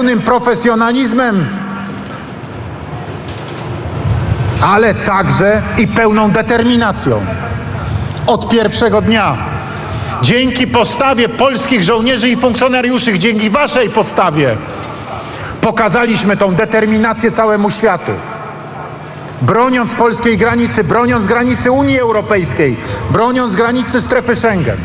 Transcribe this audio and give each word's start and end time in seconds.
pełnym 0.00 0.20
profesjonalizmem, 0.20 1.46
ale 4.62 4.94
także 4.94 5.62
i 5.78 5.88
pełną 5.88 6.30
determinacją. 6.30 7.20
Od 8.26 8.48
pierwszego 8.48 9.02
dnia. 9.02 9.36
Dzięki 10.22 10.66
postawie 10.66 11.28
polskich 11.28 11.82
żołnierzy 11.82 12.28
i 12.28 12.36
funkcjonariuszy, 12.36 13.18
dzięki 13.18 13.50
waszej 13.50 13.90
postawie, 13.90 14.56
pokazaliśmy 15.60 16.36
tą 16.36 16.54
determinację 16.54 17.30
całemu 17.30 17.70
światu. 17.70 18.12
Broniąc 19.42 19.94
polskiej 19.94 20.36
granicy, 20.36 20.84
broniąc 20.84 21.26
granicy 21.26 21.70
Unii 21.70 22.00
Europejskiej, 22.00 22.76
broniąc 23.10 23.56
granicy 23.56 24.00
strefy 24.00 24.34
Schengen. 24.34 24.78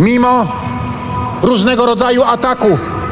Mimo 0.00 0.52
różnego 1.42 1.86
rodzaju 1.86 2.22
ataków, 2.22 3.09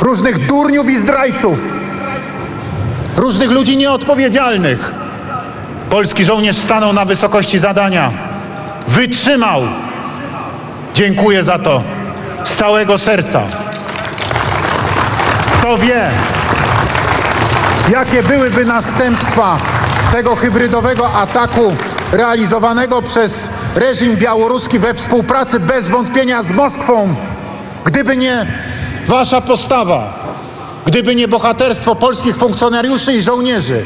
różnych 0.00 0.46
durniów 0.46 0.90
i 0.90 0.98
zdrajców, 0.98 1.72
różnych 3.16 3.50
ludzi 3.50 3.76
nieodpowiedzialnych. 3.76 4.92
Polski 5.90 6.24
żołnierz 6.24 6.56
stanął 6.56 6.92
na 6.92 7.04
wysokości 7.04 7.58
zadania. 7.58 8.10
Wytrzymał. 8.88 9.62
Dziękuję 10.94 11.44
za 11.44 11.58
to 11.58 11.82
z 12.44 12.56
całego 12.56 12.98
serca. 12.98 13.42
Kto 15.58 15.78
wie, 15.78 16.10
jakie 17.92 18.22
byłyby 18.22 18.64
następstwa 18.64 19.58
tego 20.12 20.36
hybrydowego 20.36 21.12
ataku 21.12 21.76
realizowanego 22.12 23.02
przez 23.02 23.48
reżim 23.74 24.16
białoruski 24.16 24.78
we 24.78 24.94
współpracy 24.94 25.60
bez 25.60 25.90
wątpienia 25.90 26.42
z 26.42 26.50
Moskwą, 26.50 27.14
gdyby 27.84 28.16
nie 28.16 28.46
wasza 29.10 29.40
postawa, 29.40 30.12
gdyby 30.86 31.14
nie 31.14 31.28
bohaterstwo 31.28 31.94
polskich 31.94 32.36
funkcjonariuszy 32.36 33.12
i 33.12 33.22
żołnierzy, 33.22 33.84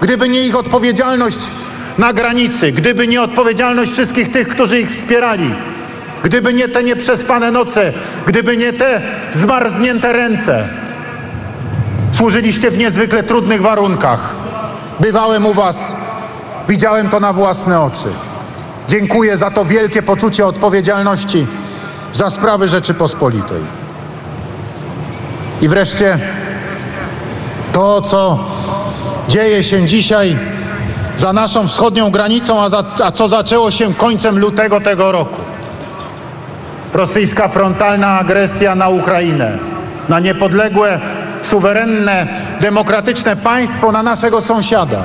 gdyby 0.00 0.28
nie 0.28 0.42
ich 0.42 0.56
odpowiedzialność 0.56 1.38
na 1.98 2.12
granicy, 2.12 2.72
gdyby 2.72 3.08
nie 3.08 3.22
odpowiedzialność 3.22 3.92
wszystkich 3.92 4.30
tych, 4.30 4.48
którzy 4.48 4.80
ich 4.80 4.90
wspierali, 4.90 5.54
gdyby 6.22 6.54
nie 6.54 6.68
te 6.68 6.82
nieprzespane 6.82 7.50
noce, 7.50 7.92
gdyby 8.26 8.56
nie 8.56 8.72
te 8.72 9.02
zmarznięte 9.32 10.12
ręce. 10.12 10.68
Służyliście 12.12 12.70
w 12.70 12.78
niezwykle 12.78 13.22
trudnych 13.22 13.62
warunkach. 13.62 14.34
Bywałem 15.00 15.46
u 15.46 15.52
Was, 15.52 15.92
widziałem 16.68 17.08
to 17.08 17.20
na 17.20 17.32
własne 17.32 17.80
oczy. 17.80 18.08
Dziękuję 18.88 19.36
za 19.36 19.50
to 19.50 19.64
wielkie 19.64 20.02
poczucie 20.02 20.46
odpowiedzialności 20.46 21.46
za 22.12 22.30
sprawy 22.30 22.68
Rzeczypospolitej. 22.68 23.85
I 25.60 25.68
wreszcie 25.68 26.18
to, 27.72 28.02
co 28.02 28.38
dzieje 29.28 29.62
się 29.62 29.86
dzisiaj 29.86 30.38
za 31.16 31.32
naszą 31.32 31.68
wschodnią 31.68 32.10
granicą, 32.10 32.62
a, 32.62 32.68
za, 32.68 32.84
a 33.04 33.12
co 33.12 33.28
zaczęło 33.28 33.70
się 33.70 33.94
końcem 33.94 34.38
lutego 34.38 34.80
tego 34.80 35.12
roku. 35.12 35.42
Rosyjska 36.92 37.48
frontalna 37.48 38.18
agresja 38.18 38.74
na 38.74 38.88
Ukrainę, 38.88 39.58
na 40.08 40.20
niepodległe, 40.20 41.00
suwerenne, 41.42 42.26
demokratyczne 42.60 43.36
państwo, 43.36 43.92
na 43.92 44.02
naszego 44.02 44.40
sąsiada. 44.40 45.02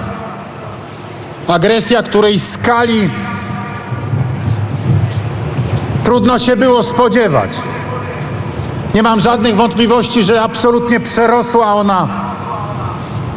Agresja, 1.47 2.03
której 2.03 2.39
skali 2.39 3.09
trudno 6.03 6.39
się 6.39 6.55
było 6.55 6.83
spodziewać. 6.83 7.57
Nie 8.95 9.03
mam 9.03 9.19
żadnych 9.19 9.55
wątpliwości, 9.55 10.23
że 10.23 10.41
absolutnie 10.41 10.99
przerosła 10.99 11.73
ona 11.73 12.07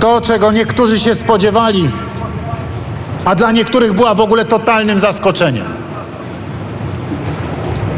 to, 0.00 0.20
czego 0.20 0.52
niektórzy 0.52 1.00
się 1.00 1.14
spodziewali, 1.14 1.90
a 3.24 3.34
dla 3.34 3.52
niektórych 3.52 3.92
była 3.92 4.14
w 4.14 4.20
ogóle 4.20 4.44
totalnym 4.44 5.00
zaskoczeniem. 5.00 5.66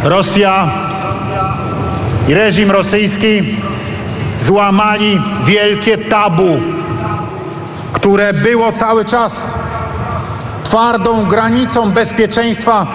Rosja 0.04 0.70
i 2.28 2.34
reżim 2.34 2.70
rosyjski 2.70 3.56
złamali 4.40 5.20
wielkie 5.44 5.98
tabu, 5.98 6.60
które 7.92 8.32
było 8.32 8.72
cały 8.72 9.04
czas 9.04 9.54
twardą 10.64 11.24
granicą 11.24 11.90
bezpieczeństwa 11.90 12.86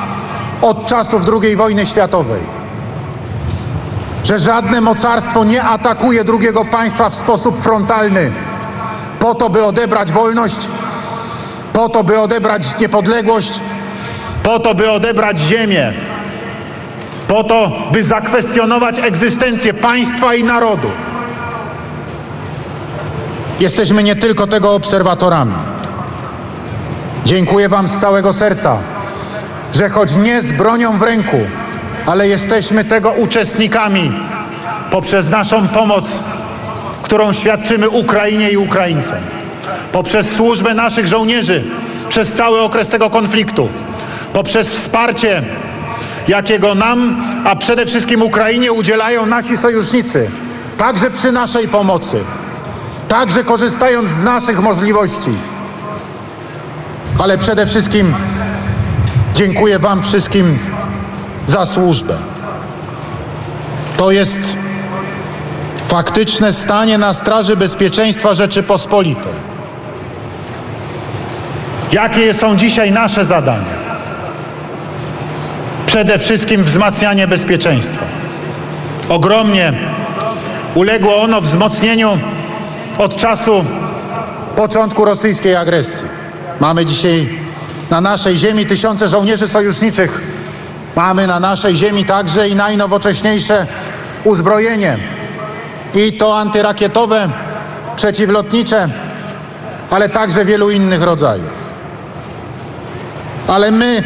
od 0.61 0.85
czasów 0.85 1.23
II 1.43 1.55
wojny 1.55 1.85
światowej. 1.85 2.60
Że 4.23 4.39
żadne 4.39 4.81
mocarstwo 4.81 5.43
nie 5.43 5.63
atakuje 5.63 6.23
drugiego 6.23 6.65
państwa 6.65 7.09
w 7.09 7.15
sposób 7.15 7.59
frontalny 7.59 8.31
po 9.21 9.35
to, 9.35 9.49
by 9.49 9.65
odebrać 9.65 10.11
wolność, 10.11 10.69
po 11.73 11.89
to, 11.89 12.03
by 12.03 12.19
odebrać 12.19 12.79
niepodległość, 12.79 13.59
po 14.43 14.59
to, 14.59 14.75
by 14.75 14.91
odebrać 14.91 15.39
ziemię, 15.39 15.93
po 17.27 17.43
to, 17.43 17.71
by 17.91 18.03
zakwestionować 18.03 18.99
egzystencję 18.99 19.73
państwa 19.73 20.35
i 20.35 20.43
narodu. 20.43 20.87
Jesteśmy 23.59 24.03
nie 24.03 24.15
tylko 24.15 24.47
tego 24.47 24.75
obserwatorami. 24.75 25.55
Dziękuję 27.25 27.69
Wam 27.69 27.87
z 27.87 27.97
całego 27.97 28.33
serca, 28.33 28.77
że 29.73 29.89
choć 29.89 30.15
nie 30.15 30.41
z 30.41 30.51
bronią 30.51 30.97
w 30.97 31.01
ręku, 31.01 31.37
ale 32.05 32.27
jesteśmy 32.27 32.83
tego 32.83 33.11
uczestnikami 33.11 34.11
poprzez 34.91 35.29
naszą 35.29 35.67
pomoc, 35.67 36.05
którą 37.03 37.33
świadczymy 37.33 37.89
Ukrainie 37.89 38.51
i 38.51 38.57
Ukraińcom, 38.57 39.17
poprzez 39.91 40.27
służbę 40.37 40.73
naszych 40.73 41.07
żołnierzy 41.07 41.63
przez 42.09 42.33
cały 42.33 42.61
okres 42.61 42.89
tego 42.89 43.09
konfliktu, 43.09 43.69
poprzez 44.33 44.71
wsparcie, 44.71 45.43
jakiego 46.27 46.75
nam, 46.75 47.23
a 47.45 47.55
przede 47.55 47.85
wszystkim 47.85 48.21
Ukrainie 48.21 48.71
udzielają 48.71 49.25
nasi 49.25 49.57
sojusznicy, 49.57 50.29
także 50.77 51.11
przy 51.11 51.31
naszej 51.31 51.67
pomocy, 51.67 52.23
także 53.07 53.43
korzystając 53.43 54.09
z 54.09 54.23
naszych 54.23 54.59
możliwości. 54.59 55.31
Ale 57.19 57.37
przede 57.37 57.65
wszystkim 57.65 58.13
dziękuję 59.33 59.79
Wam 59.79 60.03
wszystkim 60.03 60.59
za 61.51 61.65
służbę. 61.65 62.17
To 63.97 64.11
jest 64.11 64.37
faktyczne 65.85 66.53
stanie 66.53 66.97
na 66.97 67.13
straży 67.13 67.55
bezpieczeństwa 67.57 68.33
Rzeczypospolitej. 68.33 69.33
Jakie 71.91 72.33
są 72.33 72.57
dzisiaj 72.57 72.91
nasze 72.91 73.25
zadania? 73.25 73.81
Przede 75.85 76.19
wszystkim 76.19 76.63
wzmacnianie 76.63 77.27
bezpieczeństwa. 77.27 78.05
Ogromnie 79.09 79.73
uległo 80.75 81.21
ono 81.21 81.41
wzmocnieniu 81.41 82.17
od 82.97 83.15
czasu 83.15 83.65
początku 84.55 85.05
rosyjskiej 85.05 85.55
agresji. 85.55 86.05
Mamy 86.59 86.85
dzisiaj 86.85 87.29
na 87.89 88.01
naszej 88.01 88.37
ziemi 88.37 88.65
tysiące 88.65 89.07
żołnierzy 89.07 89.47
sojuszniczych. 89.47 90.30
Mamy 90.95 91.27
na 91.27 91.39
naszej 91.39 91.75
ziemi 91.75 92.05
także 92.05 92.49
i 92.49 92.55
najnowocześniejsze 92.55 93.67
uzbrojenie. 94.23 94.97
I 95.93 96.13
to 96.13 96.39
antyrakietowe, 96.39 97.29
przeciwlotnicze, 97.95 98.89
ale 99.89 100.09
także 100.09 100.45
wielu 100.45 100.71
innych 100.71 101.03
rodzajów. 101.03 101.71
Ale 103.47 103.71
my, 103.71 104.03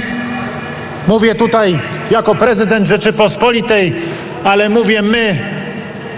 mówię 1.08 1.36
tutaj 1.36 1.80
jako 2.12 2.36
prezydent 2.36 2.88
Rzeczypospolitej, 2.88 3.96
ale 4.44 4.70
mówię 4.70 5.02
my, 5.02 5.40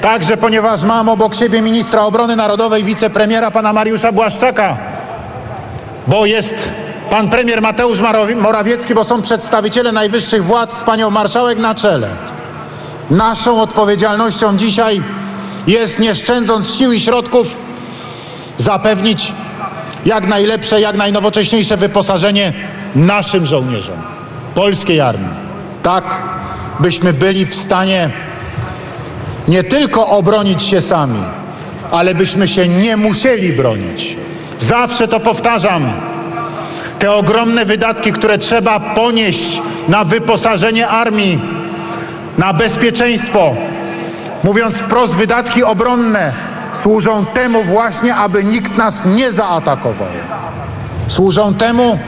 także 0.01 0.37
ponieważ 0.37 0.83
mam 0.83 1.09
obok 1.09 1.35
siebie 1.35 1.61
ministra 1.61 2.01
obrony 2.01 2.35
narodowej, 2.35 2.83
wicepremiera 2.83 3.51
pana 3.51 3.73
Mariusza 3.73 4.11
Błaszczaka, 4.11 4.77
bo 6.07 6.25
jest 6.25 6.69
pan 7.09 7.29
premier 7.29 7.61
Mateusz 7.61 7.99
Morawiecki, 8.35 8.93
bo 8.93 9.03
są 9.03 9.21
przedstawiciele 9.21 9.91
najwyższych 9.91 10.43
władz 10.43 10.77
z 10.77 10.83
panią 10.83 11.09
marszałek 11.09 11.57
na 11.57 11.75
czele. 11.75 12.09
Naszą 13.09 13.61
odpowiedzialnością 13.61 14.57
dzisiaj 14.57 15.01
jest, 15.67 15.99
nie 15.99 16.15
szczędząc 16.15 16.75
sił 16.75 16.91
i 16.91 16.99
środków, 16.99 17.57
zapewnić 18.57 19.31
jak 20.05 20.27
najlepsze, 20.27 20.81
jak 20.81 20.95
najnowocześniejsze 20.95 21.77
wyposażenie 21.77 22.53
naszym 22.95 23.45
żołnierzom, 23.45 23.97
polskiej 24.55 25.01
armii. 25.01 25.35
Tak, 25.83 26.21
byśmy 26.79 27.13
byli 27.13 27.45
w 27.45 27.55
stanie 27.55 28.09
nie 29.47 29.63
tylko 29.63 30.07
obronić 30.07 30.63
się 30.63 30.81
sami, 30.81 31.23
ale 31.91 32.15
byśmy 32.15 32.47
się 32.47 32.67
nie 32.67 32.97
musieli 32.97 33.53
bronić. 33.53 34.17
Zawsze 34.59 35.07
to 35.07 35.19
powtarzam. 35.19 35.91
Te 36.99 37.11
ogromne 37.11 37.65
wydatki, 37.65 38.11
które 38.11 38.37
trzeba 38.37 38.79
ponieść 38.79 39.61
na 39.87 40.03
wyposażenie 40.03 40.87
armii, 40.87 41.39
na 42.37 42.53
bezpieczeństwo, 42.53 43.55
Mówiąc 44.43 44.75
wprost, 44.75 45.13
wydatki 45.13 45.63
obronne 45.63 46.33
służą 46.73 47.25
temu 47.25 47.63
właśnie, 47.63 48.15
aby 48.15 48.43
nikt 48.43 48.77
nas 48.77 49.05
nie 49.05 49.31
zaatakował. 49.31 50.07
Służą 51.07 51.53
temu, 51.53 51.99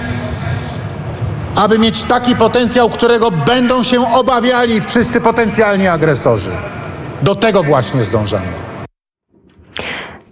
aby 1.56 1.80
mieć 1.80 2.04
taki 2.04 2.36
potencjał, 2.36 2.90
którego 2.90 3.32
będą 3.32 3.84
się 3.84 4.14
obawiali 4.14 4.82
wszyscy 4.82 5.22
potencjalni 5.22 5.88
agresorzy. 5.88 6.52
Do 7.22 7.36
tego 7.36 7.64
właśnie 7.64 8.04
zdążamy. 8.04 8.69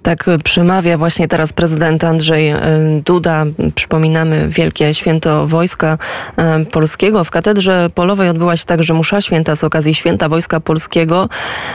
Tak 0.03 0.25
przemawia 0.44 0.97
właśnie 0.97 1.27
teraz 1.27 1.53
prezydent 1.53 2.03
Andrzej 2.03 2.49
e, 2.49 2.59
Duda. 3.05 3.45
Przypominamy 3.75 4.47
Wielkie 4.49 4.94
Święto 4.94 5.47
Wojska 5.47 5.97
e, 6.38 6.65
Polskiego. 6.65 7.23
W 7.23 7.31
Katedrze 7.31 7.89
Polowej 7.95 8.29
odbyła 8.29 8.57
się 8.57 8.65
także 8.65 8.94
msza 8.94 9.21
święta 9.21 9.55
z 9.55 9.63
okazji 9.63 9.94
Święta 9.94 10.29
Wojska 10.29 10.59
Polskiego. 10.59 11.29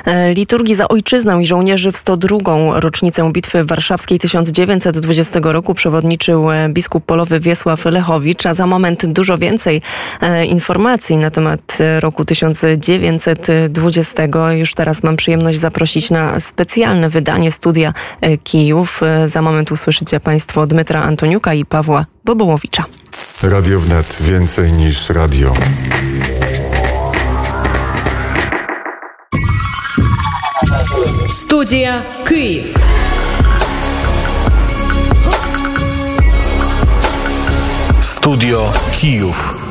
E, 0.04 0.34
liturgii 0.34 0.74
za 0.74 0.88
ojczyznę 0.88 1.42
i 1.42 1.46
żołnierzy 1.46 1.92
w 1.92 1.96
102. 1.96 2.38
rocznicę 2.80 3.32
Bitwy 3.32 3.64
Warszawskiej 3.64 4.19
1920 4.19 5.40
roku 5.42 5.75
przewodniczył 5.75 6.46
biskup 6.68 7.04
polowy 7.04 7.40
Wiesław 7.40 7.84
Lechowicz, 7.84 8.46
a 8.46 8.54
za 8.54 8.66
moment 8.66 9.06
dużo 9.06 9.38
więcej 9.38 9.82
informacji 10.48 11.16
na 11.16 11.30
temat 11.30 11.78
roku 12.00 12.25
1920. 12.25 14.22
Już 14.52 14.75
teraz 14.75 15.02
mam 15.02 15.16
przyjemność 15.16 15.58
zaprosić 15.58 16.10
na 16.10 16.40
specjalne 16.40 17.08
wydanie 17.08 17.52
studia 17.52 17.92
Kijów. 18.44 19.00
Za 19.26 19.42
moment 19.42 19.72
usłyszycie 19.72 20.20
Państwo 20.20 20.66
Dmytra 20.66 21.02
Antoniuka 21.02 21.54
i 21.54 21.64
Pawła 21.64 22.06
Bobołowicza. 22.24 22.84
Radio 23.42 23.80
wnet 23.80 24.16
więcej 24.20 24.72
niż 24.72 25.08
radio. 25.08 25.54
Studia 31.30 32.02
Kyiv. 32.24 32.74
Studio 38.00 38.72
Kijów. 38.92 39.62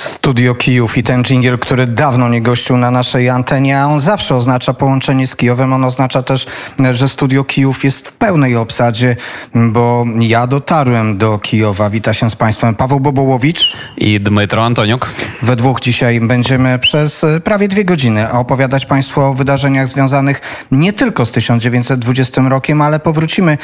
Studio 0.00 0.54
Kijów 0.54 0.98
i 0.98 1.02
ten 1.02 1.24
dżingiel, 1.24 1.58
który 1.58 1.86
dawno 1.86 2.28
nie 2.28 2.42
gościł 2.42 2.76
na 2.76 2.90
naszej 2.90 3.28
antenie, 3.28 3.80
a 3.80 3.86
on 3.86 4.00
zawsze 4.00 4.36
oznacza 4.36 4.74
połączenie 4.74 5.26
z 5.26 5.36
Kijowem. 5.36 5.72
On 5.72 5.84
oznacza 5.84 6.22
też, 6.22 6.46
że 6.92 7.08
Studio 7.08 7.44
Kijów 7.44 7.84
jest 7.84 8.08
w 8.08 8.12
pełnej 8.12 8.56
obsadzie, 8.56 9.16
bo 9.54 10.04
ja 10.20 10.46
dotarłem 10.46 11.18
do 11.18 11.38
Kijowa. 11.38 11.90
Wita 11.90 12.14
się 12.14 12.30
z 12.30 12.36
Państwem 12.36 12.74
Paweł 12.74 13.00
Bobołowicz 13.00 13.76
i 13.96 14.20
Dmytro 14.20 14.64
Antoniuk. 14.64 15.10
We 15.42 15.56
dwóch 15.56 15.80
dzisiaj 15.80 16.20
będziemy 16.20 16.78
przez 16.78 17.26
prawie 17.44 17.68
dwie 17.68 17.84
godziny 17.84 18.32
opowiadać 18.32 18.86
Państwu 18.86 19.20
o 19.20 19.34
wydarzeniach 19.34 19.88
związanych 19.88 20.40
nie 20.70 20.92
tylko 20.92 21.26
z 21.26 21.32
1920 21.32 22.42
rokiem, 22.48 22.82
ale 22.82 23.00
powrócimy 23.00 23.58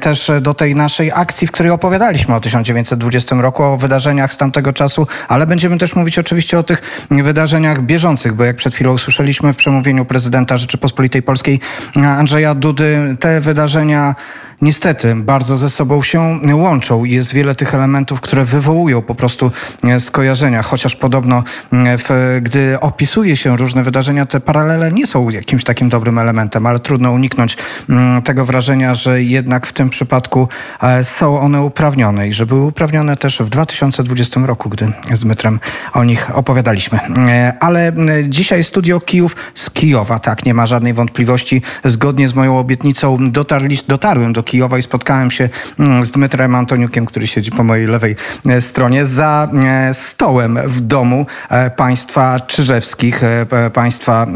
też 0.00 0.30
do 0.40 0.54
tej 0.54 0.74
naszej 0.74 1.12
akcji, 1.12 1.46
w 1.46 1.52
której 1.52 1.72
opowiadaliśmy 1.72 2.34
o 2.34 2.40
1920 2.40 3.36
roku, 3.36 3.62
o 3.62 3.76
wydarzeniach 3.76 4.32
z 4.32 4.36
tamtego 4.36 4.72
czasu, 4.72 5.06
ale 5.28 5.46
będziemy 5.46 5.75
Będziemy 5.76 5.88
też 5.90 5.96
mówić 5.96 6.18
oczywiście 6.18 6.58
o 6.58 6.62
tych 6.62 7.06
wydarzeniach 7.10 7.82
bieżących, 7.82 8.34
bo 8.34 8.44
jak 8.44 8.56
przed 8.56 8.74
chwilą 8.74 8.92
usłyszeliśmy 8.92 9.52
w 9.52 9.56
przemówieniu 9.56 10.04
prezydenta 10.04 10.58
Rzeczypospolitej 10.58 11.22
Polskiej 11.22 11.60
Andrzeja 11.94 12.54
Dudy, 12.54 13.16
te 13.20 13.40
wydarzenia 13.40 14.14
niestety 14.62 15.14
bardzo 15.14 15.56
ze 15.56 15.70
sobą 15.70 16.02
się 16.02 16.40
łączą 16.52 17.04
i 17.04 17.10
jest 17.10 17.32
wiele 17.32 17.54
tych 17.54 17.74
elementów, 17.74 18.20
które 18.20 18.44
wywołują 18.44 19.02
po 19.02 19.14
prostu 19.14 19.50
e, 19.84 20.00
skojarzenia, 20.00 20.62
chociaż 20.62 20.96
podobno 20.96 21.44
e, 21.72 21.98
w, 21.98 22.38
gdy 22.42 22.80
opisuje 22.80 23.36
się 23.36 23.56
różne 23.56 23.82
wydarzenia, 23.84 24.26
te 24.26 24.40
paralele 24.40 24.92
nie 24.92 25.06
są 25.06 25.30
jakimś 25.30 25.64
takim 25.64 25.88
dobrym 25.88 26.18
elementem, 26.18 26.66
ale 26.66 26.78
trudno 26.78 27.12
uniknąć 27.12 27.56
mm, 27.88 28.22
tego 28.22 28.44
wrażenia, 28.44 28.94
że 28.94 29.22
jednak 29.22 29.66
w 29.66 29.72
tym 29.72 29.90
przypadku 29.90 30.48
e, 30.82 31.04
są 31.04 31.40
one 31.40 31.62
uprawnione 31.62 32.28
i 32.28 32.32
że 32.32 32.46
były 32.46 32.66
uprawnione 32.66 33.16
też 33.16 33.38
w 33.38 33.48
2020 33.48 34.40
roku, 34.40 34.68
gdy 34.68 34.92
z 35.12 35.24
Mytrem 35.24 35.60
o 35.92 36.04
nich 36.04 36.36
opowiadaliśmy. 36.36 36.98
Ale 37.60 37.92
dzisiaj 38.28 38.64
studio 38.64 39.00
Kijów 39.00 39.36
z 39.54 39.70
Kijowa, 39.70 40.18
tak, 40.18 40.44
nie 40.44 40.54
ma 40.54 40.66
żadnej 40.66 40.94
wątpliwości. 40.94 41.62
Zgodnie 41.84 42.28
z 42.28 42.34
moją 42.34 42.58
obietnicą 42.58 43.30
dotarli, 43.30 43.78
dotarłem 43.88 44.32
do 44.32 44.42
Kijowa 44.46 44.78
i 44.78 44.82
spotkałem 44.82 45.30
się 45.30 45.48
mm, 45.78 46.04
z 46.04 46.10
Dmytrem 46.10 46.54
Antoniukiem, 46.54 47.06
który 47.06 47.26
siedzi 47.26 47.50
po 47.50 47.64
mojej 47.64 47.86
lewej 47.86 48.16
e, 48.46 48.60
stronie, 48.60 49.06
za 49.06 49.48
e, 49.64 49.94
stołem 49.94 50.58
w 50.64 50.80
domu 50.80 51.26
e, 51.48 51.70
państwa 51.70 52.40
Czyżewskich, 52.40 53.20
państwa 53.72 54.26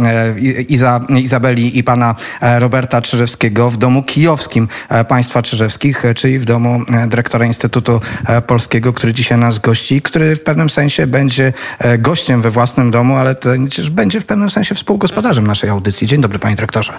Iza, 0.69 1.01
Izabeli 1.09 1.79
i 1.79 1.85
pana 1.85 2.15
Roberta 2.59 3.03
Czyżewskiego, 3.03 3.71
w 3.71 3.77
domu 3.77 4.03
kijowskim 4.03 4.69
państwa 5.09 5.43
Czyżewskich, 5.43 6.03
czyli 6.17 6.39
w 6.39 6.45
domu 6.45 6.81
dyrektora 7.09 7.47
Instytutu 7.47 8.01
Polskiego, 8.47 8.93
który 8.93 9.15
dzisiaj 9.15 9.39
nas 9.39 9.59
gości, 9.59 10.03
który 10.03 10.37
w 10.37 10.43
pewnym 10.43 10.71
sensie 10.71 11.07
będzie 11.07 11.53
gościem 11.99 12.43
we 12.43 12.51
własnym 12.51 12.91
domu, 12.91 13.17
ale 13.17 13.35
też 13.35 13.91
będzie 13.91 14.21
w 14.21 14.25
pewnym 14.25 14.51
sensie 14.51 14.75
współgospodarzem 14.75 15.47
naszej 15.47 15.71
audycji. 15.71 16.07
Dzień 16.07 16.21
dobry, 16.21 16.39
panie 16.39 16.57
dyrektorze. 16.57 16.93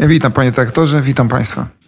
Witam, 0.00 0.32
panie 0.32 0.50
dyrektorze, 0.50 1.02
witam 1.02 1.28
państwa. 1.28 1.80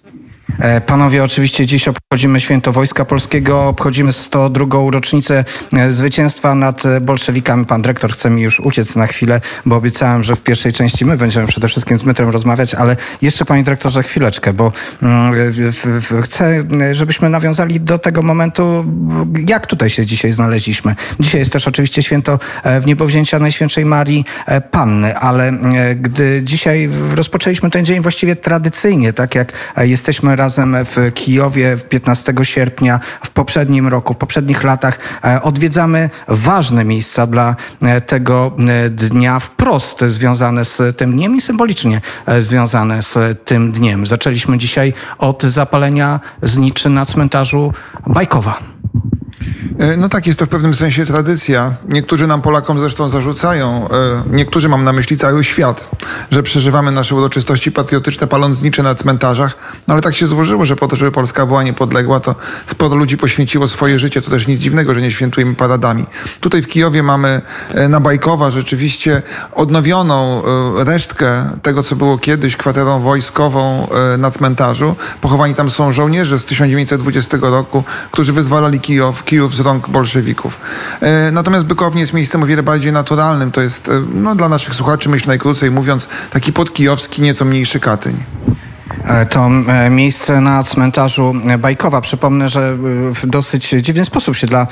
E, 0.58 0.80
panowie, 0.80 1.24
oczywiście 1.24 1.66
dziś 1.66 1.88
obchodzimy 1.88 2.40
Święto 2.40 2.72
Wojska 2.72 3.04
Polskiego, 3.04 3.68
obchodzimy 3.68 4.12
102. 4.12 4.66
rocznicę 4.90 5.44
e, 5.72 5.90
zwycięstwa 5.90 6.54
nad 6.54 6.86
e, 6.86 7.00
bolszewikami. 7.00 7.66
Pan 7.66 7.82
dyrektor 7.82 8.12
chce 8.12 8.30
mi 8.30 8.42
już 8.42 8.60
uciec 8.60 8.96
na 8.96 9.06
chwilę, 9.06 9.40
bo 9.66 9.76
obiecałem, 9.76 10.22
że 10.22 10.36
w 10.36 10.42
pierwszej 10.42 10.72
części 10.72 11.04
my 11.04 11.16
będziemy 11.16 11.46
przede 11.46 11.68
wszystkim 11.68 11.98
z 11.98 12.04
Mytrem 12.04 12.28
rozmawiać, 12.28 12.74
ale 12.74 12.96
jeszcze 13.22 13.44
panie 13.44 13.62
dyrektorze 13.62 14.02
chwileczkę, 14.02 14.52
bo 14.52 14.72
mm, 15.02 15.34
chcę, 16.22 16.64
żebyśmy 16.92 17.30
nawiązali 17.30 17.80
do 17.80 17.98
tego 17.98 18.22
momentu, 18.22 18.84
jak 19.48 19.66
tutaj 19.66 19.90
się 19.90 20.06
dzisiaj 20.06 20.32
znaleźliśmy. 20.32 20.96
Dzisiaj 21.20 21.38
jest 21.40 21.52
też 21.52 21.68
oczywiście 21.68 22.02
święto 22.02 22.38
w 22.80 22.86
niebowzięcia 22.86 23.38
Najświętszej 23.38 23.84
Marii 23.84 24.24
Panny, 24.70 25.16
ale 25.16 25.52
gdy 25.96 26.40
dzisiaj 26.44 26.90
rozpoczęliśmy 27.14 27.70
ten 27.70 27.84
dzień 27.84 28.00
właściwie 28.00 28.36
tradycyjnie, 28.36 29.12
tak 29.12 29.34
jak 29.34 29.52
jesteśmy 29.76 30.36
razem 30.42 30.76
w 30.84 31.12
Kijowie 31.14 31.78
15 31.88 32.34
sierpnia 32.42 33.00
w 33.24 33.30
poprzednim 33.30 33.88
roku, 33.88 34.14
w 34.14 34.16
poprzednich 34.16 34.62
latach 34.62 34.98
e, 35.24 35.42
odwiedzamy 35.42 36.10
ważne 36.28 36.84
miejsca 36.84 37.26
dla 37.26 37.56
e, 37.82 38.00
tego 38.00 38.56
e, 38.58 38.90
dnia 38.90 39.38
wprost 39.38 40.00
związane 40.06 40.64
z 40.64 40.96
tym 40.96 41.12
dniem 41.12 41.36
i 41.36 41.40
symbolicznie 41.40 42.00
związane 42.40 43.02
z 43.02 43.44
tym 43.44 43.72
dniem. 43.72 44.06
Zaczęliśmy 44.06 44.58
dzisiaj 44.58 44.94
od 45.18 45.42
zapalenia 45.42 46.20
zniczy 46.42 46.88
na 46.90 47.06
cmentarzu 47.06 47.72
Bajkowa. 48.06 48.71
E, 49.78 49.96
no 49.96 50.08
tak, 50.08 50.26
jest 50.26 50.38
to 50.38 50.46
w 50.46 50.48
pewnym 50.48 50.74
sensie 50.74 51.06
tradycja. 51.06 51.74
Niektórzy 51.88 52.26
nam 52.26 52.42
Polakom 52.42 52.80
zresztą 52.80 53.08
zarzucają, 53.08 53.88
e, 53.88 54.22
niektórzy 54.30 54.68
mam 54.68 54.84
na 54.84 54.92
myśli 54.92 55.16
cały 55.16 55.44
świat, 55.44 55.88
że 56.30 56.42
przeżywamy 56.42 56.92
nasze 56.92 57.14
uroczystości 57.14 57.72
patriotyczne 57.72 58.26
paląc 58.26 58.58
znicze 58.58 58.82
na 58.82 58.94
cmentarzach, 58.94 59.56
no 59.88 59.94
ale 59.94 60.02
tak 60.02 60.14
się 60.14 60.26
złożyło, 60.26 60.66
że 60.66 60.76
po 60.76 60.88
to, 60.88 60.96
żeby 60.96 61.12
Polska 61.12 61.46
była 61.46 61.62
niepodległa, 61.62 62.20
to 62.20 62.34
sporo 62.66 62.96
ludzi 62.96 63.16
poświęciło 63.16 63.68
swoje 63.68 63.98
życie. 63.98 64.22
To 64.22 64.30
też 64.30 64.46
nic 64.46 64.60
dziwnego, 64.60 64.94
że 64.94 65.00
nie 65.00 65.10
świętujemy 65.10 65.54
paradami. 65.54 66.06
Tutaj 66.40 66.62
w 66.62 66.66
Kijowie 66.66 67.02
mamy 67.02 67.42
e, 67.74 67.88
na 67.88 68.00
Bajkowa 68.00 68.50
rzeczywiście 68.50 69.22
odnowioną 69.52 70.42
resztkę 70.76 71.50
tego, 71.62 71.82
co 71.82 71.96
było 71.96 72.18
kiedyś 72.18 72.56
kwaterą 72.56 73.00
wojskową 73.00 73.88
na 74.18 74.30
cmentarzu. 74.30 74.96
Pochowani 75.20 75.54
tam 75.54 75.70
są 75.70 75.92
żołnierze 75.92 76.38
z 76.38 76.44
1920 76.44 77.38
roku, 77.40 77.84
którzy 78.10 78.32
wyzwalali 78.32 78.80
Kijów, 78.80 79.24
Kijów 79.24 79.51
z 79.54 79.60
rąk 79.60 79.88
bolszewików. 79.88 80.58
E, 81.00 81.30
natomiast 81.30 81.66
Bykownie 81.66 82.00
jest 82.00 82.12
miejscem 82.12 82.42
o 82.42 82.46
wiele 82.46 82.62
bardziej 82.62 82.92
naturalnym. 82.92 83.52
To 83.52 83.60
jest, 83.60 83.88
e, 83.88 83.92
no, 84.14 84.34
dla 84.34 84.48
naszych 84.48 84.74
słuchaczy, 84.74 85.08
myślę 85.08 85.28
najkrócej 85.28 85.70
mówiąc, 85.70 86.08
taki 86.30 86.52
podkijowski, 86.52 87.22
nieco 87.22 87.44
mniejszy 87.44 87.80
Katyń. 87.80 88.24
E, 89.06 89.26
to 89.26 89.50
e, 89.68 89.90
miejsce 89.90 90.40
na 90.40 90.62
cmentarzu 90.62 91.34
Bajkowa. 91.58 92.00
Przypomnę, 92.00 92.50
że 92.50 92.60
e, 92.60 92.74
w 93.14 93.26
dosyć 93.26 93.68
dziwny 93.68 94.04
sposób 94.04 94.36
się 94.36 94.46
dla 94.46 94.66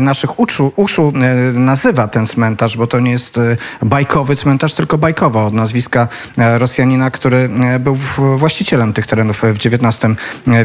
naszych 0.00 0.40
uszu, 0.40 0.72
uszu 0.76 1.12
nazywa 1.54 2.08
ten 2.08 2.26
cmentarz, 2.26 2.76
bo 2.76 2.86
to 2.86 3.00
nie 3.00 3.10
jest 3.10 3.40
bajkowy 3.82 4.36
cmentarz, 4.36 4.74
tylko 4.74 4.98
bajkowa 4.98 5.44
od 5.44 5.54
nazwiska 5.54 6.08
Rosjanina, 6.36 7.10
który 7.10 7.50
był 7.80 7.96
właścicielem 8.36 8.92
tych 8.92 9.06
terenów 9.06 9.42
w 9.42 9.66
XIX 9.66 10.14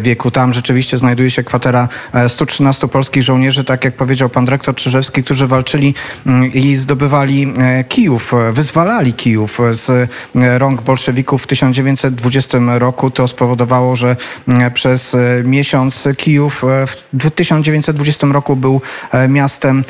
wieku. 0.02 0.32
Tam 0.32 0.54
rzeczywiście 0.54 0.98
znajduje 0.98 1.32
się 1.32 1.44
kwatera 1.44 1.88
113 2.28 2.88
polskich 2.88 3.24
żołnierzy, 3.24 3.64
tak 3.64 3.86
jak 3.86 3.96
powiedział 3.96 4.30
pan 4.30 4.46
dyrektor 4.46 4.76
Czyżewski, 4.76 5.24
którzy 5.24 5.48
walczyli 5.48 5.94
mm, 6.26 6.54
i 6.54 6.76
zdobywali 6.76 7.54
Kijów, 7.90 8.34
wyzwalali 8.54 9.14
Kijów 9.14 9.60
z 9.72 10.10
rąk 10.36 10.82
bolszewików 10.82 11.44
w 11.44 11.48
1920 11.48 12.58
roku 12.78 13.09
To 13.14 13.28
spowodowało, 13.28 13.96
że 13.96 14.16
mm, 14.48 14.72
przez 14.72 15.16
e, 15.16 15.44
miesiąc 15.44 16.08
Kijów 16.18 16.64
e, 16.64 16.88
w 17.14 17.32
1920 17.36 18.28
roku 18.28 18.56
był 18.56 18.82
e, 19.12 19.28
miastem 19.28 19.84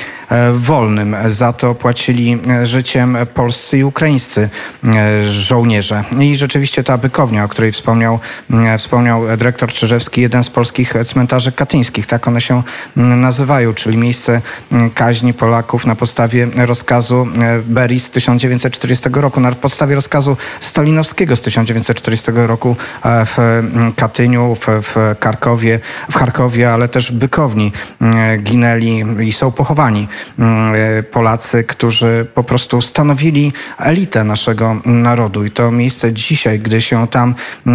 wolnym. 0.53 1.15
Za 1.27 1.53
to 1.53 1.75
płacili 1.75 2.39
życiem 2.63 3.17
polscy 3.33 3.77
i 3.77 3.83
ukraińscy 3.83 4.49
żołnierze. 5.31 6.03
I 6.19 6.35
rzeczywiście 6.35 6.83
ta 6.83 6.97
bykownia, 6.97 7.43
o 7.43 7.47
której 7.47 7.71
wspomniał, 7.71 8.19
mm, 8.49 8.77
wspomniał 8.77 9.37
dyrektor 9.37 9.71
Czyżewski, 9.71 10.21
jeden 10.21 10.43
z 10.43 10.49
polskich 10.49 10.93
cmentarzy 11.05 11.51
katyńskich, 11.51 12.07
tak 12.07 12.27
one 12.27 12.41
się 12.41 12.63
mm, 12.97 13.21
nazywają, 13.21 13.73
czyli 13.73 13.97
miejsce 13.97 14.41
kaźni 14.95 15.33
Polaków 15.33 15.85
na 15.85 15.95
podstawie 15.95 16.47
rozkazu 16.55 17.27
Berii 17.65 17.99
z 17.99 18.09
1940 18.09 19.09
roku, 19.13 19.39
na 19.39 19.51
podstawie 19.51 19.95
rozkazu 19.95 20.37
stalinowskiego 20.59 21.35
z 21.35 21.41
1940 21.41 22.31
roku 22.35 22.75
w 23.25 23.39
mm, 23.39 23.93
Katyniu, 23.93 24.55
w, 24.55 24.67
w 24.67 25.15
Karkowie, 25.19 25.79
w 26.11 26.15
Charkowie, 26.15 26.71
ale 26.71 26.87
też 26.87 27.11
Bykowni 27.11 27.71
mm, 28.01 28.43
ginęli 28.43 29.05
i 29.27 29.33
są 29.33 29.51
pochowani 29.51 30.07
mm, 30.39 30.75
e, 30.75 31.03
Polacy, 31.03 31.63
którzy 31.63 32.27
po 32.35 32.43
prostu 32.43 32.81
stanowili 32.81 33.53
elitę 33.77 34.23
naszego 34.23 34.75
narodu. 34.85 35.45
I 35.45 35.51
to 35.51 35.71
miejsce 35.71 36.13
dzisiaj, 36.13 36.59
gdy 36.59 36.81
się 36.81 37.07
tam 37.07 37.35
e, 37.67 37.71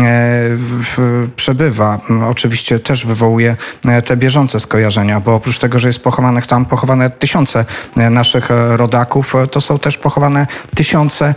przebywa, 1.36 1.98
oczywiście 2.30 2.78
też 2.78 3.06
wywołuje 3.06 3.56
e, 3.84 4.02
te 4.02 4.16
bieżące 4.16 4.60
skojarzenia, 4.60 5.20
bo 5.20 5.34
oprócz 5.34 5.58
tego, 5.58 5.78
że 5.78 5.88
jest 5.88 6.02
pochowanych 6.02 6.46
tam 6.46 6.64
pochowane 6.64 7.10
tysiące 7.10 7.64
e, 7.96 8.10
naszych 8.10 8.50
e, 8.50 8.76
rodaków, 8.76 9.34
e, 9.34 9.46
to 9.46 9.60
są 9.60 9.78
też 9.78 9.98
pochowane 9.98 10.46
tysiące 10.74 11.34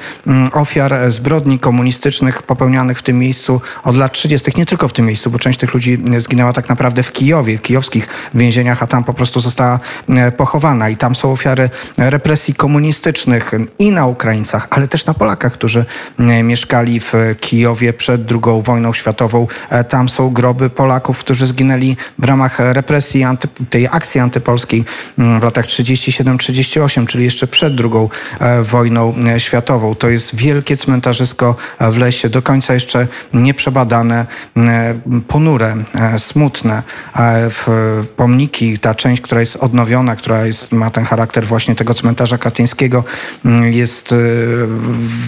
ofiar 0.54 0.94
e, 0.94 1.12
zbrodni 1.12 1.60
komunistycznych 1.60 2.44
popełnianych 2.44 3.00
w 3.00 3.01
tym 3.01 3.20
miejscu 3.20 3.62
od 3.88 3.98
lat 3.98 4.13
30. 4.13 4.51
Nie 4.58 4.65
tylko 4.65 4.88
w 4.88 4.94
tym 4.94 5.06
miejscu, 5.06 5.32
bo 5.32 5.39
część 5.39 5.60
tych 5.60 5.74
ludzi 5.74 6.03
e, 6.13 6.22
zginęła 6.22 6.53
tak 6.53 6.70
naprawdę 6.70 7.03
w 7.03 7.12
Kijowie, 7.12 7.58
w 7.58 7.62
kijowskich 7.62 8.08
więzieniach, 8.34 8.84
a 8.84 8.88
tam 8.88 9.03
po 9.03 9.13
prostu 9.13 9.39
została 9.39 9.79
e, 10.10 10.32
pochowana. 10.32 10.89
I 10.89 10.98
tam 10.98 11.15
są 11.15 11.32
ofiary 11.32 11.70
represji 11.98 12.53
komunistycznych 12.53 13.51
i 13.79 13.91
na 13.91 14.06
Ukraińcach, 14.06 14.67
ale 14.70 14.88
też 14.88 15.06
na 15.06 15.13
Polakach, 15.13 15.53
którzy 15.53 15.86
e, 16.20 16.44
mieszkali 16.44 17.00
w 17.00 17.13
Kijowie 17.39 17.94
przed 17.94 18.32
II 18.32 18.63
wojną 18.63 18.94
światową. 18.94 19.48
E, 19.70 19.84
Tam 19.84 20.10
są 20.10 20.29
groby 20.29 20.70
Polaków, 20.70 21.20
którzy 21.20 21.48
zginęli 21.48 21.98
w 22.20 22.24
ramach 22.24 22.60
represji 22.60 23.24
anty, 23.24 23.48
tej 23.70 23.88
akcji 23.88 24.22
antypolskiej 24.22 24.86
w 25.17 25.44
latach 25.44 25.65
37-38, 25.65 27.06
czyli 27.06 27.24
jeszcze 27.24 27.48
przed 27.48 27.74
II 27.82 28.10
e, 28.39 28.63
wojną 28.63 29.13
e, 29.36 29.39
światową. 29.39 29.96
To 29.96 30.10
jest 30.10 30.36
wielkie 30.36 30.77
cmentarzysko 30.77 31.56
e, 31.79 31.91
w 31.91 31.98
lesie, 31.98 32.29
do 32.29 32.41
końca 32.41 32.74
jeszcze 32.74 33.08
nieprzebadane, 33.34 33.77
e, 33.86 34.96
ponure, 35.28 35.76
e, 35.96 36.20
smutne. 36.20 36.84
E, 37.16 37.50
Pomniki, 38.16 38.80
ta 38.80 38.96
część, 38.96 39.22
która 39.22 39.42
jest 39.42 39.56
odnowiona, 39.56 40.16
która 40.16 40.46
jest, 40.46 40.72
ma 40.72 40.90
ten 40.90 41.06
charakter 41.06 41.46
właśnie 41.46 41.76
tego 41.76 41.94
cmentarza 41.94 42.38
katyńskiego, 42.38 43.04
mm, 43.46 43.74
jest 43.74 44.16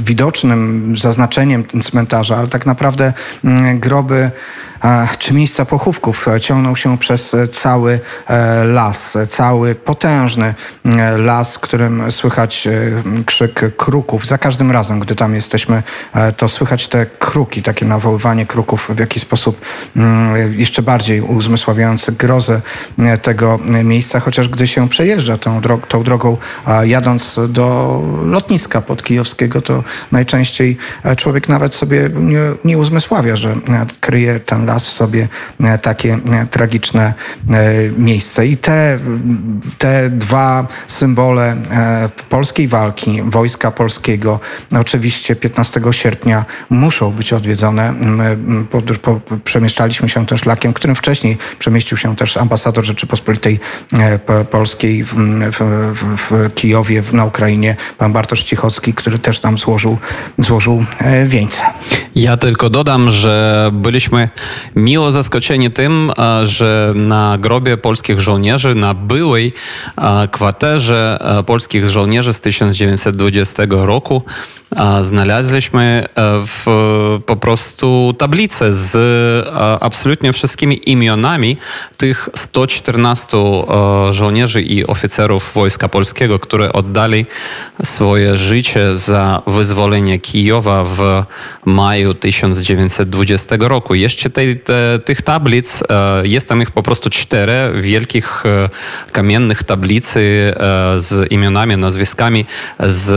widocznym 0.05 0.93
zaznaczeniem 0.97 1.63
cmentarza, 1.83 2.37
ale 2.37 2.47
tak 2.47 2.65
naprawdę 2.65 3.13
mm, 3.43 3.79
groby 3.79 4.31
czy 5.19 5.33
miejsca 5.33 5.65
pochówków 5.65 6.27
e, 6.27 6.39
ciągną 6.39 6.75
się 6.75 6.97
przez 6.97 7.33
e, 7.33 7.47
cały 7.47 7.99
e, 8.27 8.63
las, 8.63 9.17
cały 9.29 9.75
potężny 9.75 10.53
e, 10.85 11.17
las, 11.17 11.59
którym 11.59 12.11
słychać 12.11 12.67
krzyk 13.25 13.75
kruków. 13.77 14.27
Za 14.27 14.37
każdym 14.37 14.71
razem, 14.71 14.99
gdy 14.99 15.15
tam 15.15 15.35
jesteśmy, 15.35 15.83
to 16.37 16.47
słychać 16.47 16.87
te 16.87 17.05
kruki, 17.05 17.63
takie 17.63 17.85
nawoływanie 17.85 18.45
kruków 18.45 18.91
w 18.95 18.99
jakiś 18.99 19.23
sposób 19.23 19.61
mm, 19.95 20.59
jeszcze 20.59 20.81
bardziej 20.81 21.21
uzmysławiający 21.21 22.11
grozę 22.11 22.61
tego 23.21 23.59
miejsca, 23.83 24.19
chociaż 24.19 24.49
gdy 24.49 24.67
się 24.67 24.89
przejeżdża 24.89 25.37
tą, 25.37 25.61
dro- 25.61 25.87
tą 25.87 26.03
drogą, 26.03 26.37
jadąc 26.83 27.39
do 27.49 28.01
lotniska 28.23 28.81
podkijowskiego, 28.81 29.61
to 29.61 29.83
najczęściej 30.11 30.77
człowiek 31.17 31.49
nawet 31.49 31.75
sobie 31.75 32.09
nie, 32.15 32.39
nie 32.65 32.77
uzmysławia, 32.77 33.35
że 33.35 33.55
kryje 33.99 34.39
ten 34.39 34.65
las 34.69 34.87
w 34.87 34.93
sobie 34.93 35.27
e, 35.59 35.77
takie 35.77 36.13
e, 36.13 36.45
tragiczne 36.45 37.13
e, 37.49 37.63
miejsce. 37.97 38.47
I 38.47 38.57
te, 38.57 38.99
te 39.77 40.09
dwa 40.09 40.67
symbole 40.87 41.55
polskiej 42.29 42.67
walki, 42.67 43.21
wojska 43.25 43.71
polskiego, 43.71 44.39
oczywiście 44.79 45.35
15 45.35 45.81
sierpnia 45.91 46.45
muszą 46.69 47.11
być 47.11 47.33
odwiedzone. 47.33 47.93
Pod- 48.69 48.97
po, 48.97 49.21
przemieszczaliśmy 49.43 50.09
się 50.09 50.25
też 50.25 50.41
szlakiem, 50.41 50.73
którym 50.73 50.95
wcześniej 50.95 51.37
przemieścił 51.59 51.97
się 51.97 52.15
też 52.15 52.37
ambasador 52.37 52.85
Rzeczypospolitej 52.85 53.59
po- 54.25 54.45
Polskiej 54.45 55.03
w, 55.03 55.13
w, 55.53 56.17
w, 56.17 56.53
Kijowie, 56.55 57.03
na 57.13 57.25
Ukrainie, 57.25 57.75
pan 57.97 58.13
Bartosz 58.13 58.43
Cichocki, 58.43 58.93
który 58.93 59.19
też 59.19 59.39
tam 59.39 59.57
złożył, 59.57 59.97
złożył 60.37 60.85
wieńce. 61.25 61.63
Ja 62.15 62.37
tylko 62.37 62.69
dodam, 62.69 63.09
że 63.09 63.69
byliśmy 63.73 64.29
miło 64.75 65.11
zaskoczeni 65.11 65.71
tym, 65.71 66.11
że 66.43 66.93
na 66.95 67.37
grobie 67.37 67.77
polskich 67.77 68.19
żołnierzy, 68.19 68.75
na 68.75 68.93
byłej 68.93 69.53
kwaterze 70.31 71.19
polskich 71.45 71.87
żołnierzy 71.87 72.33
z 72.33 72.39
1920 72.39 73.63
roku 73.69 74.23
znaleźliśmy 75.01 76.07
e, 76.15 76.21
w, 76.45 76.65
po 77.25 77.35
prostu 77.35 78.15
tablicę 78.17 78.73
z 78.73 78.95
e, 78.95 79.83
absolutnie 79.83 80.33
wszystkimi 80.33 80.89
imionami 80.89 81.57
tych 81.97 82.29
114 82.35 83.37
e, 83.37 84.13
żołnierzy 84.13 84.61
i 84.61 84.87
oficerów 84.87 85.53
Wojska 85.53 85.87
Polskiego, 85.89 86.39
które 86.39 86.73
oddali 86.73 87.25
swoje 87.83 88.37
życie 88.37 88.95
za 88.97 89.41
wyzwolenie 89.47 90.19
Kijowa 90.19 90.83
w 90.83 91.23
maju 91.65 92.13
1920 92.13 93.55
roku. 93.59 93.95
Jeszcze 93.95 94.29
tej, 94.29 94.59
te, 94.59 94.99
tych 95.05 95.21
tablic, 95.21 95.83
jest 96.23 96.49
tam 96.49 96.61
ich 96.61 96.71
po 96.71 96.83
prostu 96.83 97.09
cztery 97.09 97.53
wielkich 97.81 98.43
kamiennych 99.11 99.63
tablicy 99.63 100.53
z 100.97 101.31
imionami, 101.31 101.77
nazwiskami, 101.77 102.45
z 102.79 103.09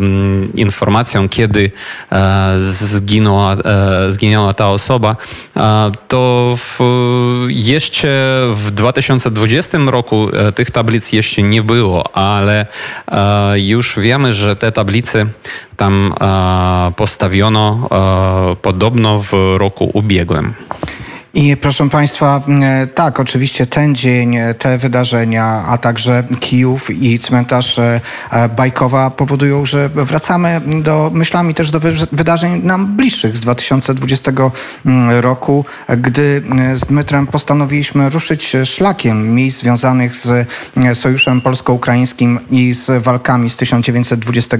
mm, 0.00 0.50
informacją, 0.90 1.28
kiedy 1.28 1.70
e, 2.12 2.54
zginęła, 2.60 3.54
e, 3.54 4.12
zginęła 4.12 4.54
ta 4.54 4.68
osoba. 4.70 5.16
E, 5.56 5.90
To 6.08 6.54
w, 6.56 6.78
jeszcze 7.48 8.08
w 8.54 8.70
2020 8.70 9.78
roku 9.78 10.28
tych 10.54 10.70
tablic 10.70 11.12
jeszcze 11.12 11.42
nie 11.42 11.62
było, 11.62 12.16
ale 12.16 12.66
już 13.54 13.98
wiemy, 13.98 14.32
że 14.32 14.56
te 14.56 14.72
tablice 14.72 15.26
tam 15.76 16.14
postawiono 16.96 17.88
podobno 18.62 19.18
w 19.18 19.32
roku 19.58 19.90
ubiegłym. 19.94 20.54
I 21.34 21.56
proszę 21.56 21.88
Państwa, 21.88 22.40
e, 22.62 22.86
tak, 22.86 23.20
oczywiście 23.20 23.66
ten 23.66 23.94
dzień, 23.94 24.36
e, 24.36 24.54
te 24.54 24.78
wydarzenia, 24.78 25.44
a 25.44 25.78
także 25.78 26.24
Kijów 26.40 26.90
i 26.90 27.18
cmentarz 27.18 27.78
e, 27.78 28.00
Bajkowa 28.56 29.10
powodują, 29.10 29.66
że 29.66 29.88
wracamy 29.88 30.60
do 30.82 31.10
myślami 31.14 31.54
też 31.54 31.70
do 31.70 31.80
wy- 31.80 32.06
wydarzeń 32.12 32.62
nam 32.64 32.96
bliższych 32.96 33.36
z 33.36 33.40
2020 33.40 34.32
mm, 34.86 35.20
roku, 35.20 35.64
gdy 35.98 36.42
z 36.74 36.80
Dmytrem 36.80 37.26
postanowiliśmy 37.26 38.10
ruszyć 38.10 38.52
szlakiem 38.64 39.34
miejsc 39.34 39.60
związanych 39.60 40.16
z 40.16 40.48
Sojuszem 40.94 41.40
Polsko-Ukraińskim 41.40 42.40
i 42.50 42.74
z 42.74 43.02
walkami 43.02 43.50
z 43.50 43.56
1920 43.56 44.56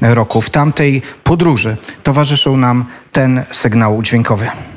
roku. 0.00 0.42
W 0.42 0.50
tamtej 0.50 1.02
podróży 1.24 1.76
towarzyszył 2.02 2.56
nam 2.56 2.84
ten 3.12 3.42
sygnał 3.52 4.02
dźwiękowy. 4.02 4.73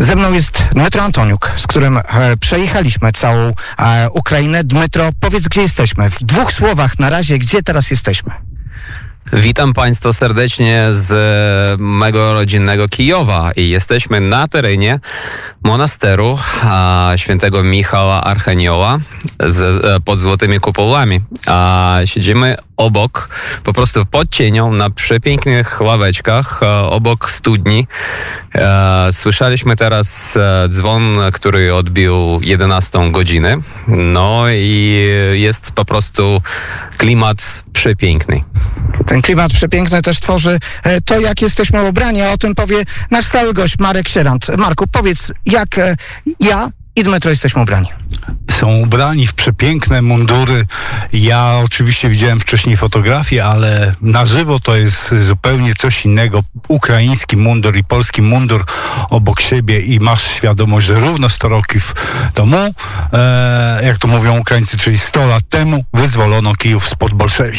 Ze 0.00 0.16
mną 0.16 0.32
jest 0.32 0.62
Dmytro 0.72 1.02
Antoniuk, 1.02 1.52
z 1.56 1.66
którym 1.66 1.98
e, 1.98 2.02
przejechaliśmy 2.40 3.12
całą 3.12 3.52
e, 3.78 4.10
Ukrainę. 4.10 4.64
Dmytro, 4.64 5.10
powiedz, 5.20 5.48
gdzie 5.48 5.62
jesteśmy? 5.62 6.10
W 6.10 6.22
dwóch 6.22 6.52
słowach 6.52 6.98
na 6.98 7.10
razie, 7.10 7.38
gdzie 7.38 7.62
teraz 7.62 7.90
jesteśmy? 7.90 8.49
Witam 9.32 9.72
Państwa 9.72 10.12
serdecznie 10.12 10.86
z 10.90 11.12
e, 11.12 11.82
mego 11.82 12.34
rodzinnego 12.34 12.88
Kijowa 12.88 13.52
i 13.56 13.68
jesteśmy 13.68 14.20
na 14.20 14.48
terenie 14.48 15.00
monasteru 15.64 16.38
a, 16.62 17.12
świętego 17.16 17.62
Michała 17.62 18.24
Archanioła 18.24 18.98
z, 19.40 19.84
e, 19.84 20.00
pod 20.00 20.18
złotymi 20.18 20.60
kupołami. 20.60 21.20
A 21.46 21.98
siedzimy 22.04 22.56
obok, 22.76 23.28
po 23.64 23.72
prostu 23.72 24.06
pod 24.06 24.30
cienią, 24.30 24.72
na 24.72 24.90
przepięknych 24.90 25.80
ławeczkach, 25.80 26.62
e, 26.62 26.66
obok 26.78 27.30
studni. 27.30 27.86
Słyszeliśmy 29.12 29.76
teraz 29.76 30.38
dzwon, 30.68 31.18
który 31.32 31.74
odbił 31.74 32.40
11 32.42 33.12
godzinę. 33.12 33.56
No 33.88 34.44
i 34.48 34.96
jest 35.32 35.72
po 35.72 35.84
prostu 35.84 36.42
klimat 36.98 37.64
przepiękny. 37.72 38.44
Klimat 39.22 39.52
przepiękny 39.52 40.02
też 40.02 40.20
tworzy 40.20 40.58
e, 40.82 41.00
to, 41.00 41.20
jak 41.20 41.42
jesteśmy 41.42 41.82
ubrani, 41.84 42.22
a 42.22 42.32
o 42.32 42.38
tym 42.38 42.54
powie 42.54 42.82
nasz 43.10 43.24
stały 43.24 43.54
gość 43.54 43.78
Marek 43.78 44.08
Sierant. 44.08 44.56
Marku, 44.58 44.86
powiedz, 44.92 45.32
jak 45.46 45.78
e, 45.78 45.96
ja 46.40 46.70
i 46.96 47.02
Dmytro 47.02 47.30
jesteśmy 47.30 47.62
ubrani. 47.62 47.88
są 48.50 48.76
ubrani 48.76 49.26
w 49.26 49.34
przepiękne 49.34 50.02
mundury. 50.02 50.66
Ja 51.12 51.60
oczywiście 51.64 52.08
widziałem 52.08 52.40
wcześniej 52.40 52.76
fotografie, 52.76 53.44
ale 53.44 53.94
na 54.00 54.26
żywo 54.26 54.60
to 54.60 54.76
jest 54.76 55.14
zupełnie 55.18 55.74
coś 55.74 56.04
innego. 56.04 56.42
Ukraiński 56.68 57.36
mundur 57.36 57.76
i 57.76 57.84
polski 57.84 58.22
mundur 58.22 58.64
obok 59.10 59.40
siebie 59.40 59.80
i 59.80 60.00
masz 60.00 60.22
świadomość, 60.22 60.86
że 60.86 61.00
równo 61.00 61.28
100 61.28 61.48
roków 61.48 61.94
temu, 62.34 62.74
e, 63.12 63.80
jak 63.84 63.98
to 63.98 64.08
mówią 64.08 64.38
Ukraińcy, 64.38 64.78
czyli 64.78 64.98
100 64.98 65.26
lat 65.26 65.42
temu, 65.48 65.84
wyzwolono 65.94 66.54
Kijów 66.54 66.88
spod 66.88 67.14
bolszewi. 67.14 67.58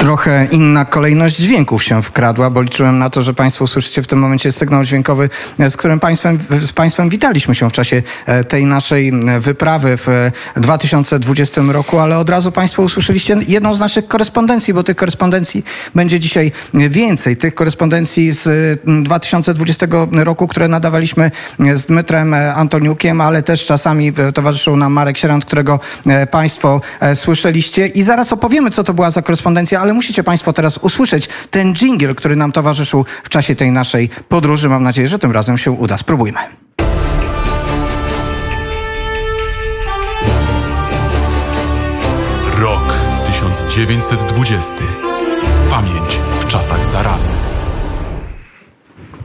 Trochę 0.00 0.48
inna 0.50 0.84
kolejność 0.84 1.36
dźwięków 1.36 1.84
się 1.84 2.02
wkradła, 2.02 2.50
bo 2.50 2.62
liczyłem 2.62 2.98
na 2.98 3.10
to, 3.10 3.22
że 3.22 3.34
Państwo 3.34 3.64
usłyszycie 3.64 4.02
w 4.02 4.06
tym 4.06 4.18
momencie 4.18 4.52
sygnał 4.52 4.84
dźwiękowy, 4.84 5.28
e, 5.58 5.70
z 5.70 5.76
którym 5.76 6.00
Państwem, 6.00 6.38
z 6.50 6.72
Państwem 6.72 7.08
witaliśmy 7.08 7.54
się 7.54 7.70
w 7.70 7.72
czasie 7.72 8.02
e, 8.26 8.44
tej 8.44 8.66
naszej 8.66 9.08
e, 9.08 9.40
wyprawy 9.40 9.96
w 9.96 10.08
e, 10.08 10.32
2020 10.56 11.62
roku, 11.72 11.98
ale 11.98 12.18
od 12.18 12.30
razu 12.30 12.52
Państwo 12.52 12.82
usłyszeliście 12.82 13.36
jedną 13.48 13.74
z 13.74 13.80
naszych 13.80 14.08
korespondencji, 14.08 14.74
bo 14.74 14.82
tych 14.82 14.96
korespondencji 14.96 15.64
będzie 15.94 16.20
dzisiaj 16.20 16.52
więcej. 16.74 17.36
Tych 17.36 17.54
korespondencji 17.54 18.32
z 18.32 18.46
e, 18.86 19.02
2020 19.02 19.86
roku, 20.12 20.48
które 20.48 20.68
nadawaliśmy 20.68 21.30
e, 21.60 21.76
z 21.76 21.86
Dmytrem 21.86 22.34
e, 22.34 22.54
Antoniukiem, 22.54 23.20
ale 23.20 23.42
też 23.42 23.66
czasami 23.66 24.12
e, 24.16 24.32
towarzyszył 24.32 24.76
nam 24.76 24.92
Marek 24.92 25.18
Sierant, 25.18 25.44
którego 25.44 25.80
e, 26.06 26.26
Państwo 26.26 26.80
e, 27.00 27.16
słyszeliście 27.16 27.86
i 27.86 28.02
zaraz 28.02 28.32
opowiemy, 28.32 28.70
co 28.70 28.84
to 28.84 28.94
była 28.94 29.10
za 29.10 29.22
korespondencja, 29.22 29.80
ale 29.80 29.89
musicie 29.94 30.22
Państwo 30.24 30.52
teraz 30.52 30.78
usłyszeć 30.78 31.28
ten 31.50 31.74
dżingiel, 31.74 32.14
który 32.14 32.36
nam 32.36 32.52
towarzyszył 32.52 33.04
w 33.24 33.28
czasie 33.28 33.54
tej 33.54 33.72
naszej 33.72 34.10
podróży. 34.28 34.68
Mam 34.68 34.82
nadzieję, 34.82 35.08
że 35.08 35.18
tym 35.18 35.32
razem 35.32 35.58
się 35.58 35.70
uda. 35.70 35.98
Spróbujmy. 35.98 36.38
Rok 42.58 42.94
1920. 43.26 44.74
Pamięć 45.70 46.18
w 46.40 46.46
czasach 46.46 46.86
zarazy. 46.86 47.49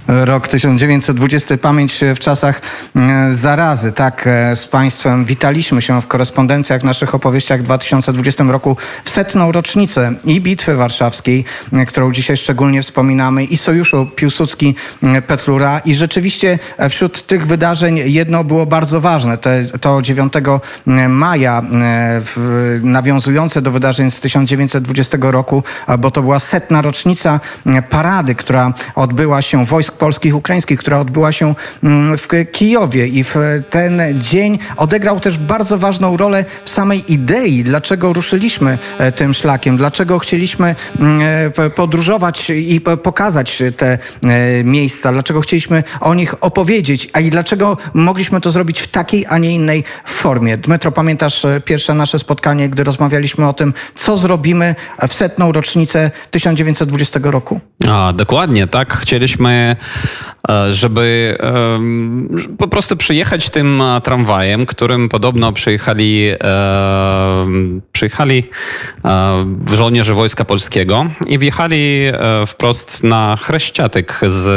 Rok 0.07 0.47
1920, 0.47 1.57
pamięć 1.57 1.99
w 2.15 2.19
czasach 2.19 2.61
e, 2.95 3.35
zarazy. 3.35 3.91
Tak, 3.91 4.27
e, 4.27 4.55
z 4.55 4.67
Państwem 4.67 5.25
witaliśmy 5.25 5.81
się 5.81 6.01
w 6.01 6.07
korespondencjach, 6.07 6.83
naszych 6.83 7.15
opowieściach 7.15 7.59
w 7.59 7.63
2020 7.63 8.43
roku 8.43 8.77
w 9.03 9.09
setną 9.09 9.51
rocznicę 9.51 10.13
i 10.23 10.41
Bitwy 10.41 10.75
Warszawskiej, 10.75 11.45
e, 11.73 11.85
którą 11.85 12.11
dzisiaj 12.11 12.37
szczególnie 12.37 12.81
wspominamy, 12.81 13.43
i 13.43 13.57
Sojuszu 13.57 14.07
Piłsudski-Petlura. 14.15 15.81
I 15.85 15.95
rzeczywiście 15.95 16.59
e, 16.77 16.89
wśród 16.89 17.27
tych 17.27 17.47
wydarzeń 17.47 17.99
jedno 18.05 18.43
było 18.43 18.65
bardzo 18.65 19.01
ważne. 19.01 19.37
To 19.81 20.01
9 20.01 20.33
maja, 21.09 21.61
nawiązujące 22.81 23.61
do 23.61 23.71
wydarzeń 23.71 24.11
z 24.11 24.21
1920 24.21 25.17
roku, 25.21 25.63
bo 25.99 26.11
to 26.11 26.21
była 26.21 26.39
setna 26.39 26.81
rocznica 26.81 27.39
parady, 27.89 28.35
która 28.35 28.73
odbyła 28.95 29.41
się 29.41 29.65
wojsk 29.65 29.94
polskich 29.95 30.35
ukraińskich, 30.35 30.79
która 30.79 30.99
odbyła 30.99 31.31
się 31.31 31.55
mm, 31.83 32.17
w 32.17 32.27
Kijowie 32.51 33.07
i 33.07 33.23
w 33.23 33.35
ten 33.69 34.01
dzień 34.13 34.59
odegrał 34.77 35.19
też 35.19 35.37
bardzo 35.37 35.77
ważną 35.77 36.17
rolę 36.17 36.45
w 36.65 36.69
samej 36.69 37.13
idei, 37.13 37.63
dlaczego 37.63 38.13
ruszyliśmy 38.13 38.77
e, 38.97 39.11
tym 39.11 39.33
szlakiem, 39.33 39.77
dlaczego 39.77 40.19
chcieliśmy 40.19 40.75
mm, 40.99 41.21
e, 41.57 41.69
podróżować 41.69 42.49
i 42.49 42.81
pokazać 42.81 43.63
te 43.77 43.97
e, 44.23 44.63
miejsca, 44.63 45.11
dlaczego 45.11 45.41
chcieliśmy 45.41 45.83
o 45.99 46.13
nich 46.13 46.35
opowiedzieć, 46.41 47.09
a 47.13 47.19
i 47.19 47.29
dlaczego 47.29 47.77
mogliśmy 47.93 48.41
to 48.41 48.51
zrobić 48.51 48.79
w 48.79 48.87
takiej, 48.87 49.25
a 49.29 49.37
nie 49.37 49.55
innej 49.55 49.83
formie. 50.05 50.57
Dmytro, 50.57 50.91
pamiętasz 50.91 51.45
e, 51.45 51.61
pierwsze 51.61 51.93
nasze 51.93 52.19
spotkanie, 52.19 52.69
gdy 52.69 52.83
rozmawialiśmy 52.83 53.47
o 53.47 53.53
tym, 53.53 53.73
co 53.95 54.17
zrobimy 54.17 54.75
w 55.07 55.13
setną 55.13 55.51
rocznicę 55.51 56.11
1920 56.31 57.19
roku? 57.23 57.59
A, 57.89 58.13
dokładnie, 58.13 58.67
tak. 58.67 58.97
Chcieliśmy, 58.97 59.75
e, 59.81 59.84
żeby 60.71 61.37
em, 61.39 62.29
po 62.57 62.67
prostu 62.67 62.97
przyjechać 62.97 63.49
tym 63.49 63.81
e, 63.81 64.01
tramwajem, 64.01 64.65
którym 64.65 65.09
podobno 65.09 65.51
przyjechali, 65.53 66.31
e, 66.43 67.47
przyjechali 67.91 68.43
e, 69.05 69.45
żołnierze 69.75 70.13
Wojska 70.13 70.45
Polskiego 70.45 71.05
i 71.27 71.37
wjechali 71.39 72.01
e, 72.05 72.45
wprost 72.47 73.03
na 73.03 73.37
Chreściatyk 73.41 74.19
z 74.27 74.47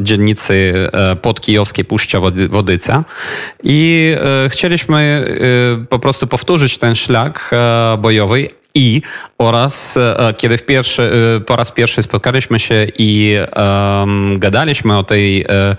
e, 0.00 0.04
dzielnicy 0.04 0.88
e, 0.92 1.16
podkijowskiej 1.16 1.84
Wody- 2.20 2.48
Wodyca. 2.48 3.04
I 3.62 4.12
e, 4.44 4.48
chcieliśmy 4.48 5.26
e, 5.80 5.84
po 5.86 5.98
prostu 5.98 6.26
powtórzyć 6.26 6.78
ten 6.78 6.94
szlak 6.94 7.50
e, 7.52 7.96
bojowy, 7.98 8.48
i 8.74 9.02
oraz 9.38 9.96
e, 9.96 10.34
kiedy 10.36 10.58
w 10.58 10.62
pierwszy, 10.62 11.02
e, 11.36 11.40
po 11.40 11.56
raz 11.56 11.72
pierwszy 11.72 12.02
spotkaliśmy 12.02 12.58
się 12.58 12.86
i 12.98 13.36
em, 13.52 14.38
gadaliśmy 14.38 14.98
o 14.98 15.04
tej, 15.04 15.42
e, 15.48 15.76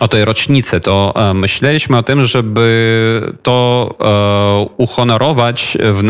o 0.00 0.08
tej 0.08 0.24
rocznicy, 0.24 0.80
to 0.80 1.12
e, 1.16 1.34
myśleliśmy 1.34 1.96
o 1.96 2.02
tym, 2.02 2.24
żeby 2.24 3.32
to 3.42 3.88
e, 4.00 4.66
uhonorować 4.76 5.78
w 5.80 6.02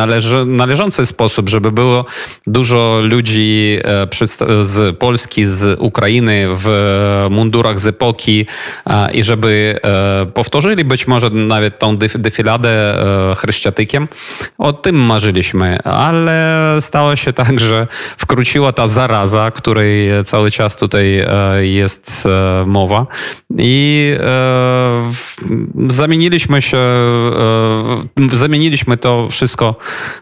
należący 0.47 1.07
sposób, 1.07 1.49
żeby 1.49 1.73
było 1.73 2.05
dużo 2.47 3.01
ludzi 3.03 3.79
e, 3.85 4.65
z 4.65 4.99
Polski, 4.99 5.47
z 5.47 5.81
Ukrainy 5.81 6.47
w 6.49 7.27
mundurach 7.31 7.81
z 7.81 7.87
epoki 7.87 8.47
i 9.13 9.25
żeby 9.25 9.81
powtórzyli 10.35 10.85
być 10.85 11.07
może 11.07 11.31
nawet 11.31 11.79
tą 11.79 11.97
defiladę 11.97 12.95
chryściatykiem. 13.37 14.09
O 14.59 14.73
tym 14.73 14.97
marzyliśmy, 14.97 15.83
ale 15.83 16.77
stało 16.81 17.17
się 17.17 17.33
tak, 17.33 17.61
że 17.61 17.87
wkróciła 18.17 18.73
ta 18.73 18.89
zaraza, 18.89 19.51
której 19.51 20.09
cały 20.25 20.51
czas 20.51 20.77
tutaj 20.77 21.27
jest 21.61 22.29
mowa 22.67 23.07
i 23.57 24.15
e, 24.21 25.13
zamieniliśmy 25.89 26.63
się, 26.63 26.77
e, 26.77 28.37
zamieniliśmy 28.37 28.97
to 28.97 29.29
wszystko 29.31 29.75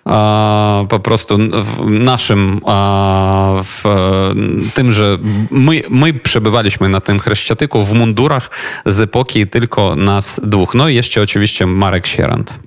e, 0.06 0.86
po 0.88 1.00
prostu 1.00 1.38
w 1.38 1.90
naszym, 1.90 2.60
e, 2.68 3.62
w 3.64 3.84
tym, 4.74 4.92
że 4.92 5.18
my, 5.50 5.82
my 5.90 6.14
przebywaliśmy 6.14 6.88
na 6.88 7.00
tym 7.00 7.18
Chreściatyku 7.18 7.84
w 7.84 7.92
mundurach 7.92 8.50
z 8.86 9.00
epoki 9.00 9.46
tylko 9.46 9.96
nas 9.96 10.40
dwóch. 10.44 10.74
No 10.74 10.88
i 10.88 10.94
jeszcze 10.94 11.22
oczywiście 11.22 11.66
Marek 11.66 12.06
Sierant. 12.06 12.58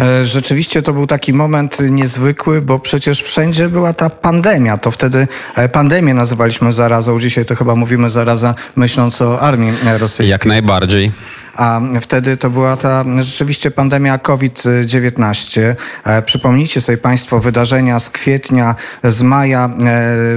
E, 0.00 0.24
Rzeczywiście 0.24 0.82
to 0.82 0.92
był 0.92 1.06
taki 1.06 1.32
moment 1.32 1.78
niezwykły, 1.90 2.62
bo 2.62 2.78
przecież 2.78 3.22
wszędzie 3.22 3.68
była 3.68 3.92
ta 3.92 4.10
pandemia. 4.10 4.78
To 4.78 4.90
wtedy 4.90 5.28
e, 5.56 5.68
pandemię 5.68 6.14
nazywaliśmy 6.14 6.72
zarazą. 6.72 7.20
Dzisiaj 7.20 7.44
to 7.44 7.54
chyba 7.56 7.74
mówimy 7.74 8.10
zaraza, 8.10 8.54
myśląc 8.76 9.22
o 9.22 9.40
armii 9.40 9.72
e, 9.86 9.98
Jak 10.20 10.46
najbardziej. 10.46 11.12
A 11.56 11.80
wtedy 12.00 12.36
to 12.36 12.50
była 12.50 12.76
ta 12.76 13.04
rzeczywiście 13.22 13.70
pandemia 13.70 14.18
COVID-19. 14.18 15.74
E, 16.04 16.22
Przypomnijcie 16.22 16.80
sobie 16.80 16.98
Państwo 16.98 17.40
wydarzenia 17.40 18.00
z 18.00 18.10
kwietnia, 18.10 18.74
z 19.04 19.22
maja 19.22 19.64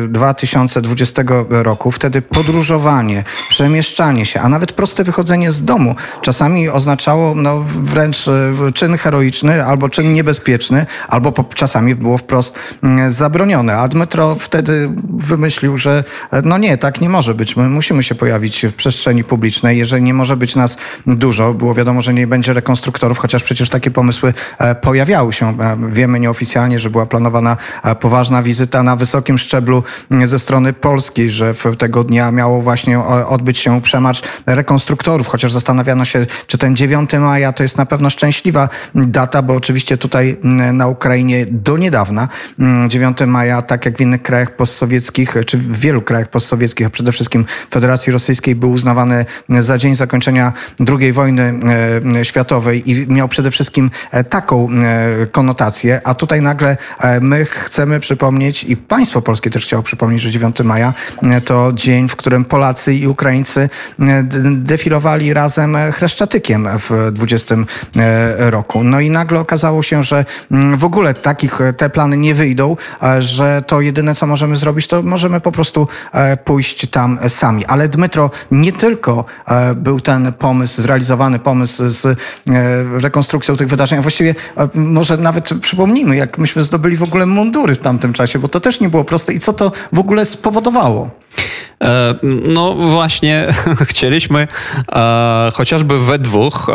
e, 0.04 0.08
2020 0.08 1.24
roku. 1.50 1.92
Wtedy 1.92 2.22
podróżowanie, 2.22 3.24
przemieszczanie 3.50 4.26
się, 4.26 4.42
a 4.42 4.50
nawet 4.50 4.72
proste 4.72 5.04
wychodzenie 5.04 5.52
z 5.52 5.66
domu 5.66 5.96
czasami 6.22 6.70
oznaczało 6.70 7.36
no, 7.36 7.66
wręcz 7.84 8.28
e, 8.28 8.72
czyn 8.74 8.98
heroiczny 8.98 9.66
albo 9.66 9.90
czyn 9.90 10.14
niebezpieczny, 10.14 10.86
albo 11.08 11.46
czasami 11.56 11.96
było 11.96 12.18
wprost 12.18 12.56
mm, 12.84 13.14
zabronione. 13.14 13.78
A 13.78 13.88
Dmytro 13.88 14.36
wtedy 14.36 14.90
wymyślił, 15.14 15.78
że 15.78 16.04
e, 16.32 16.42
no 16.42 16.58
nie, 16.58 16.78
tak 16.78 17.02
nie 17.02 17.10
może 17.10 17.36
być. 17.36 17.56
My 17.56 17.70
musimy 17.70 18.04
się 18.04 18.16
pojawić 18.16 18.66
w 18.66 18.74
przestrzeni 18.74 19.24
publicznej. 19.24 19.78
Jeżeli 19.78 20.04
nie 20.04 20.14
może 20.14 20.38
być 20.38 20.56
nas 20.56 20.78
dużo, 21.16 21.54
było 21.54 21.74
wiadomo, 21.74 22.02
że 22.02 22.14
nie 22.14 22.28
będzie 22.28 22.54
rekonstruktorów, 22.54 23.18
chociaż 23.18 23.44
przecież 23.44 23.70
takie 23.70 23.92
pomysły 23.92 24.34
e, 24.58 24.76
pojawiały 24.76 25.34
się. 25.34 25.60
E, 25.60 25.78
Wiemy 25.90 26.20
nieoficjalnie, 26.20 26.80
że 26.80 26.90
była 26.90 27.06
planowana 27.06 27.58
e, 27.84 27.96
poważna 27.96 28.44
wizyta 28.44 28.84
na 28.84 28.96
wysokim 28.96 29.38
szczeblu 29.38 29.84
m, 30.12 30.28
ze 30.28 30.40
strony 30.40 30.74
polskiej, 30.74 31.30
że 31.30 31.54
tego 31.78 32.04
dnia 32.04 32.32
miało 32.32 32.62
właśnie 32.62 33.00
odbyć 33.28 33.58
się 33.58 33.82
przemarsz 33.82 34.22
rekonstruktorów, 34.46 35.28
chociaż 35.28 35.52
zastanawiano 35.52 36.06
się, 36.06 36.26
czy 36.48 36.58
ten 36.58 36.76
9 36.76 37.14
maja 37.20 37.54
to 37.54 37.64
jest 37.64 37.78
na 37.78 37.86
pewno 37.86 38.10
szczęśliwa 38.10 38.70
data, 38.96 39.42
bo 39.42 39.56
oczywiście 39.56 39.98
tutaj 39.98 40.38
m, 40.44 40.78
na 40.78 40.88
Ukrainie 40.88 41.46
do 41.52 41.78
niedawna 41.78 42.28
m, 42.60 42.90
9 42.90 43.18
maja, 43.28 43.62
tak 43.62 43.86
jak 43.86 43.98
w 43.98 44.02
innych 44.02 44.22
krajach 44.22 44.56
postsowieckich, 44.56 45.36
czy 45.46 45.58
w 45.58 45.80
wielu 45.80 46.02
krajach 46.02 46.30
postsowieckich, 46.30 46.88
a 46.88 46.90
przede 46.90 47.12
wszystkim 47.12 47.46
Federacji 47.72 48.14
Rosyjskiej 48.14 48.56
był 48.56 48.72
uznawany 48.72 49.26
za 49.50 49.78
dzień 49.78 49.96
zakończenia 49.96 50.54
II 50.88 50.99
II 51.02 51.14
wojny 51.14 51.60
e, 52.20 52.26
światowej 52.26 52.92
i 52.92 53.08
miał 53.08 53.28
przede 53.28 53.52
wszystkim 53.52 53.92
e, 54.12 54.24
taką 54.24 54.68
e, 54.72 55.28
konotację, 55.28 56.02
a 56.04 56.14
tutaj 56.14 56.42
nagle 56.42 56.78
my 57.22 57.46
chcemy 57.46 58.00
przypomnieć 58.00 58.64
i 58.64 58.78
państwo 58.78 59.22
polskie 59.22 59.50
też 59.50 59.66
chciało 59.66 59.84
przypomnieć, 59.84 60.22
że 60.22 60.32
9 60.32 60.60
maja 60.60 60.94
to 61.46 61.74
dzień, 61.74 62.10
w 62.10 62.16
którym 62.16 62.46
Polacy 62.46 62.96
i 62.96 63.08
Ukraińcy 63.08 63.70
defilowali 64.52 65.34
razem 65.34 65.78
Chreszczatykiem 65.94 66.68
w 66.80 67.12
20 67.12 67.56
e, 67.56 68.52
roku. 68.52 68.84
No 68.84 69.00
i 69.00 69.10
nagle 69.10 69.40
okazało 69.40 69.84
się, 69.84 70.04
że 70.04 70.26
w 70.78 70.84
ogóle 70.84 71.14
takich 71.14 71.60
te 71.78 71.90
plany 71.90 72.18
nie 72.18 72.34
wyjdą, 72.34 72.78
że 73.20 73.64
to 73.68 73.82
jedyne 73.82 74.16
co 74.16 74.28
możemy 74.28 74.56
zrobić, 74.56 74.88
to 74.88 75.04
możemy 75.04 75.42
po 75.42 75.52
prostu 75.52 75.88
pójść 76.46 76.90
tam 76.90 77.20
sami. 77.28 77.66
Ale 77.66 77.88
Dmytro, 77.88 78.32
nie 78.52 78.74
tylko 78.74 79.26
był 79.76 80.00
ten 80.00 80.34
pomysł, 80.34 80.82
zrealizowany 80.90 81.40
pomysł 81.40 81.90
z 81.90 82.06
e, 82.06 82.16
rekonstrukcją 83.00 83.56
tych 83.56 83.68
wydarzeń, 83.68 84.00
a 84.00 84.02
właściwie 84.02 84.36
może 84.74 85.18
nawet 85.18 85.50
przypomnijmy, 85.62 86.16
jak 86.16 86.38
myśmy 86.38 86.64
zdobyli 86.64 86.96
w 86.96 87.04
ogóle 87.04 87.26
mundury 87.26 87.76
w 87.76 87.80
tamtym 87.80 88.14
czasie, 88.14 88.40
bo 88.40 88.48
to 88.48 88.60
też 88.60 88.80
nie 88.80 88.90
było 88.90 89.04
proste 89.04 89.34
i 89.34 89.40
co 89.40 89.54
to 89.54 89.72
w 89.94 90.00
ogóle 90.00 90.26
spowodowało. 90.26 91.10
E, 91.84 92.16
No 92.24 92.74
właśnie, 92.74 93.48
chcieliśmy 93.90 94.48
e, 94.92 95.52
chociażby 95.54 96.00
we 96.00 96.20
dwóch 96.20 96.70
e, 96.70 96.74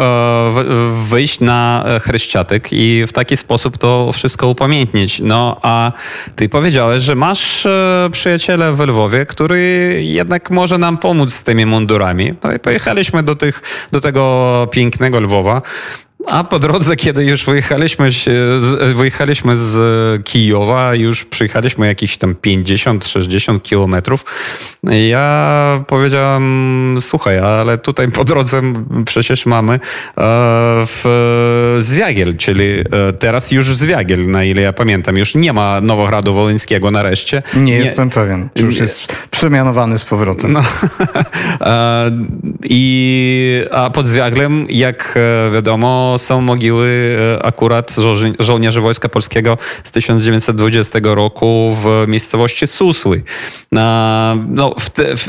wyjść 1.09 1.41
na 1.41 1.85
Chryściatyk 2.01 2.69
i 2.73 3.05
w 3.07 3.13
taki 3.13 3.37
sposób 3.37 3.79
to 3.79 4.13
wszystko 4.13 4.49
upamiętnić. 4.49 5.21
No 5.25 5.57
a 5.63 5.93
ty 6.37 6.49
powiedziałeś, 6.49 7.03
że 7.03 7.15
masz 7.15 7.67
e, 7.67 8.09
przyjaciela 8.13 8.73
w 8.73 8.81
Lwowie, 8.81 9.27
który 9.27 9.61
jednak 10.03 10.51
może 10.51 10.79
nam 10.79 10.99
pomóc 10.99 11.35
z 11.35 11.43
tymi 11.43 11.67
mundurami. 11.67 12.35
No 12.45 12.53
i 12.53 12.59
pojechaliśmy 12.59 13.23
do, 13.23 13.37
tych, 13.37 13.63
do 13.93 14.01
tego 14.01 14.69
pięknego 14.71 15.21
Lwowa. 15.21 15.63
A 16.27 16.45
po 16.45 16.59
drodze, 16.59 16.97
kiedy 16.97 17.25
już 17.25 17.45
wyjechaliśmy, 17.45 18.11
z- 18.13 18.93
wyjechaliśmy 18.97 19.57
z 19.57 19.77
Kijowa, 20.25 20.95
już 20.95 21.25
przyjechaliśmy 21.25 21.87
jakieś 21.87 22.17
tam 22.17 22.35
50-60 22.35 23.63
kilometrów, 23.63 24.25
ja 25.09 25.85
powiedziałam, 25.87 26.97
słuchaj, 27.01 27.39
ale 27.39 27.79
tutaj 27.79 28.11
po 28.11 28.25
drodze 28.25 28.63
przecież 29.07 29.47
mamy 29.47 29.73
e, 29.75 29.79
w 30.87 31.77
Zwiagiel, 31.79 32.37
czyli 32.37 32.65
e, 32.65 33.13
teraz 33.19 33.51
już 33.51 33.77
Zwiagiel, 33.77 34.31
na 34.31 34.45
ile 34.45 34.63
ja 34.63 34.73
pamiętam, 34.73 35.17
już 35.17 35.35
nie 35.35 35.53
ma 35.53 35.81
Nowohradu 35.81 36.35
Wołyńskiego 36.35 36.91
nareszcie. 36.91 37.43
Nie, 37.57 37.77
jestem 37.79 38.11
pewien, 38.11 38.49
czy 38.55 38.63
już 38.65 38.77
jest 38.77 39.07
przemianowany 39.31 39.99
z 39.99 40.05
powrotem. 40.05 40.53
No. 40.53 40.63
I, 42.65 43.65
a 43.71 43.91
pod 43.91 44.09
Zwiaglem, 44.09 44.67
jak 44.71 45.15
e, 45.17 45.51
wiadomo, 45.51 46.15
są 46.19 46.41
mogiły 46.41 47.17
e, 47.39 47.47
akurat 47.47 47.93
żołży- 47.93 48.35
żołnierzy 48.39 48.81
Wojska 48.81 49.09
Polskiego 49.09 49.59
z 49.85 49.91
1920 49.91 50.99
roku 51.03 51.77
w 51.83 52.09
miejscowości 52.09 52.67
Susły. 52.67 53.23
No, 54.49 54.75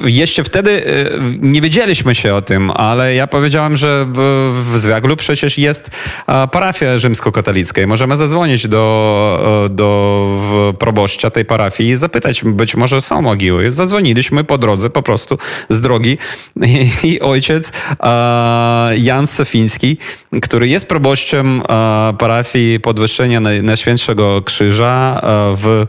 jeszcze 0.06 0.44
wtedy 0.44 0.72
e, 0.72 1.10
nie 1.40 1.62
wiedzieliśmy 1.62 2.16
się 2.16 2.34
o 2.34 2.42
tym, 2.42 2.72
ale 2.72 3.16
ja 3.16 3.28
powiedziałem, 3.28 3.78
że 3.78 4.08
w, 4.14 4.52
w 4.72 4.80
Zwiaglu 4.80 5.16
przecież 5.16 5.58
jest 5.58 5.90
parafia 6.52 7.00
rzymskokatolicka 7.00 7.82
i 7.82 7.88
możemy 7.88 8.18
zadzwonić 8.18 8.68
do, 8.68 9.68
do 9.70 10.76
proboszcza 10.80 11.32
tej 11.32 11.46
parafii 11.46 11.90
i 11.90 11.98
zapytać, 11.98 12.44
być 12.44 12.76
może 12.76 13.02
są 13.02 13.22
mogiły. 13.22 13.72
Zadzwoniliśmy 13.72 14.44
po 14.44 14.58
drodze 14.58 14.90
po 14.90 15.02
prostu 15.04 15.38
z 15.70 15.82
drogi 15.82 16.18
i, 16.66 16.90
i 17.04 17.22
ojciec 17.26 17.72
Jan 18.98 19.28
Sofiński, 19.28 19.98
który 20.42 20.68
jest 20.68 20.88
proboszczem 20.88 21.62
parafii 22.18 22.80
Podwyższenia 22.80 23.40
na- 23.40 23.50
Najświętszego 23.64 24.42
Krzyża 24.42 25.22
w, 25.56 25.86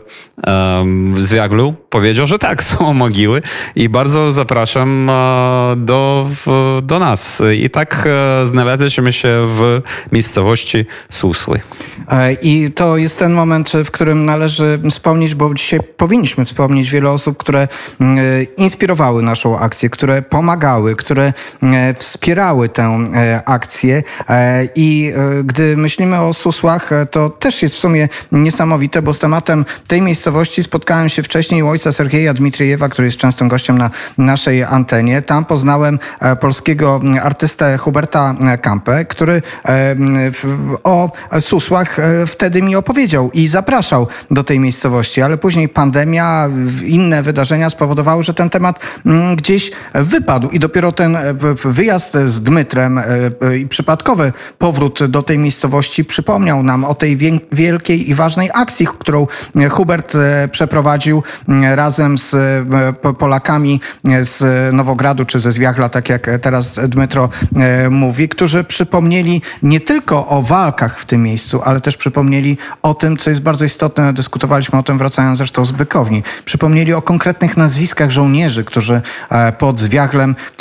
w 1.13 1.23
Zwiaglu, 1.23 1.73
powiedział, 1.89 2.27
że 2.27 2.39
tak, 2.39 2.63
są 2.69 2.93
mogiły 2.93 3.41
i 3.75 3.89
bardzo 3.89 4.31
zapraszam 4.31 5.11
do, 5.77 6.27
do 6.83 6.99
nas. 6.99 7.41
I 7.57 7.69
tak 7.69 8.07
e, 8.07 8.47
znaleźliśmy 8.47 9.13
się 9.13 9.27
w 9.29 9.81
miejscowości 10.11 10.85
Susły. 11.09 11.59
E, 12.11 12.33
I 12.33 12.71
to 12.71 12.97
jest 12.97 13.19
ten 13.19 13.33
moment, 13.33 13.71
w 13.85 13.91
którym 13.91 14.25
należy 14.25 14.79
wspomnieć, 14.89 15.35
bo 15.35 15.53
dzisiaj 15.53 15.79
powinniśmy 15.97 16.45
wspomnieć 16.45 16.89
wiele 16.89 17.09
osób, 17.09 17.37
które 17.37 17.67
mm, 18.01 18.17
e, 18.17 18.43
inspirowały 18.43 19.23
naszą 19.23 19.59
akcję, 19.59 19.89
które 19.89 20.21
pomagały, 20.21 20.95
które 20.95 21.26
e, 21.63 21.93
wspierały 21.93 22.69
tę 22.69 22.83
e, 22.83 23.41
akcję. 23.45 24.03
E, 24.29 24.67
I 24.75 25.13
gdy 25.43 25.77
myślimy 25.77 26.19
o 26.19 26.33
susłach, 26.33 26.89
to 27.11 27.29
też 27.29 27.61
jest 27.61 27.75
w 27.75 27.79
sumie 27.79 28.09
niesamowite, 28.31 29.01
bo 29.01 29.13
z 29.13 29.19
tematem 29.19 29.65
tej 29.87 30.01
miejscowości 30.01 30.63
spotkałem 30.63 31.09
się 31.09 31.23
wcześniej 31.23 31.63
u 31.63 31.67
ojca 31.67 31.91
Sergieja 31.91 32.33
Dmitriejewa, 32.33 32.89
który 32.89 33.07
jest 33.07 33.17
częstym 33.17 33.47
gościem 33.47 33.77
na 33.77 33.89
naszej 34.17 34.63
antenie. 34.63 35.21
Tam 35.21 35.45
poznałem 35.45 35.99
polskiego 36.39 37.01
artystę 37.21 37.77
Huberta 37.77 38.35
Kampę, 38.61 39.05
który 39.05 39.41
o 40.83 41.11
susłach 41.39 41.97
wtedy 42.27 42.61
mi 42.61 42.75
opowiedział 42.75 43.31
i 43.31 43.47
zapraszał 43.47 44.07
do 44.31 44.43
tej 44.43 44.59
miejscowości, 44.59 45.21
ale 45.21 45.37
później 45.37 45.69
pandemia, 45.69 46.49
inne 46.85 47.23
wydarzenia 47.23 47.69
spowodowały, 47.69 48.23
że 48.23 48.33
ten 48.33 48.49
temat 48.49 48.79
gdzieś 49.35 49.71
wypadł 49.93 50.49
i 50.49 50.59
dopiero 50.59 50.91
ten 50.91 51.16
e, 51.21 51.33
wyjazd 51.65 52.13
z 52.13 52.41
Dmytrem 52.41 52.97
e, 52.97 53.57
i 53.57 53.67
przypadkowy 53.67 54.33
powrót 54.57 55.05
do 55.05 55.23
tej 55.23 55.37
miejscowości 55.37 56.05
przypomniał 56.05 56.63
nam 56.63 56.85
o 56.85 56.93
tej 56.93 57.17
wielkiej 57.51 58.09
i 58.09 58.13
ważnej 58.13 58.49
akcji, 58.53 58.87
którą 58.99 59.27
e, 59.55 59.69
Hubert 59.69 60.13
przeprowadził 60.51 61.23
razem 61.75 62.17
z 62.17 62.35
po- 63.01 63.13
Polakami 63.13 63.81
z 64.21 64.43
Nowogradu 64.73 65.25
czy 65.25 65.39
ze 65.39 65.51
Zwiagla, 65.51 65.89
tak 65.89 66.09
jak 66.09 66.29
teraz 66.41 66.79
Dmytro 66.87 67.29
mówi, 67.89 68.29
którzy 68.29 68.63
przypomnieli 68.63 69.41
nie 69.63 69.79
tylko 69.79 70.27
o 70.27 70.41
walkach 70.41 70.99
w 70.99 71.05
tym 71.05 71.23
miejscu, 71.23 71.61
ale 71.63 71.81
też 71.81 71.97
przypomnieli 71.97 72.57
o 72.81 72.93
tym, 72.93 73.17
co 73.17 73.29
jest 73.29 73.41
bardzo 73.41 73.65
istotne, 73.65 74.13
dyskutowaliśmy 74.13 74.79
o 74.79 74.83
tym 74.83 74.97
wracając 74.97 75.37
zresztą 75.37 75.65
z 75.65 75.71
Bykowni, 75.71 76.23
przypomnieli 76.45 76.93
o 76.93 77.01
konkretnych 77.01 77.57
nazwiskach 77.57 78.09
żołnierzy, 78.09 78.63
którzy 78.63 79.01
pod 79.57 79.79
Zwiaglem 79.79 80.35
w 80.53 80.57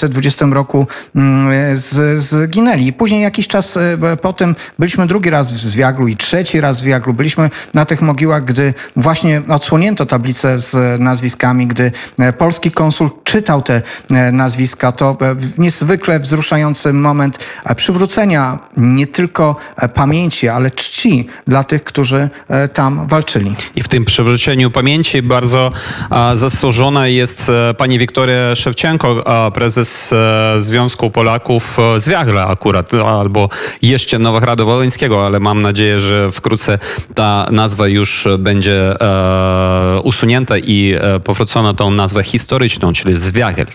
1920 0.00 0.46
roku 0.54 0.86
mm, 1.16 1.76
z- 1.76 2.20
zginęli. 2.20 2.92
Później 2.92 3.22
jakiś 3.22 3.48
czas 3.48 3.76
e, 3.76 4.16
po 4.22 4.32
tym 4.32 4.54
byliśmy 4.78 5.06
drugi 5.06 5.30
raz 5.30 5.52
w 5.52 5.56
Zwiaglu 5.58 6.08
i 6.08 6.16
trzeci 6.16 6.60
raz 6.60 6.76
w 6.76 6.80
Zwiaglu. 6.80 7.14
Byliśmy 7.14 7.50
na 7.74 7.84
tych 7.84 8.02
mogiłach, 8.02 8.44
gdy 8.44 8.74
właśnie 8.96 9.42
odsłonięto 9.48 10.06
tablicę 10.06 10.60
z 10.60 11.00
nazwiskami, 11.00 11.66
gdy 11.66 11.92
e, 12.18 12.32
polski 12.32 12.70
konsul 12.70 13.10
czytał 13.24 13.62
te 13.62 13.82
e, 14.10 14.32
nazwiska. 14.32 14.92
To 14.92 15.16
e, 15.20 15.36
niezwykle 15.58 16.20
wzruszający 16.20 16.92
moment 16.92 17.38
e, 17.64 17.74
przywrócenia 17.74 18.58
nie 18.76 19.06
tylko 19.06 19.56
e, 19.76 19.88
pamięci, 19.88 20.48
ale 20.48 20.70
czci 20.70 21.26
dla 21.46 21.64
tych, 21.64 21.84
którzy 21.84 22.28
e, 22.48 22.68
tam 22.68 23.08
walczyli. 23.08 23.54
I 23.76 23.82
w 23.82 23.88
tym 23.88 24.04
przywróceniu 24.04 24.70
pamięci 24.70 25.22
bardzo 25.22 25.72
e, 26.10 26.36
zasłużona 26.36 27.06
jest 27.06 27.48
e, 27.70 27.74
pani 27.74 27.98
Wiktoria 27.98 28.54
Szewczenko, 28.56 29.24
e, 29.46 29.50
prezes 29.76 30.12
e, 30.12 30.60
Związku 30.60 31.10
Polaków 31.10 31.78
e, 31.78 32.00
z 32.00 32.08
akurat, 32.48 32.94
albo 32.94 33.48
jeszcze 33.82 34.18
Nowohradu 34.18 34.66
Wołyńskiego, 34.66 35.26
ale 35.26 35.40
mam 35.40 35.62
nadzieję, 35.62 36.00
że 36.00 36.32
wkrótce 36.32 36.78
ta 37.14 37.46
nazwa 37.50 37.88
już 37.88 38.28
będzie 38.38 39.00
e, 39.00 40.00
usunięta 40.00 40.58
i 40.58 40.94
powrócono 41.24 41.74
tą 41.74 41.90
nazwę 41.90 42.22
historyczną, 42.22 42.92
czyli 42.92 43.18
Zwiagel. 43.18 43.66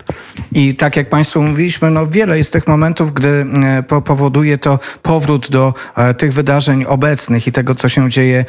I 0.51 0.75
tak 0.75 0.95
jak 0.95 1.09
Państwu 1.09 1.41
mówiliśmy, 1.41 1.91
no 1.91 2.07
wiele 2.07 2.37
jest 2.37 2.53
tych 2.53 2.67
momentów, 2.67 3.13
gdy 3.13 3.45
po, 3.87 4.01
powoduje 4.01 4.57
to 4.57 4.79
powrót 5.01 5.49
do 5.49 5.73
tych 6.17 6.33
wydarzeń 6.33 6.85
obecnych 6.85 7.47
i 7.47 7.51
tego, 7.51 7.75
co 7.75 7.89
się 7.89 8.09
dzieje 8.09 8.45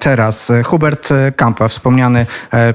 teraz. 0.00 0.52
Hubert 0.64 1.08
Kampa, 1.36 1.68
wspomniany 1.68 2.26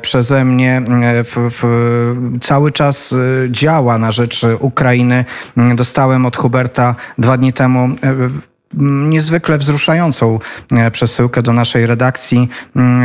przeze 0.02 0.46
mnie, 0.46 0.82
w, 1.24 1.50
w, 1.62 2.40
cały 2.42 2.72
czas 2.72 3.16
działa 3.50 3.98
na 3.98 4.12
rzecz 4.14 4.42
Ukrainy. 4.60 5.26
Mm, 5.58 5.76
Dostałem 5.76 6.26
od 6.26 6.38
Huberta 6.38 6.96
dwa 7.18 7.38
dni 7.38 7.54
temu 7.54 7.80
e, 8.04 8.53
niezwykle 8.78 9.58
wzruszającą 9.58 10.40
e, 10.72 10.92
przesyłkę 10.92 11.42
do 11.42 11.54
naszej 11.54 11.86
redakcji 11.86 12.50
mm, 12.76 13.02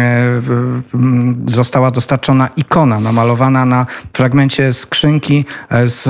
e, 1.46 1.50
została 1.50 1.90
dostarczona 1.90 2.48
ikona 2.56 3.00
namalowana 3.00 3.64
na 3.64 3.86
fragmencie 4.12 4.72
skrzynki 4.72 5.44
e, 5.70 5.88
z 5.88 6.08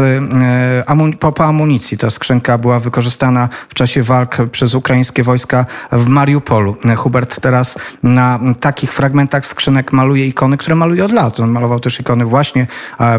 amun- 0.87 1.17
po, 1.17 1.33
po 1.33 1.45
amunicji. 1.45 1.99
Ta 1.99 2.11
skrzynka 2.11 2.59
była 2.59 2.81
wykorzystana 2.81 3.49
w 3.69 3.75
czasie 3.75 4.03
walk 4.03 4.37
przez 4.53 4.75
ukraińskie 4.75 5.23
wojska 5.23 5.67
w 5.93 6.07
Mariupolu. 6.07 6.77
Hubert 6.97 7.41
teraz 7.41 7.79
na 8.03 8.41
takich 8.61 8.93
fragmentach 8.93 9.47
skrzynek 9.47 9.93
maluje 9.93 10.27
ikony, 10.27 10.57
które 10.57 10.77
maluje 10.77 11.05
od 11.05 11.13
lat. 11.13 11.41
On 11.41 11.51
malował 11.51 11.81
też 11.81 12.01
ikony 12.01 12.25
właśnie 12.25 12.67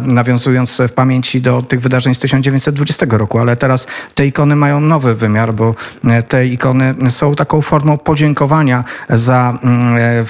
nawiązując 0.01 0.81
w 0.87 0.91
pamięci 0.91 1.41
do 1.41 1.61
tych 1.61 1.81
wydarzeń 1.81 2.15
z 2.15 2.19
1920 2.19 3.05
roku, 3.09 3.39
ale 3.39 3.55
teraz 3.55 3.87
te 4.15 4.25
ikony 4.25 4.55
mają 4.55 4.79
nowy 4.79 5.15
wymiar, 5.15 5.53
bo 5.53 5.75
te 6.29 6.47
ikony 6.47 6.95
są 7.09 7.35
taką 7.35 7.61
formą 7.61 7.97
podziękowania 7.97 8.83
za, 9.09 9.59
mm, 9.63 9.97
e, 9.97 10.25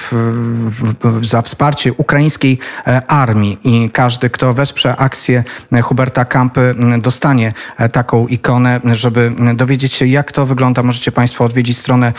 za 1.21 1.41
wsparcie 1.41 1.93
ukraińskiej 1.93 2.59
e, 2.87 3.01
armii 3.07 3.57
i 3.63 3.89
każdy, 3.93 4.29
kto 4.29 4.53
wesprze 4.53 4.95
akcję 4.95 5.43
Huberta 5.83 6.25
Kampy 6.25 6.61
m, 6.61 7.01
dostanie 7.01 7.53
e, 7.77 7.89
taką 7.89 8.27
ikonę, 8.27 8.79
żeby 8.85 9.31
dowiedzieć 9.53 9.93
się 9.93 10.05
jak 10.05 10.31
to 10.31 10.45
wygląda. 10.45 10.83
Możecie 10.83 11.11
Państwo 11.11 11.45
odwiedzić 11.45 11.77
stronę 11.77 12.13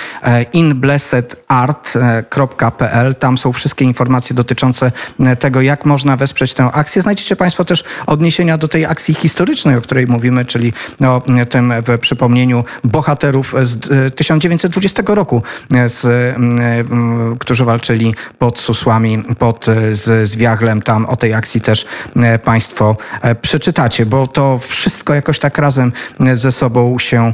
inblessedart.pl. 0.53 3.15
Tam 3.15 3.39
są 3.39 3.53
wszystkie 3.53 3.85
informacje 3.85 4.37
dotyczące 4.37 4.93
m, 5.21 5.37
tego, 5.37 5.61
jak 5.61 5.85
można 5.85 6.17
wesprzeć 6.17 6.55
tę 6.55 6.71
akcję. 6.73 7.03
Znajdziecie 7.03 7.37
Państwo 7.37 7.65
też 7.65 7.85
odniesienia 8.07 8.59
do 8.59 8.69
tej 8.69 8.87
akcji 8.87 9.15
historycznej, 9.15 9.77
o 9.77 9.81
której 9.81 10.07
mówimy, 10.07 10.45
czyli 10.45 10.73
o 11.07 11.23
tym 11.51 11.73
przypomnieniu 12.01 12.65
bohaterów 12.85 13.55
z 13.63 13.70
e, 14.07 14.11
1920 14.11 15.03
roku, 15.07 15.43
e, 15.75 15.89
z, 15.89 16.05
m, 16.37 17.37
którzy 17.39 17.65
walczyli 17.65 18.15
pod 18.39 18.59
Susłami, 18.59 19.25
pod 19.39 19.69
e, 19.69 19.97
z, 19.97 20.31
z. 20.31 20.41
Tam 20.85 21.07
o 21.07 21.17
tej 21.17 21.35
akcji 21.35 21.61
też 21.61 21.85
e, 22.17 22.39
Państwo 22.39 22.97
e, 23.23 23.35
przeczytacie, 23.35 24.07
bo 24.07 24.27
to 24.27 24.59
wszystko 24.59 25.15
jakoś 25.15 25.39
tak 25.39 25.59
razem 25.59 25.93
e, 26.21 26.37
ze 26.37 26.53
sobą 26.53 26.99
się, 26.99 27.33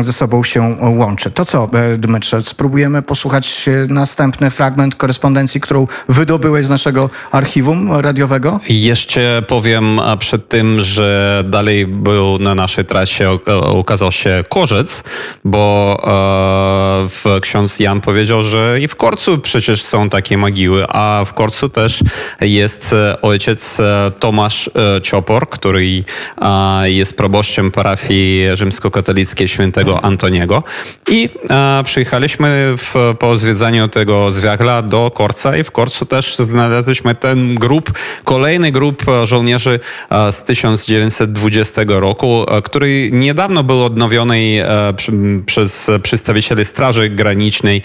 ze 0.00 0.12
sobą 0.12 0.44
się 0.44 0.76
łączy. 0.98 1.30
To 1.30 1.44
co, 1.44 1.70
e, 1.72 1.98
Dmytrze, 1.98 2.42
spróbujemy 2.42 3.02
posłuchać 3.02 3.68
e, 3.68 3.92
następny 3.92 4.50
fragment 4.50 4.94
korespondencji, 4.94 5.60
którą 5.60 5.86
wydobyłeś 6.08 6.66
z 6.66 6.70
naszego 6.70 7.10
archiwum 7.32 7.92
radiowego? 7.92 8.60
Jeszcze 8.68 9.42
powiem 9.48 10.00
przed 10.18 10.48
tym, 10.48 10.80
że 10.80 11.44
dalej 11.46 11.86
był 11.86 12.38
na 12.38 12.54
naszej 12.54 12.84
trasie, 12.84 13.38
ukazał 13.74 14.12
się 14.12 14.44
korzec, 14.48 15.04
bo 15.44 15.69
e, 15.70 17.08
w, 17.08 17.38
ksiądz 17.42 17.78
Jan 17.80 18.00
powiedział, 18.00 18.42
że 18.42 18.78
i 18.80 18.88
w 18.88 18.96
Korcu 18.96 19.38
przecież 19.38 19.82
są 19.82 20.10
takie 20.10 20.38
mogiły, 20.38 20.84
a 20.88 21.24
w 21.26 21.34
Korcu 21.34 21.68
też 21.68 22.00
jest 22.40 22.92
e, 22.92 23.22
ojciec 23.22 23.80
e, 23.80 24.10
Tomasz 24.20 24.70
e, 24.96 25.00
Ciopor, 25.02 25.48
który 25.48 26.04
e, 26.42 26.90
jest 26.90 27.16
proboszczem 27.16 27.70
parafii 27.70 28.56
rzymskokatolickiej 28.56 29.48
świętego 29.48 30.04
Antoniego. 30.04 30.62
I 31.08 31.28
e, 31.50 31.82
przyjechaliśmy 31.84 32.74
w, 32.76 33.14
po 33.18 33.36
zwiedzaniu 33.36 33.88
tego 33.88 34.32
zwiagla 34.32 34.82
do 34.82 35.10
Korca 35.10 35.56
i 35.56 35.64
w 35.64 35.70
Korcu 35.70 36.06
też 36.06 36.36
znaleźliśmy 36.38 37.14
ten 37.14 37.54
grup, 37.54 37.92
kolejny 38.24 38.72
grup 38.72 39.08
e, 39.08 39.26
żołnierzy 39.26 39.80
e, 40.10 40.32
z 40.32 40.42
1920 40.42 41.82
roku, 41.86 42.46
e, 42.48 42.62
który 42.62 43.10
niedawno 43.12 43.64
był 43.64 43.84
odnowiony 43.84 44.64
e, 44.66 44.94
przy- 44.94 45.42
przez 45.60 45.90
przedstawicieli 46.02 46.64
Straży 46.64 47.08
Granicznej 47.08 47.82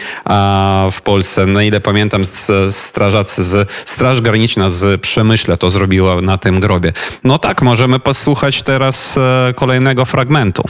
w 0.92 1.02
Polsce. 1.04 1.46
Na 1.46 1.64
ile 1.64 1.82
pamiętam, 1.82 2.24
strażacy 2.70 3.44
z 3.44 3.70
Straż 3.86 4.22
Graniczna 4.22 4.70
z 4.70 5.02
Przemyśle 5.02 5.58
to 5.58 5.72
zrobiła 5.72 6.22
na 6.22 6.38
tym 6.38 6.60
grobie. 6.60 6.94
No 7.24 7.40
tak, 7.40 7.62
możemy 7.62 8.00
posłuchać 8.00 8.64
teraz 8.64 9.18
e, 9.18 9.54
kolejnego 9.56 10.06
fragmentu. 10.06 10.64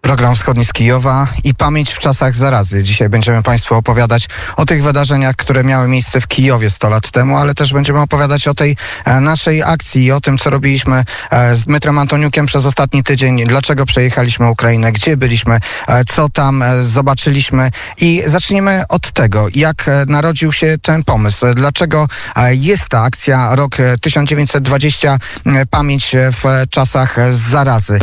Program 0.00 0.34
Wschodni 0.34 0.64
z 0.64 0.72
Kijowa 0.72 1.26
i 1.44 1.54
pamięć 1.54 1.92
w 1.92 1.98
czasach 1.98 2.36
zarazy. 2.36 2.82
Dzisiaj 2.82 3.08
będziemy 3.08 3.42
Państwu 3.42 3.74
opowiadać 3.74 4.28
o 4.56 4.66
tych 4.66 4.82
wydarzeniach, 4.82 5.36
które 5.36 5.64
miały 5.64 5.88
miejsce 5.88 6.20
w 6.20 6.26
Kijowie 6.26 6.70
100 6.70 6.88
lat 6.88 7.10
temu, 7.10 7.36
ale 7.36 7.54
też 7.54 7.72
będziemy 7.72 8.00
opowiadać 8.00 8.48
o 8.48 8.54
tej 8.54 8.76
e, 9.04 9.20
naszej 9.20 9.62
akcji 9.62 10.04
i 10.04 10.12
o 10.12 10.20
tym, 10.20 10.38
co 10.38 10.50
robiliśmy 10.50 11.04
e, 11.30 11.56
z 11.56 11.64
Dmytrem 11.64 11.98
Antoniukiem 11.98 12.46
przez 12.46 12.66
ostatni 12.66 13.04
tydzień, 13.04 13.46
dlaczego 13.46 13.86
przejechaliśmy 13.86 14.50
Ukrainę, 14.50 14.92
gdzie 14.92 15.16
byliśmy, 15.16 15.60
e, 15.88 16.04
co 16.04 16.28
tam 16.28 16.64
zobaczyliśmy 16.82 17.70
i 18.00 18.22
zacznijmy 18.26 18.82
od 18.88 19.12
tego, 19.12 19.46
jak 19.54 19.90
narodził 20.06 20.52
się 20.52 20.76
ten 20.82 21.04
pomysł, 21.04 21.46
dlaczego 21.54 22.06
jest 22.50 22.88
ta 22.88 23.02
akcja 23.02 23.54
rok 23.54 23.80
e, 23.80 23.98
1920, 23.98 25.18
e, 25.46 25.66
pamięć 25.66 26.16
w 26.32 26.70
czasach 26.70 27.16
zarazy. 27.30 27.98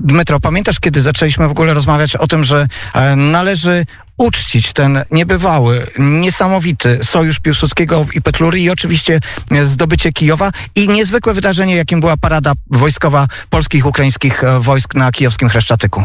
Dmytro, 0.00 0.40
pamiętasz, 0.40 0.80
kiedy 0.80 1.02
zaczęliśmy 1.02 1.48
w 1.48 1.50
ogóle 1.50 1.74
rozmawiać 1.74 2.16
o 2.16 2.26
tym, 2.26 2.44
że 2.44 2.66
e, 2.94 3.16
należy 3.16 3.86
uczcić 4.16 4.72
ten 4.72 5.02
niebywały, 5.10 5.86
niesamowity 5.98 6.98
sojusz 7.02 7.40
Piłsudskiego 7.40 8.06
i 8.14 8.22
Petlury 8.22 8.60
i 8.60 8.70
oczywiście 8.70 9.20
zdobycie 9.64 10.12
Kijowa 10.12 10.50
i 10.74 10.88
niezwykłe 10.88 11.34
wydarzenie, 11.34 11.76
jakim 11.76 12.00
była 12.00 12.16
parada 12.16 12.52
wojskowa 12.70 13.26
polskich 13.50 13.86
ukraińskich 13.86 14.42
wojsk 14.60 14.94
na 14.94 15.12
kijowskim 15.12 15.48
Chreszczatyku. 15.48 16.04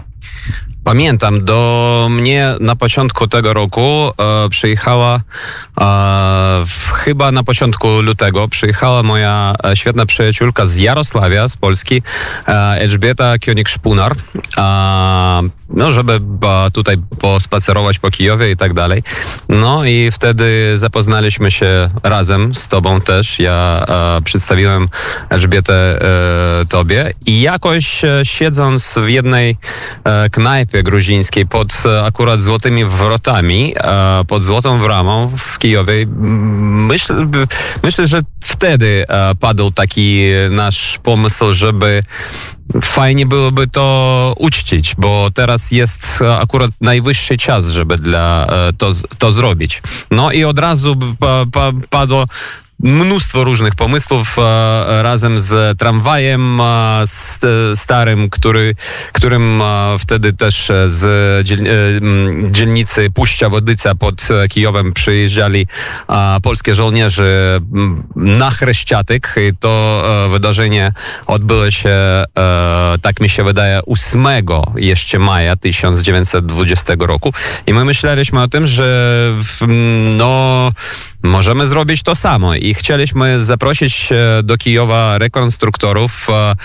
Pamiętam, 0.84 1.45
do 1.45 2.08
mnie 2.10 2.56
na 2.60 2.76
początku 2.76 3.28
tego 3.28 3.54
roku 3.54 4.12
e, 4.45 4.50
przyjechała, 4.50 5.15
e, 5.15 5.21
w, 6.65 6.91
chyba 6.91 7.32
na 7.32 7.43
początku 7.43 7.88
lutego, 8.02 8.47
przyjechała 8.47 9.04
moja 9.04 9.54
e, 9.63 9.76
świetna 9.76 10.06
przyjaciółka 10.06 10.65
z 10.65 10.76
Jarosławia, 10.76 11.47
z 11.47 11.58
Polski, 11.58 12.02
e, 12.47 12.52
Elżbieta 12.54 13.38
Kionik-Szpunar, 13.38 14.15
e, 14.58 15.50
no, 15.69 15.91
żeby 15.91 16.13
e, 16.13 16.71
tutaj 16.71 16.97
pospacerować 17.19 18.00
po 18.01 18.11
Kijowie 18.11 18.51
i 18.51 18.57
tak 18.57 18.73
dalej. 18.73 19.03
No 19.49 19.85
i 19.85 20.11
wtedy 20.11 20.77
zapoznaliśmy 20.77 21.51
się 21.51 21.89
razem 22.03 22.55
z 22.55 22.67
tobą 22.67 23.01
też. 23.01 23.39
Ja 23.39 23.85
e, 24.17 24.21
przedstawiłem 24.21 24.89
Elżbietę 25.29 25.73
e, 26.61 26.65
tobie 26.65 27.13
i 27.25 27.41
jakoś 27.41 28.05
e, 28.05 28.21
siedząc 28.23 28.95
w 29.05 29.07
jednej 29.07 29.57
e, 30.03 30.29
knajpie 30.29 30.83
gruzińskiej 30.83 31.45
pod 31.45 31.83
e, 31.85 32.03
akurat 32.03 32.41
złotymi 32.41 32.85
wrotami, 32.85 33.75
e, 33.77 34.25
pod 34.27 34.43
złotą 34.43 34.79
bramą 34.79 35.31
w 35.37 35.59
Kijowie, 35.59 36.05
myślę, 37.83 38.07
że 38.07 38.21
wtedy 38.43 39.05
padł 39.39 39.71
taki 39.71 40.21
nasz 40.49 40.99
pomysł, 41.03 41.53
żeby 41.53 42.03
fajnie 42.84 43.25
byłoby 43.25 43.67
to 43.67 44.34
uczcić, 44.38 44.95
bo 44.97 45.29
teraz 45.34 45.71
jest 45.71 46.19
akurat 46.39 46.71
najwyższy 46.81 47.38
czas, 47.38 47.67
żeby 47.67 47.97
dla, 47.97 48.47
e, 48.49 48.73
to, 48.73 48.91
to 49.17 49.31
zrobić. 49.31 49.81
No 50.12 50.31
i 50.31 50.43
od 50.43 50.60
razu 50.60 50.95
padło 51.89 52.25
mnóstwo 52.83 53.43
różnych 53.43 53.75
pomysłów 53.75 54.35
e, 54.39 55.03
razem 55.03 55.39
z 55.39 55.77
tramwajem 55.77 56.59
starym, 57.75 58.29
który, 58.29 58.75
którym 59.11 59.63
wtedy 59.99 60.33
też 60.33 60.69
e, 60.69 60.89
z 60.89 61.03
e, 61.05 62.51
dzielnicy 62.51 63.09
Puścia 63.09 63.49
Wodyca 63.49 63.95
pod 63.95 64.27
Kijowem 64.49 64.93
przyjeżdżali 64.93 65.67
polskie 66.43 66.75
żołnierze 66.75 67.59
na 68.15 68.51
Chreszciatyk. 68.51 69.35
I 69.49 69.57
to 69.59 70.03
wydarzenie 70.31 70.93
odbyło 71.27 71.71
się, 71.71 72.23
tak 73.01 73.21
mi 73.21 73.29
się 73.29 73.43
wydaje, 73.43 73.79
8 73.85 74.27
jeszcze 74.75 75.19
maja 75.19 75.55
1920 75.55 76.93
roku. 76.99 77.33
I 77.67 77.73
my 77.73 77.85
myśleliśmy 77.85 78.41
o 78.41 78.47
tym, 78.47 78.67
że 78.67 79.31
no 80.17 80.71
Możemy 81.23 81.67
zrobić 81.67 82.03
to 82.03 82.15
samo 82.15 82.55
i 82.55 82.73
chcieliśmy 82.73 83.43
zaprosić 83.43 84.10
e, 84.12 84.43
do 84.43 84.57
Kijowa 84.57 85.17
rekonstruktorów, 85.17 86.27
e, 86.29 86.55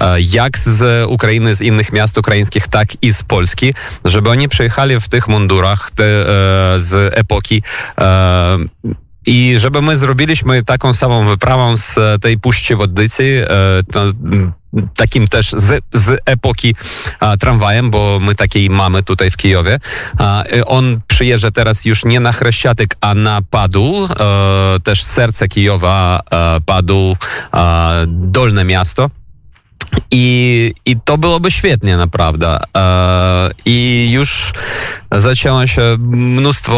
e, 0.00 0.20
jak 0.20 0.58
z 0.58 1.08
Ukrainy, 1.08 1.54
z 1.54 1.60
innych 1.60 1.92
miast 1.92 2.18
ukraińskich, 2.18 2.68
tak 2.68 2.88
i 3.02 3.12
z 3.12 3.22
Polski, 3.22 3.74
żeby 4.04 4.30
oni 4.30 4.48
przyjechali 4.48 5.00
w 5.00 5.08
tych 5.08 5.28
mundurach 5.28 5.90
te, 5.90 6.04
z 6.76 7.14
epoki. 7.14 7.62
I 9.26 9.54
żeby 9.58 9.82
my 9.82 9.96
zrobiliśmy 9.96 10.64
taką 10.64 10.92
samą 10.92 11.26
wyprawą 11.26 11.76
z 11.76 12.22
tej 12.22 12.38
Puszczy 12.38 12.76
m, 14.32 14.52
takim 14.96 15.28
też 15.28 15.50
z, 15.50 15.84
z 15.92 16.20
epoki 16.24 16.74
a, 17.20 17.36
tramwajem, 17.36 17.90
bo 17.90 18.18
my 18.20 18.34
takiej 18.34 18.70
mamy 18.70 19.02
tutaj 19.02 19.30
w 19.30 19.36
Kijowie. 19.36 19.80
A, 20.18 20.44
y, 20.44 20.64
on 20.66 21.00
przyjeżdża 21.08 21.50
teraz 21.50 21.84
już 21.84 22.04
nie 22.04 22.20
na 22.20 22.32
Chreszciatyk, 22.32 22.96
a 23.00 23.14
na 23.14 23.40
Padół, 23.50 24.04
e, 24.04 24.08
też 24.84 25.04
serce 25.04 25.48
Kijowa, 25.48 26.20
e, 26.30 26.60
Padół, 26.66 27.16
e, 27.54 28.04
Dolne 28.06 28.64
Miasto. 28.64 29.10
I, 30.10 30.74
I 30.86 30.96
to 31.04 31.18
byłoby 31.18 31.50
świetnie, 31.50 31.96
naprawdę. 31.96 32.58
E, 32.76 33.50
I 33.64 34.08
już 34.10 34.52
zaczęło 35.12 35.66
się 35.66 35.82
mnóstwo 35.98 36.74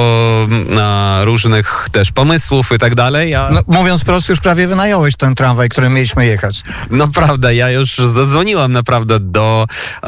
e, 0.79 1.25
różnych 1.25 1.89
też 1.93 2.13
pomysłów 2.13 2.73
i 2.73 2.79
tak 2.79 2.95
dalej. 2.95 3.35
A... 3.35 3.51
No, 3.51 3.61
mówiąc 3.67 4.05
prosto, 4.05 4.33
już 4.33 4.41
prawie 4.41 4.67
wynająłeś 4.67 5.17
ten 5.17 5.35
tramwaj, 5.35 5.69
którym 5.69 5.95
mieliśmy 5.95 6.27
jechać. 6.27 6.63
No 6.91 7.09
prawda, 7.09 7.53
ja 7.53 7.71
już 7.71 7.99
zadzwoniłam 7.99 8.73
naprawdę 8.73 9.21
do 9.21 9.67
e, 10.03 10.07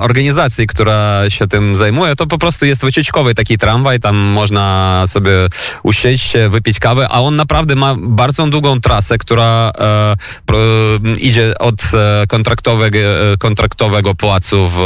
organizacji, 0.00 0.66
która 0.66 1.30
się 1.30 1.46
tym 1.46 1.76
zajmuje. 1.76 2.16
To 2.16 2.26
po 2.26 2.38
prostu 2.38 2.66
jest 2.66 2.84
wycieczkowy 2.84 3.34
taki 3.34 3.58
tramwaj, 3.58 4.00
tam 4.00 4.16
można 4.16 5.04
sobie 5.06 5.32
usiąść, 5.82 6.32
wypić 6.48 6.78
kawę, 6.78 7.08
a 7.10 7.20
on 7.20 7.36
naprawdę 7.36 7.74
ma 7.74 7.96
bardzo 7.98 8.46
długą 8.46 8.80
trasę, 8.80 9.18
która 9.18 9.72
e, 9.78 10.16
pro, 10.46 10.58
idzie 11.20 11.58
od 11.58 11.82
e, 11.94 12.26
kontraktowego, 12.40 12.98
e, 12.98 13.36
kontraktowego 13.38 14.14
placu 14.14 14.68
w, 14.68 14.76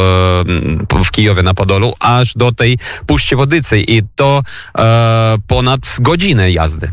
w 1.05 1.11
Kijowie 1.11 1.43
na 1.43 1.55
Podolu, 1.55 1.95
aż 2.01 2.35
do 2.35 2.53
tej 2.53 2.79
Puści 3.07 3.37
Wodycej 3.37 3.95
i 3.95 4.03
to 4.17 4.43
e, 4.79 5.37
ponad 5.47 5.97
godzinę 6.01 6.53
jazdy. 6.53 6.93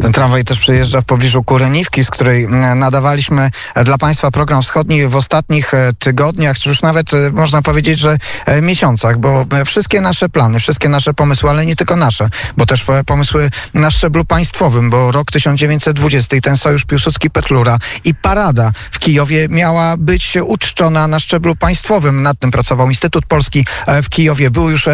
Ten 0.00 0.12
tramwaj 0.12 0.44
też 0.44 0.58
przejeżdża 0.58 1.00
w 1.00 1.04
pobliżu 1.04 1.44
Kureniwki, 1.44 2.04
z 2.04 2.10
której 2.10 2.44
mm, 2.44 2.78
nadawaliśmy 2.78 3.50
e, 3.74 3.84
dla 3.84 3.98
Państwa 3.98 4.30
program 4.30 4.62
wschodni 4.62 5.08
w 5.08 5.16
ostatnich 5.16 5.74
e, 5.74 5.92
tygodniach, 5.98 6.58
czy 6.58 6.68
już 6.68 6.82
nawet 6.82 7.14
e, 7.14 7.30
można 7.30 7.62
powiedzieć, 7.62 7.98
że 7.98 8.18
miesiącach, 8.62 9.18
bo 9.18 9.46
wszystkie 9.66 10.00
nasze 10.00 10.28
plany, 10.28 10.60
wszystkie 10.60 10.88
nasze 10.88 11.14
pomysły, 11.14 11.50
ale 11.50 11.66
nie 11.66 11.76
tylko 11.76 11.96
nasze, 11.96 12.28
bo 12.56 12.66
też 12.66 12.84
pomysły 13.06 13.50
na 13.74 13.90
szczeblu 13.90 14.24
państwowym, 14.24 14.90
bo 14.90 15.12
rok 15.12 15.30
1920 15.30 16.36
i 16.36 16.40
ten 16.40 16.56
Sojusz 16.56 16.84
Piłsudski-Petlura 16.84 17.78
i 18.04 18.14
parada 18.14 18.72
w 18.90 18.98
Kijowie 18.98 19.48
miała 19.48 19.96
być 19.96 20.38
uczczona 20.44 21.08
na 21.08 21.20
szczeblu 21.20 21.56
państwowym. 21.56 22.22
Nad 22.22 22.38
tym 22.38 22.50
pracował 22.50 22.88
Instytut 22.88 23.26
Polski 23.26 23.66
w 24.02 24.08
Kijowie. 24.08 24.50
Były 24.50 24.70
już 24.70 24.88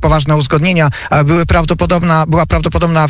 poważne 0.00 0.36
uzgodnienia, 0.36 0.90
były 1.24 1.46
prawdopodobna, 1.46 2.24
była 2.28 2.46
prawdopodobna 2.46 3.06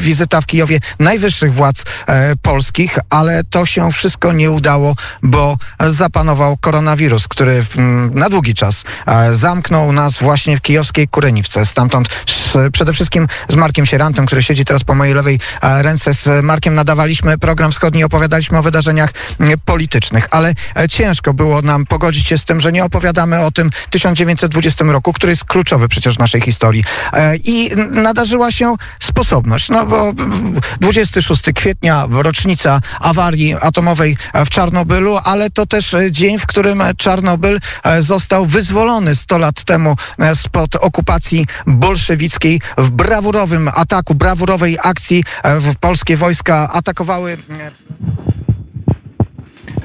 wizyta 0.00 0.40
w 0.40 0.46
Kijowie 0.46 0.79
najwyższych 0.98 1.54
władz 1.54 1.84
e, 2.06 2.36
polskich, 2.36 2.98
ale 3.10 3.44
to 3.44 3.66
się 3.66 3.92
wszystko 3.92 4.32
nie 4.32 4.50
udało, 4.50 4.94
bo 5.22 5.56
zapanował 5.80 6.56
koronawirus, 6.56 7.28
który 7.28 7.64
m, 7.76 8.10
na 8.14 8.28
długi 8.28 8.54
czas 8.54 8.84
e, 9.06 9.34
zamknął 9.34 9.92
nas 9.92 10.18
właśnie 10.18 10.56
w 10.56 10.60
kijowskiej 10.60 11.08
Kureniwce. 11.08 11.66
Stamtąd 11.66 12.08
sz, 12.26 12.72
przede 12.72 12.92
wszystkim 12.92 13.26
z 13.48 13.54
Markiem 13.54 13.86
Sierantem, 13.86 14.26
który 14.26 14.42
siedzi 14.42 14.64
teraz 14.64 14.84
po 14.84 14.94
mojej 14.94 15.14
lewej 15.14 15.40
e, 15.62 15.82
ręce, 15.82 16.14
z 16.14 16.44
Markiem 16.44 16.74
nadawaliśmy 16.74 17.38
program 17.38 17.72
wschodni, 17.72 18.04
opowiadaliśmy 18.04 18.58
o 18.58 18.62
wydarzeniach 18.62 19.10
m, 19.40 19.50
politycznych, 19.64 20.28
ale 20.30 20.54
e, 20.76 20.88
ciężko 20.88 21.34
było 21.34 21.62
nam 21.62 21.86
pogodzić 21.86 22.26
się 22.26 22.38
z 22.38 22.44
tym, 22.44 22.60
że 22.60 22.72
nie 22.72 22.84
opowiadamy 22.84 23.40
o 23.40 23.50
tym 23.50 23.70
1920 23.90 24.84
roku, 24.84 25.12
który 25.12 25.32
jest 25.32 25.44
kluczowy 25.44 25.88
przecież 25.88 26.16
w 26.16 26.18
naszej 26.18 26.40
historii. 26.40 26.84
E, 27.12 27.36
I 27.36 27.70
nadarzyła 27.90 28.52
się 28.52 28.74
sposobność, 29.00 29.68
no 29.68 29.86
bo 29.86 30.08
mm, 30.08 30.60
26 30.80 31.42
kwietnia, 31.54 32.06
rocznica 32.10 32.80
awarii 33.00 33.54
atomowej 33.60 34.16
w 34.34 34.48
Czarnobylu, 34.48 35.18
ale 35.24 35.50
to 35.50 35.66
też 35.66 35.94
e, 35.94 36.12
dzień, 36.12 36.38
w 36.38 36.46
którym 36.46 36.82
Czarnobyl 36.96 37.60
e, 37.84 38.02
został 38.02 38.46
wyzwolony 38.46 39.14
100 39.14 39.38
lat 39.38 39.64
temu 39.64 39.96
e, 40.18 40.36
spod 40.36 40.76
okupacji 40.76 41.46
bolszewickiej. 41.66 42.60
W 42.78 42.90
brawurowym 42.90 43.70
ataku, 43.74 44.14
brawurowej 44.14 44.78
akcji 44.82 45.24
w 45.44 45.76
polskie 45.76 46.16
wojska 46.16 46.70
atakowały 46.72 47.36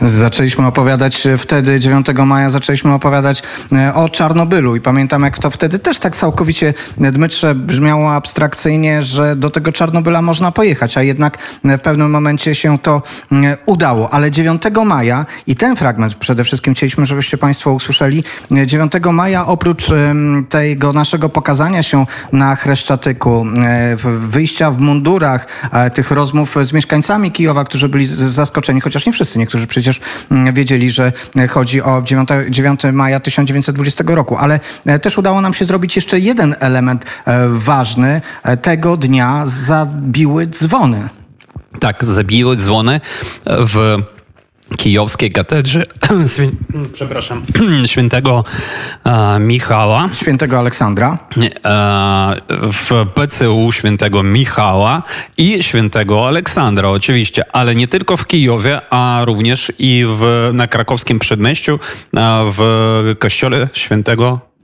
Zaczęliśmy 0.01 0.67
opowiadać 0.67 1.27
e, 1.27 1.37
wtedy, 1.37 1.79
9 1.79 2.07
maja, 2.25 2.49
zaczęliśmy 2.49 2.93
opowiadać 2.93 3.43
e, 3.71 3.93
o 3.93 4.09
Czarnobylu 4.09 4.75
i 4.75 4.81
pamiętam, 4.81 5.23
jak 5.23 5.39
to 5.39 5.51
wtedy 5.51 5.79
też 5.79 5.99
tak 5.99 6.15
całkowicie, 6.15 6.73
e, 7.01 7.11
Dmytrze, 7.11 7.55
brzmiało 7.55 8.13
abstrakcyjnie, 8.13 9.03
że 9.03 9.35
do 9.35 9.49
tego 9.49 9.71
Czarnobyla 9.71 10.21
można 10.21 10.51
pojechać, 10.51 10.97
a 10.97 11.01
jednak 11.01 11.37
w 11.63 11.79
pewnym 11.79 12.11
momencie 12.11 12.55
się 12.55 12.79
to 12.79 13.01
udało. 13.65 14.13
Ale 14.13 14.31
9 14.31 14.61
maja, 14.85 15.25
i 15.47 15.55
ten 15.55 15.75
fragment 15.75 16.15
przede 16.15 16.43
wszystkim 16.43 16.73
chcieliśmy, 16.73 17.05
żebyście 17.05 17.37
Państwo 17.37 17.73
usłyszeli, 17.73 18.23
e, 18.51 18.67
9 18.67 19.11
maja 19.11 19.47
oprócz 19.47 19.85
tego 20.49 20.93
naszego 20.93 21.29
pokazania 21.29 21.83
się 21.83 22.05
na 22.31 22.55
Chreszczatyku, 22.55 23.45
wyjścia 24.19 24.71
w 24.71 24.79
mundurach, 24.79 25.47
tych 25.93 26.11
rozmów 26.11 26.55
z 26.61 26.73
mieszkańcami 26.73 27.31
Kijowa, 27.31 27.63
którzy 27.63 27.89
byli 27.89 28.05
zaskoczeni, 28.05 28.81
chociaż 28.81 29.05
nie 29.05 29.13
wszyscy, 29.13 29.39
niektórzy 29.39 29.67
przecież 29.85 30.01
mm, 30.31 30.53
wiedzieli, 30.53 30.91
że 30.91 31.11
chodzi 31.49 31.81
o 31.81 32.01
9, 32.01 32.29
9 32.49 32.81
maja 32.93 33.19
1920 33.19 34.03
roku, 34.07 34.37
ale 34.37 34.59
e, 34.85 34.99
też 34.99 35.17
udało 35.17 35.41
nam 35.41 35.53
się 35.53 35.65
zrobić 35.65 35.95
jeszcze 35.95 36.19
jeden 36.19 36.55
element 36.59 37.05
e, 37.25 37.47
ważny. 37.49 38.21
E, 38.43 38.57
Tego 38.57 38.97
dnia 38.97 39.43
zabiły 39.45 40.47
dzwony. 40.47 41.09
Tak, 41.79 42.05
zabiły 42.05 42.55
dzwony 42.55 43.01
w 43.45 44.03
kijowskiej 44.77 45.31
katedrze, 45.31 45.85
świę, 46.33 46.51
przepraszam, 46.93 47.45
świętego 47.85 48.43
e, 49.03 49.39
Michała, 49.39 50.09
Świętego 50.13 50.59
Aleksandra. 50.59 51.17
e, 51.65 52.35
w 52.49 53.05
PCU 53.13 53.71
świętego 53.71 54.23
Michała 54.23 55.03
i 55.37 55.63
świętego 55.63 56.27
Aleksandra 56.27 56.89
oczywiście, 56.89 57.43
ale 57.51 57.75
nie 57.75 57.87
tylko 57.87 58.17
w 58.17 58.27
Kijowie, 58.27 58.81
a 58.89 59.21
również 59.25 59.71
i 59.79 60.05
w, 60.07 60.49
na 60.53 60.67
krakowskim 60.67 61.19
przedmieściu 61.19 61.79
e, 62.17 62.51
w 62.51 63.15
kościele 63.19 63.69
świętego 63.73 64.54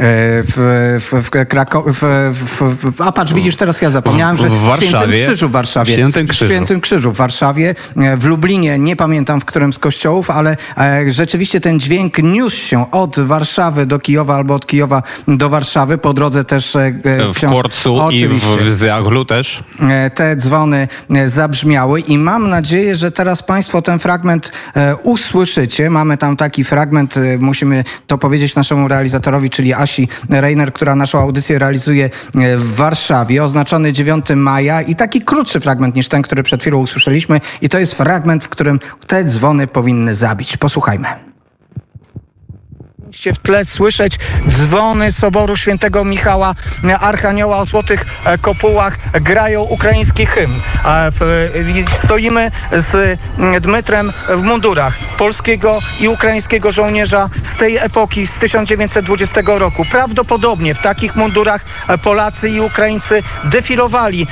W, 0.00 1.00
w, 1.10 1.22
w, 1.24 1.30
Krako- 1.30 1.82
w, 1.86 2.00
w, 2.34 2.76
w, 2.96 3.02
a 3.02 3.12
patrz, 3.12 3.32
widzisz, 3.32 3.56
teraz 3.56 3.82
ja 3.82 3.90
zapomniałem, 3.90 4.36
że 4.36 4.48
W 4.48 4.60
Warszawie. 4.60 5.18
Świętym 5.18 5.26
Krzyżu 5.26 5.48
w 5.48 5.52
Warszawie. 5.52 5.92
Świętym 5.92 6.26
Krzyżu. 6.26 6.44
W 6.44 6.48
Świętym 6.48 6.80
Krzyżu 6.80 7.12
w 7.12 7.16
Warszawie. 7.16 7.74
E, 7.96 8.16
W 8.16 8.24
Lublinie, 8.24 8.78
nie 8.78 8.96
pamiętam 8.96 9.40
w 9.40 9.44
którym 9.44 9.72
z 9.72 9.78
kościołów, 9.78 10.30
ale 10.30 10.56
e, 10.78 11.10
rzeczywiście 11.10 11.60
ten 11.60 11.80
dźwięk 11.80 12.18
niósł 12.18 12.56
się 12.56 12.90
od 12.90 13.20
Warszawy 13.20 13.86
do 13.86 13.98
Kijowa 13.98 14.36
albo 14.36 14.54
od 14.54 14.66
Kijowa 14.66 15.02
do 15.28 15.48
Warszawy. 15.48 15.98
Po 15.98 16.12
drodze 16.12 16.44
też 16.44 16.76
e, 16.76 16.80
e, 16.80 16.92
w 17.34 17.40
Korcu 17.40 17.98
i 18.10 18.28
w 18.28 18.70
Zjaglu 18.70 19.24
też. 19.24 19.64
E, 19.90 20.10
te 20.10 20.36
dzwony 20.36 20.88
e, 21.14 21.28
zabrzmiały 21.28 22.00
i 22.00 22.18
mam 22.18 22.50
nadzieję, 22.50 22.96
że 22.96 23.10
teraz 23.10 23.42
Państwo 23.42 23.82
ten 23.82 23.98
fragment 23.98 24.52
e, 24.76 24.96
usłyszycie. 24.96 25.90
Mamy 25.90 26.16
tam 26.16 26.36
taki 26.36 26.64
fragment, 26.64 27.16
e, 27.16 27.38
musimy 27.38 27.84
to 28.06 28.18
powiedzieć 28.18 28.54
naszemu 28.54 28.88
realizatorowi, 28.88 29.50
czyli 29.50 29.74
Asi 29.74 29.87
Reiner, 30.28 30.72
która 30.72 30.96
naszą 30.96 31.18
audycję 31.18 31.58
realizuje 31.58 32.04
e, 32.04 32.56
w 32.56 32.74
Warszawie, 32.74 33.44
oznaczony 33.44 33.92
9 33.92 34.26
maja 34.36 34.82
i 34.82 34.94
taki 34.94 35.20
krótszy 35.20 35.60
fragment 35.60 35.94
niż 35.94 36.08
ten, 36.08 36.22
który 36.22 36.42
przed 36.42 36.60
chwilą 36.60 36.78
usłyszeliśmy 36.78 37.40
i 37.62 37.68
to 37.68 37.78
jest 37.78 37.94
fragment, 37.94 38.44
w 38.44 38.48
którym 38.48 38.80
te 39.06 39.24
dzwony 39.24 39.66
powinny 39.66 40.14
zabić. 40.14 40.56
Posłuchajmy. 40.56 41.27
Mogliście 43.08 43.34
w 43.34 43.38
tle 43.38 43.64
słyszeć 43.64 44.18
dzwony 44.48 45.12
Soboru 45.12 45.56
Świętego 45.56 46.04
Michała 46.04 46.54
e, 46.84 46.98
Archanioła 46.98 47.56
o 47.56 47.66
złotych 47.66 48.04
e, 48.24 48.38
kopułach 48.38 48.98
grają 49.12 49.62
ukraiński 49.62 50.26
hymn. 50.26 50.60
Stoimy 51.98 52.50
z 52.72 53.18
Dmytrem 53.60 54.12
w 54.28 54.42
mundurach 54.42 54.98
polskiego 55.18 55.78
i 56.00 56.08
ukraińskiego 56.08 56.72
żołnierza 56.72 57.28
z 57.42 57.56
tej 57.56 57.76
epoki, 57.76 58.26
z 58.26 58.34
1920 58.38 59.42
roku. 59.46 59.84
Prawdopodobnie 59.90 60.74
w 60.74 60.78
takich 60.78 61.16
mundurach 61.16 61.64
e, 61.88 61.98
Polacy 61.98 62.50
i 62.50 62.60
Ukraińcy 62.60 63.22
defilowali 63.44 64.26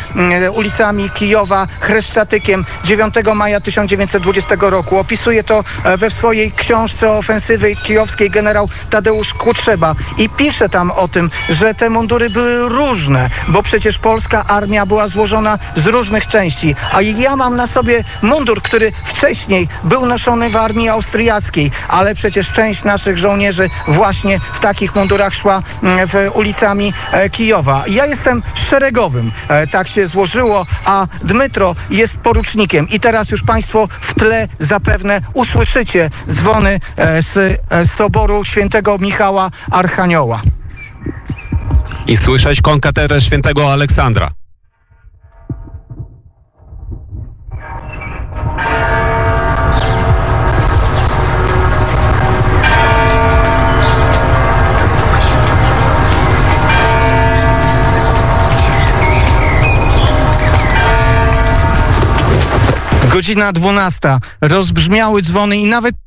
ulicami 0.55 1.11
Kijowa 1.11 1.67
Chreszczatykiem 1.81 2.65
9 2.85 3.15
maja 3.35 3.61
1920 3.61 4.57
roku. 4.61 4.99
Opisuje 4.99 5.45
to 5.45 5.65
we 5.99 6.11
swojej 6.11 6.53
książce 6.53 7.11
o 7.11 7.19
ofensywy 7.19 7.77
kijowskiej 7.77 8.31
generał 8.31 8.66
Tadeusz 8.91 9.35
Kłutrzeba 9.35 9.95
i 10.19 10.29
pisze 10.29 10.69
tam 10.69 10.91
o 10.91 11.09
tym, 11.09 11.31
że 11.49 11.75
te 11.75 11.91
mundury 11.91 12.31
były 12.31 12.69
różne, 12.69 13.31
bo 13.49 13.63
przecież 13.63 13.99
polska 13.99 14.45
armia 14.47 14.87
była 14.87 15.09
złożona 15.09 15.59
z 15.75 15.87
różnych 15.87 16.27
części, 16.27 16.75
a 16.93 17.03
ja 17.03 17.37
mam 17.37 17.57
na 17.57 17.67
sobie 17.67 18.05
mundur, 18.23 18.63
który 18.63 18.93
wcześniej 19.05 19.69
był 19.85 20.07
noszony 20.07 20.51
w 20.51 20.57
armii 20.57 20.89
austriackiej, 20.89 21.71
ale 21.89 22.15
przecież 22.15 22.53
część 22.53 22.85
naszych 22.85 23.19
żołnierzy 23.19 23.71
właśnie 23.89 24.41
w 24.53 24.61
takich 24.61 24.95
mundurach 24.95 25.35
szła 25.35 25.63
mm, 25.83 26.09
w 26.09 26.15
ulicami 26.35 26.93
e, 27.13 27.31
Kijowa. 27.31 27.85
Ja 27.87 28.07
jestem 28.07 28.43
szeregowym, 28.55 29.33
e, 29.49 29.67
tak 29.67 29.89
się 29.89 30.07
złożyło, 30.07 30.67
a 30.85 31.07
Dmytro 31.23 31.75
jest 31.91 32.17
porucznikiem 32.17 32.89
i 32.89 33.01
teraz 33.01 33.31
już 33.31 33.43
Państwo 33.43 33.89
w 34.01 34.15
tle 34.15 34.49
zapewne 34.59 35.21
usłyszycie 35.35 36.11
dzwony 36.31 36.81
e, 36.97 37.23
z 37.23 37.61
e, 37.71 37.87
Soboru 37.87 38.45
świętego 38.57 38.99
Michała 38.99 39.51
Archanioła. 39.71 40.43
I 42.07 42.17
słyszeć 42.17 42.61
konkaterę 42.61 43.21
świętego 43.21 43.73
Aleksandra. 43.73 44.31
Godzina 63.09 63.53
12. 63.53 64.19
Rozbrzmiały 64.41 65.23
dzwony 65.23 65.57
i 65.57 65.67
nawet 65.67 66.06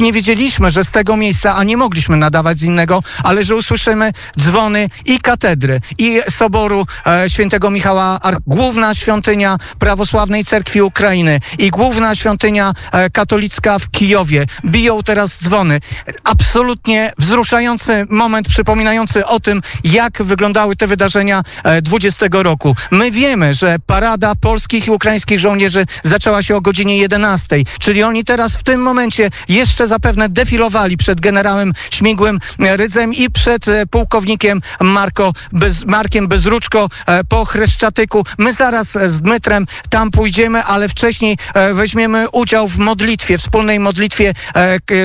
nie 0.00 0.12
wiedzieliśmy, 0.12 0.70
że 0.70 0.84
z 0.84 0.90
tego 0.90 1.16
miejsca, 1.16 1.56
a 1.56 1.64
nie 1.64 1.76
mogliśmy 1.76 2.16
nadawać 2.16 2.58
z 2.58 2.62
innego, 2.62 3.02
ale 3.24 3.44
że 3.44 3.56
usłyszymy 3.56 4.12
dzwony 4.40 4.88
i 5.04 5.20
katedry, 5.20 5.80
i 5.98 6.20
soboru 6.30 6.86
e, 7.06 7.30
świętego 7.30 7.70
Michała, 7.70 8.20
Ar- 8.22 8.36
główna 8.46 8.94
świątynia 8.94 9.56
prawosławnej 9.78 10.44
cerkwi 10.44 10.82
Ukrainy 10.82 11.40
i 11.58 11.70
główna 11.70 12.14
świątynia 12.14 12.72
e, 12.92 13.10
katolicka 13.10 13.78
w 13.78 13.90
Kijowie. 13.90 14.46
Biją 14.64 15.02
teraz 15.02 15.38
dzwony. 15.42 15.80
Absolutnie 16.24 17.10
wzruszający 17.18 18.06
moment 18.10 18.48
przypominający 18.48 19.26
o 19.26 19.40
tym, 19.40 19.62
jak 19.84 20.22
wyglądały 20.22 20.76
te 20.76 20.86
wydarzenia 20.86 21.42
e, 21.64 21.82
20 21.82 22.26
roku. 22.30 22.76
My 22.90 23.10
wiemy, 23.10 23.54
że 23.54 23.76
parada 23.86 24.34
polskich 24.34 24.86
i 24.86 24.90
ukraińskich 24.90 25.40
żołnierzy 25.40 25.86
zaczęła 26.02 26.42
się 26.42 26.56
o 26.56 26.60
godzinie 26.60 26.98
11, 26.98 27.56
czyli 27.80 28.02
oni 28.02 28.24
teraz 28.24 28.56
w 28.56 28.62
tym 28.62 28.82
momencie 28.82 29.30
jeszcze 29.48 29.86
zapewne 29.88 30.28
defilowali 30.28 30.96
przed 30.96 31.20
generałem 31.20 31.72
Śmigłym 31.90 32.40
e, 32.58 32.76
Rydzem 32.76 33.14
i 33.14 33.30
przed 33.30 33.68
e, 33.68 33.86
pułkownikiem 33.86 34.60
Marko 34.80 35.32
Bez, 35.52 35.84
Markiem 35.84 36.28
Bezruczko 36.28 36.88
e, 37.06 37.24
po 37.24 37.44
Chreszczatyku. 37.44 38.24
My 38.38 38.52
zaraz 38.52 38.88
z 38.90 39.20
Dmytrem 39.20 39.66
tam 39.90 40.10
pójdziemy, 40.10 40.64
ale 40.64 40.88
wcześniej 40.88 41.38
weźmiemy 41.72 42.30
udział 42.30 42.68
w 42.68 42.78
modlitwie, 42.78 43.38
wspólnej 43.38 43.80
modlitwie 43.80 44.34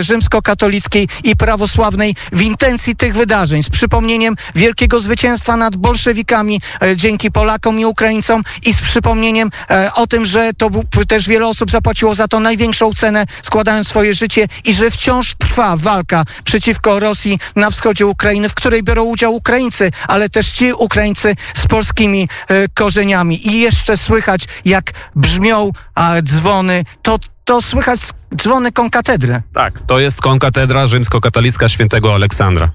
rzymskokatolickiej 0.01 1.07
i 1.23 1.35
prawosławnej 1.35 2.15
w 2.31 2.41
intencji 2.41 2.95
tych 2.95 3.15
wydarzeń, 3.15 3.63
z 3.63 3.69
przypomnieniem 3.69 4.35
wielkiego 4.55 4.99
zwycięstwa 4.99 5.57
nad 5.57 5.75
bolszewikami 5.75 6.61
dzięki 6.95 7.31
Polakom 7.31 7.79
i 7.79 7.85
Ukraińcom 7.85 8.43
i 8.65 8.73
z 8.73 8.81
przypomnieniem 8.81 9.49
o 9.95 10.07
tym, 10.07 10.25
że 10.25 10.51
to 10.57 10.69
też 11.07 11.27
wiele 11.27 11.47
osób 11.47 11.71
zapłaciło 11.71 12.15
za 12.15 12.27
to 12.27 12.39
największą 12.39 12.93
cenę, 12.93 13.25
składając 13.41 13.87
swoje 13.87 14.13
życie 14.13 14.47
i 14.65 14.72
że 14.73 14.91
wciąż 14.91 15.35
trwa 15.35 15.77
walka 15.77 16.23
przeciwko 16.43 16.99
Rosji 16.99 17.39
na 17.55 17.69
wschodzie 17.69 18.05
Ukrainy, 18.05 18.49
w 18.49 18.53
której 18.53 18.83
biorą 18.83 19.03
udział 19.03 19.35
Ukraińcy, 19.35 19.91
ale 20.07 20.29
też 20.29 20.51
ci 20.51 20.73
Ukraińcy 20.73 21.35
z 21.55 21.67
polskimi 21.67 22.29
e, 22.47 22.67
korzeniami. 22.69 23.47
I 23.47 23.59
jeszcze 23.59 23.97
słychać, 23.97 24.41
jak 24.65 24.91
brzmią 25.15 25.71
a, 25.95 26.21
dzwony, 26.21 26.83
to, 27.01 27.19
to 27.45 27.61
słychać 27.61 28.01
dzwony 28.35 28.71
konkatedry. 28.71 29.41
Tak, 29.53 29.81
to 29.87 29.99
jest 29.99 30.21
konkatedra 30.21 30.87
rzymskokatolicka 30.87 31.69
świętego 31.69 32.15
Aleksandra. 32.15 32.69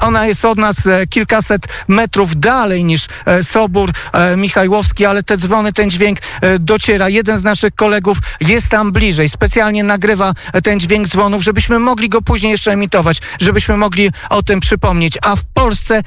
Ona 0.00 0.26
jest 0.26 0.44
od 0.44 0.58
nas 0.58 0.86
e, 0.86 1.06
kilkaset 1.06 1.68
metrów 1.88 2.40
dalej 2.40 2.84
niż 2.84 3.08
e, 3.26 3.42
Sobór 3.42 3.90
e, 4.12 4.36
Michajłowski, 4.36 5.06
ale 5.06 5.22
te 5.22 5.36
dzwony, 5.36 5.72
ten 5.72 5.90
dźwięk 5.90 6.18
dociera. 6.60 7.08
Jeden 7.08 7.38
z 7.38 7.44
naszych 7.44 7.74
kolegów 7.74 8.18
jest 8.40 8.68
tam 8.68 8.92
bliżej, 8.92 9.28
specjalnie 9.28 9.84
nagrywa 9.84 10.32
ten 10.62 10.80
dźwięk 10.80 11.08
dzwonów, 11.08 11.42
żebyśmy 11.42 11.78
mogli 11.78 12.08
go 12.08 12.22
później 12.22 12.52
jeszcze 12.52 12.72
emitować, 12.72 13.20
żebyśmy 13.40 13.76
mogli 13.76 14.10
o 14.30 14.42
tym 14.42 14.60
przypomnieć. 14.60 15.18
A 15.22 15.36
w 15.36 15.44
Polsce 15.44 16.02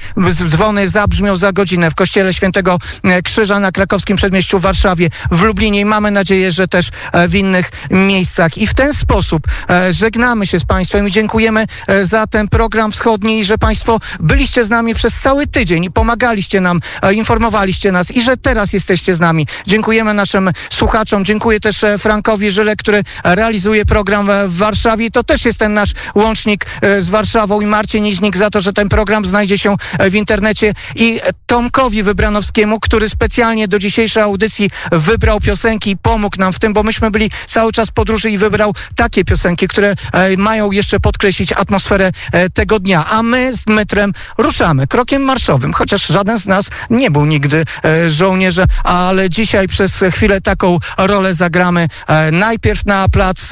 dzwony 0.48 0.88
zabrzmią 0.88 1.36
za 1.36 1.52
godzinę 1.52 1.90
w 1.90 1.94
kościele 1.94 2.34
Świętego 2.34 2.78
Krzyża 3.24 3.60
na 3.60 3.72
krakowskim 3.72 4.16
przedmieściu 4.16 4.58
w 4.58 4.62
Warszawie, 4.62 5.10
w 5.30 5.42
Lublinie 5.42 5.80
i 5.80 5.84
mamy 5.84 6.10
nadzieję, 6.10 6.52
że 6.52 6.68
też 6.68 6.90
w 7.28 7.34
innych 7.34 7.70
miejscach. 7.90 8.58
I 8.58 8.66
w 8.66 8.74
ten 8.74 8.93
sposób 8.94 9.46
e, 9.70 9.92
żegnamy 9.92 10.46
się 10.46 10.60
z 10.60 10.64
Państwem 10.64 11.08
i 11.08 11.10
dziękujemy 11.10 11.66
e, 11.86 12.04
za 12.04 12.26
ten 12.26 12.48
program 12.48 12.92
wschodni 12.92 13.40
i 13.40 13.44
że 13.44 13.58
Państwo 13.58 14.00
byliście 14.20 14.64
z 14.64 14.70
nami 14.70 14.94
przez 14.94 15.20
cały 15.20 15.46
tydzień 15.46 15.84
i 15.84 15.90
pomagaliście 15.90 16.60
nam, 16.60 16.80
e, 17.02 17.14
informowaliście 17.14 17.92
nas 17.92 18.10
i 18.10 18.22
że 18.22 18.36
teraz 18.36 18.72
jesteście 18.72 19.14
z 19.14 19.20
nami. 19.20 19.46
Dziękujemy 19.66 20.14
naszym 20.14 20.50
słuchaczom, 20.70 21.24
dziękuję 21.24 21.60
też 21.60 21.84
Frankowi 21.98 22.50
Żyle, 22.50 22.76
który 22.76 23.02
realizuje 23.24 23.84
program 23.84 24.28
w 24.46 24.56
Warszawie. 24.56 25.10
To 25.10 25.24
też 25.24 25.44
jest 25.44 25.58
ten 25.58 25.74
nasz 25.74 25.90
łącznik 26.14 26.66
z 26.98 27.08
Warszawą 27.08 27.60
i 27.60 27.66
Marcie 27.66 28.00
Niźnik 28.00 28.36
za 28.36 28.50
to, 28.50 28.60
że 28.60 28.72
ten 28.72 28.88
program 28.88 29.24
znajdzie 29.24 29.58
się 29.58 29.76
w 30.10 30.14
internecie 30.14 30.74
i 30.96 31.20
Tomkowi 31.46 32.02
Wybranowskiemu, 32.02 32.80
który 32.80 33.08
specjalnie 33.08 33.68
do 33.68 33.78
dzisiejszej 33.78 34.22
audycji 34.22 34.70
wybrał 34.92 35.40
piosenki 35.40 35.90
i 35.90 35.96
pomógł 35.96 36.38
nam 36.38 36.52
w 36.52 36.58
tym, 36.58 36.72
bo 36.72 36.82
myśmy 36.82 37.10
byli 37.10 37.30
cały 37.46 37.72
czas 37.72 37.90
podróży 37.90 38.30
i 38.30 38.38
wybrał 38.38 38.74
takie 38.96 39.24
piosenki, 39.24 39.68
które 39.68 39.94
e, 40.12 40.36
mają 40.36 40.70
jeszcze 40.70 41.00
podkreślić 41.00 41.52
atmosferę 41.52 42.12
e, 42.32 42.50
tego 42.50 42.80
dnia. 42.80 43.04
A 43.10 43.22
my 43.22 43.56
z 43.56 43.64
Dmytrem 43.64 44.12
ruszamy 44.38 44.86
krokiem 44.86 45.22
marszowym, 45.22 45.72
chociaż 45.72 46.06
żaden 46.06 46.38
z 46.38 46.46
nas 46.46 46.70
nie 46.90 47.10
był 47.10 47.24
nigdy 47.24 47.64
e, 47.84 48.10
żołnierzem, 48.10 48.66
ale 48.84 49.30
dzisiaj 49.30 49.68
przez 49.68 50.04
chwilę 50.12 50.40
taką 50.40 50.78
rolę 50.98 51.34
zagramy 51.34 51.88
najpierw 52.32 52.86
na 52.86 53.08
plac 53.08 53.48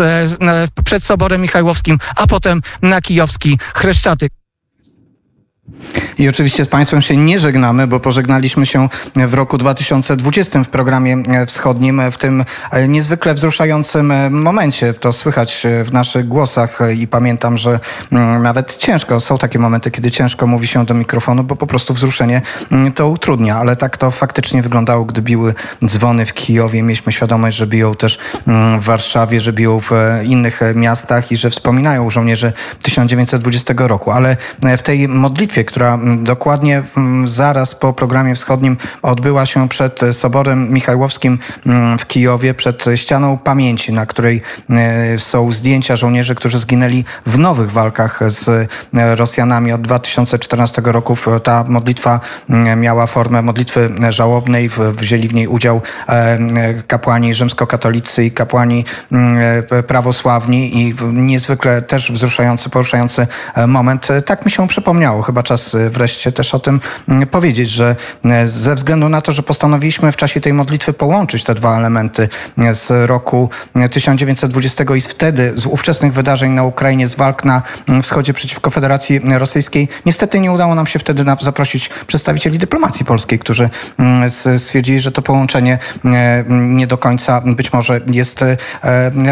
przed 0.84 1.04
Soborem 1.04 1.42
Michajłowskim, 1.42 1.98
a 2.16 2.26
potem 2.26 2.62
na 2.82 3.00
kijowski 3.00 3.58
Chreszczatyk. 3.74 4.41
I 6.18 6.28
oczywiście 6.28 6.64
z 6.64 6.68
Państwem 6.68 7.02
się 7.02 7.16
nie 7.16 7.38
żegnamy, 7.38 7.86
bo 7.86 8.00
pożegnaliśmy 8.00 8.66
się 8.66 8.88
w 9.16 9.34
roku 9.34 9.58
2020 9.58 10.64
w 10.64 10.68
programie 10.68 11.22
wschodnim, 11.46 12.02
w 12.12 12.16
tym 12.16 12.44
niezwykle 12.88 13.34
wzruszającym 13.34 14.12
momencie. 14.30 14.94
To 14.94 15.12
słychać 15.12 15.66
w 15.84 15.92
naszych 15.92 16.28
głosach 16.28 16.78
i 16.96 17.06
pamiętam, 17.06 17.58
że 17.58 17.80
mm, 18.12 18.42
nawet 18.42 18.76
ciężko, 18.76 19.20
są 19.20 19.38
takie 19.38 19.58
momenty, 19.58 19.90
kiedy 19.90 20.10
ciężko 20.10 20.46
mówi 20.46 20.66
się 20.66 20.84
do 20.84 20.94
mikrofonu, 20.94 21.44
bo 21.44 21.56
po 21.56 21.66
prostu 21.66 21.94
wzruszenie 21.94 22.42
mm, 22.72 22.92
to 22.92 23.08
utrudnia, 23.08 23.56
ale 23.56 23.76
tak 23.76 23.96
to 23.96 24.10
faktycznie 24.10 24.62
wyglądało, 24.62 25.04
gdy 25.04 25.22
biły 25.22 25.54
dzwony 25.86 26.26
w 26.26 26.34
Kijowie. 26.34 26.82
Mieliśmy 26.82 27.12
świadomość, 27.12 27.56
że 27.56 27.66
biją 27.66 27.94
też 27.94 28.18
mm, 28.46 28.80
w 28.80 28.84
Warszawie, 28.84 29.40
że 29.40 29.52
biją 29.52 29.80
w 29.80 29.90
innych 30.24 30.60
miastach 30.74 31.32
i 31.32 31.36
że 31.36 31.50
wspominają 31.50 32.10
żołnierzy 32.10 32.52
1920 32.82 33.74
roku, 33.76 34.10
ale 34.10 34.36
w 34.78 34.82
tej 34.82 35.08
modlitwie, 35.08 35.61
która 35.64 35.94
mm, 35.94 36.24
dokładnie 36.24 36.82
mm, 36.96 37.28
zaraz 37.28 37.74
po 37.74 37.92
programie 37.92 38.34
wschodnim 38.34 38.76
odbyła 39.02 39.46
się 39.46 39.68
przed 39.68 40.02
e, 40.02 40.12
Soborem 40.12 40.72
Michajłowskim 40.72 41.38
mm, 41.66 41.98
w 41.98 42.06
Kijowie, 42.06 42.54
przed 42.54 42.84
ścianą 42.94 43.38
pamięci, 43.38 43.92
na 43.92 44.06
której 44.06 44.42
e, 44.70 45.18
są 45.18 45.50
zdjęcia 45.50 45.96
żołnierzy, 45.96 46.34
którzy 46.34 46.58
zginęli 46.58 47.04
w 47.26 47.38
nowych 47.38 47.70
walkach 47.72 48.20
z 48.26 48.48
e, 48.48 49.16
Rosjanami 49.16 49.72
od 49.72 49.80
2014 49.80 50.82
roku. 50.84 51.16
Ta 51.42 51.64
modlitwa 51.68 52.20
miała 52.76 53.06
formę 53.06 53.42
modlitwy 53.42 53.90
żałobnej, 54.10 54.70
wzięli 54.92 55.28
w 55.28 55.34
niej 55.34 55.46
udział 55.46 55.80
kapłani 56.86 57.34
rzymskokatolicy 57.34 58.24
i 58.24 58.30
kapłani 58.30 58.84
prawosławni 59.86 60.80
i 60.80 60.94
niezwykle 61.12 61.82
też 61.82 62.12
wzruszający, 62.12 62.70
poruszający 62.70 63.26
moment. 63.68 64.08
Tak 64.26 64.44
mi 64.44 64.50
się 64.50 64.68
przypomniało, 64.68 65.22
chyba 65.22 65.42
e, 65.74 65.90
wreszcie 65.90 66.32
też 66.32 66.54
o 66.54 66.58
tym 66.58 66.80
mm, 67.08 67.26
powiedzieć, 67.26 67.70
że 67.70 67.96
e, 68.24 68.48
ze 68.48 68.74
względu 68.74 69.08
na 69.08 69.20
to, 69.20 69.32
że 69.32 69.42
postanowiliśmy 69.42 70.12
w 70.12 70.16
czasie 70.16 70.40
tej 70.40 70.52
modlitwy 70.52 70.92
połączyć 70.92 71.44
te 71.44 71.54
dwa 71.54 71.78
elementy 71.78 72.28
e, 72.58 72.74
z 72.74 73.08
roku 73.08 73.50
e, 73.74 73.88
1920 73.88 74.84
i 74.96 75.00
wtedy, 75.00 75.52
z 75.54 75.66
ówczesnych 75.66 76.12
wydarzeń 76.12 76.52
na 76.52 76.62
Ukrainie, 76.64 77.08
z 77.08 77.14
walk 77.14 77.44
na 77.44 77.62
mm, 77.88 78.02
wschodzie 78.02 78.32
przeciwko 78.32 78.70
Federacji 78.70 79.20
Rosyjskiej, 79.38 79.88
niestety 80.06 80.40
nie 80.40 80.52
udało 80.52 80.74
nam 80.74 80.86
się 80.86 80.98
wtedy 80.98 81.24
zaprosić 81.40 81.90
przedstawicieli 82.06 82.58
dyplomacji 82.58 83.04
polskiej, 83.04 83.38
którzy 83.38 83.70
mm, 83.98 84.30
stwierdzili, 84.58 85.00
że 85.00 85.12
to 85.12 85.22
połączenie 85.22 85.78
nie 86.48 86.86
do 86.86 86.98
końca 86.98 87.40
być 87.46 87.72
może 87.72 88.00
jest 88.06 88.40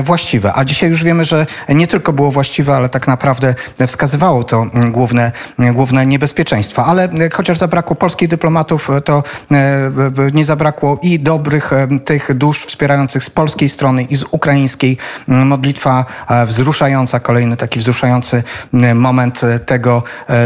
właściwe. 0.03 0.53
A 0.55 0.65
dzisiaj 0.65 0.91
już 0.91 1.05
wiemy, 1.05 1.25
że 1.25 1.47
nie 1.69 1.87
tylko 1.87 2.13
było 2.13 2.31
właściwe, 2.31 2.77
ale 2.77 2.89
tak 2.89 3.09
naprawdę 3.09 3.55
wskazywało 3.87 4.45
to 4.45 4.67
główne, 4.91 5.33
główne 5.73 6.00
niebezpieczeństwa. 6.05 6.85
Ale 6.85 7.05
e, 7.05 7.31
chociaż 7.31 7.59
zabrakło 7.59 7.97
polskich 7.97 8.29
dyplomatów, 8.29 8.91
e, 8.91 9.01
to 9.01 9.23
e, 9.51 9.91
nie 10.33 10.45
zabrakło 10.45 10.99
i 11.03 11.21
dobrych 11.21 11.71
tych 12.05 12.35
dusz 12.35 12.65
wspierających 12.67 13.25
z 13.25 13.31
polskiej 13.31 13.69
strony 13.69 14.03
i 14.03 14.17
z 14.17 14.25
ukraińskiej. 14.31 14.99
Mm, 15.29 15.49
Modlitwa 15.49 16.05
wzruszająca, 16.47 17.21
kolejny 17.21 17.57
taki 17.57 17.81
wzruszający 17.81 18.43
moment 18.95 19.41
tego 19.67 20.03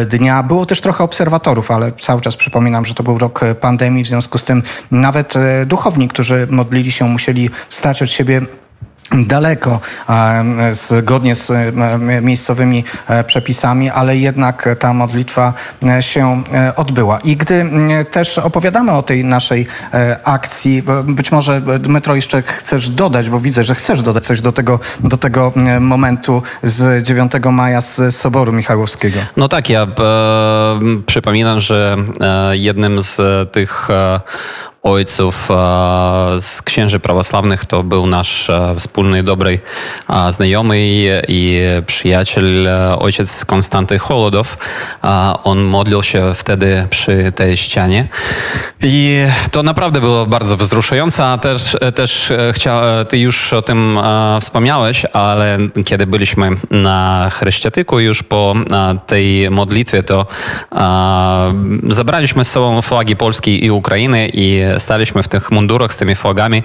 dnia. 0.07 0.43
Było 0.43 0.67
też 0.67 0.81
trochę 0.81 1.05
obserwatorów, 1.05 1.71
ale 1.71 1.93
cały 1.93 2.21
czas 2.21 2.37
przypominam, 2.37 2.87
że 2.87 2.95
to 2.95 3.03
był 3.03 3.19
rok 3.19 3.41
pandemii, 3.61 4.05
w 4.05 4.07
związku 4.07 4.39
z 4.39 4.45
tym 4.45 4.63
nawet 4.91 5.35
duchowni, 5.67 6.09
którzy 6.09 6.47
modlili 6.51 6.93
się, 6.93 7.09
musieli 7.09 7.51
stać 7.69 8.03
od 8.03 8.11
siebie 8.11 8.41
daleko, 9.13 9.81
zgodnie 10.73 11.35
z 11.35 11.53
miejscowymi 12.23 12.85
e, 13.09 13.25
przepisami, 13.25 13.91
ale 13.91 14.17
jednak 14.17 14.69
ta 14.79 14.93
modlitwa 14.93 15.53
e, 15.83 16.03
się 16.03 16.43
e, 16.53 16.77
odbyła. 16.77 17.21
I 17.21 17.37
gdy 17.37 17.71
też 18.11 18.39
opowiadamy 18.39 18.93
o 18.93 19.03
tej 19.03 19.25
naszej 19.25 19.67
akcji, 20.25 20.83
być 21.05 21.33
może 21.33 21.61
Dmytro 21.61 22.15
jeszcze 22.15 22.43
chcesz 22.43 22.89
dodać, 22.89 23.31
bo 23.31 23.41
widzę, 23.41 23.65
że 23.65 23.75
chcesz 23.75 24.03
dodać 24.03 24.27
coś 24.27 24.41
do 24.41 24.53
tego, 24.53 24.81
do 25.01 25.17
tego 25.17 25.53
momentu 25.81 26.43
z 26.63 27.07
9 27.07 27.33
maja 27.53 27.81
z 27.81 28.17
Soboru 28.17 28.53
Michałowskiego. 28.53 29.21
No 29.37 29.49
tak, 29.49 29.69
ja 29.69 29.83
e, 29.83 29.87
przypominam, 31.07 31.61
że 31.61 31.97
jednym 32.53 33.01
z 33.01 33.21
tych 33.53 33.89
ojców 34.85 35.49
z 36.41 36.63
księży 36.63 37.01
prawosławnych. 37.01 37.67
To 37.67 37.83
był 37.83 38.07
nasz 38.07 38.51
wspólny, 38.79 39.23
dobry 39.23 39.59
znajomy 40.31 40.77
i 41.29 41.59
przyjaciel, 41.87 42.69
ojciec 42.99 43.45
Konstanty 43.45 43.99
Holodow. 43.99 44.57
On 45.45 45.63
modlił 45.63 46.03
się 46.03 46.35
wtedy 46.35 46.87
przy 46.91 47.33
tej 47.33 47.57
ścianie. 47.57 48.09
I 48.83 49.19
to 49.51 49.63
naprawdę 49.63 50.01
było 50.01 50.27
bardzo 50.27 50.57
wzruszające, 50.57 51.25
a 51.25 51.39
też, 51.39 51.77
też 51.95 52.33
chcia, 52.53 52.83
ty 53.09 53.19
już 53.19 53.53
o 53.53 53.63
tym 53.63 53.99
wspomniałeś, 54.41 55.07
ale 55.13 55.59
kiedy 55.85 56.07
byliśmy 56.07 56.51
na 56.71 57.31
Chryściatyku 57.33 58.01
już 58.01 58.23
po 58.23 58.55
tej 59.07 59.51
modlitwie, 59.51 60.03
to 60.03 60.27
zabraliśmy 61.89 62.45
z 62.45 62.51
sobą 62.51 62.83
flagi 62.83 63.17
Polski 63.17 63.65
i 63.65 63.71
Ukrainy 63.71 64.31
i 64.33 64.63
staliśmy 64.81 65.23
w 65.23 65.29
tych 65.29 65.51
mundurach 65.51 65.93
z 65.93 65.97
tymi 65.97 66.15
flagami. 66.15 66.63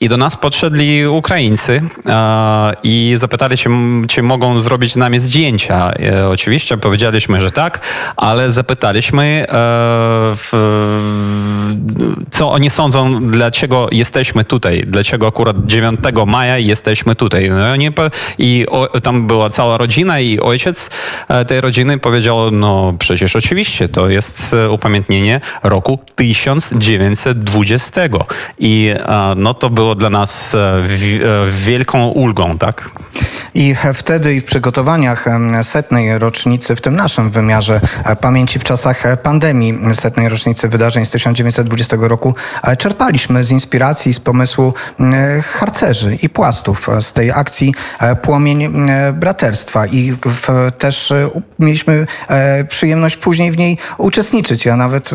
I 0.00 0.08
do 0.08 0.16
nas 0.16 0.36
podszedli 0.36 1.06
Ukraińcy 1.06 1.82
e, 2.06 2.72
i 2.82 3.14
zapytali 3.16 3.56
się, 3.56 3.70
czy 4.08 4.22
mogą 4.22 4.60
zrobić 4.60 4.96
nami 4.96 5.20
zdjęcia. 5.20 5.92
E, 5.92 6.28
oczywiście 6.28 6.76
powiedzieliśmy, 6.76 7.40
że 7.40 7.52
tak, 7.52 7.80
ale 8.16 8.50
zapytaliśmy, 8.50 9.24
e, 9.24 9.46
w, 10.36 10.52
co 12.30 12.52
oni 12.52 12.70
sądzą, 12.70 13.28
dlaczego 13.30 13.88
jesteśmy 13.92 14.44
tutaj, 14.44 14.84
dlaczego 14.86 15.26
akurat 15.26 15.56
9 15.66 16.00
maja 16.26 16.58
jesteśmy 16.58 17.14
tutaj. 17.14 17.50
No, 17.50 17.72
oni, 17.72 17.90
I 18.38 18.66
o, 18.70 19.00
tam 19.00 19.26
była 19.26 19.50
cała 19.50 19.76
rodzina 19.76 20.20
i 20.20 20.40
ojciec 20.40 20.90
e, 21.28 21.44
tej 21.44 21.60
rodziny 21.60 21.98
powiedział, 21.98 22.50
no 22.50 22.94
przecież 22.98 23.36
oczywiście, 23.36 23.88
to 23.88 24.08
jest 24.08 24.54
e, 24.54 24.70
upamiętnienie 24.70 25.40
roku 25.62 25.98
1920. 26.16 28.00
I 28.58 28.94
e, 28.94 29.34
no 29.36 29.54
to 29.54 29.70
było 29.70 29.85
dla 29.94 30.10
nas 30.10 30.54
e, 30.54 30.58
e, 30.58 30.86
wielką 31.50 32.08
ulgą, 32.08 32.58
tak? 32.58 32.90
I 33.54 33.74
wtedy 33.94 34.34
i 34.34 34.40
w 34.40 34.44
przygotowaniach 34.44 35.24
setnej 35.62 36.18
rocznicy, 36.18 36.76
w 36.76 36.80
tym 36.80 36.96
naszym 36.96 37.30
wymiarze 37.30 37.80
e, 38.04 38.16
pamięci 38.16 38.58
w 38.58 38.64
czasach 38.64 39.22
pandemii 39.22 39.78
setnej 39.94 40.28
rocznicy 40.28 40.68
wydarzeń 40.68 41.04
z 41.04 41.10
1920 41.10 41.96
roku, 42.00 42.34
czerpaliśmy 42.78 43.44
z 43.44 43.50
inspiracji, 43.50 44.14
z 44.14 44.20
pomysłu 44.20 44.74
harcerzy 45.42 46.14
i 46.22 46.28
płastów 46.28 46.88
z 47.00 47.12
tej 47.12 47.30
akcji 47.30 47.74
Płomień 48.22 48.70
Braterstwa 49.12 49.86
i 49.86 50.16
też 50.78 51.12
mieliśmy 51.58 52.06
przyjemność 52.68 53.16
później 53.16 53.52
w 53.52 53.56
niej 53.56 53.78
uczestniczyć. 53.98 54.64
Ja 54.64 54.76
nawet 54.76 55.10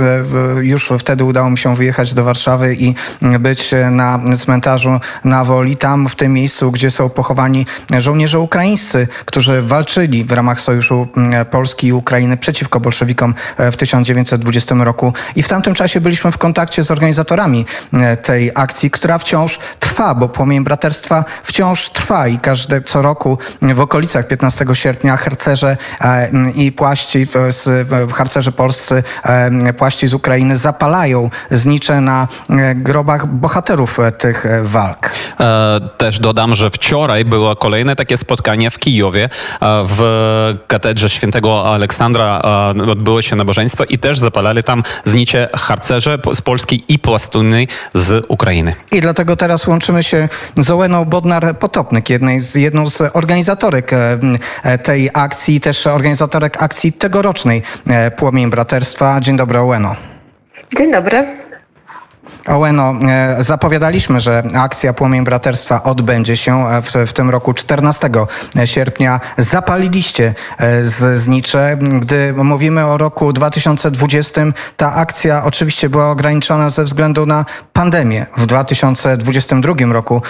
już 0.62 0.90
wtedy 1.00 1.24
udało 1.24 1.50
mi 1.50 1.58
się 1.58 1.76
wyjechać 1.76 2.14
do 2.14 2.24
Warszawy 2.24 2.76
i 2.76 2.96
być 3.40 3.72
na 3.92 4.20
cmentarzu 4.38 4.61
na 5.24 5.44
Woli, 5.44 5.78
tam 5.78 6.08
w 6.08 6.16
tym 6.16 6.34
miejscu, 6.34 6.72
gdzie 6.72 6.92
są 6.92 7.10
pochowani 7.10 7.66
żołnierze 8.00 8.40
ukraińscy, 8.40 9.08
którzy 9.26 9.62
walczyli 9.62 10.26
w 10.26 10.32
ramach 10.32 10.62
Sojuszu 10.62 11.08
m, 11.18 11.46
Polski 11.46 11.88
i 11.88 11.94
Ukrainy 11.94 12.38
przeciwko 12.38 12.80
bolszewikom 12.80 13.36
e, 13.58 13.72
w 13.72 13.78
1920 13.78 14.76
roku. 14.76 15.14
I 15.36 15.44
w 15.44 15.48
tamtym 15.48 15.74
czasie 15.74 16.02
byliśmy 16.02 16.32
w 16.32 16.38
kontakcie 16.38 16.84
z 16.84 16.92
organizatorami 16.92 17.66
e, 17.94 18.18
tej 18.18 18.52
akcji, 18.56 18.92
która 18.92 19.18
wciąż 19.18 19.60
trwa, 19.80 20.16
bo 20.16 20.30
Płomień 20.30 20.64
Braterstwa 20.64 21.26
wciąż 21.44 21.90
trwa 21.90 22.28
i 22.28 22.40
każde 22.40 22.82
co 22.82 23.02
roku 23.02 23.38
w 23.62 23.80
okolicach 23.80 24.28
15 24.28 24.66
sierpnia 24.74 25.18
harcerze 25.18 25.78
e, 26.02 26.06
m, 26.06 26.54
i 26.56 26.72
płaści 26.72 27.28
z 27.50 27.90
harcerze 28.14 28.52
polscy, 28.52 29.04
płaści 29.78 30.08
z 30.08 30.14
Ukrainy 30.14 30.58
zapalają 30.58 31.30
znicze 31.52 32.02
na 32.02 32.28
grobach 32.76 33.28
bohaterów 33.28 33.98
tych 34.18 34.46
walk. 34.64 35.12
E, 35.40 35.80
Też 35.98 36.20
dodam, 36.20 36.56
że 36.56 36.70
wczoraj 36.70 37.26
było 37.26 37.56
kolejne 37.56 37.96
takie 37.96 38.18
spotkanie 38.18 38.72
w 38.72 38.80
Kijowie. 38.80 39.24
E, 39.24 39.30
W 39.88 40.02
katedrze 40.68 41.10
świętego 41.10 41.74
Aleksandra 41.74 42.42
e, 42.78 42.92
odbyło 42.92 43.22
się 43.22 43.36
nabożeństwo 43.36 43.84
i 43.84 44.00
też 44.00 44.20
zapalali 44.20 44.64
tam 44.64 44.84
znicze 45.06 45.50
harcerze 45.56 46.18
z 46.34 46.42
Polski 46.42 46.84
i 46.88 47.00
płastuny 47.00 47.68
z 47.94 48.26
Ukrainy. 48.28 48.76
I 48.92 49.02
dlatego 49.02 49.36
teraz 49.36 49.68
łączymy 49.68 50.04
się 50.04 50.30
z 50.58 50.72
Ołeną 50.72 51.06
Bodnar-Potopnyk, 51.06 52.10
jednej 52.10 52.40
z, 52.40 52.56
jedną 52.56 52.90
z 52.90 53.02
organizatorek 53.14 53.92
tej 54.84 55.10
akcji, 55.14 55.62
też 55.62 55.88
organizatorek 55.88 56.64
akcji 56.64 56.94
tegorocznej 56.94 57.64
Płomień 58.18 58.50
Braterstwa. 58.50 59.22
Dzień 59.22 59.38
dobry, 59.38 59.60
Ołeno. 59.60 59.96
Dzień 60.78 60.92
dobry. 60.92 61.51
Ołeno, 62.48 62.94
e, 63.10 63.44
zapowiadaliśmy, 63.44 64.22
że 64.22 64.44
akcja 64.56 64.94
Płomień 64.94 65.24
Braterstwa 65.24 65.84
odbędzie 65.84 66.38
się 66.38 66.68
e, 66.68 66.82
w, 66.82 66.94
w 67.10 67.14
tym 67.14 67.30
roku 67.30 67.54
14 67.54 68.10
sierpnia. 68.66 69.20
Zapaliliście 69.38 70.34
e, 70.58 70.86
z 70.86 71.20
znicze. 71.20 71.78
Gdy 72.00 72.34
mówimy 72.34 72.86
o 72.86 72.98
roku 72.98 73.34
2020, 73.34 74.42
ta 74.78 74.96
akcja 74.96 75.44
oczywiście 75.44 75.90
była 75.90 76.12
ograniczona 76.12 76.70
ze 76.70 76.84
względu 76.84 77.26
na 77.26 77.46
pandemię. 77.74 78.26
W 78.38 78.46
2022 78.46 79.74
roku 79.94 80.22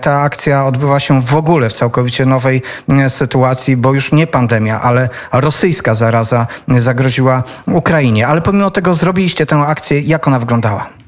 ta 0.00 0.20
akcja 0.20 0.66
odbywa 0.66 1.00
się 1.00 1.22
w 1.22 1.34
ogóle 1.34 1.68
w 1.68 1.72
całkowicie 1.72 2.26
nowej 2.26 2.62
sytuacji, 3.08 3.76
bo 3.76 3.92
już 3.92 4.12
nie 4.12 4.26
pandemia, 4.26 4.80
ale 4.80 5.08
rosyjska 5.32 5.94
zaraza 5.94 6.46
zagroziła 6.68 7.42
Ukrainie. 7.66 8.26
Ale 8.26 8.40
pomimo 8.40 8.70
tego 8.70 8.94
zrobiliście 8.94 9.46
tę 9.46 9.56
akcję. 9.56 10.00
Jak 10.00 10.28
ona 10.28 10.38
wyglądała? 10.38 10.99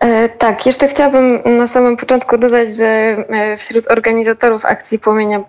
E, 0.00 0.28
Tak, 0.28 0.66
jeszcze 0.66 0.88
chciałabym 0.88 1.42
na 1.44 1.66
samym 1.66 1.96
początku 1.96 2.38
dodać, 2.38 2.74
że 2.74 2.86
e, 2.86 3.56
wśród 3.56 3.90
organizatorów 3.90 4.64
akcji 4.64 4.98
Płomienia, 4.98 5.40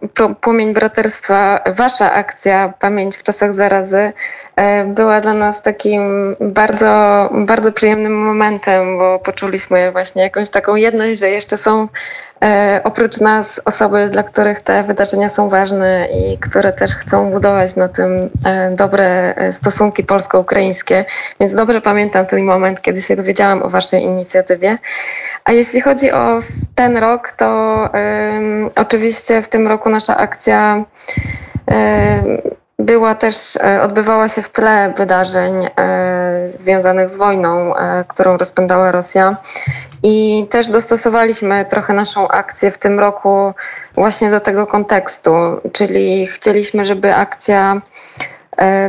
Płomień 0.41 0.73
Braterstwa, 0.73 1.59
wasza 1.67 2.13
akcja 2.13 2.73
Pamięć 2.79 3.17
w 3.17 3.23
czasach 3.23 3.53
zarazy 3.53 4.13
e, 4.55 4.85
była 4.85 5.21
dla 5.21 5.33
nas 5.33 5.61
takim 5.61 6.35
bardzo, 6.39 7.29
bardzo 7.31 7.71
przyjemnym 7.71 8.25
momentem, 8.25 8.97
bo 8.97 9.19
poczuliśmy 9.19 9.91
właśnie 9.91 10.21
jakąś 10.21 10.49
taką 10.49 10.75
jedność, 10.75 11.19
że 11.19 11.29
jeszcze 11.29 11.57
są 11.57 11.87
oprócz 12.83 13.19
nas 13.19 13.61
osoby, 13.65 14.09
dla 14.11 14.23
których 14.23 14.61
te 14.61 14.83
wydarzenia 14.83 15.29
są 15.29 15.49
ważne 15.49 16.07
i 16.13 16.37
które 16.37 16.71
też 16.71 16.95
chcą 16.95 17.31
budować 17.31 17.75
na 17.75 17.87
tym 17.87 18.29
e, 18.45 18.71
dobre 18.71 19.35
e, 19.35 19.53
stosunki 19.53 20.03
polsko-ukraińskie. 20.03 21.05
Więc 21.39 21.55
dobrze 21.55 21.81
pamiętam 21.81 22.25
ten 22.25 22.45
moment, 22.45 22.81
kiedy 22.81 23.01
się 23.01 23.15
dowiedziałam 23.15 23.63
o 23.63 23.69
Waszej 23.69 24.03
inicjatywie. 24.03 24.77
A 25.43 25.51
jeśli 25.51 25.81
chodzi 25.81 26.11
o 26.11 26.39
ten 26.75 26.97
rok, 26.97 27.31
to 27.31 27.89
em, 27.93 28.69
oczywiście 28.75 29.41
w 29.41 29.47
tym 29.47 29.67
roku 29.67 29.89
nasza 29.89 30.17
akcja 30.17 30.85
em, 31.67 32.37
była 32.79 33.15
też, 33.15 33.55
e, 33.55 33.81
odbywała 33.81 34.29
się 34.29 34.41
w 34.41 34.49
tle 34.49 34.93
wydarzeń 34.97 35.53
e, 35.65 36.43
związanych 36.45 37.09
z 37.09 37.17
wojną, 37.17 37.75
e, 37.75 38.05
którą 38.07 38.37
rozpętała 38.37 38.91
Rosja. 38.91 39.37
I 40.03 40.47
też 40.49 40.69
dostosowaliśmy 40.69 41.65
trochę 41.65 41.93
naszą 41.93 42.27
akcję 42.27 42.71
w 42.71 42.77
tym 42.77 42.99
roku 42.99 43.53
właśnie 43.95 44.31
do 44.31 44.39
tego 44.39 44.67
kontekstu, 44.67 45.31
czyli 45.73 46.27
chcieliśmy, 46.27 46.85
żeby 46.85 47.15
akcja 47.15 47.81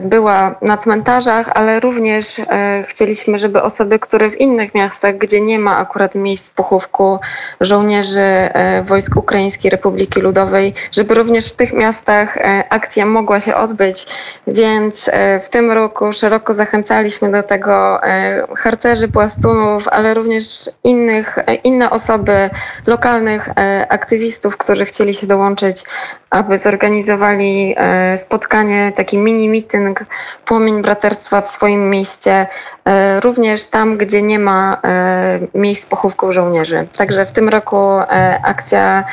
była 0.03 0.55
na 0.63 0.77
cmentarzach, 0.77 1.51
ale 1.55 1.81
również 1.81 2.39
e, 2.39 2.85
chcieliśmy, 2.87 3.39
żeby 3.39 3.63
osoby, 3.63 3.99
które 3.99 4.31
w 4.31 4.41
innych 4.41 4.75
miastach, 4.75 5.17
gdzie 5.17 5.41
nie 5.41 5.59
ma 5.59 5.77
akurat 5.79 6.15
miejsc 6.15 6.51
pochówku 6.51 7.19
żołnierzy 7.61 8.21
e, 8.21 8.83
wojsk 8.83 9.17
Ukraińskiej 9.17 9.71
Republiki 9.71 10.21
Ludowej, 10.21 10.75
żeby 10.93 11.15
również 11.15 11.47
w 11.49 11.53
tych 11.53 11.73
miastach 11.73 12.37
e, 12.37 12.65
akcja 12.71 13.07
mogła 13.07 13.41
się 13.41 13.55
odbyć. 13.55 14.07
Więc 14.47 15.11
e, 15.13 15.41
w 15.41 15.49
tym 15.49 15.71
roku 15.71 16.13
szeroko 16.13 16.55
zachęcaliśmy 16.55 17.31
do 17.31 17.43
tego 17.43 18.03
e, 18.05 18.47
harcerzy, 18.57 19.09
płastunów, 19.09 19.89
ale 19.89 20.15
również 20.15 20.71
innych, 20.85 21.39
e, 21.39 21.55
inne 21.55 21.91
osoby, 21.91 22.51
lokalnych 22.87 23.49
e, 23.49 23.87
aktywistów, 23.89 24.57
którzy 24.57 24.85
chcieli 24.85 25.15
się 25.15 25.27
dołączyć, 25.27 25.85
aby 26.31 26.59
zorganizowali 26.59 27.75
e, 27.77 28.19
spotkanie, 28.19 28.93
taki 28.95 29.19
mini 29.19 29.49
meeting 29.61 30.05
Płomień 30.45 30.83
Braterstwa 30.83 31.41
w 31.41 31.49
swoim 31.49 31.91
mieście, 31.91 32.47
e, 32.85 33.21
również 33.21 33.67
tam, 33.67 33.99
gdzie 33.99 34.23
nie 34.23 34.39
ma 34.39 34.81
e, 34.85 35.41
miejsc 35.55 35.87
pochówków 35.87 36.33
żołnierzy. 36.33 36.89
Także 36.97 37.25
w 37.25 37.33
tym 37.33 37.49
roku 37.49 37.77
e, 37.77 38.41
akcja 38.45 39.05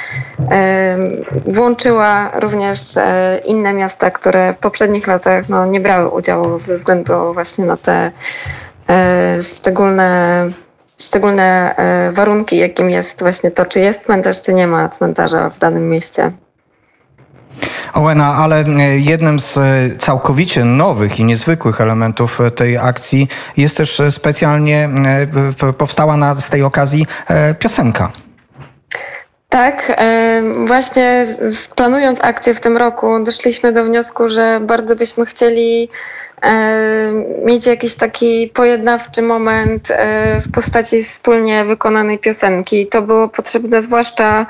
włączyła 1.46 2.32
również 2.34 2.80
inne 3.46 3.74
miasta, 3.74 4.12
które 4.12 4.54
w 4.54 4.58
poprzednich 4.58 5.08
latach 5.08 5.50
no, 5.50 5.66
nie 5.66 5.80
brały 5.80 6.10
udziału 6.10 6.60
ze 6.60 6.76
względu 6.76 7.34
właśnie 7.34 7.66
na 7.66 7.78
te 7.78 8.12
szczególne 9.42 10.52
szczególne 11.00 11.76
warunki, 12.12 12.58
jakim 12.58 12.90
jest 12.90 13.20
właśnie 13.20 13.52
to, 13.52 13.66
czy 13.66 13.80
jest 13.80 14.04
cmentarz, 14.04 14.42
czy 14.42 14.54
nie 14.54 14.68
ma 14.68 14.90
cmentarza 14.90 15.50
w 15.50 15.60
danym 15.60 15.90
mieście. 15.90 16.32
Ołena, 17.94 18.36
ale 18.36 18.60
e, 18.60 18.98
jednym 18.98 19.40
z 19.40 19.58
e, 19.58 19.62
całkowicie 19.98 20.66
nowych 20.66 21.20
i 21.20 21.24
niezwykłych 21.24 21.82
elementów 21.82 22.42
e, 22.42 22.52
tej 22.52 22.78
akcji 22.78 23.28
jest 23.58 23.78
też 23.78 24.02
specjalnie 24.10 24.90
powstała 25.78 26.18
na, 26.18 26.36
z 26.36 26.50
tej 26.50 26.64
okazji 26.64 27.08
piosenka. 27.60 28.12
Tak, 29.50 30.00
właśnie 30.68 31.26
planując 31.76 32.24
akcję 32.24 32.54
w 32.54 32.60
tym 32.60 32.78
roku, 32.78 33.24
doszliśmy 33.24 33.72
do 33.72 33.84
wniosku, 33.86 34.30
że 34.30 34.60
bardzo 34.62 34.96
byśmy 34.96 35.26
chcieli 35.26 35.90
mieć 37.46 37.66
jakiś 37.66 37.96
taki 37.96 38.48
pojednawczy 38.54 39.22
moment 39.22 39.92
e, 39.92 40.42
w 40.42 40.52
postaci 40.52 41.04
wspólnie 41.04 41.66
wykonanej 41.66 42.20
piosenki. 42.20 42.88
To 42.88 43.02
było 43.02 43.30
potrzebne 43.30 43.82
zwłaszcza 43.82 44.46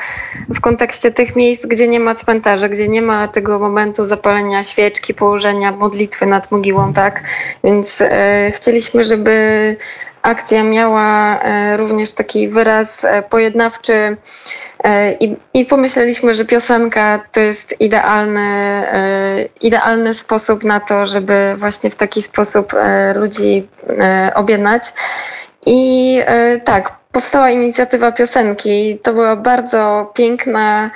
w 0.56 0.62
kontekście 0.62 1.12
tych 1.12 1.36
miejsc, 1.36 1.66
gdzie 1.66 1.88
nie 1.88 2.00
ma 2.00 2.16
cmentarza, 2.16 2.70
gdzie 2.70 2.88
nie 2.88 3.02
ma 3.02 3.28
tego 3.28 3.60
momentu 3.60 4.06
zapalenia 4.06 4.64
świeczki, 4.64 5.14
położenia 5.14 5.72
modlitwy 5.72 6.26
nad 6.26 6.52
mogiłą, 6.52 6.94
tak? 6.94 7.24
Więc 7.64 8.02
e, 8.02 8.52
chcieliśmy, 8.52 9.04
żeby 9.04 9.76
akcja 10.28 10.64
miała 10.64 11.40
e, 11.40 11.78
również 11.78 12.12
taki 12.14 12.50
wyraz 12.50 13.06
e, 13.06 13.22
pojednawczy 13.22 14.18
e, 14.84 15.14
i, 15.14 15.36
i 15.54 15.66
pomyśleliśmy, 15.66 16.34
że 16.34 16.46
piosenka 16.46 17.20
to 17.32 17.40
jest 17.40 17.82
idealny, 17.82 18.48
idealny 19.62 20.14
sposób 20.14 20.64
na 20.64 20.80
to, 20.80 21.06
żeby 21.06 21.56
właśnie 21.58 21.90
w 21.90 21.96
taki 21.96 22.22
sposób 22.22 22.74
ludzi 23.16 23.68
objednać. 24.36 24.84
I 25.66 26.20
tak, 26.64 26.98
powstała 27.12 27.50
inicjatywa 27.50 28.12
piosenki. 28.12 29.00
To 29.04 29.14
była 29.14 29.36
bardzo 29.36 30.12
piękna, 30.16 30.92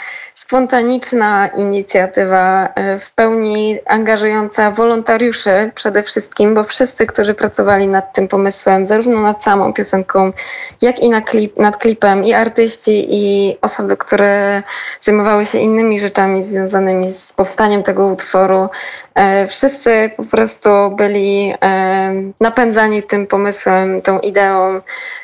spontaniczna 0.52 1.48
inicjatywa, 1.48 2.70
e, 2.76 3.00
w 3.00 3.12
pełni 3.12 3.78
angażująca 3.86 4.72
wolontariuszy 4.72 5.72
przede 5.76 6.04
wszystkim, 6.04 6.54
bo 6.54 6.64
wszyscy, 6.64 7.06
którzy 7.06 7.34
pracowali 7.34 7.88
nad 7.88 8.14
tym 8.14 8.28
pomysłem, 8.28 8.86
zarówno 8.86 9.22
nad 9.22 9.44
samą 9.44 9.74
piosenką, 9.74 10.32
jak 10.82 11.00
i 11.00 11.10
na 11.10 11.22
klip, 11.22 11.58
nad 11.58 11.78
klipem, 11.78 12.26
i 12.26 12.34
artyści, 12.34 13.08
i 13.10 13.58
osoby, 13.62 13.98
które 13.98 14.64
zajmowały 15.02 15.46
się 15.46 15.58
innymi 15.58 16.00
rzeczami 16.00 16.44
związanymi 16.44 17.12
z 17.12 17.34
powstaniem 17.34 17.84
tego 17.84 18.08
utworu, 18.08 18.70
e, 19.16 19.48
wszyscy 19.48 20.12
po 20.18 20.24
prostu 20.24 20.70
byli 20.98 21.54
e, 21.62 22.14
napędzani 22.42 23.04
tym 23.04 23.28
pomysłem, 23.28 24.02
tą 24.02 24.20
ideą. 24.20 24.82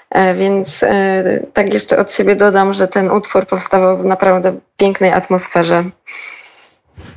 E, 0.09 0.33
Więc 0.33 0.83
e, 0.83 1.23
tak 1.53 1.73
jeszcze 1.73 1.97
od 1.97 2.11
siebie 2.11 2.35
dodam, 2.35 2.73
że 2.73 2.87
ten 2.87 3.11
utwór 3.11 3.45
powstawał 3.45 3.97
w 3.97 4.05
naprawdę 4.05 4.55
pięknej 4.77 5.11
atmosferze. 5.11 5.83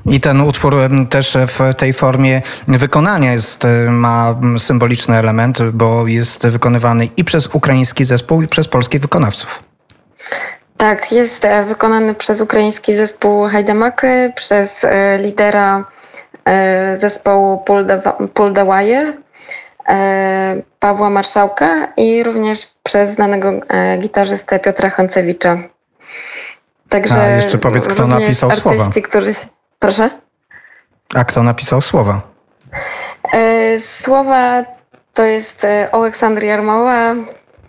I 0.07 0.21
ten 0.21 0.41
utwór 0.41 0.75
też 1.11 1.37
w 1.47 1.75
tej 1.75 1.93
formie 1.93 2.43
wykonania 2.69 3.33
jest, 3.33 3.65
e, 3.65 3.69
ma 3.91 4.35
symboliczny 4.59 5.17
element, 5.17 5.63
bo 5.73 6.07
jest 6.07 6.47
wykonywany 6.47 7.09
i 7.17 7.25
przez 7.25 7.47
ukraiński 7.47 8.05
zespół, 8.05 8.43
i 8.43 8.49
przez 8.49 8.69
polskich 8.69 9.01
wykonawców. 9.01 9.63
Tak, 10.77 11.13
jest 11.13 11.47
wykonany 11.69 12.15
przez 12.15 12.41
ukraiński 12.41 12.95
zespół 12.95 13.49
Hajdamaky, 13.49 14.33
przez 14.35 14.87
lidera 15.19 15.85
zespołu 16.97 17.59
Pull 17.59 17.87
the, 17.87 18.01
Pull 18.35 18.55
the 18.55 18.65
Wire, 18.65 19.13
Pawła 20.79 21.11
Marszałka 21.11 21.89
i 21.97 22.23
również 22.23 22.75
przez 22.83 23.11
znanego 23.11 23.53
e, 23.69 23.97
gitarzystę 23.99 24.59
Piotra 24.59 24.91
Hancewicza. 24.91 25.57
Także 26.89 27.21
A, 27.23 27.27
jeszcze 27.27 27.59
powiedz, 27.59 27.89
kto 27.89 28.07
napisał 28.07 28.51
artyści, 28.51 28.63
słowa. 28.63 28.91
Którzy... 29.09 29.31
Proszę? 29.79 30.11
A 31.15 31.25
kto 31.25 31.43
napisał 31.43 31.83
słowa? 31.83 32.21
E, 33.33 33.79
Słowa 33.79 34.65
to 35.15 35.25
jest 35.25 35.65
e, 35.65 35.95
Aleksander 35.95 36.45
Jarmoła, 36.45 37.15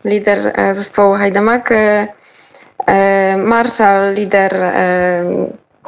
lider 0.06 0.54
e, 0.56 0.76
zespołu 0.76 1.16
Hajdamak, 1.16 1.72
e, 1.72 2.08
e, 2.88 3.38
Marszal, 3.38 4.14
lider 4.14 4.54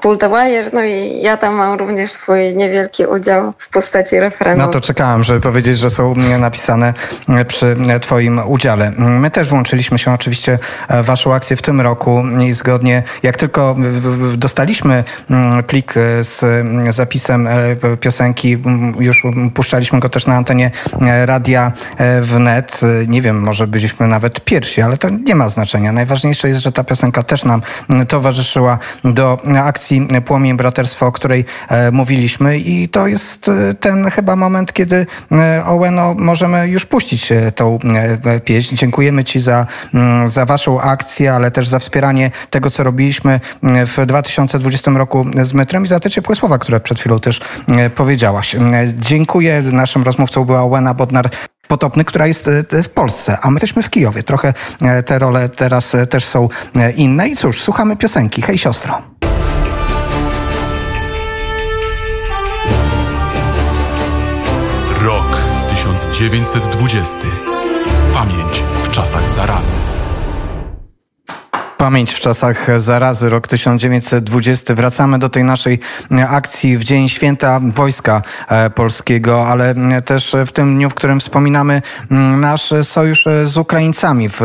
e, 0.03 0.07
Pull 0.07 0.17
the 0.17 0.29
Wire, 0.29 0.69
no 0.73 0.83
i 0.83 1.21
ja 1.21 1.37
tam 1.37 1.55
mam 1.55 1.79
również 1.79 2.11
swój 2.11 2.55
niewielki 2.55 3.05
udział 3.05 3.53
w 3.57 3.69
postaci 3.69 4.19
refrenu. 4.19 4.57
No 4.57 4.67
to 4.67 4.81
czekałem, 4.81 5.23
żeby 5.23 5.41
powiedzieć, 5.41 5.77
że 5.77 5.89
są 5.89 6.13
mm, 6.13 6.41
napisane 6.41 6.93
mm, 7.29 7.45
przy 7.45 7.65
mm, 7.65 7.99
Twoim 7.99 8.41
udziale. 8.47 8.87
Mm, 8.87 9.19
My 9.19 9.31
też 9.31 9.47
włączyliśmy 9.47 9.99
się 9.99 10.13
oczywiście 10.13 10.59
w 10.89 11.05
Waszą 11.05 11.33
akcję 11.33 11.55
w 11.55 11.61
tym 11.61 11.81
roku 11.81 12.23
i 12.41 12.53
zgodnie, 12.53 13.03
jak 13.23 13.37
tylko 13.37 13.75
dostaliśmy 14.37 15.03
mm, 15.29 15.63
plik 15.63 15.97
e, 15.97 16.23
z 16.23 16.43
mm, 16.43 16.91
zapisem 16.91 17.47
e, 17.47 17.75
piosenki, 17.99 18.53
mm, 18.53 18.95
już 18.99 19.25
mm, 19.25 19.51
puszczaliśmy 19.51 19.99
go 19.99 20.09
też 20.09 20.25
na 20.25 20.35
antenie 20.35 20.71
e, 21.01 21.25
radia 21.25 21.71
e, 21.97 22.21
wnet. 22.21 22.81
Nie 23.07 23.21
wiem, 23.21 23.41
może 23.41 23.67
byliśmy 23.67 24.07
nawet 24.07 24.41
pierwsi, 24.41 24.81
ale 24.81 24.97
to 24.97 25.09
nie 25.09 25.35
ma 25.35 25.49
znaczenia. 25.49 25.91
Najważniejsze 25.91 26.49
jest, 26.49 26.61
że 26.61 26.71
ta 26.71 26.83
piosenka 26.83 27.23
też 27.23 27.45
nam 27.45 27.61
mm, 27.89 28.07
towarzyszyła 28.07 28.79
do 29.03 29.37
akcji 29.57 29.92
Płomień 30.25 30.57
Braterstwa, 30.57 31.05
o 31.05 31.11
której 31.11 31.45
e, 31.69 31.91
mówiliśmy 31.91 32.57
i 32.57 32.89
to 32.89 33.07
jest 33.07 33.49
e, 33.49 33.73
ten 33.73 34.09
chyba 34.09 34.35
moment, 34.35 34.73
kiedy 34.73 35.05
e, 35.31 35.65
Oweno 35.65 36.15
możemy 36.17 36.67
już 36.67 36.85
puścić 36.85 37.29
tą 37.55 37.79
pieśń. 38.45 38.75
Dziękujemy 38.75 39.23
Ci 39.23 39.39
za, 39.39 39.67
mm, 39.93 40.27
za 40.27 40.45
Waszą 40.45 40.81
akcję, 40.81 41.33
ale 41.33 41.51
też 41.51 41.67
za 41.67 41.79
wspieranie 41.79 42.31
tego, 42.49 42.69
co 42.69 42.83
robiliśmy 42.83 43.39
mm, 43.63 43.85
w 43.85 44.05
2020 44.05 44.91
roku 44.91 45.25
z 45.43 45.53
metrem 45.53 45.83
i 45.83 45.87
za 45.87 45.99
te 45.99 46.09
ciepłe 46.09 46.35
słowa, 46.35 46.57
które 46.57 46.79
przed 46.79 46.99
chwilą 46.99 47.19
też 47.19 47.41
powiedziałaś. 47.95 48.55
Dziękuję. 48.95 49.61
Naszym 49.61 50.03
rozmówcą 50.03 50.45
była 50.45 50.61
Owena 50.61 50.93
Bodnar. 50.93 51.29
Potopny, 51.67 52.05
która 52.05 52.27
jest 52.27 52.49
w 52.83 52.89
Polsce, 52.89 53.37
a 53.41 53.51
my 53.51 53.55
jesteśmy 53.55 53.83
w 53.83 53.89
Kijowie. 53.89 54.23
Trochę 54.23 54.53
te 55.05 55.19
role 55.19 55.49
teraz 55.49 55.91
też 56.09 56.25
są 56.25 56.49
inne. 56.95 57.29
I 57.29 57.35
cóż, 57.35 57.61
słuchamy 57.61 57.97
piosenki. 57.97 58.41
Hej 58.41 58.57
siostro. 58.57 59.12
1920. 66.13 67.17
Pamięć 68.13 68.63
w 68.83 68.89
czasach 68.89 69.29
zarazy. 69.29 69.73
Pamięć 71.77 72.13
w 72.13 72.19
czasach 72.19 72.81
zarazy, 72.81 73.29
rok 73.29 73.47
1920. 73.47 74.75
Wracamy 74.75 75.19
do 75.19 75.29
tej 75.29 75.43
naszej 75.43 75.79
e, 76.11 76.27
akcji 76.27 76.77
w 76.77 76.83
Dzień 76.83 77.09
Święta 77.09 77.59
Wojska 77.63 78.21
e, 78.47 78.69
Polskiego, 78.69 79.47
ale 79.47 79.69
m, 79.69 80.01
też 80.01 80.35
w 80.45 80.51
tym 80.51 80.75
dniu, 80.75 80.89
w 80.89 80.93
którym 80.93 81.19
wspominamy 81.19 81.81
m, 82.11 82.41
nasz 82.41 82.73
sojusz 82.83 83.27
e, 83.27 83.45
z 83.45 83.57
Ukraińcami 83.57 84.29
w, 84.29 84.41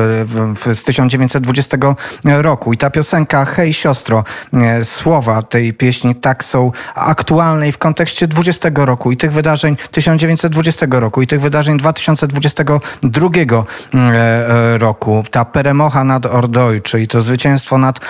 w, 0.64 0.74
z 0.74 0.84
1920 0.84 1.76
roku. 2.24 2.72
I 2.72 2.76
ta 2.76 2.90
piosenka 2.90 3.44
Hej 3.44 3.72
siostro, 3.72 4.24
e, 4.52 4.84
słowa 4.84 5.42
tej 5.42 5.72
pieśni 5.72 6.14
tak 6.14 6.44
są 6.44 6.72
aktualne 6.94 7.68
i 7.68 7.72
w 7.72 7.78
kontekście 7.78 8.26
20 8.26 8.70
roku 8.74 9.12
i 9.12 9.16
tych 9.16 9.32
wydarzeń 9.32 9.76
1920 9.90 10.86
roku 10.90 11.22
i 11.22 11.26
tych 11.26 11.40
wydarzeń 11.40 11.78
2022 11.78 13.26
mm, 13.26 13.64
e, 13.94 14.18
e, 14.18 14.78
roku. 14.78 15.24
Ta 15.30 15.44
peremocha 15.44 16.04
nad 16.04 16.26
Ordoj, 16.26 16.82
czyli 16.82 17.08
to 17.08 17.20
zwycięstwo 17.28 17.78
nad 17.78 18.00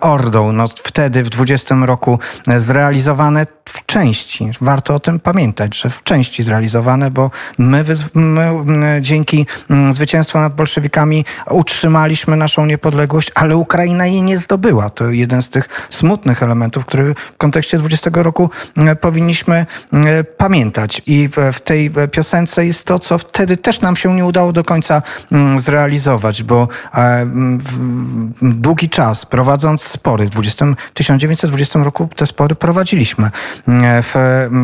Ordą, 0.00 0.52
no 0.52 0.68
wtedy 0.68 1.22
w 1.22 1.28
20 1.28 1.74
roku 1.74 2.18
zrealizowane 2.56 3.46
w 3.68 3.86
części. 3.86 4.50
Warto 4.60 4.94
o 4.94 5.00
tym 5.00 5.20
pamiętać, 5.20 5.76
że 5.78 5.90
w 5.90 6.02
części 6.02 6.42
zrealizowane, 6.42 7.10
bo 7.10 7.30
my, 7.58 7.84
my 8.64 8.98
dzięki 9.00 9.46
zwycięstwu 9.90 10.38
nad 10.38 10.54
bolszewikami 10.54 11.24
utrzymaliśmy 11.50 12.36
naszą 12.36 12.66
niepodległość, 12.66 13.32
ale 13.34 13.56
Ukraina 13.56 14.06
jej 14.06 14.22
nie 14.22 14.38
zdobyła. 14.38 14.90
To 14.90 15.10
jeden 15.10 15.42
z 15.42 15.50
tych 15.50 15.68
smutnych 15.90 16.42
elementów, 16.42 16.84
który 16.86 17.14
w 17.14 17.36
kontekście 17.38 17.78
20 17.78 18.10
roku 18.14 18.50
powinniśmy 19.00 19.66
pamiętać. 20.36 21.02
I 21.06 21.28
w- 21.52 21.60
tej 21.60 21.90
piosence 22.12 22.66
jest 22.66 22.84
to, 22.86 22.98
co 22.98 23.18
wtedy 23.18 23.56
też 23.56 23.80
nam 23.80 23.96
się 23.96 24.14
nie 24.14 24.24
udało 24.24 24.52
do 24.52 24.64
końca 24.64 25.02
zrealizować, 25.56 26.42
bo 26.42 26.68
e, 26.94 27.26
długi 28.42 28.88
czas 28.88 29.26
prowadząc 29.26 29.82
spory, 29.82 30.26
w 30.26 30.30
20, 30.30 30.66
1920 30.94 31.78
roku 31.78 32.08
te 32.16 32.26
spory 32.26 32.54
prowadziliśmy. 32.54 33.30
Mm, 33.68 34.02
W, 34.02 34.14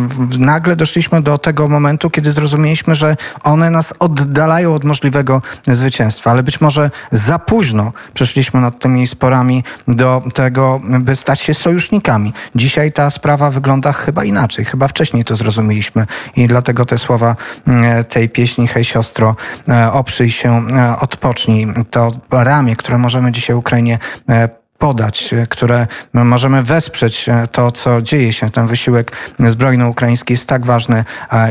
w, 0.09 0.39
nagle 0.39 0.77
doszliśmy 0.77 1.23
do 1.23 1.39
tego 1.39 1.69
momentu, 1.69 2.11
kiedy 2.11 2.33
zrozumieliśmy, 2.33 2.95
że 2.95 3.17
one 3.43 3.71
nas 3.71 3.95
oddalają 3.99 4.75
od 4.75 4.85
możliwego 4.85 5.43
zwycięstwa, 5.67 6.31
ale 6.31 6.43
być 6.43 6.61
może 6.61 6.91
za 7.13 7.39
późno 7.39 7.93
przeszliśmy 8.15 8.61
nad 8.61 8.79
tymi 8.79 9.07
sporami 9.07 9.65
do 9.89 10.23
tego, 10.35 10.81
by 10.85 11.17
stać 11.17 11.41
się 11.41 11.55
sojusznikami. 11.55 12.33
Dzisiaj 12.55 12.93
ta 12.93 13.11
sprawa 13.11 13.51
wygląda 13.51 13.93
chyba 13.93 14.25
inaczej, 14.25 14.65
chyba 14.65 14.89
wcześniej 14.89 15.25
to 15.25 15.37
zrozumieliśmy. 15.37 16.07
I 16.37 16.49
dlatego 16.49 16.85
te 16.85 16.99
słowa 16.99 17.37
mm, 17.67 18.05
tej 18.05 18.29
pieśni 18.29 18.69
Hej 18.69 18.85
siostro, 18.85 19.37
e, 19.69 19.93
oprzyj 19.93 20.31
się, 20.31 20.67
e, 20.69 20.97
odpocznij, 21.01 21.69
to 21.91 22.11
ramię, 22.31 22.77
które 22.77 22.99
możemy 22.99 23.33
dzisiaj 23.33 23.57
Ukrainie 23.57 23.99
e, 24.29 24.62
podać, 24.83 25.35
e, 25.35 25.47
które 25.47 25.87
możemy 26.13 26.63
wesprzeć 26.63 27.29
e, 27.29 27.47
to, 27.53 27.71
co 27.71 28.03
dzieje 28.03 28.33
się, 28.33 28.51
ten 28.51 28.67
wysiłek 28.67 29.13
zbrojny 29.39 29.87
ukraiński 29.87 30.33
jest 30.33 30.49
tak 30.49 30.67
ważny 30.67 31.05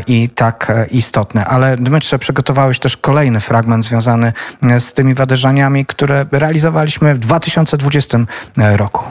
i 0.06 0.28
tak 0.28 0.70
e, 0.70 0.86
istotny. 0.86 1.44
Ale 1.44 1.76
Dmytrze, 1.76 2.18
przygotowałeś 2.18 2.78
też 2.78 2.96
kolejny 2.96 3.40
fragment 3.40 3.84
związany 3.84 4.32
z 4.78 4.92
tymi 4.92 5.14
wydarzeniami, 5.14 5.86
które 5.86 6.26
realizowaliśmy 6.32 7.14
w 7.14 7.18
2020 7.18 8.18
roku. 8.56 9.04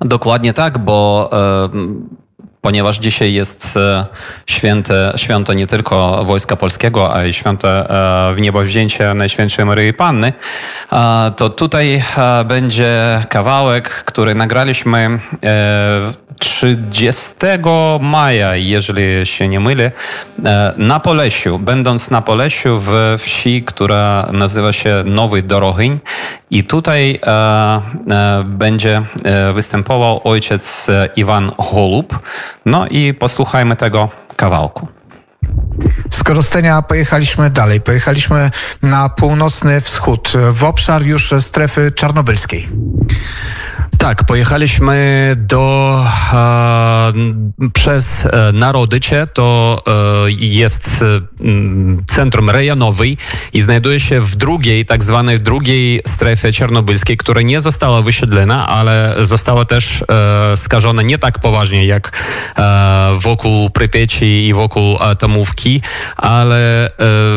Dokładnie 0.00 0.52
tak, 0.52 0.78
bo 0.78 1.30
e, 1.32 2.23
ponieważ 2.64 2.98
dzisiaj 2.98 3.32
jest 3.32 3.76
e, 3.76 4.06
święte, 4.46 5.12
święto 5.16 5.52
nie 5.52 5.66
tylko 5.66 6.24
Wojska 6.24 6.56
Polskiego, 6.56 7.14
a 7.14 7.24
i 7.24 7.32
święto 7.32 7.68
e, 7.68 8.34
w 8.34 8.40
niebowzięcie 8.40 9.14
Najświętszej 9.14 9.64
Maryi 9.64 9.92
Panny, 9.92 10.32
to 11.36 11.50
tutaj 11.50 12.02
e, 12.16 12.44
będzie 12.44 13.22
kawałek, 13.28 13.88
który 13.88 14.34
nagraliśmy 14.34 15.18
30 16.38 17.32
maja, 18.00 18.56
jeżeli 18.56 19.26
się 19.26 19.48
nie 19.48 19.60
mylę, 19.60 19.92
e, 20.44 20.74
na 20.76 21.00
Polesiu. 21.00 21.58
Będąc 21.58 22.10
na 22.10 22.22
Polesiu 22.22 22.78
w 22.80 23.16
wsi, 23.18 23.62
która 23.62 24.28
nazywa 24.32 24.72
się 24.72 25.02
Nowy 25.06 25.42
Dorohyń 25.42 25.98
i 26.50 26.64
tutaj 26.64 27.20
e, 27.22 27.30
e, 28.10 28.44
będzie 28.44 29.02
występował 29.54 30.20
ojciec 30.24 30.86
Iwan 31.16 31.52
Holub. 31.58 32.18
No 32.66 32.86
i 32.86 33.14
posłuchajmy 33.14 33.76
tego 33.76 34.08
kawałku. 34.36 34.88
Z 36.10 36.24
Korostenia 36.24 36.82
pojechaliśmy 36.82 37.50
dalej. 37.50 37.80
Pojechaliśmy 37.80 38.50
na 38.82 39.08
północny 39.08 39.80
wschód, 39.80 40.32
w 40.52 40.64
obszar 40.64 41.02
już 41.02 41.34
strefy 41.40 41.92
czarnobylskiej. 41.92 42.68
Tak, 44.04 44.24
pojechaliśmy 44.24 45.32
do 45.38 46.04
e, 46.32 47.12
przez 47.72 48.26
e, 48.26 48.52
Narodycie, 48.52 49.26
to 49.26 49.82
e, 49.86 50.30
jest 50.30 51.02
e, 51.02 51.44
m, 51.44 52.04
centrum 52.06 52.50
rejonowy 52.50 53.16
i 53.52 53.60
znajduje 53.60 54.00
się 54.00 54.20
w 54.20 54.36
drugiej, 54.36 54.86
tak 54.86 55.04
zwanej 55.04 55.40
drugiej 55.40 56.02
strefie 56.06 56.52
czarnobylskiej, 56.52 57.16
która 57.16 57.42
nie 57.42 57.60
została 57.60 58.02
wysiedlona, 58.02 58.68
ale 58.68 59.14
została 59.20 59.64
też 59.64 60.04
e, 60.52 60.56
skażona 60.56 61.02
nie 61.02 61.18
tak 61.18 61.38
poważnie 61.38 61.86
jak 61.86 62.24
e, 62.56 63.18
wokół 63.18 63.70
Prypieci 63.70 64.46
i 64.46 64.54
wokół 64.54 64.98
Atomówki, 64.98 65.82
ale 66.16 66.90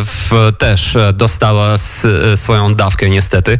w, 0.06 0.54
też 0.58 0.98
dostała 1.14 1.74
s, 1.74 2.08
swoją 2.36 2.76
dawkę 2.76 3.10
niestety. 3.10 3.60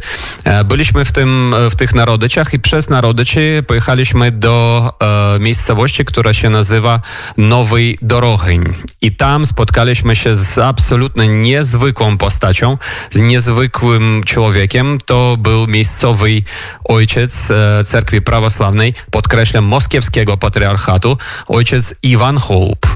Byliśmy 0.64 1.04
w, 1.04 1.12
tym, 1.12 1.54
w 1.70 1.76
tych 1.76 1.94
Narodyciach 1.98 2.54
i 2.54 2.58
przez 2.58 2.90
Narodycie 2.90 3.62
pojechaliśmy 3.66 4.32
do 4.32 4.90
e, 5.36 5.38
miejscowości, 5.38 6.04
która 6.04 6.34
się 6.34 6.50
nazywa 6.50 7.00
Nowy 7.36 7.94
Dorohyń. 8.02 8.64
I 9.00 9.16
tam 9.16 9.46
spotkaliśmy 9.46 10.16
się 10.16 10.36
z 10.36 10.58
absolutnie 10.58 11.28
niezwykłą 11.28 12.18
postacią, 12.18 12.78
z 13.10 13.20
niezwykłym 13.20 14.22
człowiekiem. 14.26 14.98
To 15.06 15.36
był 15.38 15.66
miejscowy 15.66 16.42
ojciec 16.84 17.50
e, 17.50 17.84
cerkwi 17.84 18.22
prawosławnej, 18.22 18.94
podkreślam, 19.10 19.64
moskiewskiego 19.64 20.36
patriarchatu, 20.36 21.16
ojciec 21.46 21.94
Iwan 22.02 22.36
Hołb. 22.36 22.86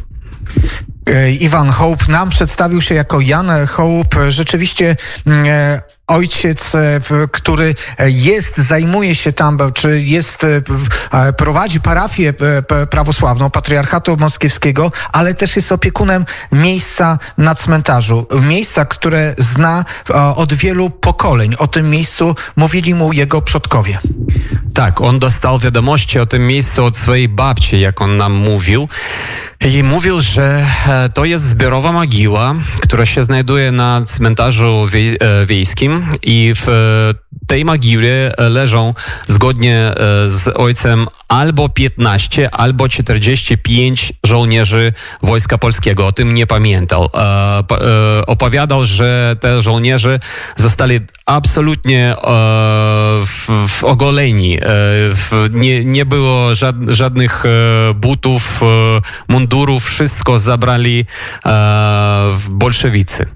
E, 1.06 1.32
Iwan 1.32 1.70
Hołb 1.70 2.08
nam 2.08 2.30
przedstawił 2.30 2.80
się 2.80 2.94
jako 2.94 3.20
Jan 3.20 3.66
Hołb. 3.66 4.14
Rzeczywiście 4.28 4.96
mm, 5.26 5.46
e, 5.46 5.80
ojciec, 6.12 6.74
e, 6.74 7.00
który 7.32 7.74
jest, 8.06 8.58
zajmuje 8.58 9.14
się 9.14 9.32
tam, 9.32 9.58
czy 9.74 10.00
jest, 10.00 10.44
e, 10.44 10.62
e, 11.12 11.32
prowadzi 11.32 11.80
parafię 11.80 12.34
e, 12.80 12.86
prawosławną 12.86 13.50
Patriarchatu 13.50 14.16
Moskiewskiego, 14.16 14.92
ale 15.12 15.34
też 15.34 15.56
jest 15.56 15.72
opiekunem 15.72 16.24
miejsca 16.52 17.18
na 17.38 17.54
cmentarzu. 17.54 18.26
Miejsca, 18.42 18.84
które 18.84 19.34
zna 19.38 19.84
e, 20.10 20.14
od 20.14 20.54
wielu 20.54 20.90
pokoleń. 20.90 21.54
O 21.58 21.66
tym 21.66 21.90
miejscu 21.90 22.36
mówili 22.56 22.94
mu 22.94 23.12
jego 23.12 23.42
przodkowie. 23.42 23.98
Tak, 24.74 25.00
on 25.00 25.18
dostał 25.18 25.58
wiadomości 25.58 26.18
o 26.18 26.26
tym 26.26 26.46
miejscu 26.46 26.84
od 26.84 26.96
swojej 26.96 27.28
babci, 27.28 27.80
jak 27.80 28.02
on 28.02 28.16
nam 28.16 28.32
mówił. 28.32 28.88
I 29.64 29.82
mówił, 29.82 30.20
że 30.20 30.66
e, 30.88 31.08
to 31.08 31.24
jest 31.24 31.44
zbiorowa 31.44 31.92
mogiła, 31.92 32.54
która 32.80 33.06
się 33.06 33.22
znajduje 33.22 33.72
na 33.72 34.02
cmentarzu 34.06 34.86
e, 35.20 35.46
wiejskim 35.46 36.06
i 36.22 36.54
w 36.54 36.68
e, 36.68 37.44
tej 37.46 37.64
mogile 37.64 38.32
leżą 38.38 38.94
zgodnie 39.28 39.94
z 40.26 40.48
ojcem 40.56 41.06
albo 41.32 41.68
15, 41.68 42.50
albo 42.54 42.88
45 42.88 44.12
żołnierzy 44.24 44.92
Wojska 45.22 45.58
Polskiego. 45.58 46.06
O 46.06 46.12
tym 46.12 46.34
nie 46.34 46.46
pamiętał. 46.46 47.08
E, 47.14 47.18
e, 47.18 48.26
Opowiadał, 48.26 48.84
że 48.84 49.36
te 49.40 49.62
żołnierze 49.62 50.18
zostali 50.56 51.00
absolutnie 51.26 52.16
e, 52.16 52.16
w, 53.68 53.84
ogoleni. 53.84 54.58
Nie, 55.52 55.84
nie 55.84 56.04
było 56.06 56.54
żad, 56.54 56.76
żadnych 56.88 57.44
butów, 57.94 58.60
mundurów, 59.28 59.84
wszystko 59.84 60.38
zabrali 60.38 61.04
bolszewicy. 62.48 63.26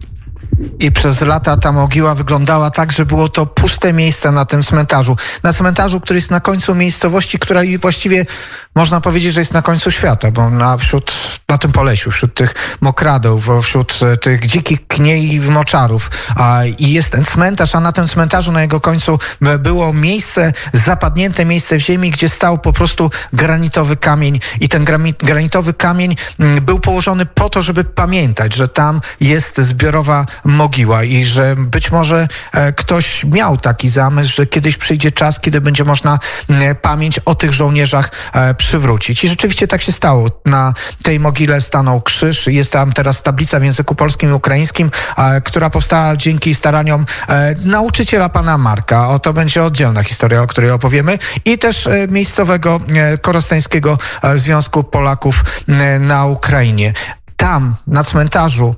I 0.79 0.93
przez 0.93 1.21
lata 1.21 1.57
ta 1.57 1.73
mogiła 1.73 2.15
wyglądała 2.15 2.71
tak, 2.71 2.93
że 2.93 3.07
było 3.07 3.29
to 3.29 3.47
puste 3.47 3.93
miejsce 3.93 4.33
na 4.33 4.45
tym 4.45 4.63
cmentarzu. 4.63 5.17
Na 5.43 5.53
cmentarzu, 5.53 6.01
który 6.01 6.19
jest 6.19 6.31
na 6.31 6.41
końcu 6.41 6.75
miejscowości, 6.75 7.39
która 7.39 7.61
właściwie 7.81 8.27
można 8.75 9.01
powiedzieć, 9.01 9.33
że 9.33 9.41
jest 9.41 9.53
na 9.53 9.63
końcu 9.63 9.91
świata, 9.91 10.31
bo 10.31 10.51
na, 10.51 10.77
wśród, 10.77 11.13
na 11.49 11.59
tym 11.59 11.73
Polesiu, 11.73 12.11
wśród 12.11 12.35
tych 12.35 12.55
mokradów, 12.81 13.49
wśród 13.63 13.99
e, 14.03 14.17
tych 14.17 14.47
dzikich 14.47 14.87
kniei 14.87 15.35
i 15.35 15.41
moczarów. 15.41 16.11
A, 16.37 16.61
I 16.79 16.91
jest 16.93 17.11
ten 17.11 17.25
cmentarz, 17.25 17.75
a 17.75 17.81
na 17.81 17.93
tym 17.93 18.09
cmentarzu, 18.09 18.53
na 18.53 18.63
jego 18.63 18.81
końcu 18.81 19.19
e, 19.43 19.59
było 19.59 19.93
miejsce, 19.93 20.53
zapadnięte 20.73 21.45
miejsce 21.45 21.77
w 21.77 21.81
ziemi, 21.81 22.11
gdzie 22.11 22.29
stał 22.29 22.59
po 22.59 22.73
prostu 22.73 23.11
granitowy 23.33 23.97
kamień. 23.97 24.41
I 24.61 24.69
ten 24.69 24.85
granitowy 25.19 25.75
kamień 25.75 26.17
był 26.63 26.81
położony 26.81 27.27
po 27.27 27.51
to, 27.51 27.63
żeby 27.63 27.85
pamiętać, 27.85 28.55
że 28.55 28.69
tam 28.69 29.01
jest 29.21 29.61
zbiorowa 29.61 30.27
mogiła 30.47 31.05
i 31.05 31.25
że 31.25 31.57
być 31.57 31.91
może 31.91 32.29
e, 32.53 32.73
ktoś 32.73 33.25
miał 33.25 33.57
taki 33.57 33.89
zamysł, 33.89 34.35
że 34.35 34.47
kiedyś 34.47 34.77
przyjdzie 34.77 35.13
czas, 35.13 35.41
kiedy 35.41 35.61
będzie 35.61 35.85
można 35.85 36.19
mm, 36.49 36.77
pamięć 36.77 37.19
o 37.19 37.35
tych 37.35 37.53
żołnierzach 37.53 38.11
e, 38.33 38.55
przywrócić. 38.55 39.25
I 39.25 39.29
rzeczywiście 39.29 39.69
tak 39.69 39.83
się 39.83 39.93
stało. 39.93 40.31
Na 40.45 40.75
tej 41.03 41.21
mogile 41.21 41.61
stanął 41.61 42.01
krzyż. 42.01 42.47
Jest 42.47 42.73
tam 42.73 42.93
teraz 42.93 43.23
tablica 43.23 43.61
w 43.61 43.65
języku 43.65 43.95
polskim 43.95 44.31
i 44.31 44.33
ukraińskim, 44.33 44.91
e, 45.17 45.41
która 45.41 45.71
powstała 45.71 46.17
dzięki 46.17 46.55
staraniom 46.55 47.07
e, 47.29 47.55
nauczyciela 47.65 48.29
pana 48.29 48.59
Marka. 48.59 49.09
O 49.09 49.19
to 49.19 49.33
będzie 49.33 49.65
oddzielna 49.65 50.03
historia, 50.03 50.43
o 50.43 50.47
której 50.47 50.71
opowiemy. 50.71 51.19
I 51.45 51.59
też 51.59 51.87
e, 51.87 52.09
miejscowego 52.09 52.81
e, 52.95 53.19
Korostańskiego 53.19 53.99
e, 54.23 54.39
Związku 54.39 54.85
Polaków 54.85 55.45
e, 55.69 55.99
na 55.99 56.27
Ukrainie. 56.27 56.93
Tam, 57.37 57.77
na 57.87 58.05
cmentarzu, 58.05 58.77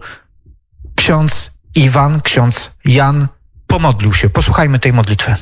ksiądz 0.96 1.57
Iwan, 1.75 2.21
ksiądz 2.21 2.71
Jan 2.85 3.27
pomodlił 3.67 4.13
się. 4.13 4.29
Posłuchajmy 4.29 4.79
tej 4.79 4.93
modlitwy. 4.93 5.35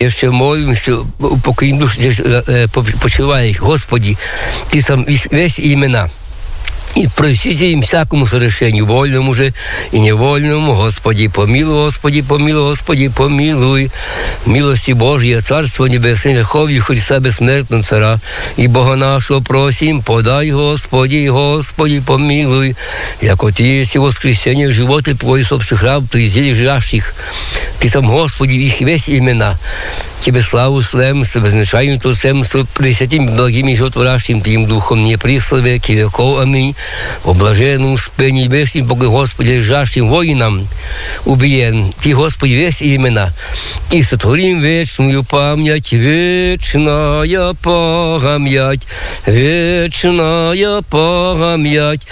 Jeszcze 0.00 0.30
молимся, 0.30 0.92
упокоим 1.18 1.78
душ, 1.78 1.94
здесь 1.94 2.20
э, 2.20 2.68
по- 2.68 2.98
почивай 3.00 3.50
их, 3.50 3.60
Господи, 3.60 4.16
Ты 4.70 4.82
сам 4.82 5.04
весь, 5.04 5.28
весь 5.32 5.58
имена. 6.88 6.88
И 6.94 7.08
простите 7.08 7.72
им 7.72 7.82
всякому 7.82 8.26
совершению, 8.26 8.86
вольному 8.86 9.34
же 9.34 9.52
и 9.90 9.98
невольному, 9.98 10.74
Господи, 10.74 11.26
помилуй, 11.26 11.86
Господи, 11.86 12.22
помилуй, 12.22 12.70
Господи, 12.70 13.08
помилуй. 13.08 13.90
Милости 14.46 14.92
Божья, 14.92 15.40
Царство 15.40 15.86
Небесное, 15.86 16.36
Верховье 16.36 16.80
Христа 16.80 17.18
Бессмертного 17.18 17.82
Цара, 17.82 18.20
и 18.56 18.68
Бога 18.68 18.94
нашего 18.94 19.40
просим, 19.40 20.02
подай, 20.02 20.50
Господи, 20.50 21.28
Господи, 21.28 22.00
помилуй. 22.00 22.76
Яко 23.20 23.50
Ты 23.50 23.64
есть 23.64 23.96
и 23.96 23.98
воскресение, 23.98 24.70
живот 24.70 25.08
и 25.08 25.14
пояс 25.14 25.50
общих 25.50 25.82
раб, 25.82 26.04
Ты 26.10 26.26
здесь 26.26 26.56
живущих. 26.56 27.14
Ты 27.80 27.88
сам, 27.88 28.06
Господи, 28.06 28.52
их 28.52 28.80
весь 28.80 29.08
имена. 29.08 29.58
Тебе 30.20 30.40
славу 30.40 30.80
слем, 30.80 31.24
с 31.24 31.34
возношанием 31.34 32.00
Твоим, 32.00 32.44
с 32.44 32.56
пресвятым 32.72 33.36
благим 33.36 33.68
и 33.68 33.74
животворящим 33.74 34.40
Твоим 34.40 34.66
Духом, 34.66 35.04
не 35.04 35.18
приславе, 35.18 35.78
ки 35.78 35.92
веков, 35.92 36.40
аминь. 36.40 36.74
В 37.24 37.36
блаженном 37.36 37.96
спении 37.98 38.48
вечным 38.48 38.86
Бога, 38.86 39.08
Господи, 39.08 39.52
лежащим 39.52 40.08
воинам, 40.08 40.68
убиен, 41.24 41.92
Ты, 42.02 42.14
Господи, 42.14 42.52
весь 42.52 42.82
имена, 42.82 43.32
и 43.90 44.02
сотворим 44.02 44.60
вечную 44.60 45.24
память, 45.24 45.92
вечная 45.92 47.54
память, 47.54 48.82
вечная 49.26 50.82
память, 50.82 52.02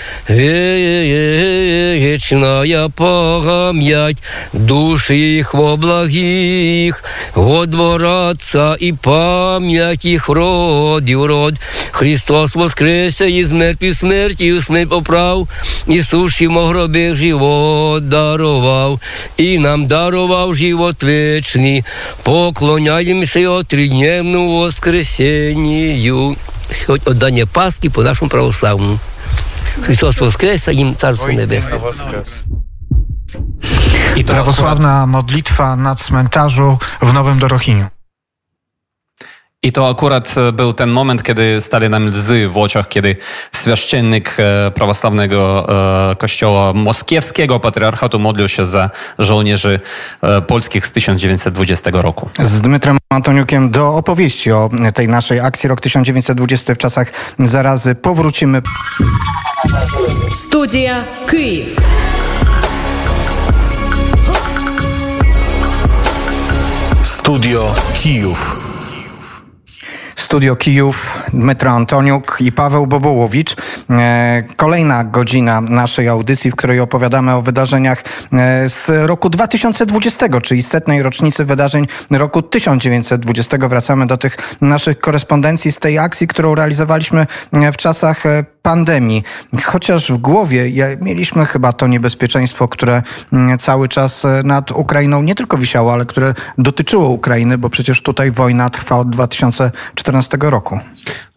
вечная 1.98 2.88
память, 2.88 4.18
души 4.52 5.16
их 5.16 5.54
во 5.54 5.76
благих, 5.76 7.04
во 7.34 7.66
дворах 7.66 7.92
Богородца 7.92 8.74
и 8.78 8.92
память 8.92 10.04
их 10.04 10.28
род 10.28 11.02
и 11.06 11.14
род. 11.14 11.54
Христос 11.92 12.54
воскресе 12.54 13.30
из 13.30 13.52
мертвых 13.52 13.94
смертью 13.94 14.55
усмить 14.57 14.89
поправ, 14.89 15.47
Ісусі 15.87 16.47
мог 16.47 16.69
гробих 16.69 17.15
живот 17.15 18.09
дарував, 18.09 18.99
і 19.37 19.59
нам 19.59 19.87
дарував 19.87 20.55
живот 20.55 21.03
вечний, 21.03 21.83
поклоняємося 22.23 23.39
його 23.39 23.63
тридневну 23.63 24.47
воскресенню. 24.47 26.35
Сьогодні 26.71 27.11
віддання 27.13 27.45
Пасхи 27.45 27.89
по 27.89 28.03
нашому 28.03 28.29
православному. 28.29 28.99
Христос 29.81 30.19
Воскрес, 30.19 30.67
їм 30.67 30.95
Царство 30.95 31.27
Небесне. 31.27 31.77
I 34.15 34.23
prawosławna 34.23 35.05
modlitwa 35.07 35.75
na 35.75 35.95
cmentarzu 35.95 36.77
w 37.01 37.13
Nowym 37.13 37.39
Dorochiniu. 37.39 37.96
I 39.63 39.71
to 39.71 39.89
akurat 39.89 40.35
e, 40.37 40.51
był 40.51 40.73
ten 40.73 40.89
moment, 40.89 41.23
kiedy 41.23 41.61
stali 41.61 41.89
nam 41.89 42.07
łzy 42.07 42.49
w 42.49 42.57
oczach, 42.57 42.89
kiedy 42.89 43.17
święcennik 43.55 44.37
e, 44.39 44.71
prawosławnego 44.71 45.67
e, 46.11 46.15
kościoła 46.15 46.73
moskiewskiego 46.73 47.59
patriarchatu 47.59 48.19
modlił 48.19 48.47
się 48.47 48.65
za 48.65 48.89
żołnierzy 49.19 49.79
polskich 50.47 50.85
z 50.85 50.91
1920 50.91 51.91
roku. 51.93 52.29
Z 52.39 52.61
Dmytrem 52.61 52.97
Antoniukiem 53.09 53.71
do 53.71 53.95
opowieści 53.95 54.51
o 54.51 54.69
tej 54.93 55.07
naszej 55.07 55.39
akcji 55.39 55.69
rok 55.69 55.81
1920 55.81 56.75
w 56.75 56.77
czasach 56.77 57.11
zarazy 57.39 57.95
powrócimy. 57.95 58.61
Studia 60.47 61.03
Kijów. 61.27 61.75
Studio 67.03 67.75
Kijów. 67.93 68.66
Studio 70.17 70.55
Kijów, 70.55 71.23
Dmytro 71.33 71.71
Antoniuk 71.71 72.37
i 72.39 72.51
Paweł 72.51 72.87
Bobołowicz. 72.87 73.55
E, 73.89 74.43
Kolejna 74.55 75.03
godzina 75.03 75.61
naszej 75.61 76.07
audycji, 76.07 76.51
w 76.51 76.55
której 76.55 76.79
opowiadamy 76.79 77.33
o 77.33 77.41
wydarzeniach 77.41 78.03
e, 78.33 78.69
z 78.69 79.07
roku 79.07 79.29
2020, 79.29 80.41
czyli 80.41 80.63
setnej 80.63 81.03
rocznicy 81.03 81.45
wydarzeń 81.45 81.87
roku 82.11 82.41
1920. 82.41 83.57
Wracamy 83.57 84.07
do 84.07 84.17
tych 84.17 84.37
naszych 84.61 84.99
korespondencji 84.99 85.71
z 85.71 85.79
tej 85.79 85.99
akcji, 85.99 86.27
którą 86.27 86.55
realizowaliśmy 86.55 87.27
e, 87.51 87.71
w 87.71 87.77
czasach 87.77 88.23
pandemii. 88.67 89.23
Chociaż 89.63 90.11
w 90.11 90.17
głowie 90.17 90.71
mieliśmy 91.01 91.45
chyba 91.45 91.73
to 91.73 91.87
niebezpieczeństwo, 91.87 92.67
które 92.67 93.01
mm, 93.33 93.57
cały 93.57 93.87
czas 93.87 94.25
e, 94.25 94.41
nad 94.43 94.71
Ukrainą 94.71 95.21
nie 95.21 95.35
tylko 95.35 95.57
wisiało, 95.57 95.93
ale 95.93 96.05
które 96.05 96.33
dotyczyło 96.57 97.09
Ukrainy, 97.09 97.57
bo 97.57 97.69
przecież 97.69 98.01
tutaj 98.01 98.31
wojna 98.31 98.69
trwa 98.69 98.95
od 98.95 99.09
2014 99.09 100.37
roku. 100.41 100.79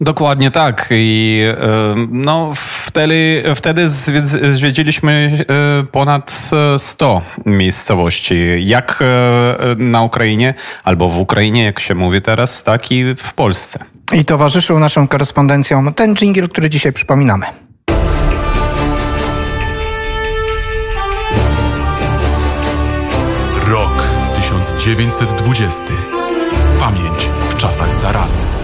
Dokładnie 0.01 0.51
tak. 0.51 0.87
I 0.91 1.41
e, 1.47 1.95
no, 2.09 2.51
wtedy, 2.55 3.43
wtedy 3.55 3.87
zwiedz- 3.87 4.55
zwiedziliśmy 4.55 5.45
e, 5.81 5.83
ponad 5.83 6.49
e, 6.75 6.79
100 6.79 7.21
miejscowości. 7.45 8.35
Jak 8.59 9.03
na 9.77 10.01
Ukrainie, 10.01 10.53
albo 10.83 11.09
w 11.09 11.19
Ukrainie, 11.19 11.63
jak 11.63 11.79
się 11.79 11.95
mówi 11.95 12.21
teraz, 12.21 12.63
tak 12.63 12.91
i 12.91 13.15
w 13.17 13.33
Polsce. 13.33 13.85
I 14.13 14.25
towarzyszył 14.25 14.79
naszym 14.79 15.07
korespondencjom 15.07 15.93
ten 15.93 16.15
dżingiel, 16.15 16.49
który 16.49 16.69
dzisiaj 16.69 16.93
przypominamy. 17.21 17.45
Rok 23.67 24.03
1920. 24.35 25.83
Pamięć 26.79 27.29
w 27.49 27.55
czasach 27.55 27.95
zarazy. 27.95 28.60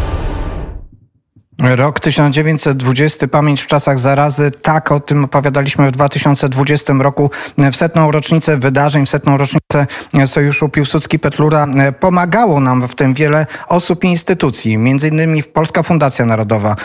Rok 1.61 1.99
1920, 1.99 3.27
pamięć 3.27 3.61
w 3.61 3.67
czasach 3.67 3.99
zarazy. 3.99 4.51
Tak 4.51 4.91
o 4.91 4.99
tym 4.99 5.25
opowiadaliśmy 5.25 5.87
w 5.87 5.91
2020 5.91 6.93
roku 6.93 7.31
w 7.71 7.75
setną 7.75 8.11
rocznicę 8.11 8.57
wydarzeń, 8.57 9.05
w 9.05 9.09
setną 9.09 9.37
rocznicę 9.37 9.87
Sojuszu 10.25 10.69
Piłsudski-Petlura. 10.69 11.67
Pomagało 11.99 12.59
nam 12.59 12.87
w 12.87 12.95
tym 12.95 13.13
wiele 13.13 13.45
osób 13.67 14.03
i 14.03 14.07
instytucji, 14.07 14.77
między 14.77 15.07
innymi 15.07 15.43
Polska 15.43 15.83
Fundacja 15.83 16.25
Narodowa, 16.25 16.75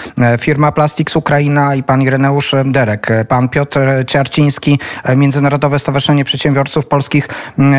firma 0.40 0.72
Plastics 0.72 1.16
Ukraina 1.16 1.74
i 1.74 1.82
pan 1.82 2.02
Ireneusz 2.02 2.54
Derek, 2.64 3.08
pan 3.28 3.48
Piotr 3.48 3.80
Ciarciński, 4.06 4.78
Międzynarodowe 5.16 5.78
Stowarzyszenie 5.78 6.24
Przedsiębiorców 6.24 6.86
Polskich 6.86 7.28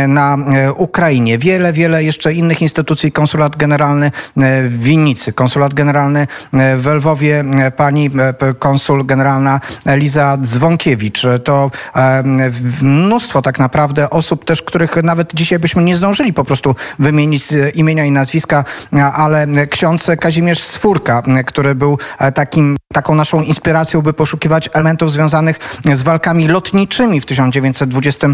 na 0.08 0.38
Ukrainie. 0.78 1.38
Wiele, 1.38 1.74
wiele 1.74 2.04
jeszcze 2.04 2.34
innych 2.34 2.62
instytucji, 2.62 3.12
konsulat 3.12 3.56
generalny 3.56 4.12
w 4.38 4.78
Winnicy, 4.80 5.34
konsulat 5.34 5.74
generalny 5.74 6.28
Lwowie, 6.88 7.44
pani 7.78 8.10
e, 8.40 8.54
konsul 8.54 9.06
generalna 9.06 9.60
Liza 9.86 10.38
Dzwonkiewicz. 10.38 11.22
To 11.44 11.72
e, 11.96 12.24
mnóstwo 12.82 13.42
tak 13.42 13.60
naprawdę 13.60 14.10
osób 14.10 14.46
też, 14.46 14.62
których 14.62 14.96
nawet 15.04 15.34
dzisiaj 15.34 15.60
byśmy 15.60 15.84
nie 15.84 15.96
zdążyli 15.96 16.34
po 16.34 16.44
prostu 16.44 16.76
wymienić 17.00 17.48
imienia 17.76 18.06
i 18.06 18.12
nazwiska, 18.12 18.64
ale 19.16 19.48
ksiądz 19.70 20.08
Kazimierz 20.20 20.60
Swórka, 20.60 21.22
który 21.46 21.76
był 21.76 21.98
e, 22.20 22.32
takim, 22.32 22.78
taką 22.94 23.16
naszą 23.16 23.42
inspiracją, 23.42 24.02
by 24.02 24.14
poszukiwać 24.14 24.70
elementów 24.74 25.12
związanych 25.12 25.60
z 25.94 26.02
walkami 26.02 26.48
lotniczymi 26.48 27.22
w 27.22 27.26
1920 27.26 28.28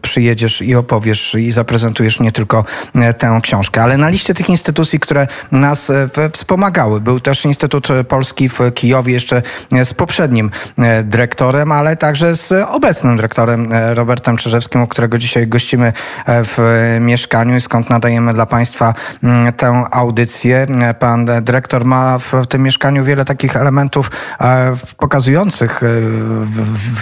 przyjedziesz 0.01 0.61
i 0.61 0.75
opowiesz 0.75 1.35
i 1.35 1.51
zaprezentujesz 1.51 2.19
nie 2.19 2.31
tylko 2.31 2.65
tę 3.17 3.39
książkę, 3.43 3.60
ale 3.81 3.97
na 3.97 4.09
liście 4.09 4.33
tych 4.33 4.49
instytucji, 4.49 4.99
które 4.99 5.27
nas 5.51 5.89
e, 5.89 6.09
wspomagały, 6.33 7.01
był 7.01 7.19
też 7.19 7.45
Instytut 7.45 7.87
Polski 8.07 8.49
w 8.49 8.59
Kijowie 8.75 9.13
jeszcze 9.13 9.41
e, 9.71 9.85
z 9.85 9.93
poprzednim 9.93 10.51
e, 10.77 11.03
dyrektorem, 11.03 11.71
ale 11.71 11.95
także 11.95 12.35
z 12.35 12.51
obecnym 12.67 13.15
dyrektorem 13.15 13.73
e, 13.73 13.93
Robertem 13.93 14.37
Czerzewskim, 14.37 14.81
u 14.81 14.87
którego 14.87 15.17
dzisiaj 15.17 15.47
gościmy 15.47 15.93
e, 16.25 16.43
w 16.43 16.59
e, 16.59 16.99
mieszkaniu 16.99 17.55
i 17.55 17.61
skąd 17.61 17.89
nadajemy 17.89 18.33
dla 18.33 18.45
Państwa 18.45 18.93
mm, 19.23 19.53
tę 19.53 19.83
audycję. 19.91 20.67
E, 20.81 20.93
Pan 20.93 21.29
e, 21.29 21.41
dyrektor 21.41 21.85
ma 21.85 22.19
w 22.19 22.47
tym 22.49 22.63
mieszkaniu 22.63 23.03
wiele 23.03 23.25
takich 23.25 23.55
elementów 23.55 24.11
e, 24.41 24.75
pokazujących 24.97 25.83
e, 25.83 25.87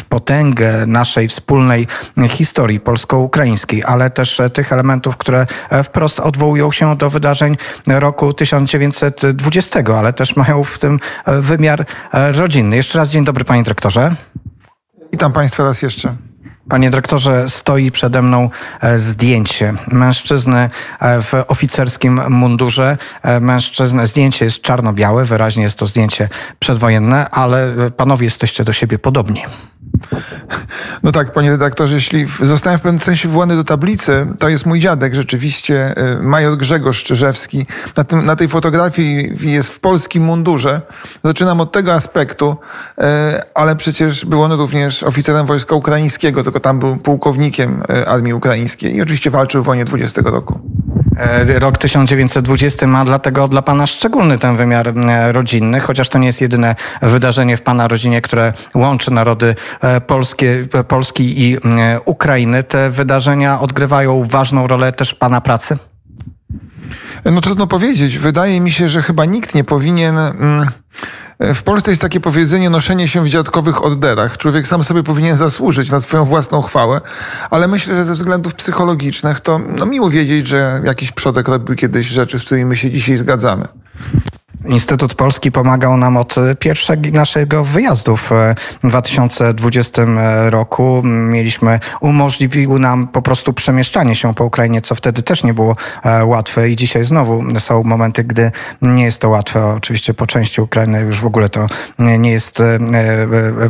potęgę 0.10 0.88
naszej 0.88 1.28
wspólnej 1.28 1.88
historii 2.30 2.80
polsko-ukraińskiej, 2.80 3.84
ale 3.86 4.10
też 4.10 4.40
e, 4.40 4.50
tych 4.50 4.74
elementów, 4.74 5.18
które 5.18 5.46
e, 5.70 5.84
wprost 5.84 6.20
odwołują 6.20 6.49
się 6.72 6.96
do 6.96 7.10
wydarzeń 7.10 7.58
roku 7.88 8.34
1920, 8.34 9.80
ale 9.98 10.14
też 10.14 10.36
mają 10.36 10.64
w 10.64 10.78
tym 10.78 11.00
e, 11.26 11.42
wymiar 11.42 11.86
e, 12.14 12.32
rodzinny. 12.32 12.76
Jeszcze 12.76 12.98
raz 12.98 13.10
dzień 13.10 13.26
dobry, 13.26 13.46
panie 13.46 13.64
dyrektorze. 13.64 14.16
Witam 15.12 15.32
Państwa 15.34 15.64
raz 15.64 15.82
jeszcze. 15.82 16.16
Panie 16.70 16.90
dyrektorze, 16.90 17.50
stoi 17.50 17.92
przede 17.92 18.22
mną 18.22 18.50
e, 18.82 19.00
zdjęcie 19.00 19.74
mężczyzny 19.92 20.70
w 21.02 21.44
oficerskim 21.48 22.22
mundurze. 22.30 22.98
Mężczyzna, 23.42 24.06
zdjęcie 24.06 24.46
jest 24.46 24.62
czarno-białe, 24.62 25.26
wyraźnie 25.26 25.64
jest 25.64 25.80
to 25.80 25.86
zdjęcie 25.86 26.30
przedwojenne, 26.60 27.30
ale 27.30 27.76
panowie 27.98 28.26
jesteście 28.26 28.64
do 28.64 28.74
siebie 28.74 29.00
podobni. 29.00 29.44
No 31.04 31.12
tak, 31.12 31.34
panie 31.34 31.52
redaktorze, 31.52 31.96
jeśli 31.96 32.26
zostałem 32.42 32.80
w 32.80 32.82
pewnym 32.82 33.00
sensie 33.00 33.28
wywołany 33.28 33.56
do 33.56 33.64
tablicy, 33.64 34.28
to 34.40 34.50
jest 34.50 34.66
mój 34.66 34.80
dziadek 34.80 35.16
rzeczywiście, 35.16 35.94
y, 36.18 36.22
major 36.22 36.58
Grzegorz 36.58 37.04
Czyżewski. 37.04 37.66
Na, 37.98 38.04
tym, 38.04 38.26
na 38.26 38.36
tej 38.36 38.48
fotografii 38.48 39.34
jest 39.42 39.70
w 39.70 39.80
polskim 39.80 40.24
mundurze. 40.24 40.82
Zaczynam 41.24 41.62
od 41.62 41.72
tego 41.72 41.94
aspektu, 41.94 42.58
y, 42.98 43.04
ale 43.54 43.76
przecież 43.76 44.26
był 44.26 44.44
on 44.44 44.52
również 44.52 45.04
oficerem 45.04 45.46
wojska 45.46 45.76
ukraińskiego, 45.76 46.44
tylko 46.44 46.60
tam 46.60 46.80
był 46.80 46.98
pułkownikiem 46.98 47.84
y, 47.90 48.08
armii 48.08 48.34
ukraińskiej 48.34 48.96
i 48.96 49.02
oczywiście 49.02 49.32
walczył 49.32 49.64
w 49.64 49.66
wojnie 49.66 49.86
20 49.86 50.22
roku. 50.22 50.60
E, 51.20 51.60
Rok 51.60 51.78
1920 51.78 52.88
ma 52.88 53.06
dlatego 53.06 53.48
dla 53.48 53.62
Pana 53.62 53.88
szczególny 53.88 54.38
ten 54.38 54.56
wymiar 54.56 54.88
e, 54.88 55.32
rodzinny, 55.32 55.80
chociaż 55.80 56.10
to 56.10 56.20
nie 56.20 56.28
jest 56.28 56.42
jedyne 56.42 56.76
wydarzenie 57.02 57.58
w 57.58 57.62
Pana 57.62 57.88
rodzinie, 57.88 58.22
które 58.22 58.54
łączy 58.76 59.12
narody 59.12 59.56
polskie, 60.08 60.68
e, 60.74 60.84
Polski 60.84 61.44
i 61.44 61.58
e, 61.58 62.00
Ukrainy. 62.06 62.64
Te 62.64 62.90
wydarzenia 62.90 63.60
odgrywają 63.60 64.24
ważną 64.24 64.68
rolę 64.68 64.92
też 64.92 65.10
w 65.10 65.16
Pana 65.16 65.42
pracy. 65.42 65.78
No 67.26 67.42
trudno 67.42 67.68
powiedzieć. 67.68 68.18
Wydaje 68.18 68.62
mi 68.62 68.72
się, 68.72 68.90
że 68.90 69.02
chyba 69.02 69.26
nikt 69.26 69.56
nie 69.56 69.64
powinien. 69.64 70.18
Mm, 70.18 70.70
w 71.40 71.64
Polsce 71.64 71.92
jest 71.92 72.02
takie 72.02 72.20
powiedzenie 72.20 72.70
noszenie 72.70 73.08
się 73.08 73.24
w 73.24 73.30
dziadkowych 73.30 73.84
odderach. 73.84 74.38
Człowiek 74.38 74.68
sam 74.68 74.84
sobie 74.84 75.04
powinien 75.04 75.38
zasłużyć 75.38 75.92
na 75.92 76.00
swoją 76.00 76.26
własną 76.26 76.62
chwałę, 76.62 77.02
ale 77.50 77.68
myślę, 77.68 77.96
że 77.96 78.04
ze 78.04 78.14
względów 78.14 78.56
psychologicznych 78.56 79.40
to 79.40 79.60
no, 79.60 79.86
miło 79.86 80.10
wiedzieć, 80.10 80.48
że 80.48 80.82
jakiś 80.86 81.12
przodek 81.12 81.48
robił 81.48 81.76
kiedyś 81.76 82.08
rzeczy, 82.08 82.40
z 82.40 82.46
którymi 82.46 82.66
my 82.66 82.78
się 82.78 82.92
dzisiaj 82.92 83.18
zgadzamy. 83.18 83.68
Instytut 84.66 85.14
Polski 85.14 85.52
pomagał 85.52 85.98
nam 85.98 86.18
od 86.18 86.36
pierwszego 86.60 87.10
naszego 87.14 87.66
wyjazdu 87.66 88.18
w 88.18 88.32
e, 88.32 88.56
2020 88.84 90.02
roku. 90.50 91.02
Mieliśmy, 91.04 91.80
umożliwił 92.02 92.80
nam 92.80 93.08
po 93.08 93.22
prostu 93.22 93.54
przemieszczanie 93.54 94.16
się 94.16 94.34
po 94.34 94.46
Ukrainie, 94.46 94.82
co 94.82 94.96
wtedy 94.96 95.22
też 95.22 95.44
nie 95.44 95.54
było 95.54 95.76
e, 96.04 96.26
łatwe 96.26 96.70
i 96.70 96.76
dzisiaj 96.76 97.06
znowu 97.06 97.44
są 97.60 97.84
momenty, 97.84 98.24
gdy 98.24 98.52
nie 98.82 99.04
jest 99.04 99.22
to 99.22 99.30
łatwe. 99.30 99.66
Oczywiście 99.66 100.14
po 100.14 100.28
części 100.28 100.62
Ukrainy 100.62 101.02
już 101.02 101.20
w 101.20 101.26
ogóle 101.26 101.50
to 101.50 101.68
nie 102.00 102.32
jest 102.32 102.60
e, 102.60 102.64
e, 102.76 102.80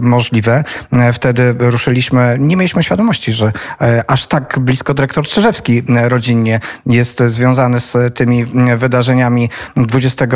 możliwe. 0.02 0.64
E, 0.92 1.14
Wtedy 1.14 1.56
ruszyliśmy, 1.60 2.38
nie 2.40 2.56
mieliśmy 2.56 2.84
świadomości, 2.84 3.34
że 3.34 3.52
e, 3.82 4.04
aż 4.08 4.28
tak 4.28 4.60
blisko 4.60 4.94
dyrektor 4.94 5.26
Czyżewski 5.28 5.84
e, 5.90 6.10
rodzinnie 6.10 6.60
jest 6.86 7.24
związany 7.24 7.80
z 7.80 8.16
tymi 8.16 8.46
e, 8.70 8.78
wydarzeniami 8.78 9.50
20 9.78 10.28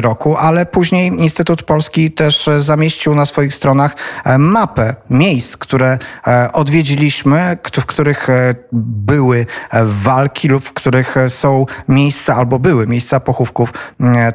roku, 0.00 0.36
ale 0.36 0.66
później 0.66 1.08
Instytut 1.08 1.62
Polski 1.62 2.10
też 2.10 2.48
e, 2.48 2.62
zamieścił 2.62 3.14
na 3.14 3.26
swoich 3.26 3.54
stronach 3.54 3.96
e, 4.24 4.38
mapę 4.38 4.94
miejsc, 5.10 5.56
które 5.56 5.98
e, 6.26 6.52
odwiedziliśmy, 6.52 7.56
w 7.80 7.86
których 7.86 8.28
były 8.72 9.46
walki 9.84 10.48
lub 10.48 10.64
w 10.64 10.72
których 10.72 11.16
są 11.28 11.66
miejsca 11.88 12.36
albo 12.36 12.58
były 12.58 12.86
miejsca 12.86 13.20
pochówków 13.20 13.72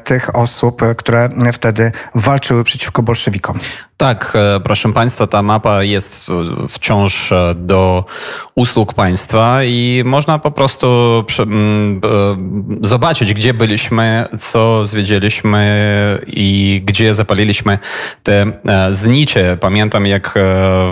tych 0.03 0.35
osób, 0.35 0.81
które 0.97 1.29
wtedy 1.53 1.91
walczyły 2.15 2.63
przeciwko 2.63 3.03
bolszewikom. 3.03 3.57
Tak, 3.97 4.33
e, 4.55 4.59
proszę 4.59 4.93
Państwa, 4.93 5.27
ta 5.27 5.43
mapa 5.43 5.83
jest 5.83 6.29
e, 6.29 6.67
wciąż 6.69 7.31
e, 7.31 7.55
do 7.57 8.05
usług 8.55 8.93
państwa 8.93 9.63
i 9.63 10.01
można 10.05 10.39
po 10.39 10.51
prostu 10.51 10.87
prze- 11.27 11.43
m, 11.43 12.01
e, 12.81 12.87
zobaczyć, 12.87 13.33
gdzie 13.33 13.53
byliśmy, 13.53 14.25
co 14.39 14.85
zwiedziliśmy 14.85 16.19
i 16.27 16.81
gdzie 16.85 17.15
zapaliliśmy 17.15 17.77
te 18.23 18.45
znicze. 18.89 19.57
Pamiętam, 19.61 20.05
jak 20.05 20.33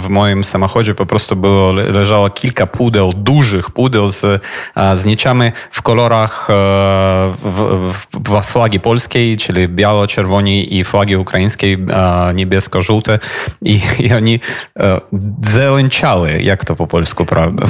w 0.01 0.05
moim 0.09 0.43
samochodzie 0.43 0.95
po 0.95 1.05
prostu 1.05 1.35
było, 1.35 1.71
le- 1.71 1.83
leżało 1.83 2.29
kilka 2.29 2.67
pudeł, 2.67 3.13
dużych 3.13 3.71
pudeł 3.71 4.09
z 4.09 4.43
zniczami 4.95 5.51
w 5.71 5.81
kolorach 5.81 6.47
w, 7.37 7.91
w, 8.13 8.29
w 8.29 8.41
flagi 8.45 8.79
polskiej, 8.79 9.37
czyli 9.37 9.67
biało-czerwoni 9.67 10.75
i 10.77 10.83
flagi 10.83 11.15
ukraińskiej 11.15 11.73
e, 11.89 12.33
niebiesko-żółte 12.95 13.19
i, 13.61 13.81
i 13.99 14.13
oni 14.13 14.39
e, 14.79 15.01
jak 16.41 16.65
to 16.65 16.75
po 16.75 16.87
polsku, 16.87 17.25
prawda? 17.25 17.67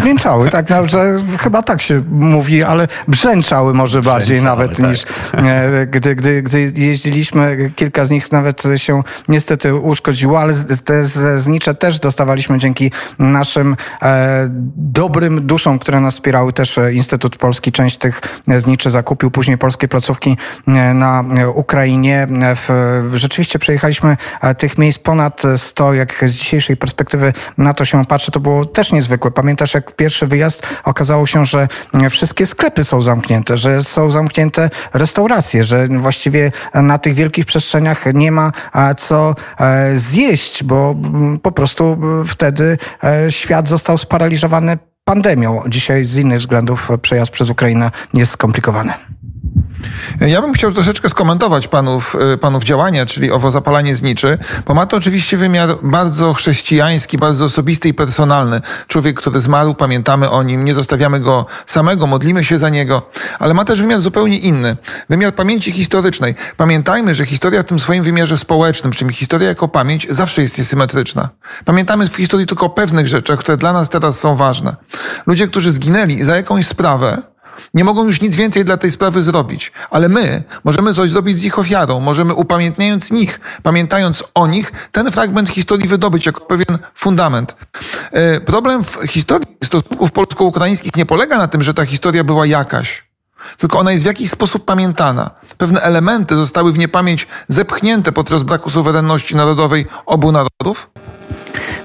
Dźwięczały, 0.00 0.48
tak, 0.48 0.70
no, 0.70 0.88
że 0.88 1.18
chyba 1.38 1.62
tak 1.62 1.82
się 1.82 2.02
mówi, 2.10 2.62
ale 2.62 2.88
brzęczały 3.08 3.74
może 3.74 4.02
bardziej 4.02 4.36
Brzęczały, 4.36 4.58
nawet 4.58 4.76
tak. 4.76 4.90
niż 4.90 5.04
e, 5.32 5.86
gdy, 5.86 6.14
gdy, 6.14 6.42
gdy 6.42 6.72
jeździliśmy. 6.76 7.70
Kilka 7.76 8.04
z 8.04 8.10
nich 8.10 8.32
nawet 8.32 8.62
się 8.76 9.02
niestety 9.28 9.74
uszkodziło, 9.74 10.40
ale 10.40 10.54
te 10.84 11.06
znicze 11.38 11.74
też 11.74 12.00
dostawaliśmy 12.00 12.58
dzięki 12.58 12.90
naszym 13.18 13.76
e, 14.02 14.48
dobrym 14.76 15.46
duszom, 15.46 15.78
które 15.78 16.00
nas 16.00 16.14
wspierały. 16.14 16.52
Też 16.52 16.78
e, 16.78 16.92
Instytut 16.92 17.36
Polski 17.36 17.72
część 17.72 17.98
tych 17.98 18.20
zniczy 18.58 18.90
zakupił, 18.90 19.30
później 19.30 19.58
polskie 19.58 19.88
placówki 19.88 20.36
e, 20.68 20.94
na 20.94 21.24
Ukrainie. 21.54 22.26
E, 22.42 22.54
W, 22.54 22.68
rzeczywiście 23.14 23.58
przejechaliśmy 23.58 24.16
tych 24.58 24.78
miejsc 24.78 24.98
ponad 24.98 25.42
100, 25.56 25.94
jak 25.94 26.24
z 26.28 26.32
dzisiejszej 26.32 26.76
perspektywy 26.76 27.32
na 27.58 27.74
to 27.74 27.84
się 27.84 28.04
patrzy, 28.04 28.30
to 28.30 28.40
było 28.40 28.64
też 28.64 28.92
niezwykłe. 28.92 29.30
Pamiętasz, 29.30 29.74
jak 29.74 29.96
pierwszy 29.96 30.26
wyjazd 30.26 30.62
okazało 30.84 31.26
się, 31.26 31.46
że 31.46 31.68
wszystkie 32.10 32.46
sklepy 32.46 32.84
są 32.84 33.02
zamknięte, 33.02 33.56
że 33.56 33.84
są 33.84 34.10
zamknięte 34.10 34.70
restauracje, 34.92 35.64
że 35.64 35.88
właściwie 35.88 36.52
na 36.74 36.98
tych 36.98 37.14
wielkich 37.14 37.46
przestrzeniach 37.46 38.04
nie 38.14 38.32
ma 38.32 38.52
co 38.96 39.34
e, 39.58 39.96
zjeść, 39.96 40.64
bo 40.64 40.90
mm, 40.90 41.38
po 41.38 41.52
prostu 41.52 41.98
e, 42.22 42.26
wtedy 42.26 42.78
e, 43.04 43.32
świat 43.32 43.68
został 43.68 43.98
sparaliżowany 43.98 44.78
pandemią. 45.04 45.62
Dzisiaj 45.68 46.04
z 46.04 46.16
innych 46.16 46.38
względów 46.38 46.88
przejazd 47.02 47.32
przez 47.32 47.50
Ukrainę 47.50 47.90
jest 48.14 48.32
skomplikowany. 48.32 48.92
Ja 50.20 50.42
bym 50.42 50.52
chciał 50.52 50.72
troszeczkę 50.72 51.08
skomentować 51.08 51.68
panów, 51.68 52.16
y, 52.34 52.38
panów 52.38 52.64
działania, 52.64 53.06
czyli 53.06 53.30
owo 53.30 53.50
zapalanie 53.50 53.94
zniczy, 53.94 54.38
bo 54.66 54.74
ma 54.74 54.86
to 54.86 54.96
oczywiście 54.96 55.36
wymiar 55.36 55.76
bardzo 55.82 56.34
chrześcijański, 56.34 57.18
bardzo 57.18 57.44
osobisty 57.44 57.88
i 57.88 57.94
personalny. 57.94 58.60
Człowiek, 58.88 59.16
który 59.16 59.40
zmarł, 59.40 59.74
pamiętamy 59.74 60.30
o 60.30 60.42
nim, 60.42 60.64
nie 60.64 60.74
zostawiamy 60.74 61.20
go 61.20 61.46
samego, 61.66 62.06
modlimy 62.06 62.44
się 62.44 62.58
za 62.58 62.68
niego, 62.68 63.10
ale 63.38 63.54
ma 63.54 63.64
też 63.64 63.80
wymiar 63.80 64.00
zupełnie 64.00 64.38
inny. 64.38 64.76
Wymiar 65.08 65.34
pamięci 65.34 65.72
historycznej. 65.72 66.34
Pamiętajmy, 66.56 67.14
że 67.14 67.26
historia 67.26 67.62
w 67.62 67.64
tym 67.64 67.80
swoim 67.80 68.04
wymiarze 68.04 68.36
społecznym, 68.36 68.92
czym 68.92 69.10
historia 69.10 69.48
jako 69.48 69.68
pamięć, 69.68 70.06
zawsze 70.10 70.42
jest 70.42 70.58
niesymetryczna. 70.58 71.28
Pamiętamy 71.64 72.08
w 72.08 72.16
historii 72.16 72.46
tylko 72.46 72.66
o 72.66 72.70
pewnych 72.70 73.08
rzeczach, 73.08 73.38
które 73.38 73.56
dla 73.56 73.72
nas 73.72 73.90
teraz 73.90 74.18
są 74.18 74.36
ważne. 74.36 74.76
Ludzie, 75.26 75.48
którzy 75.48 75.72
zginęli 75.72 76.22
za 76.22 76.36
jakąś 76.36 76.66
sprawę, 76.66 77.33
nie 77.74 77.84
mogą 77.84 78.06
już 78.06 78.20
nic 78.20 78.36
więcej 78.36 78.64
dla 78.64 78.76
tej 78.76 78.90
sprawy 78.90 79.22
zrobić, 79.22 79.72
ale 79.90 80.08
my 80.08 80.42
możemy 80.64 80.94
coś 80.94 81.10
zrobić 81.10 81.38
z 81.38 81.44
ich 81.44 81.58
ofiarą, 81.58 82.00
możemy 82.00 82.34
upamiętniając 82.34 83.10
nich, 83.10 83.40
pamiętając 83.62 84.24
o 84.34 84.46
nich, 84.46 84.72
ten 84.92 85.12
fragment 85.12 85.48
historii 85.48 85.88
wydobyć 85.88 86.26
jako 86.26 86.40
pewien 86.40 86.78
fundament. 86.94 87.56
E, 88.12 88.40
Problem 88.40 88.84
w 88.84 88.98
historii 89.08 89.46
stosunków 89.64 90.12
polsko-ukraińskich 90.12 90.96
nie 90.96 91.06
polega 91.06 91.38
na 91.38 91.48
tym, 91.48 91.62
że 91.62 91.74
ta 91.74 91.86
historia 91.86 92.24
była 92.24 92.46
jakaś, 92.46 93.04
tylko 93.58 93.78
ona 93.78 93.92
jest 93.92 94.04
w 94.04 94.06
jakiś 94.06 94.30
sposób 94.30 94.64
pamiętana. 94.64 95.30
Pewne 95.58 95.80
elementy 95.80 96.36
zostały 96.36 96.72
w 96.72 96.78
niepamięć 96.78 97.26
zepchnięte 97.48 98.12
podczas 98.12 98.42
braku 98.42 98.70
suwerenności 98.70 99.36
narodowej 99.36 99.86
obu 100.06 100.32
narodów. 100.32 100.90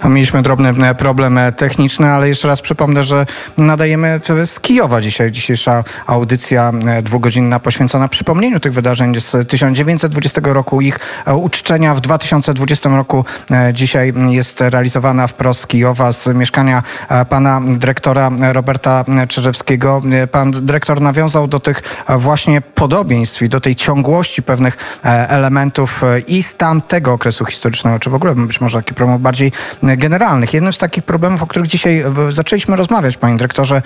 Mieliśmy 0.10 0.42
drobny 0.42 0.70
e, 0.70 0.96
problem 0.96 1.38
e, 1.38 1.52
techniczny, 1.52 2.08
ale 2.08 2.30
jeszcze 2.30 2.48
raz 2.48 2.62
przypomnę, 2.62 3.04
że 3.04 3.26
nadajemy 3.58 4.20
z 4.46 4.60
Kijowa 4.60 5.02
dzisiaj. 5.02 5.32
Dzisiejsza 5.32 5.84
audycja 6.08 6.72
e, 6.88 7.02
dwugodzinna 7.02 7.60
poświęcona 7.60 8.08
przypomnieniu 8.08 8.60
tych 8.60 8.74
wydarzeń 8.74 9.20
z 9.20 9.50
1920 9.50 10.42
roku, 10.44 10.82
ich 10.82 11.00
uczczenia 11.36 11.96
w 11.96 12.02
2020 12.02 12.90
roku. 12.90 13.26
Dzisiaj 13.74 14.14
jest 14.30 14.62
realizowana 14.62 15.28
wprost 15.28 15.62
z 15.62 15.68
Kijowa, 15.68 16.12
z 16.12 16.28
mieszkania 16.28 16.84
pana 17.30 17.62
dyrektora 17.66 18.32
Roberta 18.52 19.06
Czerzewskiego. 19.28 20.02
Pan 20.32 20.52
dyrektor 20.52 21.02
nawiązał 21.02 21.48
do 21.48 21.60
tych 21.60 21.82
właśnie 22.18 22.62
podobieństw 22.62 23.42
i 23.42 23.50
do 23.50 23.62
tej 23.62 23.76
ciągłości 23.76 24.44
pewnych 24.44 24.78
elementów 25.04 26.02
i 26.28 26.44
z 26.44 26.56
tamtego 26.56 27.14
okresu 27.14 27.46
historycznego, 27.46 28.00
czy 28.00 28.10
w 28.10 28.16
ogóle 28.16 28.36
być 28.36 28.62
może 28.62 28.82
problemów 28.82 29.22
bardziej 29.22 29.52
generalnych. 29.84 30.54
Jednym 30.54 30.74
z 30.74 30.78
takich 30.78 31.04
problemów, 31.04 31.44
o 31.44 31.48
których 31.48 31.68
dzisiaj 31.68 32.00
e, 32.00 32.14
zaczęliśmy 32.30 32.76
rozmawiać, 32.76 33.18
panie 33.18 33.38
dyrektorze, 33.38 33.82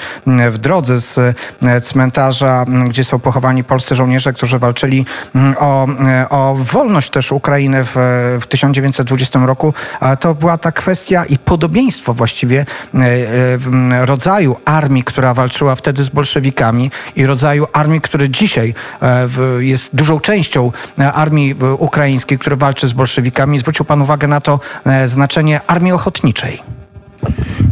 w 0.51 0.57
drodze 0.57 1.01
z 1.01 1.17
e, 1.17 1.81
cmentarza, 1.81 2.65
gdzie 2.87 3.03
są 3.03 3.19
pochowani 3.19 3.63
polscy 3.63 3.95
żołnierze, 3.95 4.33
którzy 4.33 4.59
walczyli 4.59 5.05
o, 5.57 5.87
e, 5.87 6.29
o 6.29 6.55
wolność 6.55 7.09
też 7.09 7.31
Ukrainy 7.31 7.85
w, 7.85 7.95
w 8.41 8.47
1920 8.47 9.39
roku, 9.39 9.73
to 10.19 10.35
była 10.35 10.57
ta 10.57 10.71
kwestia 10.71 11.25
i 11.25 11.37
podobieństwo 11.37 12.13
właściwie 12.13 12.65
rodzaju 14.01 14.55
armii, 14.65 15.03
która 15.03 15.33
walczyła 15.33 15.75
wtedy 15.75 16.03
z 16.03 16.09
bolszewikami 16.09 16.91
i 17.15 17.25
rodzaju 17.25 17.67
armii, 17.73 18.01
który 18.01 18.29
dzisiaj 18.29 18.75
jest 19.59 19.95
dużą 19.95 20.19
częścią 20.19 20.71
armii 21.13 21.55
ukraińskiej, 21.77 22.39
która 22.39 22.55
walczy 22.55 22.87
z 22.87 22.93
bolszewikami. 22.93 23.59
Zwrócił 23.59 23.85
pan 23.85 24.01
uwagę 24.01 24.27
na 24.27 24.41
to 24.41 24.59
znaczenie 25.05 25.61
armii 25.67 25.91
ochotniczej. 25.91 26.59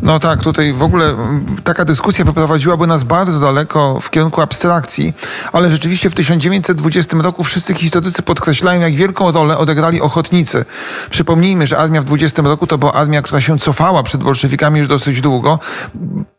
No 0.02 0.20
tak, 0.20 0.44
tutaj 0.44 0.74
w 0.74 0.84
ogóle 0.84 1.16
taka 1.64 1.86
dyskusja 1.86 2.26
wyprowadziłaby 2.26 2.88
nas 2.88 3.04
bardzo 3.04 3.40
daleko 3.40 4.00
w 4.02 4.10
kierunku 4.10 4.42
abstrakcji, 4.42 5.14
ale 5.54 5.70
rzeczywiście 5.70 6.10
w 6.10 6.16
1920 6.16 7.18
roku 7.18 7.44
wszyscy 7.44 7.74
historycy 7.74 8.22
podkreślają, 8.22 8.82
jak 8.82 8.94
wielką 8.94 9.32
rolę 9.32 9.58
odegrali 9.58 10.02
ochotnicy. 10.02 10.66
Przypomnijmy, 11.10 11.68
że 11.68 11.78
armia 11.78 12.02
w 12.02 12.06
20 12.06 12.42
roku 12.42 12.68
to 12.68 12.78
była 12.78 12.94
armia, 12.94 13.22
która 13.22 13.42
się 13.42 13.60
cofała 13.60 14.04
przed 14.04 14.24
bolszewikami 14.24 14.80
już 14.80 14.88
dosyć 14.88 15.22
długo. 15.22 15.60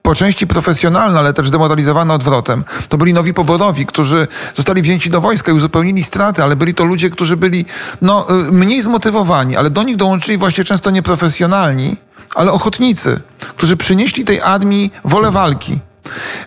Po 0.03 0.15
części 0.15 0.47
profesjonalna, 0.47 1.19
ale 1.19 1.33
też 1.33 1.51
demoralizowana 1.51 2.15
odwrotem. 2.15 2.65
To 2.89 2.99
byli 2.99 3.13
nowi 3.13 3.35
poborowi, 3.35 3.87
którzy 3.87 4.29
zostali 4.57 4.83
wzięci 4.83 5.11
do 5.11 5.21
wojska 5.21 5.53
i 5.53 5.55
uzupełnili 5.55 6.05
straty, 6.05 6.43
ale 6.43 6.57
byli 6.57 6.75
to 6.75 6.85
ludzie, 6.85 7.11
którzy 7.11 7.37
byli 7.37 7.65
no, 8.03 8.27
y, 8.31 8.53
mniej 8.53 8.83
zmotywowani, 8.83 9.57
ale 9.57 9.71
do 9.71 9.83
nich 9.83 9.97
dołączyli 9.97 10.39
właśnie 10.39 10.65
często 10.65 10.91
nieprofesjonalni, 10.91 11.97
ale 12.35 12.53
ochotnicy, 12.53 13.21
którzy 13.57 13.77
przynieśli 13.77 14.25
tej 14.25 14.41
armii 14.41 14.93
wolę 15.05 15.31
walki. 15.31 15.81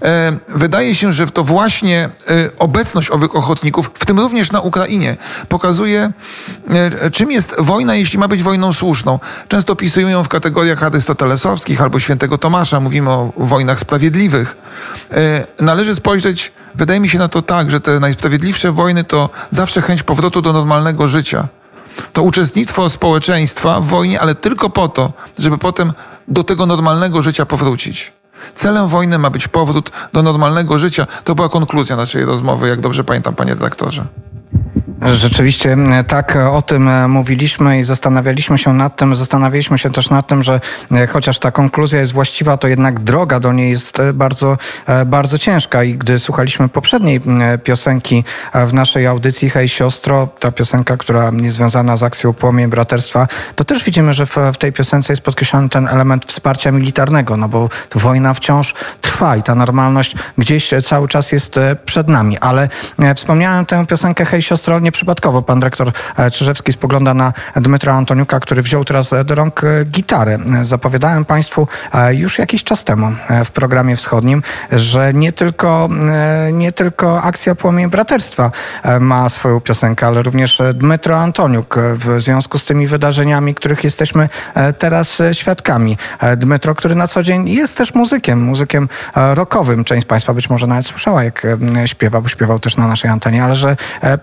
E, 0.01 0.38
Wydaje 0.49 0.95
się, 0.95 1.13
że 1.13 1.27
to 1.27 1.43
właśnie 1.43 2.09
e, 2.29 2.49
obecność 2.59 3.11
owych 3.11 3.36
ochotników, 3.36 3.91
w 3.93 4.05
tym 4.05 4.19
również 4.19 4.51
na 4.51 4.61
Ukrainie, 4.61 5.17
pokazuje, 5.49 6.11
e, 7.03 7.11
czym 7.11 7.31
jest 7.31 7.55
wojna, 7.57 7.95
jeśli 7.95 8.19
ma 8.19 8.27
być 8.27 8.43
wojną 8.43 8.73
słuszną. 8.73 9.19
Często 9.47 9.73
opisują 9.73 10.07
ją 10.07 10.23
w 10.23 10.27
kategoriach 10.27 10.83
arystotelesowskich 10.83 11.81
albo 11.81 11.99
świętego 11.99 12.38
Tomasza, 12.38 12.79
mówimy 12.79 13.09
o 13.09 13.31
wojnach 13.38 13.79
sprawiedliwych. 13.79 14.57
Należy 15.59 15.95
spojrzeć, 15.95 16.51
wydaje 16.75 16.99
mi 16.99 17.09
się 17.09 17.19
na 17.19 17.27
to 17.27 17.41
tak, 17.41 17.71
że 17.71 17.81
te 17.81 17.99
najsprawiedliwsze 17.99 18.71
wojny 18.71 19.03
to 19.03 19.29
zawsze 19.51 19.81
chęć 19.81 20.03
powrotu 20.03 20.41
do 20.41 20.53
normalnego 20.53 21.07
życia 21.07 21.47
to 22.13 22.23
uczestnictwo 22.23 22.89
społeczeństwa 22.89 23.81
w 23.81 23.85
wojnie, 23.85 24.21
ale 24.21 24.35
tylko 24.35 24.69
po 24.69 24.87
to, 24.87 25.13
żeby 25.39 25.57
potem 25.57 25.93
do 26.27 26.43
tego 26.43 26.65
normalnego 26.65 27.21
życia 27.21 27.45
powrócić. 27.45 28.13
Celem 28.55 28.87
wojny 28.87 29.17
ma 29.17 29.29
być 29.29 29.47
powrót 29.47 29.91
do 30.13 30.23
normalnego 30.23 30.79
życia. 30.79 31.07
To 31.23 31.35
była 31.35 31.49
konkluzja 31.49 31.95
naszej 31.95 32.25
rozmowy, 32.25 32.67
jak 32.67 32.81
dobrze 32.81 33.03
pamiętam, 33.03 33.35
panie 33.35 33.53
redaktorze. 33.53 34.05
Rzeczywiście 35.01 35.73
e, 35.73 36.03
tak 36.03 36.35
e, 36.35 36.49
o 36.49 36.61
tym 36.61 36.87
e, 36.87 37.07
mówiliśmy 37.07 37.79
i 37.79 37.83
zastanawialiśmy 37.83 38.57
się 38.57 38.73
nad 38.73 38.95
tym, 38.95 39.15
zastanawialiśmy 39.15 39.77
się 39.77 39.91
też 39.91 40.09
nad 40.09 40.27
tym, 40.27 40.43
że 40.43 40.59
e, 40.91 41.07
chociaż 41.07 41.39
ta 41.39 41.51
konkluzja 41.51 41.99
jest 41.99 42.13
właściwa, 42.13 42.57
to 42.57 42.67
jednak 42.67 42.99
droga 42.99 43.39
do 43.39 43.53
niej 43.53 43.69
jest 43.69 43.97
bardzo, 44.13 44.57
bardzo 45.05 45.37
ciężka. 45.37 45.83
I 45.83 45.93
gdy 45.93 46.19
słuchaliśmy 46.19 46.69
poprzedniej 46.69 47.21
m, 47.27 47.41
piosenki 47.63 48.23
w 48.67 48.73
naszej 48.73 49.07
audycji 49.07 49.49
Hej 49.49 49.67
siostro, 49.67 50.27
ta 50.39 50.51
piosenka, 50.51 50.97
która 50.97 51.31
jest 51.41 51.55
związana 51.55 51.97
z 51.97 52.03
akcją 52.03 52.33
Płomień 52.33 52.67
Braterstwa, 52.67 53.27
to 53.55 53.63
też 53.63 53.83
widzimy, 53.83 54.13
że 54.13 54.25
w, 54.25 54.37
tej 54.59 54.73
piosence 54.73 55.13
jest 55.13 55.23
podkreślony 55.23 55.69
ten 55.69 55.87
element 55.87 56.25
wsparcia 56.25 56.71
militarnego, 56.71 57.37
no 57.37 57.49
bo 57.49 57.69
wojna 57.95 58.33
wciąż 58.33 58.73
trwa 59.01 59.37
i 59.37 59.43
ta 59.43 59.55
normalność 59.55 60.15
gdzieś 60.37 60.71
cały 60.83 61.07
czas 61.07 61.31
jest 61.31 61.59
przed 61.85 62.07
nami, 62.07 62.37
ale 62.37 62.69
wspomniałem 63.15 63.65
tę 63.65 63.85
piosenkę 63.85 64.25
Hej 64.25 64.41
siostro 64.41 64.79
nieprzypadkowo. 64.86 65.41
Pan 65.41 65.59
dyrektor 65.59 65.91
e, 66.17 66.31
Czyżewski 66.31 66.73
spogląda 66.73 67.13
na 67.13 67.33
Dmytra 67.55 67.93
Antoniuka, 67.93 68.39
który 68.39 68.61
wziął 68.61 68.86
teraz 68.86 69.13
e, 69.13 69.23
do 69.23 69.36
rąk 69.36 69.63
e, 69.63 69.86
gitarę. 69.86 70.38
Zapowiadałem 70.61 71.25
Państwu 71.25 71.67
już 72.11 72.39
jakiś 72.39 72.63
czas 72.63 72.83
temu 72.83 73.11
w 73.45 73.51
programie 73.51 73.95
wschodnim, 73.95 74.43
że 74.71 75.13
nie 75.13 75.31
tylko, 75.31 75.89
nie 76.53 76.71
tylko 76.71 77.21
akcja 77.21 77.55
Płomień 77.55 77.89
Braterstwa 77.89 78.51
ma 78.99 79.29
swoją 79.29 79.61
piosenkę, 79.61 80.07
ale 80.07 80.23
również 80.23 80.61
Dmytro 80.73 81.17
Antoniuk 81.17 81.75
w 81.79 82.21
związku 82.21 82.57
z 82.57 82.65
tymi 82.65 82.88
wydarzeniami, 82.88 83.55
których 83.55 83.83
jesteśmy 83.83 84.29
teraz 84.77 85.21
świadkami. 85.33 85.97
Dmytro, 86.38 86.75
który 86.75 86.95
na 86.95 87.07
co 87.07 87.23
dzień 87.23 87.49
jest 87.49 87.77
też 87.77 87.93
muzykiem, 87.93 88.41
muzykiem 88.41 88.89
rockowym. 89.15 89.83
Część 89.83 90.05
Państwa 90.07 90.33
być 90.33 90.49
może 90.49 90.67
nawet 90.67 90.86
słyszała, 90.86 91.23
jak 91.23 91.47
śpiewa, 91.86 92.21
bo 92.21 92.27
śpiewał 92.27 92.59
też 92.59 92.77
na 92.77 92.88
naszej 92.88 93.11
antenie, 93.11 93.43
ale 93.43 93.55
że 93.55 93.77
e, 94.01 94.17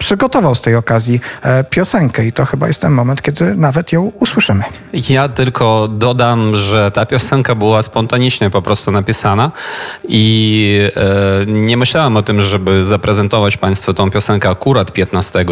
z 0.55 0.63
tej 0.63 0.77
okazji 0.77 1.21
e, 1.43 1.65
piosenkę 1.65 2.27
i 2.27 2.33
to 2.33 2.45
chyba 2.45 2.69
jest 2.69 2.81
ten 2.81 2.93
moment, 2.93 3.23
kiedy 3.23 3.55
nawet 3.55 3.93
ją 3.93 4.13
usłyszymy. 4.21 4.65
Ja 5.09 5.29
tylko 5.29 5.89
dodam, 5.89 6.57
że 6.57 6.91
ta 6.91 7.07
piosenka 7.07 7.55
była 7.55 7.83
spontanicznie 7.83 8.51
po 8.51 8.63
prostu 8.63 8.91
napisana 8.91 9.51
i 10.09 10.89
e, 10.97 11.47
nie 11.47 11.77
myślałem 11.77 12.17
o 12.17 12.23
tym, 12.23 12.41
żeby 12.41 12.85
zaprezentować 12.85 13.57
Państwu 13.57 13.95
tą 13.95 14.11
piosenkę 14.11 14.49
akurat 14.49 14.93
15 14.93 15.45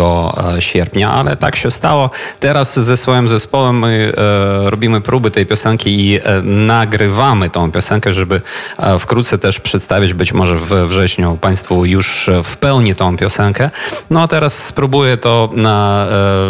sierpnia, 0.61 1.13
ale 1.13 1.37
tak 1.37 1.57
się 1.57 1.71
stało. 1.71 2.11
Teraz 2.41 2.79
ze 2.79 2.97
swoim 2.97 3.29
zespołem 3.29 3.79
my 3.79 4.13
e, 4.17 4.71
robimy 4.71 5.01
próby 5.01 5.31
tej 5.31 5.47
piosenki 5.47 5.91
i 5.91 6.19
e, 6.19 6.43
nagrywamy 6.43 7.51
tą 7.51 7.73
piosenkę, 7.73 8.13
żeby 8.13 8.41
e, 8.79 8.99
wkrótce 8.99 9.39
też 9.39 9.61
przedstawić 9.61 10.15
być 10.15 10.33
może 10.33 10.57
we 10.59 10.87
wrześniu 10.87 11.39
Państwu 11.41 11.85
już 11.85 12.31
w 12.45 12.57
pełni 12.57 12.95
tą 12.95 13.17
piosenkę. 13.17 13.71
No 14.11 14.23
a 14.23 14.29
teraz 14.29 14.67
spróbuję 14.91 15.17
to 15.17 15.49
e, 15.53 15.57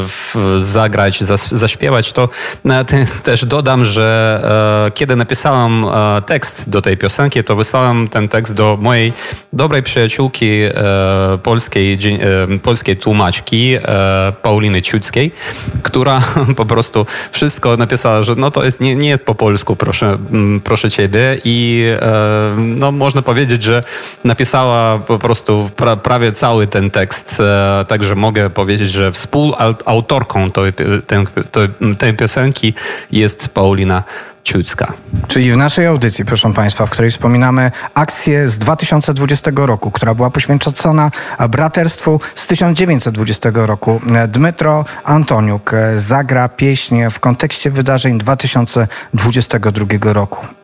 w, 0.09 0.37
zagrać, 0.57 1.21
zaśpiewać. 1.53 2.13
To 2.13 2.29
e, 2.65 2.85
te, 2.85 3.07
też 3.31 3.45
dodam, 3.45 3.85
że 3.85 4.41
e, 4.87 4.91
kiedy 4.91 5.17
napisałem 5.17 5.85
e, 5.85 6.23
tekst 6.27 6.71
do 6.71 6.83
tej 6.83 6.97
piosenki, 6.97 7.45
to 7.45 7.57
wysłałem 7.57 8.09
ten 8.09 8.29
tekst 8.29 8.55
do 8.55 8.79
mojej 8.81 9.13
dobrej 9.53 9.83
przyjaciółki 9.83 10.47
e, 10.47 10.73
polskiej, 11.43 11.99
e, 12.53 12.59
polskiej 12.59 12.97
tłumaczki 12.97 13.75
e, 13.75 14.33
Pauliny 14.43 14.83
Ciuckiej, 14.83 15.33
która 15.83 16.21
po 16.57 16.67
prostu 16.67 17.07
wszystko 17.33 17.77
napisała, 17.77 18.23
że 18.23 18.35
no 18.37 18.51
to 18.51 18.65
jest, 18.65 18.81
nie, 18.81 18.97
nie 18.97 19.09
jest 19.09 19.25
po 19.25 19.35
polsku, 19.35 19.77
proszę, 19.77 20.19
proszę 20.65 20.91
ciebie 20.91 21.39
i 21.45 21.85
e, 22.01 22.55
no 22.59 22.93
można 22.93 23.23
powiedzieć, 23.23 23.63
że 23.63 23.83
napisała 24.25 24.99
po 24.99 25.19
prostu 25.19 25.71
pra, 25.77 25.97
prawie 25.97 26.33
cały 26.33 26.67
ten 26.67 26.91
tekst, 26.91 27.41
e, 27.41 27.85
także 27.89 28.15
mogę 28.15 28.30
powiedzieć, 28.55 28.91
że 28.91 29.13
współautorką 29.13 30.51
tej, 30.51 30.73
tej, 31.07 31.27
tej 31.99 32.15
piosenki 32.15 32.75
jest 33.13 33.49
Paulina 33.49 34.03
Ciucka. 34.45 34.93
Czyli 35.29 35.53
w 35.53 35.57
naszej 35.57 35.87
audycji, 35.87 36.25
proszę 36.25 36.53
Państwa, 36.53 36.87
w 36.87 36.91
której 36.91 37.11
wspominamy 37.11 37.71
akcję 37.95 38.49
z 38.49 38.59
2020 38.59 39.51
roku, 39.55 39.91
która 39.91 40.15
była 40.15 40.31
poświęcona 40.31 41.11
braterstwu 41.49 42.21
z 42.35 42.47
1920 42.47 43.51
roku. 43.55 44.01
Dmytro 44.29 44.85
Antoniuk 45.05 45.73
zagra 45.97 46.49
pieśń 46.49 46.97
w 47.11 47.21
kontekście 47.21 47.71
wydarzeń 47.71 48.19
2022 48.19 50.13
roku. 50.13 50.60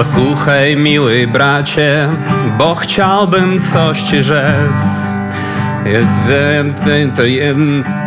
Posłuchaj, 0.00 0.76
miły 0.76 1.26
bracie, 1.26 2.08
bo 2.58 2.74
chciałbym 2.74 3.60
coś 3.60 4.02
ci 4.02 4.22
rzec. 4.22 4.80
To, 7.14 7.22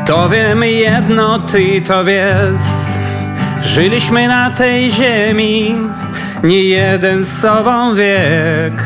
to 0.06 0.30
wiem 0.30 0.64
jedno, 0.64 1.40
ty 1.40 1.82
to 1.82 2.04
wiedz. 2.04 2.98
Żyliśmy 3.62 4.28
na 4.28 4.52
tej 4.52 4.92
ziemi 4.92 5.76
nie 6.44 6.64
jeden 6.64 7.24
z 7.24 7.42
sobą 7.42 7.96
wiek. 7.96 8.84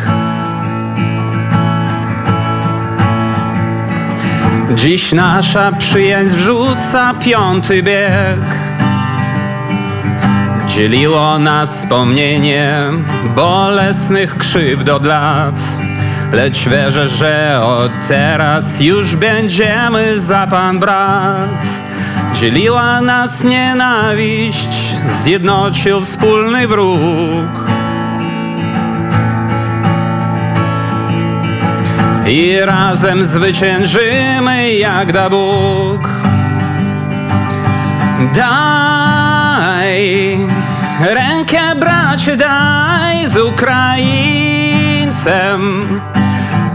Dziś 4.75 5.11
nasza 5.11 5.71
przyjaźń 5.71 6.35
wrzuca 6.35 7.13
piąty 7.13 7.83
bieg. 7.83 8.66
Dzieliło 10.77 11.39
nas 11.39 11.77
wspomnienie 11.77 12.83
bolesnych 13.35 14.37
krzywd 14.37 14.89
od 14.89 15.05
lat. 15.05 15.55
Lecz 16.31 16.69
wierzę, 16.69 17.09
że 17.09 17.59
od 17.63 17.91
teraz 18.07 18.79
już 18.79 19.15
będziemy 19.15 20.19
za 20.19 20.47
pan 20.47 20.79
brat. 20.79 21.65
Dzieliła 22.33 23.01
nas 23.01 23.43
nienawiść, 23.43 24.69
zjednocił 25.05 26.01
wspólny 26.01 26.67
wróg. 26.67 26.99
I 32.27 32.59
razem 32.61 33.25
zwyciężymy, 33.25 34.73
jak 34.73 35.13
da 35.13 35.29
Bóg. 35.29 36.09
Daj 38.35 38.96
rękę, 40.99 41.75
bracie, 41.75 42.37
daj 42.37 43.29
z 43.29 43.37
Ukraińcem. 43.37 44.41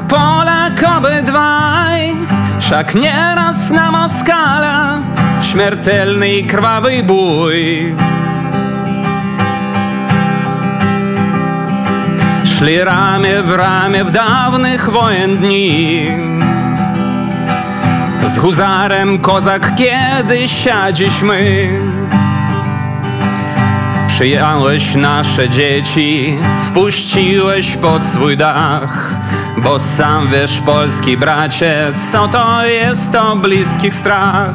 Polak 0.09 0.85
obydwaj, 0.99 2.15
wszak 2.61 2.95
nieraz 2.95 3.71
na 3.71 3.91
Moskala 3.91 4.99
śmiertelny 5.43 6.29
i 6.29 6.45
krwawy 6.45 7.03
bój. 7.03 7.95
Szli 12.45 12.85
ramię 12.85 13.43
w 13.43 13.51
ramię 13.51 14.05
w 14.05 14.11
dawnych 14.11 14.91
wojen 14.91 15.37
dni. 15.37 16.07
Z 18.27 18.39
huzarem 18.39 19.19
kozak 19.19 19.75
kiedyś, 19.75 20.69
a 20.69 20.93
dziś 20.93 21.23
my 21.23 21.69
Przyjąłeś 24.23 24.95
nasze 24.95 25.51
dzieci, 25.51 26.39
wpuściłeś 26.67 27.77
pod 27.77 28.05
swój 28.05 28.37
dach 28.37 29.15
Bo 29.57 29.79
sam 29.79 30.29
wiesz, 30.29 30.61
polski 30.67 31.17
bracie, 31.17 31.93
co 32.13 32.29
to 32.29 32.67
jest 32.67 33.13
to 33.13 33.37
bliskich 33.37 33.95
strach. 33.95 34.55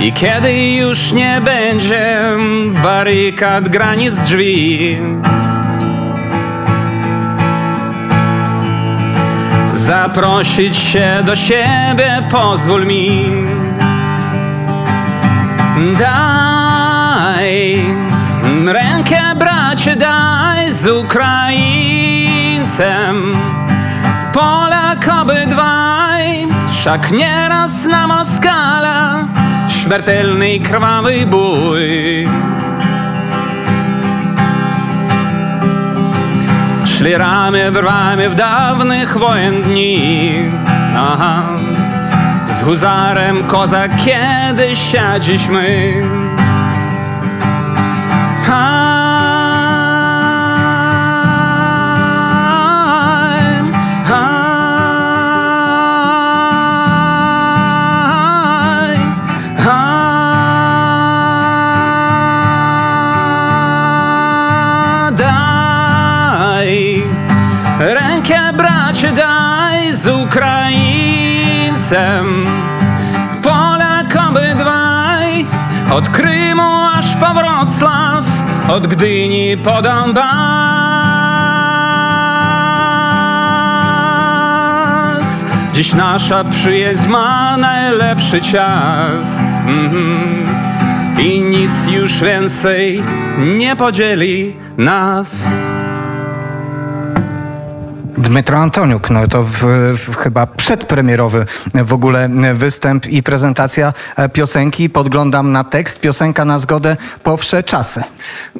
I 0.00 0.12
kiedy 0.12 0.72
już 0.72 1.12
nie 1.12 1.40
będzie 1.44 2.22
barykad, 2.82 3.68
granic 3.68 4.18
drzwi 4.18 4.98
Zaprosić 9.72 10.76
się 10.76 11.22
do 11.24 11.36
siebie 11.36 12.22
pozwól 12.30 12.86
mi. 12.86 13.24
Daj 15.98 16.45
bracie 19.86 20.00
daj 20.00 20.72
z 20.72 20.86
Ukraińcem. 20.86 21.34
Polak 24.32 25.08
obydwaj 25.22 26.46
Wszak 26.72 27.10
nieraz 27.10 27.84
na 27.84 28.06
Moskala 28.06 29.24
Śmiertelny 29.68 30.54
i 30.54 30.60
krwawy 30.60 31.26
bój. 31.26 32.26
Szli 36.84 37.16
ramię 37.16 37.70
w 37.70 37.76
ramię 37.76 38.30
w 38.30 38.34
dawnych 38.34 39.18
wojen 39.18 39.62
dni. 39.62 40.32
Aha. 40.96 41.42
Z 42.46 42.62
huzarem 42.62 43.44
kozak 43.44 43.90
kiedyś, 43.96 44.94
a 44.94 45.20
od 75.96 76.08
Krymu 76.08 76.86
aż 76.94 77.16
po 77.16 77.34
Wrocław 77.34 78.24
od 78.68 78.86
Gdyni 78.86 79.56
po 79.56 79.82
Donbas. 79.82 80.26
Dziś 85.74 85.94
nasza 85.94 86.44
przyjaźń 86.44 87.08
ma 87.08 87.56
najlepszy 87.56 88.40
czas 88.40 89.28
Mhm. 89.66 90.46
I 91.18 91.40
nic 91.40 91.86
już 91.88 92.20
więcej 92.20 93.02
nie 93.58 93.76
podzieli 93.76 94.56
nas 94.76 95.48
Dmytro 98.26 98.58
Antoniuk, 98.58 99.10
no 99.10 99.26
to 99.26 99.42
w, 99.42 99.60
w, 99.98 100.16
chyba 100.16 100.46
przedpremierowy 100.46 101.46
w 101.74 101.92
ogóle 101.92 102.30
występ 102.54 103.06
i 103.06 103.22
prezentacja 103.22 103.92
piosenki. 104.32 104.90
Podglądam 104.90 105.52
na 105.52 105.64
tekst. 105.64 106.00
Piosenka 106.00 106.44
na 106.44 106.58
zgodę 106.58 106.96
po 107.22 107.36
wsze 107.36 107.62
czasy. 107.62 108.02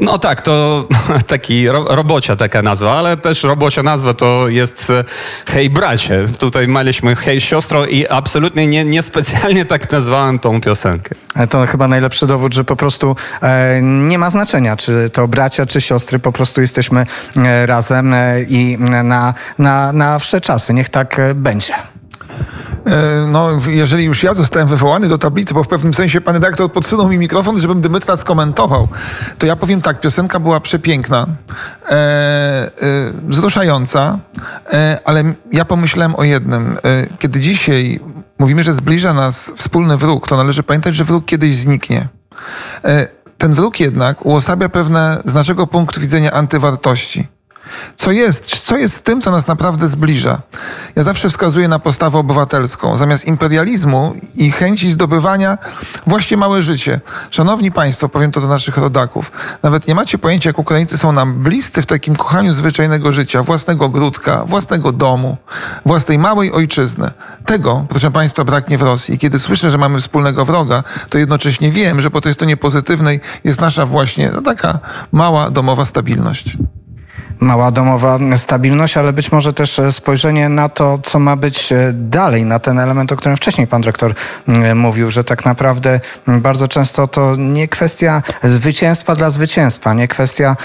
No 0.01 0.19
tak, 0.19 0.43
to 0.43 0.89
taki 1.27 1.69
ro, 1.69 1.85
robocia 1.89 2.37
taka 2.37 2.63
nazwa, 2.63 2.99
ale 2.99 3.17
też 3.17 3.43
robocia 3.43 3.83
nazwa 3.83 4.15
to 4.15 4.49
jest 4.49 4.91
e, 4.91 5.05
hej 5.47 5.71
bracie. 5.71 6.25
Tutaj 6.39 6.69
mieliśmy 6.69 7.17
hej 7.17 7.41
siostro 7.41 7.87
i 7.87 8.07
absolutnie 8.09 8.67
nie, 8.67 8.85
niespecjalnie 8.85 9.65
tak 9.65 9.93
nazwałem 9.93 10.39
tą 10.39 10.61
piosenkę. 10.61 11.15
To 11.51 11.67
chyba 11.67 11.89
najlepszy 11.89 12.27
dowód, 12.27 12.55
że 12.55 12.65
po 12.65 12.77
prostu 12.77 13.17
e, 13.43 13.81
nie 13.83 14.19
ma 14.19 14.31
znaczenia, 14.31 14.77
czy 14.77 15.11
to 15.13 15.29
bracia, 15.29 15.67
czy 15.67 15.81
siostry, 15.81 16.19
po 16.19 16.33
prostu 16.33 16.61
jesteśmy 16.61 17.07
e, 17.37 17.67
razem 17.67 18.15
e, 18.15 18.43
i 18.43 18.79
na, 18.79 19.35
na, 19.59 19.93
na 19.93 20.19
wsze 20.19 20.41
czasy. 20.41 20.75
Niech 20.75 20.89
tak 20.89 21.21
będzie. 21.35 21.75
E, 22.87 23.27
No, 23.27 23.51
jeżeli 23.69 24.05
już 24.05 24.23
ja 24.23 24.35
zostałem 24.35 24.69
wywołany 24.69 25.09
do 25.09 25.19
tablicy, 25.19 25.55
bo 25.55 25.65
w 25.65 25.69
pewnym 25.69 25.95
sensie 25.95 26.21
pan 26.21 26.35
redaktor 26.35 26.73
podsunął 26.73 27.09
mi 27.09 27.19
mikrofon, 27.19 27.59
żebym 27.59 27.81
Dymytra 27.81 28.17
skomentował, 28.17 28.89
to 29.39 29.47
ja 29.47 29.57
powiem 29.57 29.83
tak, 29.83 30.01
piosenka 30.01 30.41
była 30.41 30.61
przepiękna, 30.61 31.27
e, 31.27 31.91
e, 31.91 32.71
wzruszająca, 33.29 34.19
e, 34.73 34.99
ale 35.05 35.23
ja 35.53 35.65
pomyślałem 35.65 36.17
o 36.17 36.25
jednym. 36.25 36.79
E, 36.85 37.07
kiedy 37.19 37.41
dzisiaj 37.41 38.01
mówimy, 38.39 38.65
że 38.65 38.73
zbliża 38.73 39.13
nas 39.13 39.53
wspólny 39.57 39.97
wróg, 39.97 40.29
to 40.29 40.37
należy 40.37 40.63
pamiętać, 40.63 40.97
że 40.97 41.05
wróg 41.05 41.25
kiedyś 41.25 41.57
zniknie. 41.57 42.09
E, 42.85 43.09
ten 43.39 43.53
wróg 43.53 43.81
jednak 43.81 44.27
uosabia 44.27 44.69
pewne 44.69 45.23
z 45.25 45.35
naszego 45.35 45.67
punktu 45.67 46.01
widzenia 46.01 46.33
antywartości. 46.33 47.36
Co 47.97 48.13
jest, 48.13 48.47
co 48.47 48.77
jest 48.77 49.05
tym, 49.05 49.21
co 49.21 49.31
nas 49.31 49.47
naprawdę 49.47 49.89
zbliża? 49.89 50.43
Ja 50.97 51.05
zawsze 51.05 51.29
wskazuję 51.29 51.69
na 51.69 51.79
postawę 51.79 52.19
obywatelską. 52.19 52.97
Zamiast 52.97 53.25
imperializmu 53.25 54.15
i 54.35 54.51
chęci 54.51 54.91
zdobywania, 54.91 55.59
właśnie 56.07 56.37
małe 56.37 56.63
życie. 56.63 57.01
Szanowni 57.31 57.73
Państwo, 57.73 58.09
powiem 58.09 58.33
to 58.33 58.41
do 58.41 58.49
naszych 58.49 58.77
rodaków, 58.77 59.33
nawet 59.63 59.89
nie 59.89 59.95
macie 59.95 60.19
pojęcia, 60.19 60.51
jak 60.51 60.59
Ukraińcy 60.59 60.99
są 60.99 61.13
nam 61.13 61.35
bliscy 61.35 61.83
w 61.83 61.87
takim 61.87 62.17
kochaniu 62.17 62.53
zwyczajnego 62.53 63.13
życia, 63.13 63.43
własnego 63.43 63.85
ogródka, 63.85 64.45
własnego 64.45 64.93
domu, 64.93 65.37
własnej 65.87 66.19
małej 66.19 66.53
ojczyzny. 66.53 67.11
Tego, 67.47 67.87
proszę 67.89 68.11
Państwa, 68.11 68.45
braknie 68.45 68.79
w 68.79 68.83
Rosji. 68.83 69.19
Kiedy 69.19 69.39
słyszę, 69.39 69.71
że 69.71 69.79
mamy 69.79 70.01
wspólnego 70.01 70.45
wroga, 70.45 70.85
to 71.09 71.19
jednocześnie 71.19 71.73
wiem, 71.73 72.01
że 72.01 72.11
po 72.11 72.21
tej 72.21 72.35
stronie 72.35 72.57
pozytywnej 72.57 73.21
jest 73.45 73.61
nasza 73.61 73.87
właśnie 73.87 74.31
no, 74.35 74.43
taka 74.43 74.79
mała 75.13 75.51
domowa 75.51 75.85
stabilność 75.85 76.57
mała 77.41 77.71
domowa 77.71 78.19
stabilność, 78.37 78.97
ale 78.97 79.13
być 79.13 79.33
może 79.33 79.53
też 79.53 79.79
e, 79.79 79.93
spojrzenie 79.93 80.49
na 80.49 80.69
to, 80.69 80.99
co 81.03 81.19
ma 81.19 81.37
być 81.37 81.73
e, 81.73 81.93
dalej, 81.93 82.45
na 82.45 82.59
ten 82.59 82.79
element, 82.79 83.13
o 83.13 83.17
którym 83.17 83.37
wcześniej 83.37 83.67
pan 83.67 83.83
dyrektor 83.83 84.15
mm, 84.49 84.79
mówił, 84.79 85.11
że 85.11 85.25
tak 85.25 85.45
naprawdę 85.45 86.01
bardzo 86.27 86.69
często 86.69 87.07
to 87.07 87.37
nie 87.37 87.69
kwestia 87.69 88.23
zwycięstwa 88.43 89.15
dla 89.15 89.31
zwycięstwa, 89.31 89.95
nie 89.95 90.09
kwestia 90.09 90.57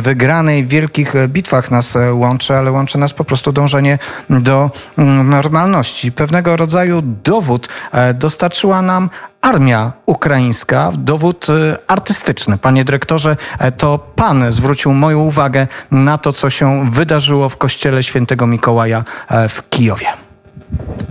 wygranej 0.00 0.64
w 0.64 0.68
wielkich 0.68 1.16
e, 1.16 1.28
bitwach 1.28 1.70
nas 1.70 1.96
e, 1.96 2.14
łączy, 2.14 2.56
ale 2.56 2.72
łączy 2.72 2.98
nas 2.98 3.12
po 3.12 3.24
prostu 3.24 3.52
dążenie 3.52 3.98
do 4.30 4.70
normalności. 4.96 6.12
Pewnego 6.12 6.56
rodzaju 6.56 7.02
dowód 7.24 7.68
e, 7.92 8.14
dostarczyła 8.14 8.82
nam 8.82 9.10
Armia 9.40 9.92
ukraińska, 10.06 10.90
dowód 10.98 11.46
e, 11.50 11.78
artystyczny. 11.90 12.58
Panie 12.58 12.84
dyrektorze, 12.84 13.36
e, 13.58 13.72
to 13.72 13.98
pan 13.98 14.52
zwrócił 14.52 14.92
moją 14.92 15.18
uwagę 15.18 15.66
na 15.90 16.18
to, 16.18 16.32
co 16.32 16.50
się 16.50 16.90
wydarzyło 16.90 17.48
w 17.48 17.56
kościele 17.56 18.02
świętego 18.02 18.46
Mikołaja 18.46 19.04
e, 19.28 19.48
w 19.48 19.68
Kijowie. 19.70 20.06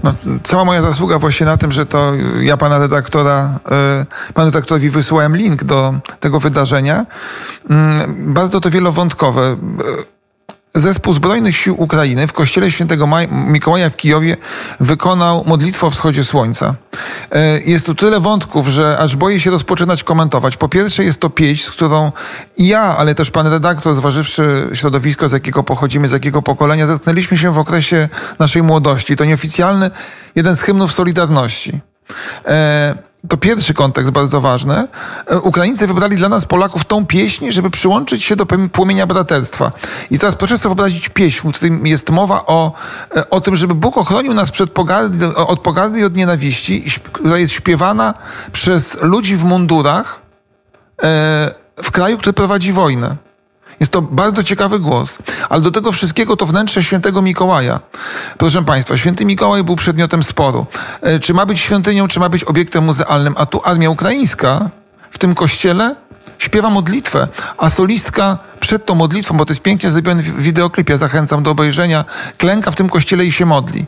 No, 0.03 0.14
cała 0.43 0.65
moja 0.65 0.81
zasługa 0.81 1.19
właśnie 1.19 1.45
na 1.45 1.57
tym, 1.57 1.72
że 1.72 1.85
to 1.85 2.14
ja 2.41 2.57
pana 2.57 2.77
redaktora, 2.77 3.60
y, 4.31 4.34
panu 4.34 4.45
redaktorowi 4.45 4.89
wysyłałem 4.89 5.35
link 5.38 5.64
do 5.64 5.93
tego 6.19 6.39
wydarzenia. 6.39 7.06
Mm, 7.69 8.34
Bardzo 8.34 8.61
to 8.61 8.69
wielowątkowe. 8.69 9.57
Zespół 10.75 11.13
Zbrojnych 11.13 11.57
Sił 11.57 11.81
Ukrainy 11.81 12.27
w 12.27 12.33
kościele 12.33 12.71
świętego 12.71 13.07
Mikołaja 13.31 13.89
w 13.89 13.95
Kijowie 13.95 14.37
wykonał 14.79 15.43
modlitwę 15.47 15.87
o 15.87 15.89
wschodzie 15.89 16.23
słońca. 16.23 16.75
E, 17.31 17.59
Jest 17.61 17.85
tu 17.85 17.95
tyle 17.95 18.19
wątków, 18.19 18.67
że 18.67 18.97
aż 18.97 19.15
boję 19.15 19.39
się 19.39 19.51
rozpoczynać 19.51 20.03
komentować. 20.03 20.57
Po 20.57 20.69
pierwsze 20.69 21.03
jest 21.03 21.19
to 21.19 21.29
pieśń, 21.29 21.63
z 21.63 21.71
którą 21.71 22.11
ja, 22.57 22.81
ale 22.81 23.15
też 23.15 23.31
pan 23.31 23.47
redaktor, 23.47 23.95
zważywszy 23.95 24.69
środowisko, 24.73 25.29
z 25.29 25.31
jakiego 25.31 25.63
pochodzimy, 25.63 26.07
z 26.07 26.11
jakiego 26.11 26.41
pokolenia, 26.41 26.87
zetknęliśmy 26.87 27.37
się 27.37 27.53
w 27.53 27.57
okresie 27.57 28.09
naszej 28.39 28.63
młodości. 28.63 29.15
To 29.15 29.25
nieoficjalny 29.25 29.91
jeden 30.35 30.55
z 30.55 30.61
hymnów 30.61 30.93
Solidarności. 30.93 31.79
E, 32.45 33.09
to 33.27 33.37
pierwszy 33.37 33.73
kontekst 33.73 34.11
bardzo 34.11 34.41
ważny. 34.41 34.87
E, 35.27 35.39
Ukraińcy 35.39 35.87
wybrali 35.87 36.17
dla 36.17 36.29
nas, 36.29 36.45
Polaków, 36.45 36.85
tą 36.85 37.05
pieśń, 37.05 37.51
żeby 37.51 37.69
przyłączyć 37.69 38.23
się 38.23 38.35
do 38.35 38.45
płomienia 38.45 39.07
braterstwa. 39.07 39.71
I 40.11 40.19
teraz 40.19 40.35
proszę 40.35 40.57
sobie 40.57 40.75
wyobrazić 40.75 41.09
pieśń, 41.09 41.47
w 41.49 41.53
którym 41.53 41.87
jest 41.87 42.09
mowa 42.09 42.45
o, 42.45 42.73
e, 43.15 43.29
o 43.29 43.41
tym, 43.41 43.55
żeby 43.55 43.75
Bóg 43.75 43.97
ochronił 43.97 44.33
nas 44.33 44.51
przed 44.51 44.71
pogardy, 44.71 45.35
od 45.35 45.59
pogardy 45.59 45.99
i 45.99 46.03
od 46.03 46.15
nienawiści, 46.15 46.85
która 47.11 47.37
jest 47.37 47.53
śpiewana 47.53 48.13
przez 48.51 48.97
ludzi 49.01 49.35
w 49.35 49.43
mundurach 49.43 50.21
e, 51.03 51.53
w 51.83 51.91
kraju, 51.91 52.17
który 52.17 52.33
prowadzi 52.33 52.73
wojnę. 52.73 53.28
Jest 53.80 53.91
to 53.91 54.01
bardzo 54.01 54.43
ciekawy 54.43 54.80
głos. 54.80 55.18
Ale 55.49 55.61
do 55.61 55.72
tego 55.72 55.91
wszystkiego 55.91 56.38
to 56.38 56.45
wnętrze 56.45 56.84
świętego 56.84 57.22
Mikołaja. 57.22 57.80
Proszę 58.38 58.64
Państwa, 58.65 58.97
święty 58.97 59.26
Mikołaj 59.26 59.64
był 59.64 59.76
przedmiotem 59.76 60.23
sporu. 60.23 60.65
E, 61.01 61.19
Czy 61.19 61.34
ma 61.34 61.45
być 61.45 61.60
świątynią, 61.60 62.07
czy 62.07 62.19
ma 62.19 62.30
być 62.30 62.43
obiektem 62.43 62.84
muzealnym? 62.84 63.34
A 63.38 63.45
tu 63.45 63.61
armia 63.64 63.89
ukraińska 63.89 64.69
w 65.11 65.18
tym 65.18 65.35
kościele 65.35 65.95
śpiewa 66.39 66.69
modlitwę, 66.69 67.27
a 67.57 67.69
solistka 67.69 68.38
przed 68.60 68.85
tą 68.85 68.95
modlitwą, 68.95 69.38
bo 69.38 69.45
to 69.45 69.53
jest 69.53 69.61
pięknie 69.61 69.91
zrobiony 69.91 70.23
w 70.23 70.41
wideoklipie, 70.41 70.97
zachęcam 70.97 71.43
do 71.43 71.51
obejrzenia, 71.51 72.06
klęka 72.38 72.72
w 72.72 72.76
tym 72.76 72.89
kościele 72.89 73.26
i 73.26 73.31
się 73.31 73.45
modli. 73.45 73.85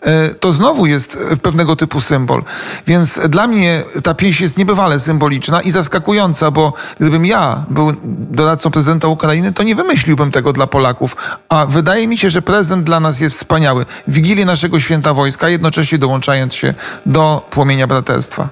E, 0.00 0.28
To 0.34 0.52
znowu 0.52 0.86
jest 0.86 1.18
e, 1.30 1.36
pewnego 1.36 1.76
typu 1.76 2.00
symbol. 2.00 2.42
Więc 2.86 3.20
dla 3.28 3.46
mnie 3.46 3.82
ta 4.02 4.14
pieśń 4.14 4.42
jest 4.42 4.58
niebywale 4.58 5.00
symboliczna 5.00 5.60
i 5.60 5.70
zaskakująca, 5.70 6.50
bo 6.50 6.72
gdybym 7.00 7.26
ja 7.26 7.64
był 7.70 7.92
doradcą 8.30 8.70
prezydenta 8.70 9.08
Ukrainy, 9.08 9.52
to 9.52 9.62
nie 9.62 9.74
wymyśliłbym 9.74 10.30
tego 10.30 10.52
dla 10.52 10.66
Polaków. 10.66 11.16
A 11.48 11.66
wydaje 11.66 12.08
mi 12.08 12.18
się, 12.18 12.30
że 12.30 12.42
prezent 12.42 12.84
dla 12.84 13.00
nas 13.00 13.20
jest 13.20 13.36
wspaniały. 13.36 13.86
Wigilię 14.08 14.44
naszego 14.44 14.80
święta 14.80 15.14
wojska, 15.14 15.48
jednocześnie 15.48 15.98
dołączając 15.98 16.54
się 16.54 16.74
do 17.06 17.46
płomienia 17.50 17.86
braterstwa. 17.86 18.48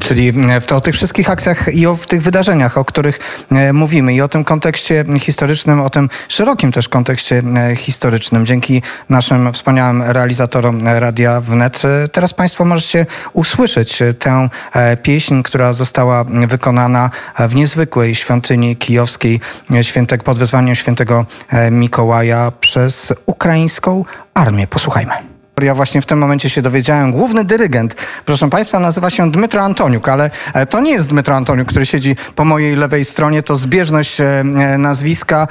Czyli 0.00 0.32
w, 0.32 0.72
o 0.72 0.80
tych 0.80 0.94
wszystkich 0.94 1.30
akcjach 1.30 1.74
i 1.74 1.86
o 1.86 1.98
tych 2.08 2.22
wydarzeniach, 2.22 2.78
o 2.78 2.84
których 2.84 3.44
mówimy 3.72 4.14
i 4.14 4.20
o 4.20 4.28
tym 4.28 4.44
kontekście 4.44 5.04
historycznym, 5.18 5.80
o 5.80 5.90
tym 5.90 6.08
szerokim 6.28 6.72
też 6.72 6.88
kontekście 6.88 7.42
historycznym. 7.76 8.46
Dzięki 8.46 8.82
naszym 9.08 9.52
wspaniałym 9.52 10.02
realizatorom 10.02 10.88
Radia 10.88 11.40
Wnet 11.40 11.82
e, 11.84 12.08
teraz 12.08 12.34
Państwo 12.34 12.64
możecie 12.64 13.06
usłyszeć 13.32 14.02
e, 14.02 14.14
tę 14.14 14.48
e, 14.72 14.96
pieśń, 14.96 15.42
która 15.42 15.72
została 15.72 16.24
wykonana 16.24 17.10
w 17.38 17.54
niezwykłej 17.54 18.14
świątyni 18.14 18.76
kijowskiej 18.76 19.40
świętek, 19.82 20.22
pod 20.22 20.38
wezwaniem 20.38 20.74
świętego 20.76 21.26
Mikołaja 21.70 22.52
przez 22.60 23.12
ukraińską 23.26 24.04
armię. 24.34 24.66
Posłuchajmy. 24.66 25.29
Ja 25.62 25.74
właśnie 25.74 26.02
w 26.02 26.06
tym 26.06 26.18
momencie 26.18 26.50
się 26.50 26.62
dowiedziałem. 26.62 27.12
Główny 27.12 27.44
dyrygent, 27.44 27.96
proszę 28.24 28.50
Państwa, 28.50 28.80
nazywa 28.80 29.10
się 29.10 29.30
Dmytro 29.30 29.62
Antoniuk, 29.62 30.08
ale 30.08 30.30
e, 30.54 30.66
to 30.66 30.80
nie 30.80 30.92
jest 30.92 31.08
Dmytro 31.08 31.36
Antoniuk, 31.36 31.68
który 31.68 31.86
siedzi 31.86 32.16
po 32.36 32.44
mojej 32.44 32.76
lewej 32.76 33.04
stronie. 33.04 33.42
To 33.42 33.56
zbieżność 33.56 34.20
e, 34.20 34.24
e, 34.24 34.78
nazwiska. 34.78 35.48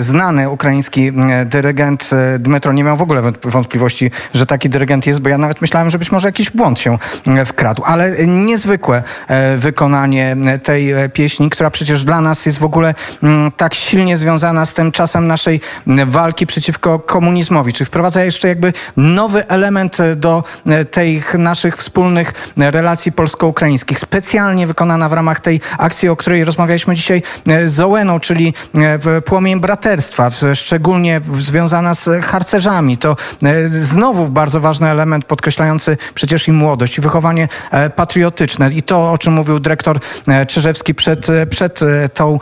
Znany 0.00 0.50
ukraiński 0.50 1.12
dyrygent. 1.46 2.10
Dmytro 2.38 2.72
nie 2.72 2.84
miał 2.84 2.96
w 2.96 3.02
ogóle 3.02 3.22
wątp- 3.22 3.50
wątpliwości, 3.50 4.10
że 4.34 4.46
taki 4.46 4.70
dyrygent 4.70 5.06
jest, 5.06 5.20
bo 5.20 5.28
ja 5.28 5.38
nawet 5.38 5.60
myślałem, 5.60 5.90
że 5.90 5.98
być 5.98 6.12
może 6.12 6.28
jakiś 6.28 6.50
błąd 6.50 6.80
się 6.80 6.98
wkradł. 7.46 7.82
Ale 7.84 8.26
niezwykłe 8.26 9.02
wykonanie 9.56 10.36
tej 10.62 10.94
pieśni, 11.12 11.50
która 11.50 11.70
przecież 11.70 12.04
dla 12.04 12.20
nas 12.20 12.46
jest 12.46 12.58
w 12.58 12.64
ogóle 12.64 12.94
mm, 13.22 13.52
tak 13.52 13.74
silnie 13.74 14.18
związana 14.18 14.66
z 14.66 14.74
tym 14.74 14.92
czasem 14.92 15.26
naszej 15.26 15.60
walki 16.06 16.46
przeciwko 16.46 16.98
komunizmowi. 16.98 17.72
Czy 17.72 17.84
wprowadza 17.84 18.24
jeszcze 18.24 18.48
jakby 18.48 18.72
nowy 18.96 19.35
element 19.48 20.00
e, 20.00 20.16
do 20.16 20.44
e, 20.66 20.84
tych 20.84 21.34
naszych 21.34 21.76
wspólnych 21.76 22.52
e, 22.58 22.70
relacji 22.70 23.12
polsko-ukraińskich. 23.12 24.00
Specjalnie 24.00 24.66
wykonana 24.66 25.08
w 25.08 25.12
ramach 25.12 25.40
tej 25.40 25.60
akcji, 25.78 26.08
o 26.08 26.16
której 26.16 26.44
rozmawialiśmy 26.44 26.94
dzisiaj 26.94 27.22
z 27.66 27.80
Ołeną, 27.80 28.20
czyli 28.20 28.54
Płomień 29.24 29.60
Braterstwa, 29.60 30.30
szczególnie 30.54 31.20
związana 31.38 31.94
z 31.94 32.24
harcerzami. 32.24 32.98
To 32.98 33.16
znowu 33.80 34.28
bardzo 34.28 34.60
ważny 34.60 34.88
element 34.88 35.24
podkreślający 35.24 35.96
przecież 36.14 36.48
i 36.48 36.52
młodość, 36.52 36.98
i 36.98 37.00
wychowanie 37.00 37.48
patriotyczne. 37.96 38.70
I 38.72 38.82
to, 38.82 39.12
o 39.12 39.18
czym 39.18 39.32
mówił 39.32 39.60
dyrektor 39.60 40.00
Czyżewski 40.48 40.94
przed, 40.94 41.26
przed 41.50 41.80
tą 42.14 42.38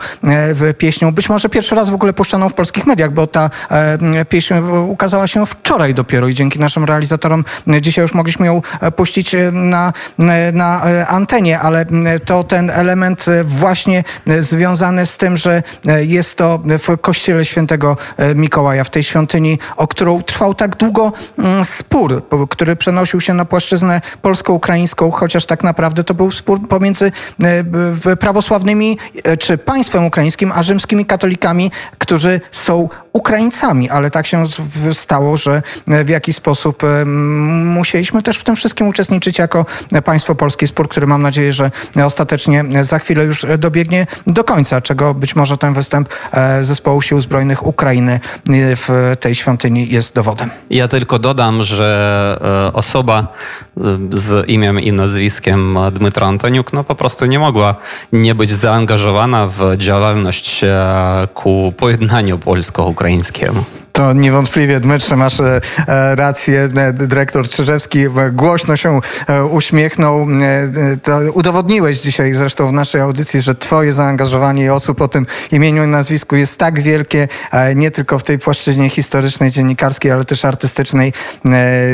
pieśnią. 0.77 1.11
Być 1.11 1.29
może 1.29 1.49
pierwszy 1.49 1.75
raz 1.75 1.89
w 1.89 1.93
ogóle 1.93 2.13
puszczoną 2.13 2.49
w 2.49 2.53
polskich 2.53 2.85
mediach, 2.85 3.11
bo 3.11 3.27
ta 3.27 3.49
pieśń 4.29 4.53
ukazała 4.87 5.27
się 5.27 5.45
wczoraj 5.45 5.93
dopiero 5.93 6.27
i 6.27 6.33
dzięki 6.33 6.59
naszym 6.59 6.84
realizatorom. 6.85 7.45
Dzisiaj 7.81 8.01
już 8.01 8.13
mogliśmy 8.13 8.45
ją 8.45 8.61
e, 8.81 8.91
puścić 8.91 9.35
e, 9.35 9.51
na, 9.51 9.93
e, 10.19 10.51
na 10.51 10.81
antenie, 11.07 11.59
ale 11.59 11.85
to 12.25 12.43
ten 12.43 12.69
element 12.69 13.25
właśnie 13.43 14.03
związany 14.39 15.05
z 15.05 15.17
tym, 15.17 15.37
że 15.37 15.63
jest 15.99 16.37
to 16.37 16.59
w 16.79 16.97
kościele 17.01 17.45
świętego 17.45 17.97
Mikołaja, 18.35 18.83
w 18.83 18.89
tej 18.89 19.03
świątyni, 19.03 19.59
o 19.77 19.87
którą 19.87 20.21
trwał 20.21 20.53
tak 20.53 20.75
długo 20.75 21.13
mm, 21.39 21.65
spór, 21.65 22.23
który 22.49 22.75
przenosił 22.75 23.21
się 23.21 23.33
na 23.33 23.45
płaszczyznę 23.45 24.01
polsko-ukraińską, 24.21 25.11
chociaż 25.11 25.45
tak 25.45 25.63
naprawdę 25.63 26.03
to 26.03 26.13
był 26.13 26.31
spór 26.31 26.67
pomiędzy 26.67 27.11
prawosławnymi 28.19 28.97
czy 29.39 29.57
państwem 29.57 30.05
ukraińskim, 30.05 30.51
a 30.55 30.63
rzymskimi 30.63 31.05
katolikami, 31.05 31.71
którzy 31.97 32.41
są 32.51 32.89
Ukraińcami, 33.13 33.89
ale 33.89 34.11
tak 34.11 34.27
się 34.27 34.43
stało, 34.93 35.37
że 35.37 35.61
w 35.87 36.09
jakiś 36.09 36.35
sposób 36.35 36.64
e, 36.83 37.01
m, 37.01 37.67
musieliśmy 37.67 38.21
też 38.21 38.37
w 38.37 38.43
tym 38.43 38.55
wszystkim 38.55 38.87
uczestniczyć 38.87 39.39
jako 39.39 39.65
e, 39.91 40.01
państwo 40.01 40.35
polskie. 40.35 40.67
Spór, 40.67 40.89
który 40.89 41.07
mam 41.07 41.21
nadzieję, 41.21 41.53
że 41.53 41.71
ostatecznie 42.05 42.65
e, 42.73 42.83
za 42.83 42.99
chwilę 42.99 43.23
już 43.23 43.43
e, 43.43 43.57
dobiegnie 43.57 44.07
do 44.27 44.43
końca, 44.43 44.81
czego 44.81 45.13
być 45.13 45.35
może 45.35 45.57
ten 45.57 45.73
występ 45.73 46.09
e, 46.31 46.63
zespołu 46.63 47.01
sił 47.01 47.21
zbrojnych 47.21 47.65
Ukrainy 47.65 48.13
e, 48.13 48.19
w 48.75 49.15
tej 49.19 49.35
świątyni 49.35 49.89
jest 49.89 50.15
dowodem. 50.15 50.49
Ja 50.69 50.87
tylko 50.87 51.19
dodam, 51.19 51.63
że 51.63 52.39
e, 52.69 52.73
osoba 52.73 53.27
e, 53.77 53.81
z 54.11 54.49
imieniem 54.49 54.79
i 54.79 54.91
nazwiskiem 54.91 55.77
e, 55.77 55.91
Dmytro 55.91 56.27
Antoniuk 56.27 56.73
no, 56.73 56.83
po 56.83 56.95
prostu 56.95 57.25
nie 57.25 57.39
mogła 57.39 57.75
nie 58.13 58.35
być 58.35 58.49
zaangażowana 58.49 59.47
w 59.47 59.77
działalność 59.77 60.63
e, 60.63 61.27
ku 61.33 61.73
pojednaniu 61.77 62.37
polsko-ukraińskiemu. 62.37 63.63
To 63.95 64.13
niewątpliwie, 64.13 64.79
Dmytrze, 64.79 65.15
masz 65.15 65.39
e, 65.39 65.61
e, 65.87 66.15
rację. 66.15 66.69
E, 66.75 66.93
Dyrektor 66.93 67.47
Czyżewski 67.47 68.05
głośno 68.31 68.77
się 68.77 68.99
uśmiechnął. 69.51 70.27
To 71.03 71.19
udowodniłeś 71.33 71.99
dzisiaj 71.99 72.33
zresztą 72.33 72.67
w 72.67 72.71
naszej 72.73 73.01
audycji, 73.01 73.41
że 73.41 73.55
twoje 73.55 73.93
zaangażowanie 73.93 74.73
osób 74.73 75.01
o 75.01 75.07
tym 75.07 75.25
imieniu 75.51 75.83
i 75.83 75.87
nazwisku 75.87 76.35
jest 76.35 76.59
tak 76.59 76.81
wielkie, 76.81 77.27
nie 77.75 77.91
tylko 77.91 78.19
w 78.19 78.23
tej 78.23 78.39
płaszczyźnie 78.39 78.89
historycznej, 78.89 79.51
dziennikarskiej, 79.51 80.11
ale 80.11 80.25
też 80.25 80.45
artystycznej. 80.45 81.13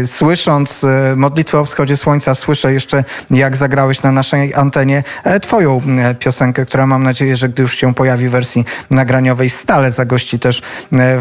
Słysząc 0.05 0.85
modlitwę 1.15 1.59
o 1.59 1.65
wschodzie 1.65 1.97
słońca, 1.97 2.35
słyszę 2.35 2.73
jeszcze, 2.73 3.03
jak 3.31 3.55
zagrałeś 3.55 4.01
na 4.03 4.11
naszej 4.11 4.53
antenie 4.53 5.03
twoją 5.41 5.81
piosenkę, 6.19 6.65
która 6.65 6.87
mam 6.87 7.03
nadzieję, 7.03 7.37
że 7.37 7.49
gdy 7.49 7.61
już 7.61 7.75
się 7.75 7.93
pojawi 7.93 8.27
w 8.27 8.31
wersji 8.31 8.65
nagraniowej, 8.89 9.49
stale 9.49 9.91
zagości 9.91 10.39
też 10.39 10.61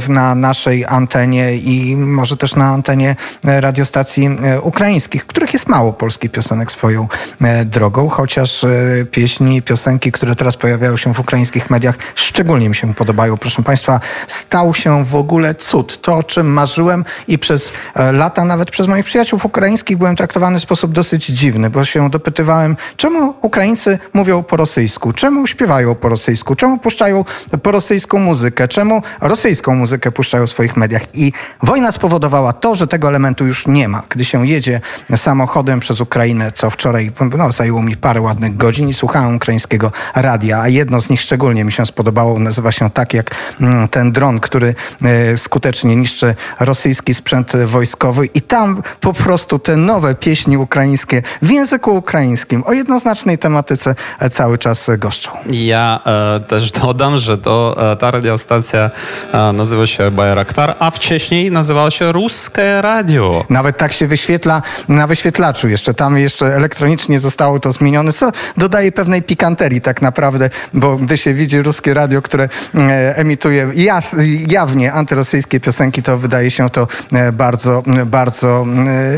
na 0.09 0.35
naszej 0.35 0.70
antenie 0.89 1.57
i 1.57 1.97
może 1.97 2.37
też 2.37 2.55
na 2.57 2.67
antenie 2.67 3.17
e, 3.45 3.61
radiostacji 3.61 4.27
e, 4.43 4.61
ukraińskich, 4.61 5.27
których 5.27 5.53
jest 5.53 5.69
mało 5.69 5.93
polskich 5.93 6.31
piosenek 6.31 6.73
swoją 6.73 7.09
e, 7.41 7.65
drogą, 7.65 8.09
chociaż 8.09 8.65
pieśni, 9.11 9.63
piosenki, 9.63 10.13
które 10.13 10.37
teraz 10.37 10.57
pojawiają 10.57 10.97
się 10.97 11.15
w 11.15 11.21
ukraińskich 11.21 11.71
mediach, 11.71 11.99
szczególnie 12.15 12.69
mi 12.69 12.75
się 12.75 12.95
podobają. 12.95 13.37
Proszę 13.37 13.63
Państwa, 13.63 14.01
stał 14.27 14.75
się 14.75 15.05
w 15.05 15.15
ogóle 15.15 15.55
cud. 15.55 16.01
To, 16.03 16.17
o 16.17 16.23
czym 16.23 16.47
marzyłem 16.53 17.05
i 17.29 17.39
przez 17.39 17.73
lata, 18.13 18.45
nawet 18.45 18.71
przez 18.71 18.87
moich 18.87 19.05
przyjaciół 19.05 19.41
ukraińskich, 19.45 19.99
byłem 19.99 20.17
traktowany 20.17 20.59
w 20.59 20.63
sposób 20.63 20.93
dosyć 20.93 21.27
dziwny, 21.27 21.71
bo 21.71 21.85
się 21.85 22.11
dopytywałem, 22.11 22.77
czemu 22.97 23.35
Ukraińcy 23.43 23.99
mówią 24.13 24.43
po 24.43 24.57
rosyjsku, 24.57 25.13
czemu 25.13 25.47
śpiewają 25.47 25.95
po 25.95 26.09
rosyjsku, 26.09 26.55
czemu 26.55 26.79
puszczają 26.79 27.25
po 27.63 27.71
rosyjską 27.71 28.19
muzykę, 28.19 28.69
czemu 28.69 29.03
rosyjską 29.21 29.75
muzykę 29.75 30.13
puszczają 30.13 30.47
w 30.47 30.51
swoich 30.61 30.77
mediach. 30.77 31.03
I 31.15 31.33
wojna 31.63 31.93
spowodowała 31.93 32.53
to, 32.53 32.75
że 32.75 32.87
tego 32.87 33.09
elementu 33.09 33.47
już 33.47 33.67
nie 33.67 33.89
ma. 33.89 34.03
Gdy 34.09 34.25
się 34.25 34.47
jedzie 34.47 34.81
samochodem 35.17 35.81
przez 35.81 36.01
Ukrainę, 36.01 36.53
co 36.53 36.71
wczoraj 36.71 37.13
no, 37.39 37.53
zajęło 37.53 37.83
mi 37.83 37.97
parę 37.97 38.21
ładnych 38.21 38.57
godzin 38.57 38.89
i 38.89 38.95
słuchałem 38.95 39.37
ukraińskiego 39.37 39.93
radia, 40.15 40.61
a 40.61 40.69
jedno 40.69 41.01
z 41.01 41.11
nich 41.11 41.21
szczególnie 41.21 41.65
mi 41.65 41.73
się 41.73 41.87
spodobało, 41.87 42.39
nazywa 42.39 42.73
się 42.73 42.91
tak 42.91 43.15
jak 43.15 43.31
mm, 43.61 43.89
ten 43.89 44.13
dron, 44.13 44.41
który 44.41 44.75
e, 45.03 45.39
skutecznie 45.39 45.97
niszczy 45.97 46.35
rosyjski 46.61 47.15
sprzęt 47.15 47.53
wojskowy 47.67 48.27
i 48.27 48.43
tam 48.43 48.83
po 49.01 49.13
prostu 49.13 49.59
te 49.59 49.77
nowe 49.77 50.15
pieśni 50.15 50.57
ukraińskie 50.57 51.23
w 51.43 51.51
języku 51.51 51.97
ukraińskim 51.97 52.63
o 52.67 52.73
jednoznacznej 52.73 53.39
tematyce 53.39 53.95
e, 54.19 54.31
cały 54.31 54.59
czas 54.59 54.91
goszczą. 54.99 55.31
Ja 55.51 56.01
e, 56.07 56.41
też 56.41 56.73
dodam, 56.73 57.19
że 57.19 57.39
to, 57.39 57.77
e, 57.93 57.97
ta 57.97 58.11
radiostacja 58.11 58.91
e, 59.33 59.53
nazywa 59.53 59.87
się 59.87 60.11
Bajrak 60.11 60.50
Nektar, 60.51 60.77
a 60.79 60.91
wcześniej 60.91 61.51
nazywało 61.51 61.91
się 61.91 62.13
Ruskie 62.13 62.83
Radio. 62.83 63.45
Nawet 63.51 63.77
tak 63.77 63.93
się 63.93 64.07
wyświetla 64.07 64.63
na 64.89 65.07
wyświetlaczu 65.07 65.69
jeszcze. 65.69 65.95
Tam 65.95 66.19
jeszcze 66.19 66.47
elektronicznie 66.47 67.21
zostało 67.21 67.59
to 67.59 67.73
zmienione, 67.73 68.13
co 68.13 68.33
dodaje 68.57 68.93
pewnej 68.93 69.23
pikanterii 69.23 69.81
tak 69.81 70.03
naprawdę, 70.03 70.51
bo 70.75 70.97
gdy 70.97 71.19
się 71.19 71.35
widzi 71.35 71.63
ruskie 71.63 71.95
radio, 71.95 72.23
które 72.23 72.49
e, 72.75 73.17
emituje 73.17 73.71
jas, 73.75 74.17
jawnie 74.49 74.93
antyrosyjskie 74.93 75.61
piosenki, 75.61 76.03
to 76.03 76.19
wydaje 76.19 76.51
się 76.51 76.71
to 76.71 76.89
e, 77.13 77.33
bardzo, 77.33 77.83
bardzo 78.07 78.67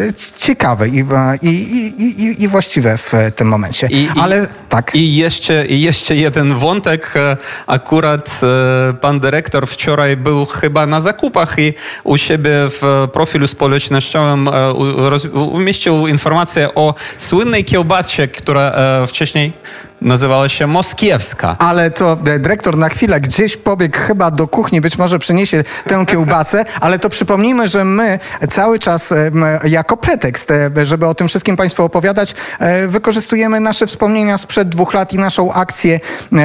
e, 0.08 0.12
ciekawe 0.36 0.88
i, 0.88 1.04
i, 1.42 1.48
i, 1.48 2.42
i, 2.42 2.48
właściwe 2.48 2.96
w 2.96 3.12
tym 3.36 3.48
momencie. 3.48 3.86
I, 3.90 4.08
Ale 4.20 4.46
tak. 4.68 4.94
I 4.94 5.16
jeszcze, 5.16 5.66
I 5.66 5.80
jeszcze 5.80 6.16
jeden 6.16 6.54
wątek. 6.54 7.14
Akurat 7.66 8.40
pan 9.00 9.20
dyrektor 9.20 9.66
wczoraj 9.66 10.16
był 10.16 10.46
chyba 10.46 10.86
na 10.86 11.00
zakupach 11.22 11.58
i 11.58 11.74
u 12.04 12.18
siebie 12.18 12.50
w 12.52 13.08
profilu 13.12 13.46
społecznościowym 13.48 14.48
e, 14.48 14.72
umieścił 15.32 16.06
informację 16.06 16.74
o 16.74 16.94
słynnej 17.18 17.64
kiełbasie, 17.64 18.28
która 18.28 18.60
e, 18.60 19.06
wcześniej 19.06 19.52
nazywała 20.00 20.48
się 20.48 20.66
Moskiewska. 20.66 21.56
Ale 21.58 21.90
to 21.90 22.18
e, 22.26 22.38
dyrektor 22.38 22.76
na 22.76 22.88
chwilę 22.88 23.20
gdzieś 23.20 23.56
pobiegł 23.56 23.98
chyba 23.98 24.30
do 24.30 24.48
kuchni, 24.48 24.80
być 24.80 24.98
może 24.98 25.18
przyniesie 25.18 25.64
tę 25.88 26.04
kiełbasę, 26.06 26.64
ale 26.84 26.98
to 26.98 27.08
przypomnijmy, 27.08 27.68
że 27.68 27.84
my 27.84 28.18
cały 28.50 28.78
czas 28.78 29.14
jako 29.64 29.96
pretekst, 29.96 30.52
żeby 30.82 31.06
o 31.06 31.14
tym 31.14 31.28
wszystkim 31.28 31.56
Państwu 31.56 31.84
opowiadać, 31.84 32.34
wykorzystujemy 32.88 33.60
nasze 33.60 33.86
wspomnienia 33.86 34.38
sprzed 34.38 34.68
dwóch 34.68 34.94
lat 34.94 35.12
i 35.12 35.18
naszą 35.18 35.52
akcję 35.52 36.00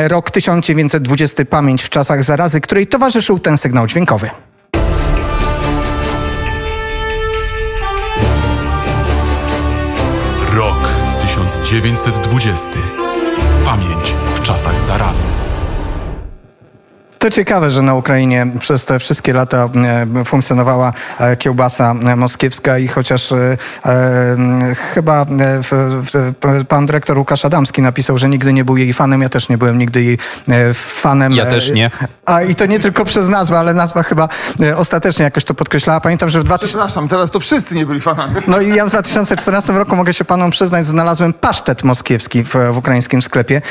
Rok 0.08 0.32
1920 0.32 1.46
Pamięć 1.46 1.84
w 1.84 1.90
czasach 1.90 2.24
zarazy, 2.24 2.62
której 2.62 2.88
towarzyszył 2.88 3.40
ten 3.40 3.58
sygnał 3.58 3.88
dźwiękowy. 3.88 4.30
1920. 11.68 12.80
Pamięć 13.66 14.16
w 14.36 14.42
czasach 14.42 14.82
zarazy. 14.82 15.47
To 17.20 17.30
ciekawe, 17.30 17.72
że 17.72 17.82
na 17.82 17.94
Ukrainie 17.94 18.48
przez 18.60 18.86
te 18.86 19.00
wszystkie 19.00 19.34
lata 19.34 19.70
e, 20.18 20.26
funkcjonowała 20.26 20.94
e, 21.20 21.38
kiełbasa 21.38 21.96
e, 22.06 22.16
moskiewska 22.16 22.78
i 22.78 22.88
chociaż 22.88 23.32
e, 23.32 23.58
chyba 24.94 25.26
w, 25.26 25.70
w, 26.12 26.66
pan 26.66 26.86
dyrektor 26.86 27.18
Łukasz 27.18 27.46
Adamski 27.46 27.82
napisał, 27.82 28.18
że 28.18 28.30
nigdy 28.30 28.54
nie 28.54 28.66
był 28.66 28.78
jej 28.78 28.94
fanem, 28.94 29.22
ja 29.22 29.30
też 29.30 29.50
nie 29.50 29.58
byłem 29.58 29.78
nigdy 29.78 30.04
jej 30.04 30.18
fanem. 30.74 31.34
Ja 31.34 31.46
też 31.46 31.72
nie. 31.72 31.92
A 32.26 32.42
i 32.42 32.56
to 32.56 32.66
nie 32.66 32.80
tylko 32.80 33.06
przez 33.06 33.28
nazwę, 33.28 33.60
ale 33.60 33.74
nazwa 33.74 34.04
chyba 34.04 34.30
ostatecznie 34.76 35.24
jakoś 35.24 35.46
to 35.46 35.54
podkreślała. 35.54 36.02
Pamiętam, 36.02 36.30
że 36.30 36.40
w 36.40 36.44
2000... 36.44 36.68
Przepraszam, 36.68 37.08
teraz 37.08 37.32
to 37.32 37.40
wszyscy 37.40 37.76
nie 37.76 37.86
byli 37.86 38.02
fanami. 38.02 38.36
No 38.48 38.62
i 38.62 38.76
ja 38.76 38.86
w 38.86 38.90
2014 38.90 39.74
roku, 39.74 39.96
mogę 39.96 40.14
się 40.14 40.26
panom 40.26 40.52
przyznać, 40.52 40.88
znalazłem 40.88 41.34
pasztet 41.34 41.84
moskiewski 41.84 42.44
w, 42.44 42.56
w 42.74 42.78
ukraińskim 42.78 43.22
sklepie 43.22 43.62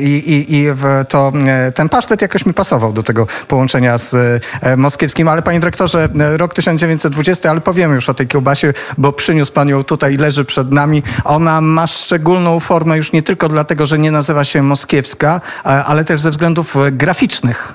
i, 0.00 0.06
i, 0.06 0.54
i 0.56 0.66
w 0.72 1.04
to, 1.08 1.32
ten 1.74 1.88
pasztet 1.88 2.22
jakoś 2.22 2.46
mi 2.46 2.54
pasował 2.54 2.81
do 2.90 3.02
tego 3.02 3.26
połączenia 3.48 3.98
z 3.98 4.14
e, 4.62 4.76
moskiewskim. 4.76 5.28
Ale 5.28 5.42
panie 5.42 5.60
dyrektorze, 5.60 6.08
e, 6.20 6.36
rok 6.36 6.54
1920, 6.54 7.50
ale 7.50 7.60
powiemy 7.60 7.94
już 7.94 8.08
o 8.08 8.14
tej 8.14 8.28
kiełbasie, 8.28 8.72
bo 8.98 9.12
przyniósł 9.12 9.52
pan 9.52 9.68
ją 9.68 9.84
tutaj, 9.84 10.16
leży 10.16 10.44
przed 10.44 10.72
nami. 10.72 11.02
Ona 11.24 11.60
ma 11.60 11.86
szczególną 11.86 12.60
formę 12.60 12.96
już 12.96 13.12
nie 13.12 13.22
tylko 13.22 13.48
dlatego, 13.48 13.86
że 13.86 13.98
nie 13.98 14.10
nazywa 14.10 14.44
się 14.44 14.62
moskiewska, 14.62 15.40
e, 15.64 15.68
ale 15.68 16.04
też 16.04 16.20
ze 16.20 16.30
względów 16.30 16.76
e, 16.76 16.92
graficznych. 16.92 17.74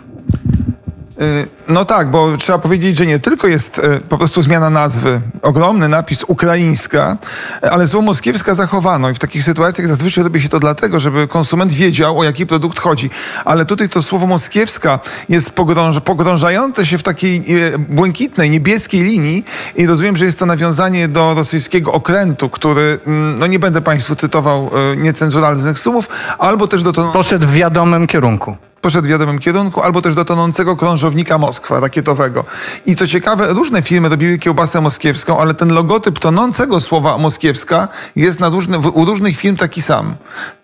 No 1.69 1.85
tak, 1.85 2.11
bo 2.11 2.38
trzeba 2.38 2.60
powiedzieć, 2.60 2.98
że 2.98 3.06
nie 3.06 3.19
tylko 3.19 3.48
jest 3.48 3.80
e, 3.80 3.99
po 3.99 4.18
prostu 4.18 4.41
zmiana 4.41 4.69
nazwy, 4.69 5.22
ogromny 5.41 5.89
napis 5.89 6.23
ukraińska, 6.27 7.18
e, 7.64 7.72
ale 7.72 7.88
słowo 7.88 8.06
moskiewska 8.06 8.56
zachowano 8.56 9.10
i 9.10 9.14
w 9.14 9.19
takich 9.19 9.44
sytuacjach 9.44 9.88
zazwyczaj 9.88 10.23
robi 10.23 10.41
się 10.41 10.49
to 10.49 10.60
dlatego, 10.60 10.99
żeby 10.99 11.27
konsument 11.27 11.72
wiedział, 11.72 12.19
o 12.19 12.23
jaki 12.23 12.45
produkt 12.45 12.80
chodzi. 12.80 13.10
Ale 13.45 13.65
tutaj 13.65 13.89
to 13.89 14.03
słowo 14.03 14.27
moskiewska 14.27 14.99
jest 15.30 15.49
pogrąż, 15.49 15.99
pogrążające 15.99 16.85
się 16.85 16.98
w 16.98 17.03
takiej 17.03 17.38
e, 17.38 17.77
błękitnej, 17.77 18.49
niebieskiej 18.49 19.02
linii 19.02 19.45
i 19.76 19.88
rozumiem, 19.88 20.18
że 20.18 20.26
jest 20.26 20.39
to 20.39 20.45
nawiązanie 20.45 21.07
do 21.07 21.34
rosyjskiego 21.34 21.91
okrętu, 21.91 22.49
który, 22.49 22.99
mm, 23.07 23.39
no 23.39 23.48
nie 23.48 23.60
będę 23.60 23.81
Państwu 23.81 24.15
cytował 24.15 24.69
niecenzuralnych 24.98 25.80
słów, 25.80 26.10
albo 26.38 26.68
też 26.68 26.84
do 26.84 26.94
to 26.94 27.11
Poszedł 27.11 27.48
w 27.48 27.53
wiadomym 27.53 28.07
kierunku. 28.07 28.57
poszedł 28.81 29.07
w 29.07 29.10
wiadomym 29.10 29.39
kierunku, 29.39 29.81
albo 29.81 30.02
też 30.02 30.15
do 30.15 30.26
tonącego 30.26 30.76
krążownika 30.76 31.38
Moskwa 31.57 31.79
rakietowego. 31.79 32.45
I 32.85 32.95
co 32.95 33.07
ciekawe, 33.07 33.47
różne 33.53 33.81
firmy 33.81 34.09
robiły 34.09 34.38
kiełbasę 34.38 34.81
moskiewską, 34.81 35.39
ale 35.39 35.53
ten 35.53 35.69
logotyp 35.73 36.19
tonącego 36.19 36.81
słowa 36.81 37.17
moskiewska 37.17 37.88
jest 38.15 38.39
na 38.39 38.49
różne, 38.49 38.79
w- 38.79 38.97
u 38.97 39.05
różnych 39.05 39.38
firm 39.38 39.55
taki 39.57 39.81
sam. 39.81 40.15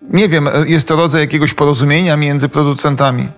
Nie 0.02 0.28
wiem, 0.28 0.48
jest 0.66 0.88
to 0.88 0.96
rodzaj 0.96 1.20
jakiegoś 1.20 1.54
porozumienia 1.54 2.16
między 2.16 2.48
producentami. 2.48 3.28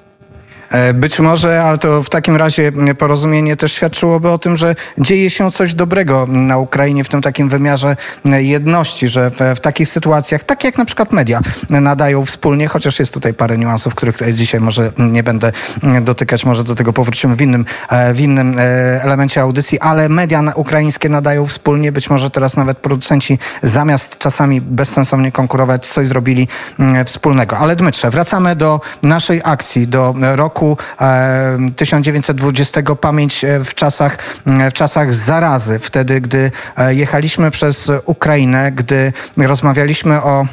E, 0.71 0.95
Być 0.95 1.21
może, 1.21 1.63
ale 1.63 1.79
to 1.79 2.03
w 2.03 2.11
takim 2.11 2.37
razie 2.37 2.73
porozumienie 2.99 3.57
też 3.57 3.73
świadczyłoby 3.73 4.31
o 4.31 4.39
tym, 4.39 4.57
że 4.57 4.75
dzieje 4.99 5.31
się 5.31 5.51
coś 5.51 5.75
dobrego 5.75 6.27
na 6.29 6.59
Ukrainie 6.59 7.05
w 7.05 7.09
tym 7.09 7.23
takim 7.23 7.49
wymiarze 7.49 7.97
jedności, 8.25 9.09
że 9.09 9.31
w, 9.31 9.37
w 9.57 9.61
takich 9.61 9.89
sytuacjach, 9.89 10.45
tak 10.45 10.65
jak 10.65 10.79
na 10.79 10.85
przykład 10.85 11.13
media 11.13 11.41
nadają 11.71 12.25
wspólnie, 12.25 12.69
chociaż 12.69 12.99
jest 12.99 13.15
tutaj 13.15 13.35
parę 13.35 13.59
niuansów, 13.59 13.95
których 13.95 14.17
dzisiaj 14.35 14.61
może 14.61 14.93
nie 14.99 15.23
będę 15.23 15.53
dotykać, 16.03 16.45
może 16.45 16.65
do 16.65 16.75
tego 16.75 16.93
powrócimy 16.93 17.37
w 17.37 17.41
innym, 17.41 17.65
e, 17.91 18.15
w 18.15 18.21
innym 18.21 18.59
e, 18.59 18.63
elemencie 19.03 19.41
audycji, 19.41 19.81
ale 19.81 20.09
media 20.09 20.43
ukraińskie 20.55 21.09
nadają 21.09 21.47
wspólnie, 21.47 21.93
być 21.93 22.11
może 22.11 22.31
teraz 22.31 22.57
nawet 22.57 22.79
producenci 22.79 23.39
zamiast 23.63 24.19
czasami 24.19 24.61
bezsensownie 24.61 25.33
konkurować, 25.33 25.87
coś 25.87 26.09
zrobili 26.09 26.49
mm, 26.79 27.05
wspólnego. 27.05 27.59
Ale 27.59 27.77
Dmytrze, 27.77 28.11
wracamy 28.11 28.57
do 28.57 28.81
naszej 29.03 29.41
akcji, 29.45 29.89
do 29.89 30.15
roku 30.21 30.56
e, 31.01 31.59
1920, 31.77 32.83
pamięć 33.01 33.45
e, 33.45 33.65
w 33.65 33.75
czasach, 33.75 34.19
w 34.71 34.73
czasach 34.73 35.15
zarazy, 35.15 35.79
wtedy, 35.79 36.21
gdy 36.21 36.51
e, 36.77 36.95
jechaliśmy 36.95 37.51
przez 37.51 37.91
Ukrainę, 38.05 38.73
gdy 38.73 39.13
rozmawialiśmy 39.37 40.23
o 40.23 40.47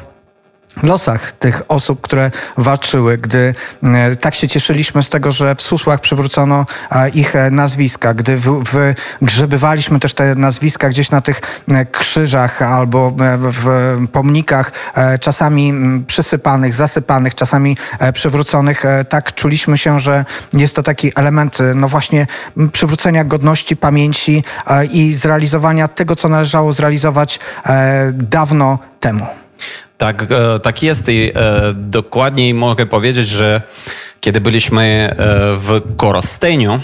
losach 0.81 1.31
tych 1.31 1.61
osób, 1.67 2.01
które 2.01 2.31
walczyły, 2.57 3.17
gdy 3.17 3.55
e, 3.83 4.15
tak 4.15 4.35
się 4.35 4.47
cieszyliśmy 4.47 5.03
z 5.03 5.09
tego, 5.09 5.31
że 5.31 5.55
w 5.55 5.61
susłach 5.61 6.01
przywrócono 6.01 6.65
e, 6.91 7.09
ich 7.09 7.35
e, 7.35 7.51
nazwiska, 7.51 8.13
gdy 8.13 8.37
wygrzebywaliśmy 9.21 9.99
też 9.99 10.13
te 10.13 10.35
nazwiska 10.35 10.89
gdzieś 10.89 11.11
na 11.11 11.21
tych 11.21 11.41
krzyżach 11.91 12.61
albo 12.61 13.13
w 13.39 13.97
pomnikach, 14.11 14.71
czasami 15.19 15.73
przysypanych, 16.07 16.73
zasypanych, 16.75 17.35
czasami 17.35 17.77
przywróconych, 18.13 18.83
tak 19.09 19.35
czuliśmy 19.35 19.77
się, 19.77 19.99
że 19.99 20.25
jest 20.53 20.75
to 20.75 20.83
taki 20.83 21.11
element, 21.15 21.57
no 21.75 21.87
właśnie, 21.87 22.27
przywrócenia 22.71 23.23
godności, 23.23 23.75
pamięci 23.75 24.43
i 24.91 25.13
zrealizowania 25.13 25.87
tego, 25.87 26.15
co 26.15 26.29
należało 26.29 26.73
zrealizować 26.73 27.39
dawno 28.13 28.79
temu. 28.99 29.42
Tak, 30.03 30.25
e, 30.31 30.59
tak 30.59 30.83
jest 30.83 31.09
i 31.09 31.31
e, 31.35 31.73
dokładniej 31.73 32.53
mogę 32.53 32.85
powiedzieć, 32.85 33.27
że 33.27 33.61
kiedy 34.23 34.41
byliśmy 34.41 34.83
e, 34.83 35.15
w 35.57 35.81
Korosteniu, 35.97 36.79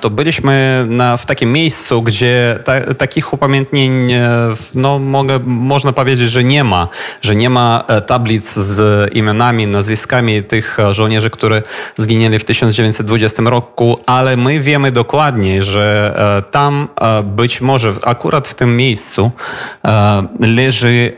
to 0.00 0.10
byliśmy 0.10 0.84
na, 0.88 1.16
w 1.16 1.26
takim 1.26 1.52
miejscu, 1.52 2.02
gdzie 2.02 2.58
ta, 2.64 2.94
takich 2.94 3.32
upamiętnień, 3.32 4.12
e, 4.12 4.28
no 4.74 4.98
mogę, 4.98 5.38
można 5.44 5.92
powiedzieć, 5.92 6.30
że 6.30 6.44
nie 6.44 6.64
ma, 6.64 6.88
że 7.22 7.36
nie 7.36 7.50
ma 7.50 7.84
e, 7.88 8.00
tablic 8.00 8.54
z 8.54 9.14
imionami, 9.14 9.66
nazwiskami 9.66 10.42
tych 10.42 10.78
żołnierzy, 10.90 11.30
którzy 11.30 11.62
zginęli 11.96 12.38
w 12.38 12.44
1920 12.44 13.42
roku, 13.42 13.98
ale 14.06 14.36
my 14.36 14.60
wiemy 14.60 14.92
dokładnie, 14.92 15.62
że 15.62 15.88
tam 16.50 16.88
być 17.24 17.60
może 17.60 17.94
akurat 18.02 18.48
w 18.48 18.54
tym 18.54 18.76
miejscu 18.76 19.30
leży 20.40 21.12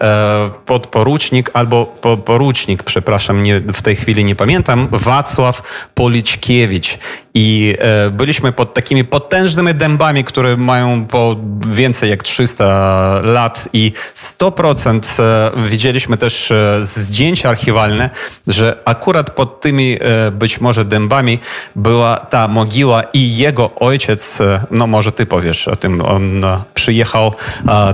podporucznik 0.66 1.50
albo 1.52 1.86
po, 1.86 2.16
porucznik, 2.16 2.82
przepraszam, 2.82 3.42
nie, 3.42 3.60
w 3.60 3.82
tej 3.82 3.96
chwili 3.96 4.24
nie 4.24 4.34
pamiętam, 4.34 4.88
Wacław 4.90 5.49
Станислав 5.52 5.90
Полічкевич. 5.94 6.98
I 7.35 7.77
e, 7.78 8.11
byliśmy 8.11 8.52
pod 8.52 8.74
takimi 8.74 9.05
potężnymi 9.05 9.74
dębami, 9.74 10.24
które 10.24 10.57
mają 10.57 11.05
po 11.05 11.36
więcej 11.66 12.11
jak 12.11 12.23
300 12.23 13.20
lat 13.23 13.69
i 13.73 13.93
100% 14.16 15.23
e, 15.23 15.51
widzieliśmy 15.69 16.16
też 16.16 16.51
e, 16.51 16.78
zdjęcia 16.81 17.48
archiwalne, 17.48 18.11
że 18.47 18.78
akurat 18.85 19.31
pod 19.31 19.61
tymi 19.61 19.98
być 20.32 20.61
może 20.61 20.85
dębami 20.85 21.39
była 21.77 22.16
ta 22.16 22.48
mogiła 22.48 23.02
i 23.12 23.36
jego 23.36 23.70
ojciec, 23.77 24.39
no 24.70 24.86
może 24.86 25.12
ty 25.12 25.27
powiesz 25.27 25.69
o 25.69 25.77
tym, 25.77 26.01
on 26.01 26.47
przyjechał 26.74 27.32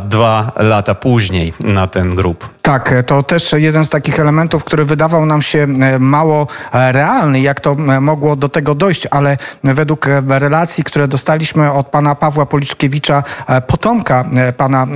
dwa 0.09 0.53
lata 0.57 0.95
później 0.95 1.53
na 1.61 1.87
ten 1.87 2.15
grób. 2.15 2.49
Tak, 2.63 2.95
to 3.07 3.23
też 3.23 3.53
jeden 3.53 3.85
z 3.85 3.91
takich 3.91 4.21
elementów, 4.21 4.65
który 4.65 4.85
wydawał 4.85 5.27
nam 5.27 5.43
się 5.43 5.67
mało 5.99 6.47
realny, 6.73 7.41
jak 7.41 7.61
to 7.61 7.75
mogło 8.01 8.37
do 8.37 8.49
tego 8.49 8.75
dojść, 8.75 9.07
ale 9.11 9.26
ale 9.27 9.75
według 9.75 10.09
e, 10.09 10.23
relacji, 10.29 10.85
które 10.85 11.09
dostaliśmy 11.09 11.73
od 11.73 11.87
pana 11.87 12.15
Pawła 12.15 12.47
Policzkiewicza, 12.47 13.23
e, 13.47 13.61
potomka 13.61 14.25
e, 14.37 14.53
pana 14.53 14.87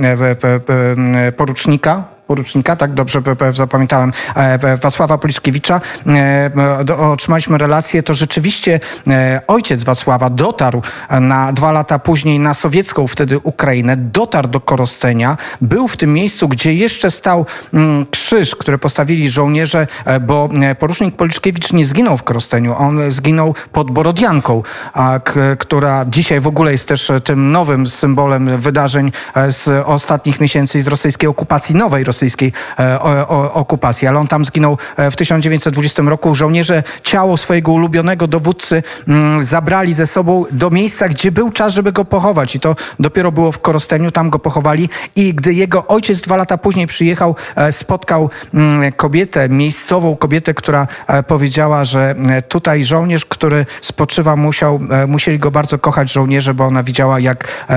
porucznika, 1.37 2.03
porucznika, 2.31 2.75
tak 2.75 2.93
dobrze 2.93 3.21
zapamiętałem, 3.53 4.13
e, 4.35 4.57
Wa- 4.57 4.77
Wacława 4.77 5.17
Poliszkiewicza, 5.17 5.81
e, 6.07 6.51
otrzymaliśmy 6.97 7.57
relację, 7.57 8.03
to 8.03 8.13
rzeczywiście 8.13 8.79
e, 9.07 9.41
ojciec 9.47 9.83
Wacława 9.83 10.29
dotarł 10.29 10.81
na 11.21 11.53
dwa 11.53 11.71
lata 11.71 11.99
później 11.99 12.39
na 12.39 12.53
sowiecką 12.53 13.07
wtedy 13.07 13.39
Ukrainę, 13.43 13.97
dotarł 13.97 14.47
do 14.47 14.59
Korostenia, 14.59 15.37
był 15.61 15.87
w 15.87 15.97
tym 15.97 16.13
miejscu, 16.13 16.47
gdzie 16.47 16.73
jeszcze 16.73 17.11
stał 17.11 17.45
mm, 17.73 18.05
krzyż, 18.05 18.55
który 18.55 18.77
postawili 18.77 19.29
żołnierze, 19.29 19.87
bo 20.21 20.49
porucznik 20.79 21.15
Poliszkiewicz 21.15 21.73
nie 21.73 21.85
zginął 21.85 22.17
w 22.17 22.23
Korosteniu, 22.23 22.75
on 22.77 23.11
zginął 23.11 23.55
pod 23.71 23.91
Borodianką, 23.91 24.63
która 25.59 26.05
dzisiaj 26.05 26.39
w 26.39 26.47
ogóle 26.47 26.71
jest 26.71 26.87
też 26.87 27.11
tym 27.23 27.51
nowym 27.51 27.87
symbolem 27.87 28.61
wydarzeń 28.61 29.11
z 29.49 29.67
ostatnich 29.85 30.39
miesięcy 30.39 30.77
i 30.77 30.81
z 30.81 30.87
rosyjskiej 30.87 31.29
okupacji, 31.29 31.75
nowej 31.75 32.03
rosyjskiej 32.21 32.53
e, 32.79 32.99
okupacji, 33.53 34.07
ale 34.07 34.19
on 34.19 34.27
tam 34.27 34.45
zginął 34.45 34.77
e, 34.97 35.11
w 35.11 35.15
1920 35.15 36.03
roku. 36.03 36.35
Żołnierze 36.35 36.83
ciało 37.03 37.37
swojego 37.37 37.71
ulubionego 37.71 38.27
dowódcy 38.27 38.83
mm, 39.07 39.43
zabrali 39.43 39.93
ze 39.93 40.07
sobą 40.07 40.45
do 40.51 40.69
miejsca, 40.69 41.09
gdzie 41.09 41.31
był 41.31 41.51
czas, 41.51 41.73
żeby 41.73 41.91
go 41.91 42.05
pochować 42.05 42.55
i 42.55 42.59
to 42.59 42.75
dopiero 42.99 43.31
było 43.31 43.51
w 43.51 43.59
Korosteniu, 43.59 44.11
tam 44.11 44.29
go 44.29 44.39
pochowali 44.39 44.89
i 45.15 45.33
gdy 45.33 45.53
jego 45.53 45.87
ojciec 45.87 46.21
dwa 46.21 46.37
lata 46.37 46.57
później 46.57 46.87
przyjechał, 46.87 47.35
e, 47.55 47.71
spotkał 47.71 48.29
mm, 48.53 48.91
kobietę, 48.91 49.49
miejscową 49.49 50.15
kobietę, 50.15 50.53
która 50.53 50.87
powiedziała, 51.27 51.85
że 51.85 52.15
tutaj 52.49 52.83
żołnierz, 52.83 53.25
który 53.25 53.65
spoczywa, 53.81 54.35
musiał, 54.35 54.79
musieli 55.07 55.39
go 55.39 55.51
bardzo 55.51 55.79
kochać 55.79 56.11
żołnierze, 56.11 56.53
bo 56.53 56.65
ona 56.65 56.83
widziała, 56.83 57.19
jak, 57.19 57.67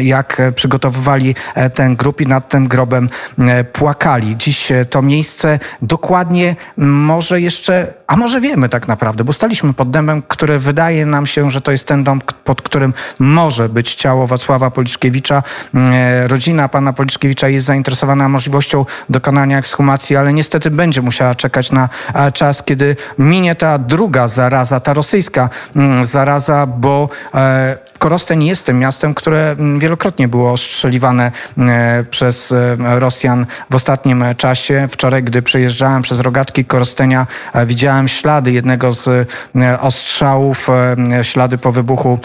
jak 0.00 0.42
przygotowywali 0.54 1.34
ten 1.74 1.96
grób 1.96 2.20
i 2.20 2.26
nad 2.26 2.48
tym 2.48 2.68
grobem 2.68 3.08
płakali. 3.72 4.36
Dziś 4.36 4.72
e, 4.72 4.84
to 4.84 5.02
miejsce 5.02 5.58
dokładnie 5.82 6.56
może 6.76 7.40
jeszcze, 7.40 7.94
a 8.06 8.16
może 8.16 8.40
wiemy 8.40 8.68
tak 8.68 8.88
naprawdę, 8.88 9.24
bo 9.24 9.32
staliśmy 9.32 9.74
pod 9.74 9.90
dębem, 9.90 10.22
który 10.28 10.58
wydaje 10.58 11.06
nam 11.06 11.26
się, 11.26 11.50
że 11.50 11.60
to 11.60 11.72
jest 11.72 11.86
ten 11.86 12.04
dom, 12.04 12.20
pod 12.44 12.62
którym 12.62 12.94
może 13.18 13.68
być 13.68 13.94
ciało 13.94 14.26
Wacława 14.26 14.70
Policzkiewicza. 14.70 15.42
E, 15.74 16.28
Rodzina 16.28 16.68
pana 16.68 16.92
Policzkiewicza 16.92 17.48
jest 17.48 17.66
zainteresowana 17.66 18.28
możliwością 18.28 18.86
dokonania 19.08 19.58
ekshumacji, 19.58 20.16
ale 20.16 20.32
niestety 20.32 20.70
będzie 20.70 21.02
musiała 21.02 21.34
czekać 21.34 21.72
na 21.72 21.88
e, 22.14 22.32
czas, 22.32 22.62
kiedy 22.62 22.96
minie 23.18 23.54
ta 23.54 23.78
druga 23.78 24.28
zaraza, 24.28 24.80
ta 24.80 24.94
rosyjska 24.94 25.48
mm, 25.76 26.04
zaraza, 26.04 26.66
bo 26.66 27.08
Korosteń 28.02 28.44
jest 28.44 28.66
tym 28.66 28.78
miastem, 28.78 29.14
które 29.14 29.50
mm, 29.50 29.78
wielokrotnie 29.78 30.28
było 30.28 30.52
ostrzeliwane 30.52 31.32
e, 31.58 32.04
przez 32.10 32.52
e, 32.52 32.76
Rosjan 33.00 33.46
w 33.70 33.74
ostatnim 33.74 34.24
czasie. 34.36 34.88
Wczoraj, 34.90 35.22
gdy 35.22 35.42
przejeżdżałem 35.42 36.02
przez 36.02 36.20
rogatki 36.20 36.64
Korostenia, 36.64 37.26
e, 37.52 37.66
widziałem 37.66 38.08
ślady 38.08 38.52
jednego 38.52 38.92
z 38.92 39.28
ostrzałów, 39.80 40.68
ślady 41.22 41.58
po 41.58 41.72
wybuchu 41.72 42.18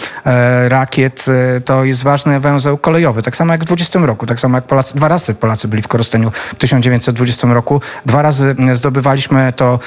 rakiet. 0.68 1.26
To 1.64 1.84
jest 1.84 2.02
ważny 2.02 2.40
węzeł 2.40 2.78
kolejowy, 2.78 3.22
tak 3.22 3.36
samo 3.36 3.52
jak 3.52 3.62
w 3.62 3.66
20 3.66 3.98
roku, 3.98 4.26
tak 4.26 4.40
samo 4.40 4.56
jak 4.58 4.64
Polacy, 4.64 4.94
dwa 4.94 5.08
razy 5.08 5.34
Polacy 5.34 5.68
byli 5.68 5.82
w 5.82 5.88
Korosteniu 5.88 6.30
w 6.30 6.54
1920 6.54 7.48
roku. 7.48 7.80
Dwa 8.06 8.22
razy 8.22 8.56
zdobywaliśmy 8.74 9.52
to 9.52 9.78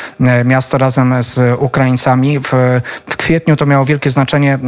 miasto 0.46 0.78
razem 0.78 1.24
z 1.24 1.60
Ukraińcami. 1.60 2.40
W, 2.40 2.52
w 3.10 3.18
kwietniu 3.18 3.56
to 3.56 3.66
miało 3.66 3.86
wielkie 3.86 4.10
znaczenie 4.10 4.60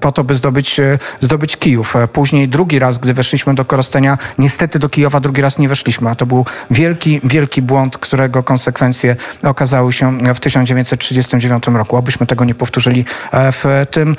po 0.00 0.12
to, 0.12 0.19
by 0.24 0.34
zdobyć, 0.34 0.80
e, 0.80 0.98
zdobyć 1.20 1.56
Kijów. 1.56 1.96
E, 1.96 2.08
Później 2.08 2.48
drugi 2.48 2.78
raz, 2.78 2.98
gdy 2.98 3.14
weszliśmy 3.14 3.54
do 3.54 3.64
Korostenia, 3.64 4.18
niestety 4.38 4.78
do 4.78 4.88
Kijowa 4.88 5.20
drugi 5.20 5.42
raz 5.42 5.58
nie 5.58 5.68
weszliśmy, 5.68 6.10
a 6.10 6.14
to 6.14 6.26
był 6.26 6.46
wielki, 6.70 7.20
wielki 7.24 7.62
błąd, 7.62 7.98
którego 7.98 8.42
konsekwencje 8.42 9.16
okazały 9.42 9.92
się 9.92 10.18
w 10.34 10.40
1939 10.40 11.64
roku. 11.66 11.96
Obyśmy 11.96 12.26
tego 12.26 12.44
nie 12.44 12.54
powtórzyli 12.54 13.04
e, 13.32 13.52
w 13.52 13.64
tym 13.90 14.16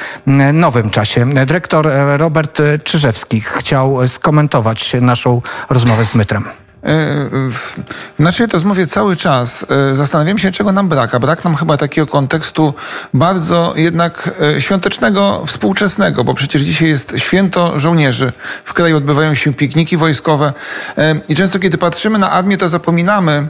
nowym 0.54 0.90
czasie. 0.90 1.30
Dyrektor 1.46 1.90
Robert 2.18 2.62
Czyżewski 2.84 3.42
chciał 3.42 4.08
skomentować 4.08 4.94
naszą 5.02 5.42
rozmowę 5.70 6.06
z 6.06 6.16
Mytrem. 6.16 6.61
W 6.84 7.78
w 8.22 8.24
naszej 8.24 8.48
rozmowie 8.48 8.88
cały 8.88 9.16
czas 9.16 9.66
e, 9.92 9.96
zastanawiam 9.96 10.38
się, 10.38 10.52
czego 10.52 10.72
nam 10.72 10.90
brak. 10.90 11.16
A 11.16 11.20
brak 11.20 11.44
nam 11.44 11.56
chyba 11.56 11.78
takiego 11.78 12.08
kontekstu 12.08 12.74
bardzo 13.14 13.74
jednak 13.76 14.30
e, 14.58 14.62
świątecznego, 14.62 15.44
współczesnego, 15.48 16.24
bo 16.24 16.34
przecież 16.34 16.62
dzisiaj 16.62 16.88
jest 16.88 17.14
święto 17.18 17.80
żołnierzy. 17.80 18.32
W 18.66 18.74
kraju 18.74 18.98
odbywają 18.98 19.36
się 19.36 19.54
pikniki 19.54 19.98
wojskowe 19.98 20.54
e, 20.98 21.16
i 21.30 21.36
często 21.36 21.60
kiedy 21.60 21.78
patrzymy 21.78 22.20
na 22.20 22.32
armię, 22.32 22.58
to 22.58 22.70
zapominamy, 22.70 23.48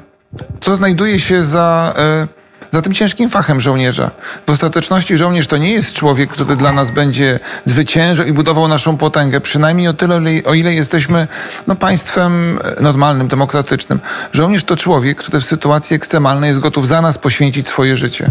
co 0.62 0.76
znajduje 0.76 1.20
się 1.20 1.44
za 1.44 1.94
e, 1.98 2.41
za 2.72 2.82
tym 2.82 2.94
ciężkim 2.94 3.30
fachem 3.30 3.62
żołnierza. 3.62 4.12
W 4.48 4.50
ostateczności 4.50 5.18
żołnierz 5.18 5.48
to 5.48 5.58
nie 5.58 5.72
jest 5.72 5.94
człowiek, 5.94 6.30
który 6.30 6.56
dla 6.56 6.72
nas 6.72 6.92
będzie 6.92 7.40
zwyciężał 7.66 8.26
i 8.26 8.34
budował 8.34 8.68
naszą 8.68 8.98
potęgę, 8.98 9.42
przynajmniej 9.42 9.88
o 9.88 9.94
tyle, 9.94 10.22
o 10.46 10.54
ile- 10.54 10.74
jesteśmy 10.74 11.28
no, 11.68 11.76
państwem 11.76 12.60
e, 12.78 12.82
normalnym, 12.82 13.28
demokratycznym. 13.28 14.00
Żołnierz 14.34 14.64
to 14.64 14.76
człowiek, 14.76 15.18
który 15.18 15.42
w 15.42 15.46
sytuacji 15.46 15.96
ekstremalnej 15.96 16.48
jest 16.48 16.60
gotów 16.60 16.88
za 16.88 17.02
nas 17.02 17.18
poświęcić 17.18 17.68
swoje 17.68 17.98
życie. 17.98 18.30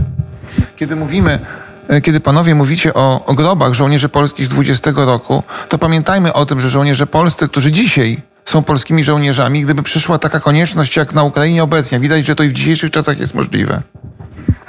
Kiedy 0.76 0.96
mówimy, 0.96 1.38
e, 1.88 2.00
kiedy 2.00 2.20
panowie 2.20 2.54
mówicie 2.54 2.94
o, 2.94 3.24
o 3.26 3.34
grobach 3.34 3.74
żołnierzy 3.74 4.08
polskich 4.08 4.46
z 4.46 4.48
20 4.48 4.90
roku, 4.96 5.42
to 5.68 5.78
pamiętajmy 5.78 6.32
o 6.32 6.46
tym, 6.46 6.60
że 6.60 6.70
żołnierze 6.70 7.06
polscy, 7.06 7.48
którzy 7.48 7.72
dzisiaj 7.72 8.22
są 8.44 8.62
polskimi 8.62 9.04
żołnierzami, 9.04 9.62
gdyby 9.62 9.82
przyszła 9.82 10.18
taka 10.18 10.40
konieczność 10.40 10.96
jak 10.96 11.12
na 11.12 11.22
Ukrainie 11.22 11.62
obecnie, 11.62 12.00
widać, 12.00 12.26
że 12.26 12.36
to 12.36 12.42
i 12.42 12.48
w 12.48 12.52
dzisiejszych 12.52 12.90
czasach 12.90 13.20
jest 13.20 13.34
możliwe. 13.34 13.82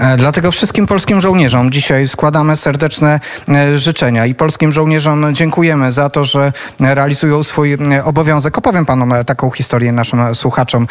E, 0.01 0.17
Dlatego 0.17 0.51
wszystkim 0.51 0.87
polskim 0.87 1.21
żołnierzom 1.21 1.71
dzisiaj 1.71 2.07
składamy 2.07 2.57
serdeczne 2.57 3.19
e, 3.49 3.77
życzenia 3.77 4.25
i 4.25 4.35
polskim 4.35 4.71
żołnierzom 4.71 5.35
dziękujemy 5.35 5.91
za 5.91 6.09
to, 6.09 6.25
że 6.25 6.53
realizują 6.79 7.43
swój 7.43 7.77
obowiązek. 8.03 8.57
Opowiem 8.57 8.85
panom 8.85 9.13
e, 9.13 9.25
taką 9.25 9.51
historię 9.51 9.91
naszym 9.91 10.35
słuchaczom. 10.35 10.87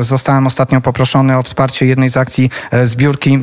Zostałem 0.00 0.46
ostatnio 0.46 0.80
poproszony 0.80 1.38
o 1.38 1.42
wsparcie 1.42 1.86
jednej 1.86 2.08
z 2.08 2.16
akcji 2.16 2.50
zbiórki 2.84 3.42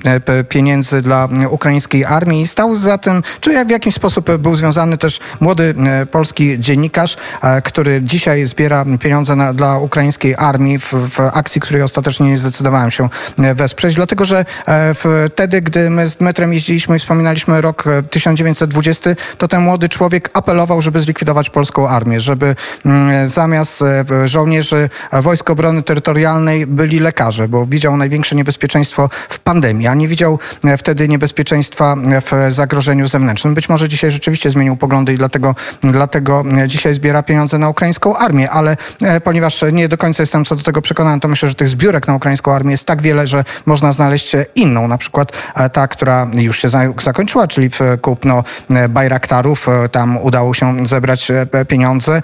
pieniędzy 0.49 1.01
dla 1.01 1.29
ukraińskiej 1.49 2.05
armii 2.05 2.41
i 2.41 2.47
stał 2.47 2.75
za 2.75 2.97
tym, 2.97 3.23
czy 3.41 3.53
jak 3.53 3.67
w 3.67 3.71
jakiś 3.71 3.95
sposób 3.95 4.37
był 4.37 4.55
związany 4.55 4.97
też 4.97 5.19
młody 5.39 5.75
polski 6.11 6.59
dziennikarz, 6.59 7.17
który 7.63 8.01
dzisiaj 8.01 8.45
zbiera 8.45 8.85
pieniądze 8.99 9.35
na, 9.35 9.53
dla 9.53 9.77
ukraińskiej 9.77 10.35
armii 10.35 10.79
w, 10.79 10.93
w 10.93 11.19
akcji, 11.19 11.61
której 11.61 11.81
ostatecznie 11.81 12.27
nie 12.27 12.37
zdecydowałem 12.37 12.91
się 12.91 13.09
wesprzeć, 13.37 13.95
dlatego 13.95 14.25
że 14.25 14.36
e, 14.67 14.93
wtedy, 15.29 15.61
gdy 15.61 15.89
my 15.89 16.09
z 16.09 16.21
metrem 16.21 16.53
jeździliśmy 16.53 16.95
i 16.95 16.99
wspominaliśmy 16.99 17.61
rok 17.61 17.87
e, 17.87 18.03
1920, 18.03 19.09
to 19.37 19.47
ten 19.47 19.61
młody 19.61 19.89
człowiek 19.89 20.29
apelował, 20.33 20.81
żeby 20.81 20.99
zlikwidować 20.99 21.49
polską 21.49 21.89
armię, 21.89 22.21
żeby 22.21 22.55
mm, 22.85 23.27
zamiast 23.27 23.81
e, 23.81 24.27
żołnierzy 24.27 24.89
e, 25.11 25.21
Wojsk 25.21 25.49
Obrony 25.49 25.83
Terytorialnej 25.83 26.67
byli 26.67 26.99
lekarze, 26.99 27.47
bo 27.47 27.65
widział 27.65 27.97
największe 27.97 28.35
niebezpieczeństwo 28.35 29.09
w 29.29 29.39
pandemii, 29.39 29.87
a 29.87 29.93
nie 29.93 30.07
widział 30.07 30.39
e, 30.65 30.77
wtedy 30.77 31.07
niebezpieczeństwa 31.07 31.95
e, 32.11 32.21
w 32.21 32.53
zagrożeniu 32.53 33.07
zewnętrznym. 33.07 33.53
Być 33.53 33.69
może 33.69 33.89
dzisiaj 33.89 34.11
rzeczywiście 34.11 34.49
zmienił 34.49 34.77
poglądy 34.77 35.13
i 35.13 35.17
dlatego, 35.17 35.55
dlatego 35.81 36.43
e, 36.57 36.67
dzisiaj 36.67 36.93
zbiera 36.93 37.23
pieniądze 37.23 37.57
na 37.57 37.69
ukraińską 37.69 38.17
armię, 38.17 38.51
ale 38.51 38.77
e, 39.01 39.21
ponieważ 39.21 39.63
nie 39.71 39.89
do 39.89 39.97
końca 39.97 40.23
jestem 40.23 40.45
co 40.45 40.55
do 40.55 40.63
tego 40.63 40.81
przekonany, 40.81 41.19
to 41.19 41.27
myślę, 41.27 41.49
że 41.49 41.55
tych 41.55 41.69
zbiórek 41.69 42.07
na 42.07 42.15
ukraińską 42.15 42.53
armię 42.53 42.71
jest 42.71 42.85
tak 42.85 43.01
wiele, 43.01 43.27
że 43.27 43.43
można 43.65 43.93
znaleźć 43.93 44.26
inną, 44.55 44.87
na 44.87 44.97
przykład 44.97 45.31
e, 45.55 45.69
ta, 45.69 45.87
która 45.87 46.27
już 46.33 46.59
się 46.61 46.69
za- 46.69 46.93
zakończyła, 47.03 47.47
czyli 47.47 47.69
w 47.69 47.79
kupno 48.01 48.43
e, 48.69 48.89
Bajraktarów. 48.89 49.69
E, 49.69 49.89
Tam 49.89 50.17
udało 50.17 50.53
się 50.53 50.87
zebrać 50.87 51.31
pieniądze, 51.67 52.21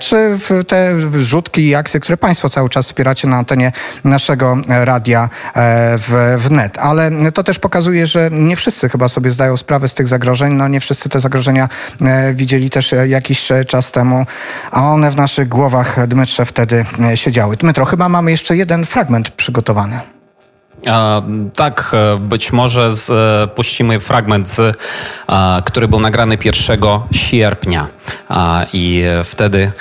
czy 0.00 0.38
te 0.68 0.94
rzutki 1.20 1.68
i 1.68 1.74
akcje, 1.74 2.00
które 2.00 2.16
Państwo 2.16 2.48
cały 2.50 2.68
czas 2.70 2.86
wspieracie 2.86 3.28
na 3.28 3.36
antenie 3.36 3.72
naszego 4.04 4.56
radia 4.68 5.28
w, 5.98 6.36
w 6.38 6.50
net. 6.50 6.78
Ale 6.78 7.10
to 7.34 7.42
też 7.44 7.58
pokazuje, 7.58 8.06
że 8.06 8.28
nie 8.32 8.56
wszyscy 8.56 8.88
chyba 8.88 9.08
sobie 9.08 9.30
zdają 9.30 9.56
sprawę 9.56 9.88
z 9.88 9.94
tych 9.94 10.08
zagrożeń. 10.08 10.52
No 10.52 10.68
nie 10.68 10.80
wszyscy 10.80 11.08
te 11.08 11.20
zagrożenia 11.20 11.68
widzieli 12.34 12.70
też 12.70 12.94
jakiś 13.08 13.48
czas 13.66 13.92
temu, 13.92 14.26
a 14.70 14.82
one 14.82 15.10
w 15.10 15.16
naszych 15.16 15.48
głowach, 15.48 16.06
Dmytrze, 16.08 16.44
wtedy 16.46 16.84
siedziały. 17.14 17.56
Dmytro, 17.56 17.84
chyba 17.84 18.08
mamy 18.08 18.30
jeszcze 18.30 18.56
jeden 18.56 18.86
fragment 18.86 19.30
przygotowany. 19.30 20.00
Tak, 21.54 21.92
e, 21.94 22.16
być 22.18 22.52
może 22.52 22.94
z, 22.94 23.10
e, 23.10 23.54
puścimy 23.54 24.00
fragment, 24.00 24.48
z, 24.48 24.76
który 25.64 25.88
był 25.88 26.00
nagrany 26.00 26.38
1 26.44 26.80
sierpnia. 27.12 27.86
I 28.72 29.02
e, 29.02 29.24
wtedy 29.24 29.72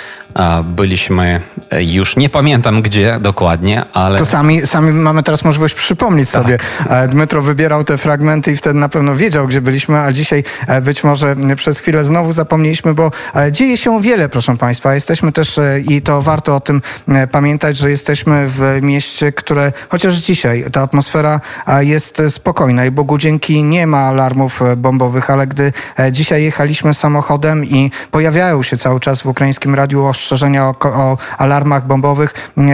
byliśmy, 0.64 1.42
e, 1.72 1.84
już 1.84 2.16
nie 2.16 2.30
pamiętam 2.30 2.82
gdzie 2.82 3.18
dokładnie, 3.22 3.84
ale... 3.94 4.20
To 4.20 4.26
sami, 4.26 4.68
sami 4.68 4.92
mamy 4.92 5.24
teraz 5.24 5.44
możliwość 5.44 5.74
przypomnieć 5.74 6.30
sobie. 6.30 6.58
E, 6.90 7.08
Dmytro 7.08 7.42
wybierał 7.42 7.84
te 7.84 7.98
fragmenty 7.98 8.52
i 8.52 8.56
wtedy 8.56 8.80
na 8.80 8.90
pewno 8.90 9.16
wiedział, 9.16 9.48
gdzie 9.48 9.62
byliśmy, 9.62 10.00
a 10.00 10.12
dzisiaj 10.12 10.44
e, 10.68 10.82
być 10.82 11.04
może 11.04 11.36
przez 11.56 11.80
chwilę 11.80 12.06
znowu 12.06 12.32
zapomnieliśmy, 12.32 12.94
bo 12.94 13.12
dzieje 13.52 13.78
się 13.78 14.02
wiele, 14.02 14.30
proszę 14.30 14.58
Państwa. 14.58 14.94
Jesteśmy 14.94 15.32
też, 15.32 15.60
i 15.88 16.02
to 16.02 16.22
warto 16.22 16.56
o 16.56 16.60
tym 16.60 16.82
pamiętać, 17.32 17.78
że 17.78 17.90
jesteśmy 17.90 18.50
w 18.50 18.80
mieście, 18.82 19.32
które 19.32 19.72
chociaż 19.90 20.16
dzisiaj 20.16 20.66
ta 20.72 20.82
atmosfera 20.82 21.42
jest 21.80 22.22
spokojna 22.30 22.86
i 22.86 22.92
Bogu 22.92 23.18
dzięki 23.18 23.64
nie 23.64 23.88
ma 23.88 23.98
alarmów 23.98 24.62
bombowych, 24.78 25.30
ale 25.30 25.48
gdy 25.48 25.74
dzisiaj 26.12 26.44
jechaliśmy 26.44 26.94
samochodem 26.94 27.66
i 27.66 27.92
pojawiają 28.12 28.64
się 28.64 28.78
cały 28.78 29.00
czas 29.00 29.22
w 29.22 29.26
ukraińskim 29.26 29.76
radiu 29.76 30.06
ostrzeżenia 30.20 30.68
o, 30.68 30.76
o 30.84 31.18
alarmach 31.38 31.88
bombowych, 31.88 32.34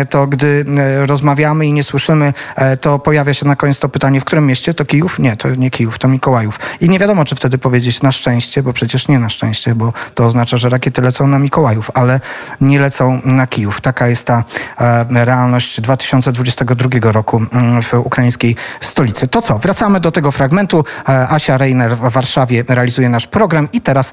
to 0.10 0.28
gdy 0.28 0.66
e, 0.78 1.06
rozmawiamy 1.06 1.68
i 1.68 1.74
nie 1.74 1.84
słyszymy, 1.84 2.34
e, 2.56 2.78
to 2.78 3.00
pojawia 3.00 3.34
się 3.34 3.48
na 3.48 3.56
koniec 3.56 3.80
to 3.80 3.90
pytanie, 3.90 4.22
w 4.22 4.26
którym 4.26 4.48
mieście? 4.48 4.74
To 4.74 4.86
Kijów? 4.86 5.20
Nie, 5.20 5.38
to 5.38 5.56
nie 5.56 5.72
Kijów, 5.72 6.00
to 6.00 6.08
Mikołajów. 6.08 6.60
I 6.82 6.90
nie 6.90 7.00
wiadomo, 7.00 7.26
czy 7.26 7.36
wtedy 7.36 7.58
powiedzieć 7.58 8.02
na 8.02 8.12
szczęście, 8.12 8.64
bo 8.64 8.74
przecież 8.74 9.08
nie 9.08 9.20
na 9.20 9.30
szczęście, 9.30 9.76
bo 9.76 9.94
to 10.16 10.26
oznacza, 10.26 10.58
że 10.58 10.70
rakiety 10.70 11.02
lecą 11.02 11.28
na 11.28 11.40
Mikołajów, 11.40 11.92
ale 11.94 12.20
nie 12.62 12.80
lecą 12.80 13.22
na 13.26 13.48
Kijów. 13.48 13.82
Taka 13.82 14.08
jest 14.08 14.26
ta 14.26 14.44
e, 14.80 15.26
realność 15.26 15.82
2022 15.82 17.12
roku 17.12 17.42
mm, 17.52 17.82
w 17.82 17.94
ukraińskiej 17.94 18.56
stolicy. 18.82 19.28
To 19.28 19.42
co? 19.42 19.60
Wracamy 19.60 20.00
do 20.00 20.12
tego 20.12 20.32
fragmentu. 20.32 20.84
Asia 21.06 21.58
Reiner 21.58 21.98
w 21.98 22.12
Warszawie 22.12 22.64
realizuje 22.68 23.10
nasz 23.10 23.28
program 23.28 23.68
i 23.74 23.82
teraz 23.82 24.12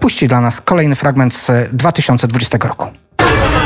puści 0.00 0.28
dla 0.28 0.40
nas 0.40 0.60
kolejny 0.60 0.96
fragment 0.96 1.34
z 1.34 1.50
2020 1.72 2.58
roku. 2.58 2.73
року. 2.78 3.03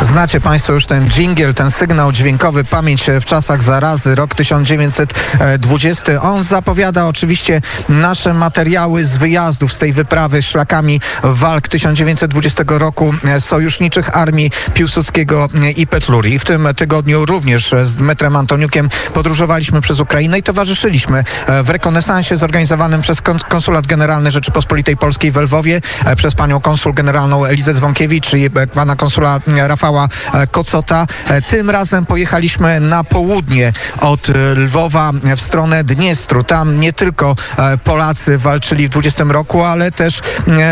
Znacie 0.03 0.41
Państwo 0.41 0.73
już 0.73 0.87
ten 0.87 1.09
dżingiel, 1.11 1.55
ten 1.55 1.71
sygnał 1.71 2.13
dźwiękowy, 2.13 2.65
pamięć 2.65 3.07
w 3.21 3.25
czasach 3.25 3.63
zarazy, 3.63 4.15
rok 4.15 4.35
1920. 4.35 6.23
On 6.23 6.43
zapowiada 6.43 7.07
oczywiście 7.07 7.61
nasze 7.89 8.35
materiały 8.35 9.05
z 9.05 9.17
wyjazdów, 9.17 9.73
z 9.73 9.79
tej 9.79 9.93
wyprawy 9.93 10.43
szlakami 10.43 11.01
walk 11.23 11.69
1920 11.69 12.65
roku 12.69 13.15
e, 13.25 13.41
sojuszniczych 13.41 14.17
armii 14.17 14.51
Piłsudskiego 14.75 15.49
i 15.77 15.87
Petluri. 15.87 16.39
W 16.39 16.45
tym 16.45 16.69
tygodniu 16.77 17.27
również 17.27 17.75
z 17.85 17.97
Dmytrem 17.97 18.37
Antoniukiem 18.37 18.89
podróżowaliśmy 19.15 19.81
przez 19.81 20.01
Ukrainę 20.01 20.39
i 20.39 20.43
towarzyszyliśmy 20.43 21.25
e, 21.47 21.63
w 21.63 21.71
rekonesansie 21.71 22.37
zorganizowanym 22.37 23.01
przez 23.01 23.23
Kon- 23.23 23.49
Konsulat 23.49 23.87
Generalny 23.87 24.31
Rzeczypospolitej 24.31 24.97
Polskiej 24.97 25.33
w 25.33 25.37
Lwowie, 25.37 25.81
e, 26.05 26.17
przez 26.17 26.35
panią 26.35 26.61
konsul 26.61 26.95
generalną 26.95 27.45
Elizę 27.45 27.75
Dzwonkiewicz 27.75 28.35
i 28.35 28.45
e, 28.45 28.67
pana 28.67 28.97
konsula 28.97 29.41
e, 29.47 29.69
Rafała 29.89 30.09
e, 30.33 30.47
Kocota. 30.47 31.07
E, 31.29 31.43
Tym 31.43 31.71
razem 31.71 32.07
pojechaliśmy 32.07 32.81
na 32.81 33.05
południe 33.05 33.73
od 34.01 34.31
e, 34.31 34.33
Lwowa 34.55 35.13
w 35.37 35.41
stronę 35.41 35.85
Dniestru. 35.85 36.45
Tam 36.45 36.81
nie 36.81 36.93
tylko 36.93 37.37
Polacy 37.85 38.39
walczyli 38.39 38.87
w 38.87 38.91
20 38.91 39.25
roku, 39.25 39.65
ale 39.65 39.93
też 39.93 40.21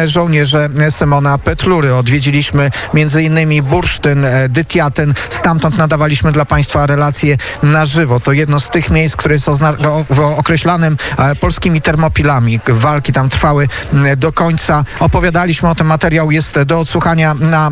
żołnierze 0.06 0.68
Symona 0.90 1.38
Petlury. 1.38 1.94
Odwiedziliśmy 1.94 2.70
innymi 3.22 3.62
Bursztyn, 3.62 4.26
Dytiatyn. 4.48 5.14
Stamtąd 5.30 5.78
nadawaliśmy 5.78 6.32
dla 6.32 6.44
Państwa 6.44 6.86
relacje 6.86 7.36
na 7.62 7.86
żywo. 7.86 8.20
To 8.20 8.32
jedno 8.32 8.60
z 8.60 8.70
tych 8.70 8.90
miejsc, 8.90 9.16
które 9.16 9.34
jest 9.34 9.48
określanym 10.36 10.96
polskimi 11.40 11.80
termopilami. 11.80 12.60
Walki 12.68 13.12
tam 13.12 13.28
trwały 13.28 13.68
do 14.16 14.32
końca. 14.32 14.84
Opowiadaliśmy 15.00 15.68
o 15.68 15.74
tym. 15.74 15.86
Materiał 15.86 16.30
jest 16.30 16.62
do 16.62 16.80
odsłuchania 16.80 17.34
na, 17.34 17.70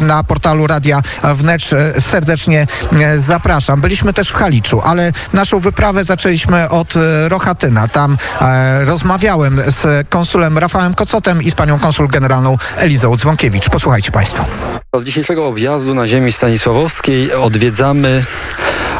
na 0.00 0.24
portalu 0.28 0.66
Radia 0.66 1.02
Wnet. 1.34 1.62
Serdecznie 2.00 2.66
e, 3.00 3.18
zapraszam. 3.18 3.80
Byliśmy 3.80 4.12
też 4.12 4.28
w 4.28 4.34
Haliczu, 4.34 4.80
ale 4.84 5.12
naszą 5.32 5.60
wyprawę 5.60 6.04
zaczęliśmy 6.04 6.68
od 6.68 6.96
e, 6.96 7.28
Rochatyna. 7.28 7.88
Tam 7.88 8.16
e, 8.40 8.84
rozmawiałem 8.84 9.60
z 9.66 10.08
konsulem 10.08 10.58
Rafałem 10.58 10.94
Kocotem 10.94 11.42
i 11.42 11.50
z 11.50 11.54
panią 11.54 11.78
konsul 11.78 12.08
generalną 12.08 12.58
Elizą 12.76 13.16
Dzwonkiewicz. 13.16 13.68
Posłuchajcie 13.68 14.12
Państwo. 14.12 14.44
Od 14.92 15.04
dzisiejszego 15.04 15.46
objazdu 15.46 15.94
na 15.94 16.08
ziemi 16.08 16.32
stanisławowskiej 16.32 17.34
odwiedzamy, 17.34 18.24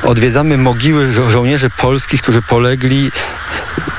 odwiedzamy 0.02 0.56
mogiły 0.58 1.12
żo- 1.12 1.30
żołnierzy 1.30 1.70
polskich, 1.70 2.22
którzy 2.22 2.42
polegli 2.42 3.10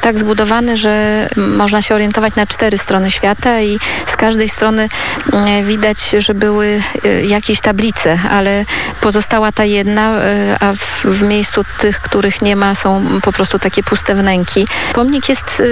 tak 0.00 0.18
zbudowany, 0.18 0.76
że 0.76 1.28
można 1.36 1.82
się 1.82 1.94
orientować 1.94 2.34
na 2.34 2.46
cztery 2.46 2.78
strony 2.78 3.10
świata 3.10 3.60
i 3.60 3.78
z 4.06 4.16
każdej 4.16 4.48
strony 4.48 4.88
e, 5.32 5.62
widać, 5.62 6.10
że 6.18 6.34
były 6.34 6.82
jakieś 7.22 7.60
tablice, 7.60 8.18
ale 8.30 8.64
pozostała 9.00 9.52
ta 9.52 9.64
jedna, 9.64 10.14
a 10.60 10.72
w, 11.04 11.22
miejscu 11.22 11.64
tych, 11.78 12.00
których 12.00 12.42
nie 12.42 12.56
ma, 12.56 12.74
są 12.74 13.04
po 13.22 13.32
prostu 13.32 13.58
takie 13.58 13.82
puste 13.82 14.14
wnęki. 14.14 14.66
Pomnik 14.92 15.28
jest 15.28 15.62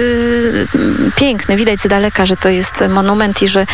piękny, 1.15 1.55
widać 1.55 1.81
z 1.81 1.87
daleka, 1.87 2.25
że 2.25 2.37
to 2.37 2.49
jest 2.49 2.83
monument 2.89 3.41
i 3.41 3.47
że 3.47 3.65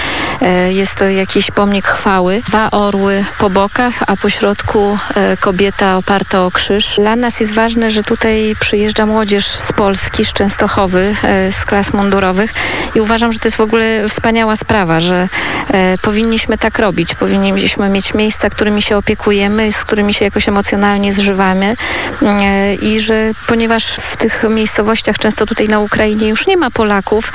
jest 0.69 0.95
to 0.95 1.05
jakiś 1.05 1.51
pomnik 1.51 1.87
chwały. 1.87 2.41
Dwa 2.47 2.71
orły 2.71 3.25
po 3.39 3.49
bokach, 3.49 4.03
a 4.07 4.17
po 4.17 4.29
środku 4.33 4.97
e, 5.15 5.37
kobieta 5.37 5.97
oparta 5.97 6.45
o 6.45 6.51
krzyż. 6.51 6.95
Dla 6.95 7.15
nas 7.15 7.39
jest 7.39 7.53
ważne, 7.53 7.91
że 7.91 8.03
tutaj 8.03 8.55
przyjeżdża 8.59 9.05
młodzież 9.05 9.47
z 9.47 9.71
Polski, 9.71 10.25
z 10.25 10.33
Częstochowy, 10.33 11.15
e, 11.23 11.51
z 11.51 11.65
klas 11.65 11.93
mundurowych 11.93 12.53
i 12.95 13.01
uważam, 13.01 13.33
że 13.33 13.39
to 13.39 13.47
jest 13.47 13.57
w 13.57 13.61
ogóle 13.61 14.09
wspaniała 14.09 14.55
sprawa, 14.55 14.99
że 14.99 15.27
e, 15.73 15.97
powinniśmy 15.97 16.57
tak 16.57 16.79
robić. 16.79 17.15
Powinniśmy 17.15 17.89
mieć 17.89 18.13
miejsca, 18.13 18.49
którymi 18.49 18.81
się 18.81 18.97
opiekujemy, 18.97 19.71
z 19.71 19.83
którymi 19.83 20.13
się 20.13 20.25
jakoś 20.25 20.49
emocjonalnie 20.49 21.13
zżywamy 21.13 21.75
e, 22.21 22.75
i 22.75 22.99
że 22.99 23.31
ponieważ 23.47 23.85
w 24.11 24.17
tych 24.17 24.45
miejscowościach 24.49 25.19
często 25.19 25.45
tutaj 25.45 25.67
na 25.67 25.79
Ukrainie 25.79 26.29
już 26.29 26.47
nie 26.47 26.57
ma 26.57 26.71
Polaków, 26.71 27.33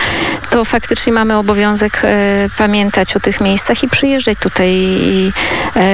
to 0.50 0.64
faktycznie 0.64 1.12
mamy 1.12 1.36
obowiązek 1.36 2.02
pamiętać 2.58 3.16
o 3.16 3.20
tych 3.20 3.40
miejscach 3.40 3.82
i 3.82 3.88
przyjeżdżać 3.88 4.38
tutaj 4.38 4.70
i 5.00 5.32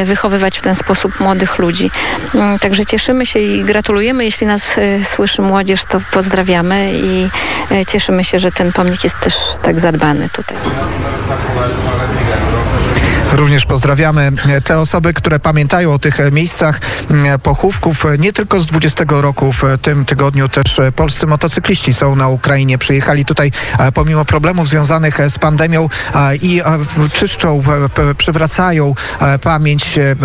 wychowywać 0.05 0.59
w 0.59 0.63
ten 0.63 0.75
sposób 0.75 0.84
młodych 1.21 1.59
ludzi. 1.59 1.91
Mm, 2.35 2.59
Także 2.59 2.87
cieszymy 2.87 3.27
się 3.27 3.39
i 3.39 3.65
gratulujemy. 3.65 4.25
Jeśli 4.25 4.47
nas 4.47 4.79
e, 4.79 5.05
słyszy 5.05 5.43
młodzież, 5.43 5.85
to 5.85 6.01
pozdrawiamy 6.13 6.93
i 6.93 7.29
e, 7.71 7.87
cieszymy 7.87 8.25
się, 8.25 8.39
że 8.39 8.53
ten 8.53 8.73
pomnik 8.73 9.05
jest 9.05 9.21
też 9.21 9.35
tak 9.63 9.81
zadbany 9.81 10.29
tutaj. 10.29 10.57
Również 13.35 13.67
pozdrawiamy 13.67 14.31
e, 14.49 14.61
te 14.61 14.79
osoby, 14.79 15.15
które 15.15 15.39
pamiętają 15.41 15.93
o 15.93 15.99
tych 15.99 16.21
e, 16.21 16.31
miejscach 16.31 16.81
m, 17.11 17.27
pochówków. 17.43 18.07
E, 18.07 18.19
Nie 18.19 18.33
tylko 18.33 18.61
z 18.61 18.67
20 18.67 19.05
roku, 19.09 19.53
w 19.53 19.65
e, 19.65 19.79
tym 19.79 20.05
tygodniu 20.05 20.49
też 20.49 20.79
e, 20.79 20.93
polscy 20.93 21.27
motocykliści 21.27 21.95
są 21.95 22.17
na 22.17 22.29
Ukrainie. 22.29 22.79
Przyjechali 22.79 23.25
tutaj 23.25 23.53
e, 23.79 23.93
pomimo 23.93 24.25
problemów 24.25 24.69
związanych 24.69 25.21
e, 25.21 25.31
z 25.31 25.39
pandemią 25.39 25.89
e, 26.15 26.37
i 26.37 26.61
e, 26.61 26.65
czyszczą, 27.13 27.63
e, 28.11 28.15
przywracają 28.15 28.95
e, 29.21 29.39
pamięć 29.39 29.99
e, 29.99 30.17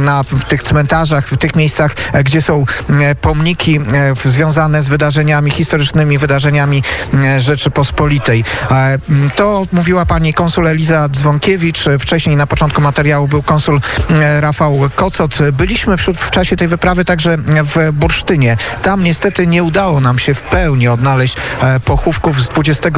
na 0.00 0.24
tych 0.48 0.62
cmentarzach, 0.62 1.28
w 1.28 1.36
tych 1.38 1.56
miejscach, 1.56 1.94
e, 2.12 2.24
gdzie 2.24 2.42
są 2.42 2.64
e, 3.00 3.14
pomniki 3.14 3.80
e, 4.24 4.30
związane 4.30 4.82
z 4.82 4.88
wydarzeniami 4.88 5.50
historycznymi, 5.50 6.18
wydarzeniami 6.18 6.82
e, 7.14 7.40
Rzeczypospolitej. 7.40 8.44
E, 8.70 8.98
To 9.36 9.66
mówiła 9.72 10.06
pani 10.06 10.34
konsul 10.34 10.66
Eliza 10.68 11.08
Dzwonkiewicz. 11.08 11.86
E, 11.86 11.98
Wcześniej 11.98 12.21
wcześniej 12.22 12.36
na 12.36 12.46
początku 12.46 12.80
materiału 12.80 13.28
był 13.28 13.42
konsul 13.42 13.80
e, 14.10 14.40
Rafał 14.40 14.80
Kocot. 14.94 15.38
Byliśmy 15.52 15.96
wśród, 15.96 16.18
w 16.18 16.30
czasie 16.30 16.56
tej 16.56 16.68
wyprawy 16.68 17.04
także 17.04 17.36
w 17.38 17.92
Bursztynie. 17.92 18.56
Tam 18.82 19.04
niestety 19.04 19.46
nie 19.46 19.62
udało 19.62 20.00
nam 20.00 20.18
się 20.18 20.34
w 20.34 20.42
pełni 20.42 20.88
odnaleźć 20.88 21.36
e, 21.60 21.80
pochówków 21.80 22.42
z 22.42 22.48
20 22.48 22.90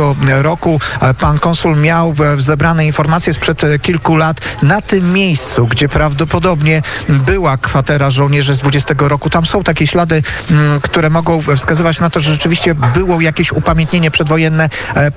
roku. 0.43 0.81
E, 1.01 1.15
Pan 1.15 1.39
konsul 1.39 1.77
miał 1.77 2.15
zebrane 2.39 2.87
informacje 2.87 3.35
sprzed 3.35 3.63
kilku 3.83 4.17
lat 4.17 4.41
na 4.63 4.81
tym 4.81 5.13
miejscu, 5.13 5.67
gdzie 5.67 5.89
prawdopodobnie 5.89 6.83
była 7.09 7.57
kwatera 7.57 8.11
żołnierzy 8.11 8.55
z 8.55 8.59
20 8.59 8.95
roku. 8.99 9.31
Tam 9.31 9.47
są 9.47 9.63
takie 9.63 9.87
ślady, 9.87 10.23
m, 10.51 10.81
które 10.83 11.11
mogą 11.11 11.43
wskazywać 11.57 12.01
na 12.01 12.11
to, 12.11 12.21
że 12.21 12.33
rzeczywiście 12.33 12.75
było 12.75 13.21
jakieś 13.21 13.53
upamiętnienie 13.53 14.11
przedwojenne. 14.11 14.69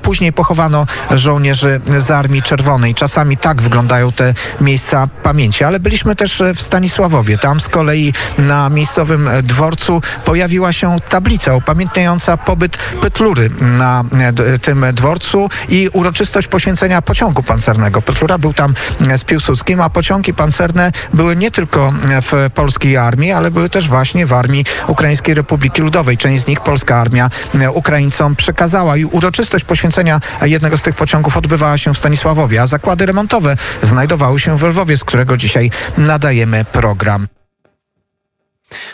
Później 0.02 0.34
pochowano 0.34 0.86
żołnierzy 1.12 1.82
z 2.00 2.12
Armii 2.12 2.42
Czerwonej. 2.42 2.96
Czasami 2.96 3.38
tak 3.38 3.62
wyglądają 3.62 3.97
te 4.16 4.34
miejsca 4.62 5.08
pamięci, 5.24 5.64
ale 5.64 5.80
byliśmy 5.80 6.16
też 6.16 6.42
e, 6.42 6.54
w 6.54 6.62
Stanisławowie. 6.62 7.38
Tam 7.38 7.60
z 7.60 7.68
kolei 7.68 8.14
na 8.38 8.70
miejscowym 8.70 9.28
e, 9.28 9.44
dworcu 9.44 10.02
pojawiła 10.26 10.74
się 10.74 10.96
tablica 11.10 11.56
upamiętniająca 11.56 12.38
pobyt 12.38 12.78
Petlury 13.02 13.50
na 13.62 14.04
e, 14.20 14.60
tym 14.60 14.86
dworcu 14.94 15.50
i 15.70 15.90
uroczystość 15.94 16.48
poświęcenia 16.48 17.02
pociągu 17.02 17.44
pancernego. 17.44 18.02
Petlura 18.02 18.38
był 18.38 18.54
tam 18.54 18.74
z 19.18 19.24
Piłsudskim, 19.24 19.82
a 19.82 19.90
pociągi 19.90 20.34
pancerne 20.34 20.92
były 21.14 21.36
nie 21.36 21.52
tylko 21.52 21.94
w 22.32 22.50
polskiej 22.56 22.98
armii, 22.98 23.32
ale 23.32 23.52
były 23.52 23.70
też 23.70 23.88
właśnie 23.88 24.26
w 24.26 24.34
armii 24.34 24.66
Ukraińskiej 24.88 25.36
Republiki 25.36 25.82
Ludowej. 25.82 26.18
Część 26.18 26.44
z 26.44 26.48
nich 26.48 26.62
polska 26.62 26.96
armia 26.96 27.30
Ukraińcom 27.74 28.36
przekazała 28.36 28.98
i 28.98 29.06
uroczystość 29.06 29.66
poświęcenia 29.66 30.20
jednego 30.42 30.78
z 30.78 30.82
tych 30.82 30.96
pociągów 30.96 31.38
odbywała 31.38 31.78
się 31.78 31.94
w 31.94 31.98
Stanisławowie, 31.98 32.62
a 32.62 32.68
zakłady 32.68 33.06
remontowe 33.06 33.58
znajdowały 33.88 34.40
się 34.40 34.58
w 34.58 34.64
Lwowie, 34.64 34.98
z 34.98 35.04
którego 35.04 35.38
dzisiaj 35.38 35.72
nadajemy 35.98 36.66
program. 36.66 37.28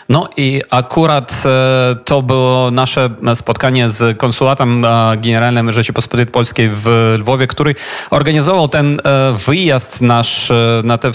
No 0.08 0.28
i 0.36 0.62
akurat 0.70 1.42
e, 1.46 1.96
to 2.04 2.22
było 2.22 2.70
nasze 2.70 3.10
spotkanie 3.34 3.90
z 3.90 4.18
konsulatem 4.18 4.84
e, 4.84 5.16
generalnym 5.16 5.72
Rzeczypospolitej 5.72 6.32
Polskiej 6.32 6.70
w 6.72 7.14
Lwowie, 7.18 7.46
który 7.46 7.74
organizował 8.10 8.68
ten 8.68 9.00
e, 9.04 9.32
wyjazd 9.46 10.00
nasz 10.00 10.52
na 10.84 10.98
te, 10.98 11.10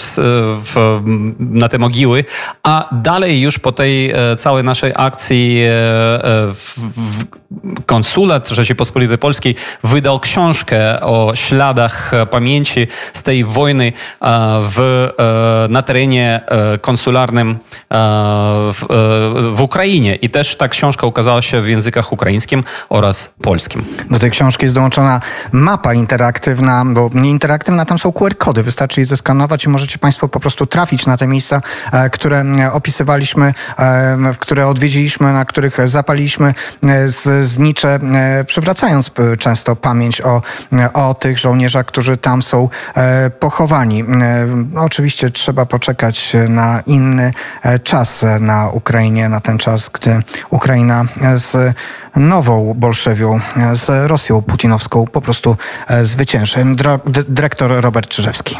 na 1.39 1.69
te 1.69 1.77
mogiły, 1.77 2.25
a 2.63 2.89
dalej 2.91 3.41
już 3.41 3.59
po 3.59 3.71
tej 3.71 4.13
całej 4.37 4.63
naszej 4.63 4.91
akcji 4.95 5.57
w, 6.53 6.73
w, 6.77 7.25
konsulat 7.85 8.49
Rzeczypospolitej 8.49 9.17
Polskiej 9.17 9.55
wydał 9.83 10.19
książkę 10.19 11.01
o 11.01 11.31
śladach 11.35 12.11
pamięci 12.31 12.87
z 13.13 13.23
tej 13.23 13.43
wojny 13.43 13.85
e, 13.85 13.91
w, 14.61 15.09
e, 15.67 15.71
na 15.71 15.81
terenie 15.81 16.41
e, 16.47 16.77
konsularnym 16.77 17.57
w, 18.73 18.85
w 19.55 19.61
Ukrainie. 19.61 20.15
I 20.15 20.29
też 20.29 20.55
ta 20.55 20.67
książka 20.67 21.07
ukazała 21.07 21.41
się 21.41 21.61
w 21.61 21.67
językach 21.67 22.11
ukraińskim 22.13 22.63
oraz 22.89 23.33
polskim. 23.41 23.85
Do 24.09 24.19
tej 24.19 24.31
książki 24.31 24.65
jest 24.65 24.75
dołączona 24.75 25.21
mapa 25.51 25.93
interaktywna, 25.93 26.83
bo 26.85 27.09
nie 27.13 27.29
interaktywna, 27.29 27.85
tam 27.85 27.99
są 27.99 28.11
QR-kody. 28.11 28.63
Wystarczy 28.63 28.99
je 29.01 29.05
zeskanować 29.05 29.65
i 29.65 29.69
możecie 29.69 29.97
Państwo 29.97 30.27
po 30.27 30.39
prostu 30.39 30.65
trafić 30.65 31.05
na 31.05 31.17
te 31.17 31.27
miejsca, 31.27 31.61
które 32.11 32.45
opisywaliśmy, 32.73 33.53
które 34.39 34.67
odwiedziliśmy, 34.67 35.33
na 35.33 35.45
których 35.45 35.87
zapaliliśmy 35.89 36.53
e, 36.87 37.09
z- 37.09 37.38
znicze, 37.45 37.99
e, 38.13 38.43
przywracając 38.43 39.09
p- 39.09 39.37
często 39.37 39.75
pamięć 39.75 40.21
o, 40.21 40.41
e, 40.73 40.93
o 40.93 41.13
tych 41.13 41.37
żołnierzach, 41.39 41.85
którzy 41.85 42.17
tam 42.17 42.41
są 42.41 42.69
e, 42.95 43.29
pochowani. 43.29 44.01
E, 44.01 44.05
Oczywiście 44.75 45.29
trzeba 45.29 45.65
poczekać 45.65 46.33
na 46.49 46.79
inny 46.85 47.31
e, 47.63 47.79
czas 47.79 48.23
e, 48.23 48.39
na 48.39 48.69
Ukrainie, 48.69 49.29
na 49.29 49.39
ten 49.39 49.57
czas, 49.57 49.89
gdy 49.93 50.21
Ukraina 50.49 51.05
e, 51.21 51.37
z 51.37 51.75
nową 52.15 52.73
Bolszewią, 52.73 53.39
e, 53.57 53.75
z 53.75 54.07
Rosją 54.09 54.41
putinowską 54.41 55.07
po 55.07 55.21
prostu 55.21 55.57
e, 55.87 56.05
zwycięży. 56.05 56.65
Dyrektor 57.27 57.71
Robert 57.81 58.07
Czyżewski. 58.09 58.57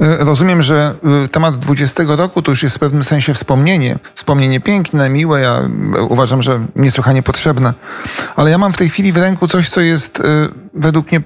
E, 0.00 0.24
Rozumiem, 0.24 0.62
że 0.62 0.94
y, 1.24 1.28
temat 1.28 1.58
20 1.58 2.02
roku 2.06 2.42
to 2.42 2.50
już 2.50 2.62
jest 2.62 2.76
w 2.76 2.78
pewnym 2.78 3.04
sensie 3.04 3.34
wspomnienie. 3.34 3.98
Wspomnienie 4.14 4.60
piękne, 4.60 5.08
miłe, 5.08 5.40
ja 5.40 5.62
y, 5.96 6.02
uważam, 6.02 6.42
że 6.42 6.66
niesłychanie 6.76 7.22
potrzebne. 7.22 7.74
Ale 8.36 8.50
ja 8.50 8.58
mam 8.58 8.72
w 8.72 8.76
tej 8.76 8.90
chwili 8.90 9.12
w 9.12 9.16
ręku 9.16 9.48
coś, 9.48 9.70
co 9.70 9.80
jest 9.80 10.22
według 10.74 11.12
mnie 11.12 11.20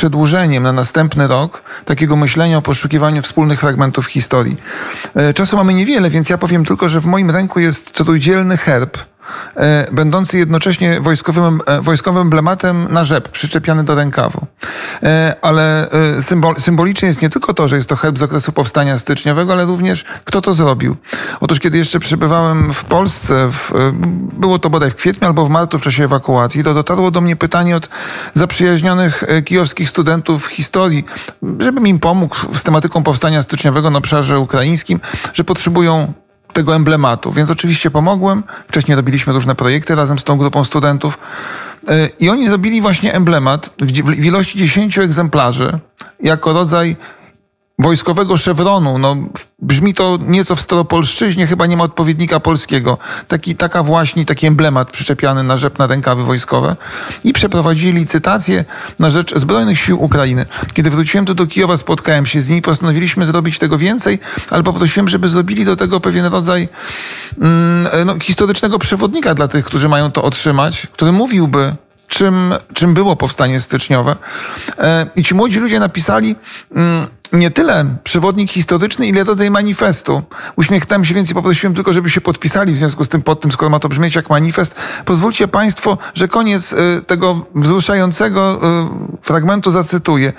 przedłużeniem 0.00 0.62
na 0.62 0.72
następny 0.72 1.26
rok 1.26 1.62
takiego 1.84 2.16
myślenia 2.16 2.58
o 2.58 2.62
poszukiwaniu 2.62 3.22
wspólnych 3.22 3.60
fragmentów 3.60 4.06
historii. 4.06 4.56
E, 5.14 5.34
Czasu 5.34 5.56
mamy 5.56 5.74
niewiele, 5.74 6.10
więc 6.10 6.30
ja 6.30 6.38
powiem 6.38 6.64
tylko, 6.64 6.88
że 6.88 7.00
w 7.00 7.06
moim 7.06 7.30
ręku 7.30 7.60
jest 7.60 7.92
trójdzielny 7.92 8.56
herb, 8.56 8.98
e, 8.98 9.00
będący 9.92 10.38
jednocześnie 10.38 11.00
wojskowym, 11.00 11.60
e, 11.66 11.80
wojskowym 11.80 12.22
emblematem 12.22 12.86
na 12.90 13.04
rzep, 13.04 13.28
przyczepiany 13.28 13.84
do 13.84 13.94
rękawu. 13.94 14.46
E, 15.02 15.36
Ale 15.42 15.90
e, 15.90 16.22
symbol, 16.22 16.54
symbolicznie 16.58 17.08
jest 17.08 17.22
nie 17.22 17.30
tylko 17.30 17.54
to, 17.54 17.68
że 17.68 17.76
jest 17.76 17.88
to 17.88 17.96
herb 17.96 18.18
z 18.18 18.22
okresu 18.22 18.52
powstania 18.52 18.98
styczniowego, 18.98 19.52
ale 19.52 19.64
również 19.64 20.04
kto 20.24 20.40
to 20.40 20.54
zrobił. 20.54 20.96
Otóż 21.40 21.60
kiedy 21.60 21.78
jeszcze 21.78 22.00
przebywałem 22.00 22.74
w 22.74 22.84
Polsce, 22.84 23.50
w, 23.50 23.72
e, 23.72 23.92
było 24.40 24.58
to 24.58 24.70
bodaj 24.70 24.90
w 24.90 24.94
kwietniu 24.94 25.28
albo 25.28 25.46
w 25.46 25.50
marcu 25.50 25.78
w 25.78 25.82
czasie 25.82 26.04
ewakuacji, 26.04 26.64
to 26.64 26.74
dotarło 26.74 27.10
do 27.10 27.20
mnie 27.20 27.36
pytanie 27.36 27.76
od 27.76 27.88
zaprzyjaźnionych 28.34 29.24
e, 29.26 29.42
kijowskich 29.42 29.90
studentów 29.90 30.46
historii, 30.46 31.04
żebym 31.58 31.86
im 31.86 31.98
pomógł 31.98 32.36
z 32.54 32.62
tematyką 32.62 33.02
powstania 33.02 33.42
styczniowego 33.42 33.90
na 33.90 33.98
obszarze 33.98 34.38
ukraińskim, 34.38 35.00
że 35.34 35.44
potrzebują 35.44 36.12
tego 36.52 36.74
emblematu. 36.74 37.32
Więc 37.32 37.50
oczywiście 37.50 37.90
pomogłem. 37.90 38.42
Wcześniej 38.68 38.96
robiliśmy 38.96 39.32
różne 39.32 39.54
projekty 39.54 39.94
razem 39.94 40.18
z 40.18 40.24
tą 40.24 40.38
grupą 40.38 40.64
studentów. 40.64 41.18
E, 41.88 42.08
I 42.20 42.30
oni 42.30 42.48
zrobili 42.48 42.80
właśnie 42.80 43.14
emblemat 43.14 43.70
w 43.78 44.24
ilości 44.24 44.58
10 44.58 44.98
egzemplarzy 44.98 45.78
jako 46.22 46.52
rodzaj 46.52 46.96
wojskowego 47.80 48.36
szewronu. 48.36 48.98
No, 48.98 49.16
brzmi 49.62 49.94
to 49.94 50.18
nieco 50.26 50.56
w 50.56 50.60
staropolszczyźnie, 50.60 51.46
chyba 51.46 51.66
nie 51.66 51.76
ma 51.76 51.84
odpowiednika 51.84 52.40
polskiego. 52.40 52.98
Taki, 53.28 53.56
taka 53.56 53.82
właśnie, 53.82 54.24
taki 54.24 54.46
emblemat 54.46 54.90
przyczepiany 54.90 55.42
na 55.42 55.58
rzep 55.58 55.78
na 55.78 55.86
rękawy 55.86 56.24
wojskowe. 56.24 56.76
I 57.24 57.32
przeprowadzili 57.32 57.92
licytację 57.92 58.64
na 58.98 59.10
rzecz 59.10 59.34
Zbrojnych 59.38 59.78
Sił 59.78 60.02
Ukrainy. 60.02 60.46
Kiedy 60.72 60.90
wróciłem 60.90 61.26
tu 61.26 61.34
do 61.34 61.46
Kijowa, 61.46 61.76
spotkałem 61.76 62.26
się 62.26 62.40
z 62.40 62.48
nimi, 62.48 62.62
postanowiliśmy 62.62 63.26
zrobić 63.26 63.58
tego 63.58 63.78
więcej, 63.78 64.18
ale 64.50 64.62
poprosiłem, 64.62 65.08
żeby 65.08 65.28
zrobili 65.28 65.64
do 65.64 65.76
tego 65.76 66.00
pewien 66.00 66.26
rodzaj 66.26 66.68
mm, 67.40 68.06
no, 68.06 68.18
historycznego 68.20 68.78
przewodnika 68.78 69.34
dla 69.34 69.48
tych, 69.48 69.64
którzy 69.64 69.88
mają 69.88 70.12
to 70.12 70.22
otrzymać, 70.22 70.86
który 70.92 71.12
mówiłby, 71.12 71.74
czym, 72.10 72.54
czym 72.74 72.94
było 72.94 73.16
powstanie 73.16 73.60
styczniowe. 73.60 74.16
E, 74.78 75.06
I 75.16 75.22
ci 75.22 75.34
młodzi 75.34 75.58
ludzie 75.58 75.80
napisali 75.80 76.36
mm, 76.76 77.06
nie 77.32 77.50
tyle 77.50 77.84
przewodnik 78.04 78.50
historyczny, 78.50 79.06
ile 79.06 79.24
rodzaj 79.24 79.50
manifestu. 79.50 80.22
Uśmiechnąłem 80.56 81.04
się, 81.04 81.14
więc 81.14 81.30
i 81.30 81.34
poprosiłem 81.34 81.74
tylko, 81.74 81.92
żeby 81.92 82.10
się 82.10 82.20
podpisali 82.20 82.72
w 82.72 82.76
związku 82.76 83.04
z 83.04 83.08
tym 83.08 83.22
pod 83.22 83.40
tym, 83.40 83.52
skoro 83.52 83.70
ma 83.70 83.78
to 83.78 83.88
brzmieć 83.88 84.14
jak 84.14 84.30
manifest. 84.30 84.74
Pozwólcie 85.04 85.48
Państwo, 85.48 85.98
że 86.14 86.28
koniec 86.28 86.72
y, 86.72 87.02
tego 87.06 87.46
wzruszającego 87.54 88.60
y, 89.22 89.22
fragmentu 89.22 89.70
zacytuję. 89.70 90.32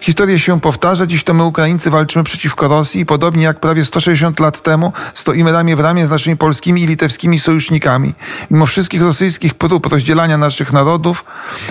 Historia 0.00 0.38
się 0.38 0.60
powtarza. 0.60 1.06
Dziś 1.06 1.24
to 1.24 1.34
my, 1.34 1.44
Ukraińcy, 1.44 1.90
walczymy 1.90 2.24
przeciwko 2.24 2.68
Rosji 2.68 3.00
i 3.00 3.06
podobnie 3.06 3.44
jak 3.44 3.60
prawie 3.60 3.84
160 3.84 4.40
lat 4.40 4.62
temu 4.62 4.92
stoimy 5.14 5.52
ramię 5.52 5.76
w 5.76 5.80
ramię 5.80 6.06
z 6.06 6.10
naszymi 6.10 6.36
polskimi 6.36 6.82
i 6.82 6.86
litewskimi 6.86 7.40
sojusznikami. 7.40 8.14
Mimo 8.50 8.66
wszystkich 8.66 9.02
rosyjskich 9.02 9.54
prób 9.54 9.86
rozdzielania 9.86 10.38
naszych 10.38 10.72
narodów, 10.72 11.15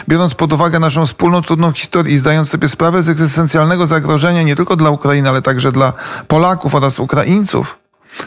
biorąc 0.10 0.34
pod 0.34 0.54
uwagę 0.54 0.80
naszą 0.80 1.06
wspólną, 1.06 1.42
trudną 1.42 1.72
historię 1.72 2.16
i 2.16 2.18
zdając 2.18 2.50
sobie 2.50 2.68
sprawę 2.68 3.04
z 3.04 3.10
egzystencjalnego 3.10 3.88
zagrożenia 3.88 4.44
nie 4.44 4.56
tylko 4.56 4.76
dla 4.76 4.90
Ukrainy, 4.90 5.30
ale 5.30 5.42
także 5.42 5.72
dla 5.72 5.94
Polaków 6.28 6.76
oraz 6.76 7.00
Ukraińców, 7.00 7.78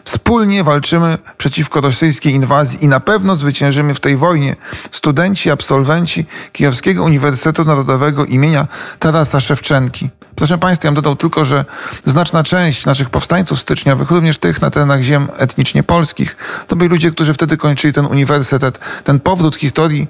Wspólnie 0.05 0.65
walczymy 0.65 1.19
przeciwko 1.39 1.81
rosyjskiej 1.81 2.35
inwazji 2.35 2.85
i 2.85 2.89
na 2.89 3.01
pewno 3.01 3.36
zwyciężymy 3.36 3.95
w 3.95 4.01
tej 4.01 4.16
wojnie. 4.16 4.57
Studenci, 4.90 5.51
absolwenci 5.51 6.27
Kijowskiego 6.53 7.05
Uniwersytetu 7.05 7.65
Narodowego 7.65 8.24
imienia 8.24 8.66
Tarasa 8.99 9.40
Szewczenki. 9.40 10.11
Proszę 10.36 10.59
Państwa, 10.59 10.89
ja 10.89 10.95
dodał 10.95 11.16
tylko, 11.16 11.45
że 11.45 11.65
znaczna 12.05 12.43
część 12.43 12.86
naszych 12.86 13.11
powstańców 13.11 13.59
styczniowych, 13.59 14.11
również 14.11 14.39
tych 14.39 14.62
na 14.62 14.70
terenach 14.70 15.03
ziem 15.03 15.28
etnicznie 15.36 15.82
polskich, 15.82 16.36
to 16.66 16.77
byli 16.77 16.90
ludzie, 16.90 17.11
którzy 17.11 17.35
wtedy 17.35 17.57
kończyli 17.57 17.93
ten 17.93 18.07
uniwersytet. 18.07 18.78
Ten 19.05 19.20
powrót 19.20 19.57
historii 19.57 20.09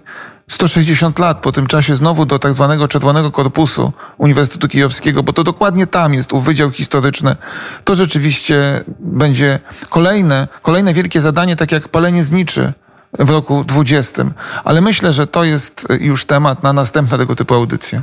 160 0.48 1.18
lat 1.18 1.38
po 1.38 1.52
tym 1.52 1.66
czasie 1.66 1.96
znowu 1.96 2.26
do 2.26 2.38
tak 2.38 2.52
zwanego 2.52 2.88
Czerwonego 2.88 3.30
Korpusu 3.30 3.92
Uniwersytetu 4.18 4.68
Kijowskiego, 4.68 5.22
bo 5.22 5.32
to 5.32 5.44
dokładnie 5.44 5.86
tam 5.86 6.14
jest 6.14 6.32
ów 6.32 6.44
Wydział 6.44 6.70
Historyczny. 6.70 7.36
To 7.84 7.94
rzeczywiście 7.94 8.84
będzie 9.00 9.58
kolejne, 9.88 10.48
kolejne 10.62 10.94
wielkie 10.94 11.20
zadanie, 11.20 11.56
tak 11.56 11.72
jak 11.72 11.88
palenie 11.88 12.24
zniczy 12.24 12.72
w 13.18 13.30
roku 13.30 13.64
20. 13.64 14.24
Ale 14.64 14.80
myślę, 14.80 15.12
że 15.12 15.26
to 15.26 15.44
jest 15.44 15.86
już 16.00 16.24
temat 16.24 16.62
na 16.62 16.72
następne 16.72 17.18
tego 17.18 17.34
typu 17.34 17.54
audycje. 17.54 18.02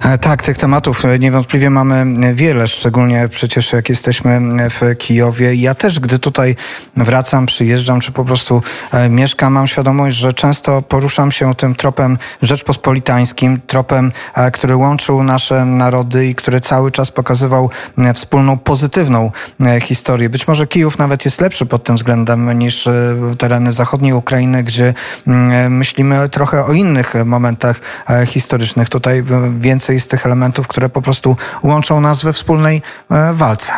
E, 0.00 0.18
Tak, 0.18 0.42
tych 0.42 0.58
tematów 0.58 1.04
e, 1.04 1.18
niewątpliwie 1.18 1.70
mamy 1.70 2.34
wiele, 2.34 2.68
szczególnie 2.68 3.28
przecież 3.28 3.72
jak 3.72 3.88
jesteśmy 3.88 4.40
w 4.70 4.96
Kijowie. 4.98 5.54
Ja 5.54 5.74
też, 5.74 6.00
gdy 6.00 6.18
tutaj 6.18 6.56
wracam, 6.96 7.46
przyjeżdżam, 7.46 8.00
czy 8.00 8.12
po 8.12 8.24
prostu 8.24 8.62
e, 8.92 9.08
mieszkam, 9.08 9.52
mam 9.52 9.66
świadomość, 9.66 10.16
że 10.16 10.32
często 10.32 10.82
poruszam 10.82 11.32
się 11.32 11.54
tym 11.54 11.74
tropem 11.74 12.18
rzeczpospolitańskim, 12.42 13.60
tropem, 13.66 14.12
e, 14.34 14.50
który 14.50 14.76
łączył 14.76 15.22
nasze 15.22 15.64
narody 15.64 16.26
i 16.26 16.34
który 16.34 16.60
cały 16.60 16.90
czas 16.90 17.10
pokazywał 17.10 17.70
e, 17.98 18.14
wspólną, 18.14 18.58
pozytywną 18.58 19.32
e, 19.60 19.80
historię. 19.80 20.28
Być 20.28 20.48
może 20.48 20.66
Kijów 20.66 20.98
nawet 20.98 21.24
jest 21.24 21.40
lepszy 21.40 21.66
pod 21.66 21.84
tym 21.84 21.96
względem 21.96 22.58
niż 22.58 22.86
e, 22.86 23.16
tereny 23.38 23.72
zachodniej 23.72 24.12
Ukrainy, 24.12 24.29
gdzie 24.62 24.94
mm, 25.26 25.76
myślimy 25.76 26.28
trochę 26.28 26.64
o 26.64 26.72
innych 26.72 27.14
momentach 27.24 27.80
e, 28.10 28.26
historycznych. 28.26 28.88
Tutaj 28.88 29.18
e, 29.18 29.24
więcej 29.60 29.94
jest 29.94 30.10
tych 30.10 30.26
elementów, 30.26 30.68
które 30.68 30.88
po 30.88 31.02
prostu 31.02 31.36
łączą 31.62 32.00
nas 32.00 32.22
we 32.22 32.32
wspólnej 32.32 32.82
e, 33.10 33.34
walce. 33.34 33.72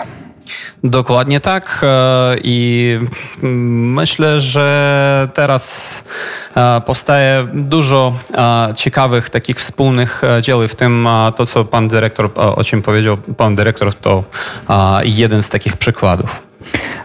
Dokładnie 0.84 1.40
tak 1.40 1.84
i 2.44 2.98
myślę, 3.42 4.40
że 4.40 5.28
teraz 5.34 6.04
powstaje 6.86 7.48
dużo 7.54 8.12
ciekawych 8.74 9.30
takich 9.30 9.56
wspólnych 9.56 10.22
dzieł, 10.40 10.68
w 10.68 10.74
tym 10.74 11.08
to, 11.36 11.46
co 11.46 11.64
pan 11.64 11.88
dyrektor, 11.88 12.30
o 12.34 12.64
czym 12.64 12.82
powiedział 12.82 13.16
pan 13.16 13.56
dyrektor, 13.56 13.94
to 13.94 14.24
jeden 15.04 15.42
z 15.42 15.48
takich 15.48 15.76
przykładów. 15.76 16.51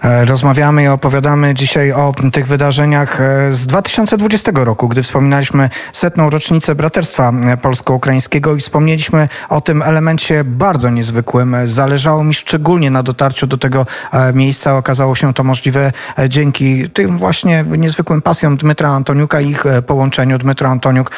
E, 0.04 0.26
Rozmawiamy 0.26 0.84
i 0.84 0.88
opowiadamy 0.88 1.54
dzisiaj 1.54 1.92
o 1.92 2.14
tych 2.34 2.48
wydarzeniach 2.48 3.22
e, 3.22 3.54
z 3.54 3.68
2020 3.68 4.52
roku, 4.56 4.88
gdy 4.88 5.04
wspominaliśmy 5.04 5.70
setną 5.94 6.30
rocznicę 6.30 6.76
braterstwa 6.76 7.32
polsko-ukraińskiego 7.62 8.56
i 8.56 8.60
wspomnieliśmy 8.60 9.30
o 9.50 9.62
tym 9.62 9.82
elemencie 9.82 10.44
bardzo 10.44 10.90
niezwykłym. 10.90 11.56
Zależało 11.66 12.24
mi 12.24 12.34
szczególnie 12.34 12.92
na 12.92 13.04
dotarciu 13.04 13.48
do 13.48 13.58
tego 13.58 13.86
e, 14.12 14.34
miejsca. 14.34 14.78
Okazało 14.78 15.16
się 15.16 15.34
to 15.34 15.44
możliwe 15.44 15.92
dzięki 16.30 16.90
tym 16.90 17.18
właśnie 17.18 17.66
niezwykłym 17.78 18.22
pasjom 18.22 18.58
Dmytra 18.58 18.90
Antoniuka 18.90 19.42
i 19.42 19.50
ich 19.50 19.64
połączeniu. 19.88 20.38
Dmytro 20.38 20.70
Antoniuk, 20.70 21.12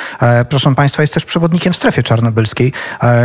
proszę 0.50 0.76
Państwa, 0.76 1.04
jest 1.04 1.14
też 1.14 1.26
przewodnikiem 1.26 1.74
w 1.74 1.76
strefie 1.76 2.04
czarnobylskiej. 2.04 2.74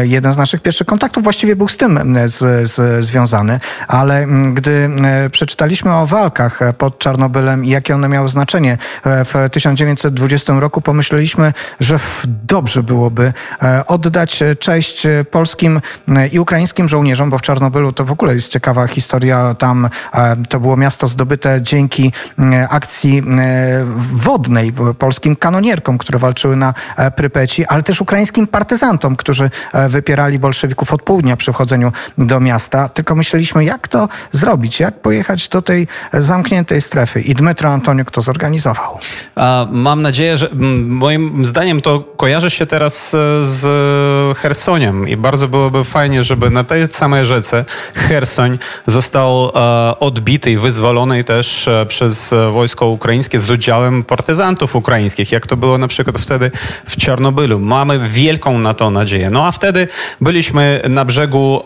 Jeden 0.03 0.33
z 0.33 0.39
naszych 0.39 0.63
pierwszych 0.63 0.87
kontaktów 0.87 1.23
właściwie 1.25 1.57
był 1.57 1.69
z 1.69 1.77
tym 1.77 2.19
z, 2.25 2.71
z, 2.71 3.05
związany, 3.05 3.61
ale 3.89 4.27
gdy 4.53 4.89
przeczytaliśmy 5.31 5.95
o 5.95 6.07
walkach 6.07 6.63
e, 6.63 6.73
pod 6.73 6.99
Czarnobylem 6.99 7.65
i 7.65 7.69
jakie 7.69 7.95
one 7.95 8.09
miały 8.09 8.29
znaczenie 8.29 8.79
e, 9.05 9.25
w 9.25 9.35
1920 9.53 10.53
roku, 10.53 10.81
pomyśleliśmy, 10.81 11.53
że 11.81 11.99
dobrze 12.25 12.83
byłoby 12.83 13.33
e, 13.63 13.87
oddać 13.87 14.43
e, 14.43 14.57
cześć 14.57 15.07
e, 15.07 15.25
polskim 15.25 15.81
e, 16.09 16.29
i 16.29 16.39
ukraińskim 16.39 16.89
żołnierzom, 16.89 17.31
bo 17.31 17.39
w 17.39 17.43
Czarnobylu 17.43 17.93
to 17.93 18.05
w 18.05 18.13
ogóle 18.13 18.35
jest 18.35 18.49
ciekawa 18.49 18.87
historia. 18.87 19.55
Tam 19.55 19.89
e, 20.15 20.37
to 20.49 20.61
było 20.61 20.77
miasto 20.77 21.07
zdobyte 21.07 21.63
dzięki 21.63 22.13
e, 22.39 22.69
akcji 22.69 23.23
e, 23.39 23.85
wodnej, 24.13 24.73
polskim 24.99 25.37
kanonierkom, 25.37 25.99
które 25.99 26.19
walczyły 26.19 26.57
na 26.57 26.75
e, 26.97 27.11
Prypeci, 27.11 27.67
ale 27.67 27.83
też 27.83 28.01
ukraińskim 28.01 28.47
partyzantom, 28.47 29.17
którzy 29.17 29.51
e, 29.73 29.89
wypierali 29.89 30.39
bolszewików 30.39 30.93
od 30.93 31.03
południa 31.03 31.37
przy 31.37 31.53
wchodzeniu 31.53 31.93
do 32.19 32.41
miasta. 32.41 32.89
Tylko 32.89 33.15
myśleliśmy, 33.15 33.65
jak 33.65 33.89
to 33.89 34.09
zrobić, 34.33 34.81
jak 34.81 34.94
pojechać 35.03 35.49
do 35.49 35.63
tej 35.63 35.87
zamkniętej 36.13 36.81
strefy. 36.81 37.21
I 37.21 37.35
Dmytro 37.35 37.71
Antoniuk 37.71 38.11
to 38.11 38.23
zorganizował. 38.23 38.99
A, 39.37 39.67
Mam 39.71 40.03
nadzieję, 40.03 40.37
że 40.37 40.49
moim 40.87 41.45
zdaniem 41.45 41.81
to 41.81 42.01
kojarzy 42.01 42.51
się 42.51 42.67
teraz 42.67 43.15
e, 43.15 43.19
z 43.45 44.39
Chersoniem 44.39 45.09
i 45.09 45.17
bardzo 45.17 45.49
byłoby 45.49 45.85
fajnie, 45.85 46.25
żeby 46.25 46.51
na 46.51 46.65
tej 46.65 46.89
samej 46.89 47.27
rzece 47.27 47.65
Chersoń 47.95 48.59
został 48.87 49.53
e, 49.55 49.99
odbity 50.01 50.51
i 50.51 50.57
wyzwolony 50.57 51.25
też 51.25 51.69
e, 51.69 51.87
przez 51.87 52.35
wojsko 52.53 52.87
ukraińskie 52.87 53.41
z 53.41 53.51
udziałem 53.51 54.05
partyzantów 54.05 54.77
ukraińskich, 54.77 55.33
jak 55.33 55.47
to 55.47 55.57
było 55.57 55.79
na 55.79 55.89
przykład 55.89 56.19
wtedy 56.19 56.51
w 56.87 56.97
Czarnobylu. 56.97 57.61
Mamy 57.61 58.09
wielką 58.09 58.59
na 58.59 58.75
to 58.75 58.91
nadzieję. 58.91 59.31
No 59.31 59.47
a 59.47 59.53
wtedy 59.53 59.89
byliśmy 60.21 60.81
na 60.89 61.05
brzegu, 61.05 61.63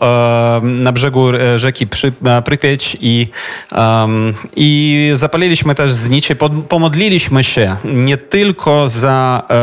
na 0.61 0.91
brzegu 0.91 1.25
rzeki 1.55 1.87
Prypieć 2.45 2.97
i, 3.01 3.18
em, 3.71 4.33
i 4.55 5.11
zapaliliśmy 5.13 5.75
też 5.75 5.91
znicze, 5.91 6.35
pomodliliśmy 6.69 7.43
się 7.43 7.75
nie 7.83 8.17
tylko 8.17 8.89
za, 8.89 9.43
e, 9.49 9.53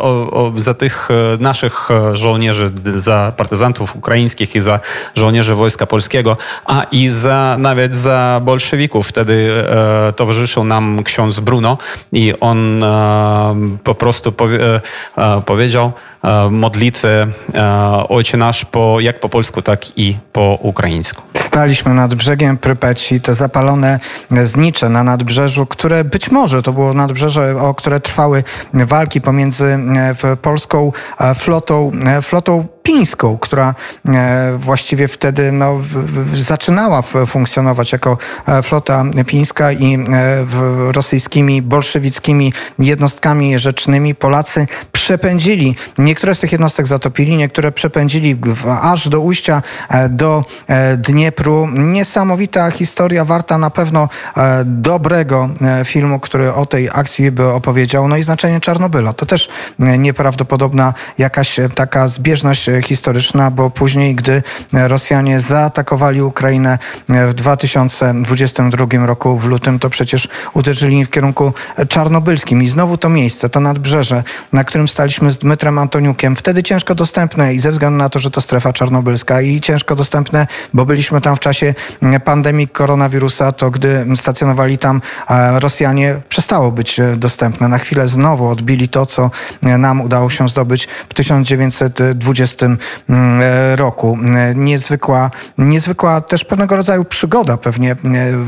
o, 0.00 0.30
o, 0.30 0.52
za 0.56 0.74
tych 0.74 1.08
e, 1.10 1.42
naszych 1.42 1.90
e, 1.90 2.16
żołnierzy, 2.16 2.70
za 2.84 3.32
partyzantów 3.36 3.96
ukraińskich 3.96 4.54
i 4.54 4.60
za 4.60 4.80
żołnierzy 5.14 5.54
Wojska 5.54 5.86
Polskiego, 5.86 6.36
a 6.64 6.82
i 6.92 7.10
za, 7.10 7.56
nawet 7.58 7.96
za 7.96 8.40
bolszewików. 8.44 9.08
Wtedy 9.08 9.64
e, 10.08 10.12
towarzyszył 10.12 10.64
nam 10.64 11.04
ksiądz 11.04 11.40
Bruno 11.40 11.78
i 12.12 12.34
on 12.40 12.84
e, 12.84 13.78
po 13.84 13.94
prostu 13.94 14.32
powie, 14.32 14.80
e, 15.18 15.42
powiedział 15.46 15.92
modlitwę 16.50 17.26
Ojcze 18.08 18.36
Nasz 18.36 18.64
po, 18.64 19.00
jak 19.00 19.20
po 19.20 19.28
polsku, 19.28 19.62
tak 19.62 19.98
i 19.98 20.16
po 20.32 20.58
ukraińsku. 20.62 21.22
Staliśmy 21.50 21.94
nad 21.94 22.14
brzegiem 22.14 22.58
Prypeci, 22.58 23.20
te 23.20 23.34
zapalone 23.34 24.00
znicze 24.42 24.88
na 24.88 25.04
nadbrzeżu, 25.04 25.66
które 25.66 26.04
być 26.04 26.30
może 26.30 26.62
to 26.62 26.72
było 26.72 26.94
nadbrzeże, 26.94 27.56
o 27.60 27.74
które 27.74 28.00
trwały 28.00 28.44
walki 28.74 29.20
pomiędzy 29.20 29.78
e, 30.22 30.36
polską 30.36 30.92
e, 31.20 31.34
flotą, 31.34 31.92
e, 32.06 32.22
flotą 32.22 32.66
pińską, 32.82 33.38
która 33.38 33.74
e, 34.08 34.58
właściwie 34.58 35.08
wtedy 35.08 35.52
no, 35.52 35.80
zaczynała 36.34 37.02
funkcjonować 37.26 37.92
jako 37.92 38.18
e, 38.46 38.62
flota 38.62 39.04
pińska 39.26 39.72
i 39.72 39.94
e, 39.94 40.02
rosyjskimi, 40.92 41.62
bolszewickimi 41.62 42.52
jednostkami 42.78 43.58
rzecznymi 43.58 44.14
Polacy 44.14 44.66
przepędzili, 44.92 45.76
niektóre 45.98 46.34
z 46.34 46.40
tych 46.40 46.52
jednostek 46.52 46.86
zatopili, 46.86 47.36
niektóre 47.36 47.72
przepędzili 47.72 48.36
aż 48.82 49.08
do 49.08 49.20
ujścia 49.20 49.62
do 50.10 50.44
Dniepru. 50.98 51.68
Niesamowita 51.72 52.70
historia, 52.70 53.24
warta 53.24 53.58
na 53.58 53.70
pewno 53.70 54.08
dobrego 54.64 55.48
filmu, 55.84 56.20
który 56.20 56.54
o 56.54 56.66
tej 56.66 56.88
akcji 56.92 57.30
by 57.30 57.46
opowiedział. 57.48 58.08
No 58.08 58.16
i 58.16 58.22
znaczenie 58.22 58.60
Czarnobyla. 58.60 59.12
To 59.12 59.26
też 59.26 59.48
nieprawdopodobna 59.78 60.94
jakaś 61.18 61.56
taka 61.74 62.08
zbieżność 62.08 62.69
historyczna, 62.82 63.50
bo 63.50 63.70
później, 63.70 64.14
gdy 64.14 64.42
Rosjanie 64.72 65.40
zaatakowali 65.40 66.22
Ukrainę 66.22 66.78
w 67.08 67.34
2022 67.34 69.06
roku 69.06 69.38
w 69.38 69.44
lutym, 69.44 69.78
to 69.78 69.90
przecież 69.90 70.28
uderzyli 70.54 71.04
w 71.04 71.10
kierunku 71.10 71.52
czarnobylskim. 71.88 72.62
I 72.62 72.68
znowu 72.68 72.96
to 72.96 73.08
miejsce, 73.08 73.48
to 73.48 73.60
nadbrzeże, 73.60 74.24
na 74.52 74.64
którym 74.64 74.88
staliśmy 74.88 75.30
z 75.30 75.38
Dmytrem 75.38 75.78
Antoniukiem, 75.78 76.36
wtedy 76.36 76.62
ciężko 76.62 76.94
dostępne 76.94 77.54
i 77.54 77.60
ze 77.60 77.70
względu 77.70 77.98
na 77.98 78.08
to, 78.08 78.18
że 78.18 78.30
to 78.30 78.40
strefa 78.40 78.72
czarnobylska 78.72 79.40
i 79.40 79.60
ciężko 79.60 79.96
dostępne, 79.96 80.46
bo 80.74 80.86
byliśmy 80.86 81.20
tam 81.20 81.36
w 81.36 81.40
czasie 81.40 81.74
pandemii 82.24 82.68
koronawirusa, 82.68 83.52
to 83.52 83.70
gdy 83.70 84.06
stacjonowali 84.16 84.78
tam 84.78 85.02
Rosjanie, 85.58 86.20
przestało 86.28 86.72
być 86.72 87.00
dostępne. 87.16 87.68
Na 87.68 87.78
chwilę 87.78 88.08
znowu 88.08 88.46
odbili 88.48 88.88
to, 88.88 89.06
co 89.06 89.30
nam 89.62 90.00
udało 90.00 90.30
się 90.30 90.48
zdobyć 90.48 90.88
w 91.08 91.14
1920 91.14 92.59
mm, 92.59 92.59
e, 92.59 92.59
roku. 93.76 94.18
E, 94.36 94.54
Niezwykła, 94.54 95.30
niezwykła 95.58 96.20
też 96.20 96.44
pewnego 96.44 96.76
rodzaju 96.76 97.04
przygoda 97.04 97.56
pewnie, 97.56 97.92
e, 97.92 97.96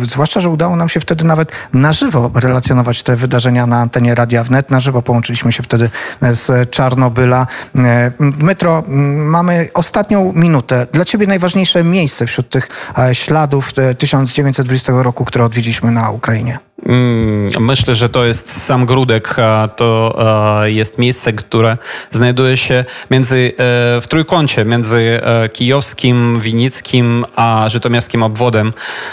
zwłaszcza, 0.02 0.40
że 0.40 0.48
udało 0.48 0.76
nam 0.76 0.89
się 0.89 1.01
wtedy 1.01 1.24
nawet 1.24 1.52
na 1.72 1.93
żywo 1.93 2.30
relacjonować 2.34 3.02
te 3.02 3.16
wydarzenia 3.16 3.66
na 3.66 3.80
antenie 3.80 4.14
Radia 4.14 4.44
Wnet. 4.44 4.70
Na 4.70 4.80
żywo 4.80 5.02
połączyliśmy 5.02 5.52
się 5.52 5.62
wtedy 5.62 5.90
z 6.22 6.70
Czarnobyla. 6.70 7.47
E, 7.78 8.12
Metro, 8.18 8.82
m, 8.89 9.26
mamy 9.26 9.68
ostatnią 9.74 10.32
minutę. 10.32 10.86
Dla 10.93 11.05
ciebie 11.05 11.26
najważniejsze 11.26 11.84
miejsce 11.84 12.26
wśród 12.26 12.48
tych 12.48 12.68
e, 12.98 13.14
śladów 13.14 13.72
e, 13.76 13.94
1920 13.94 14.93
roku, 15.02 15.24
które 15.24 15.44
odwiedziliśmy 15.44 15.90
na 15.90 16.10
Ukrainie. 16.10 16.59
Mm, 16.86 17.32
Myślę, 17.60 17.94
że 17.94 18.09
to 18.09 18.24
jest 18.24 18.62
sam 18.62 18.86
Grudek. 18.86 19.36
To 19.76 20.18
e, 20.64 20.70
jest 20.70 20.98
miejsce, 20.98 21.32
które 21.32 21.76
znajduje 22.10 22.56
się 22.56 22.84
między, 23.10 23.52
e, 23.52 24.00
w 24.00 24.04
trójkącie 24.09 24.64
między 24.64 25.20
e, 25.22 25.48
kijowskim, 25.48 26.40
winickim 26.40 27.24
a 27.36 27.64
żytomierskim 27.68 28.22
obwodem, 28.22 28.72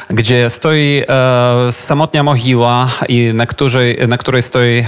gdzie 0.09 0.49
stoi 0.49 1.03
samotnia 1.71 2.23
mogiła, 2.23 2.89
i 3.09 3.31
na, 3.33 3.45
której, 3.45 4.07
na 4.07 4.17
której 4.17 4.43
stoi 4.43 4.85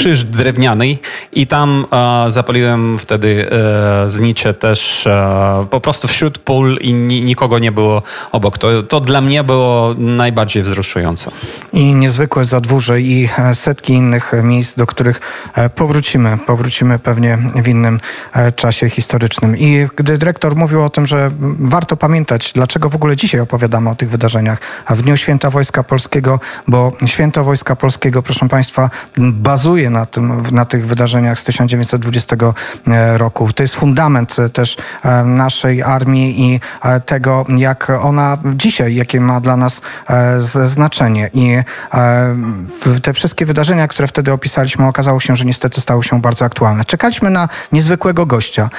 krzyż 0.00 0.24
drewniany 0.24 0.96
i 1.32 1.46
tam 1.46 1.86
e, 1.92 2.30
zapaliłem 2.30 2.98
wtedy 2.98 3.48
e, 3.50 4.10
znicze 4.10 4.54
też 4.54 5.06
e, 5.06 5.66
po 5.70 5.80
prostu 5.80 6.08
wśród 6.08 6.38
pól 6.38 6.78
i 6.80 6.94
ni, 6.94 7.22
nikogo 7.22 7.58
nie 7.58 7.72
było 7.72 8.02
obok. 8.32 8.58
To, 8.58 8.82
to 8.82 9.00
dla 9.00 9.20
mnie 9.20 9.44
było 9.44 9.94
najbardziej 9.98 10.62
wzruszające. 10.62 11.30
I 11.72 11.94
niezwykłe 11.94 12.44
zadwórze 12.44 13.00
i 13.00 13.28
e, 13.38 13.54
setki 13.54 13.92
innych 13.92 14.32
miejsc, 14.42 14.76
do 14.76 14.86
których 14.86 15.20
e, 15.54 15.70
powrócimy. 15.70 16.38
Powrócimy 16.46 16.98
pewnie 16.98 17.38
w 17.54 17.68
innym 17.68 18.00
e, 18.32 18.52
czasie 18.52 18.90
historycznym. 18.90 19.56
I 19.56 19.86
gdy 19.96 20.18
dyrektor 20.18 20.56
mówił 20.56 20.82
o 20.82 20.90
tym, 20.90 21.06
że 21.06 21.30
warto 21.58 21.96
pamiętać, 21.96 22.52
dlaczego 22.52 22.88
w 22.88 22.94
ogóle 22.94 23.16
dzisiaj 23.16 23.40
opowiadamy 23.40 23.90
o 23.90 23.94
tych 23.94 24.10
wydarzeniach, 24.10 24.58
a 24.86 24.94
w 24.94 25.02
Dniu 25.02 25.16
Święta 25.16 25.50
Wojska 25.50 25.82
Polskiego, 25.82 26.40
bo 26.68 26.92
Święto 27.06 27.44
Wojska 27.44 27.76
Polskiego, 27.76 28.22
proszę 28.22 28.48
Państwa, 28.48 28.90
m, 29.18 29.32
na, 29.90 30.06
tym, 30.06 30.42
na 30.52 30.64
tych 30.64 30.86
wydarzeniach 30.86 31.38
z 31.38 31.44
1920 31.44 32.36
e, 32.86 33.18
roku. 33.18 33.52
To 33.52 33.62
jest 33.62 33.74
fundament 33.74 34.38
e, 34.38 34.48
też 34.48 34.76
e, 35.04 35.24
naszej 35.24 35.82
armii 35.82 36.40
i 36.40 36.60
tego, 37.06 37.46
jak 37.56 37.90
ona 38.02 38.38
dzisiaj, 38.54 38.94
jakie 38.94 39.20
ma 39.20 39.40
dla 39.40 39.56
nas 39.56 39.82
znaczenie. 40.64 41.30
I 41.34 41.56
te 43.02 43.12
wszystkie 43.12 43.46
wydarzenia, 43.46 43.88
które 43.88 44.08
wtedy 44.08 44.32
opisaliśmy, 44.32 44.86
okazało 44.86 45.20
się, 45.20 45.36
że 45.36 45.44
niestety 45.44 45.80
stały 45.80 46.04
się 46.04 46.20
bardzo 46.20 46.44
aktualne. 46.44 46.84
Czekaliśmy 46.84 47.30
na 47.30 47.48
niezwykłego 47.72 48.26
gościa, 48.26 48.70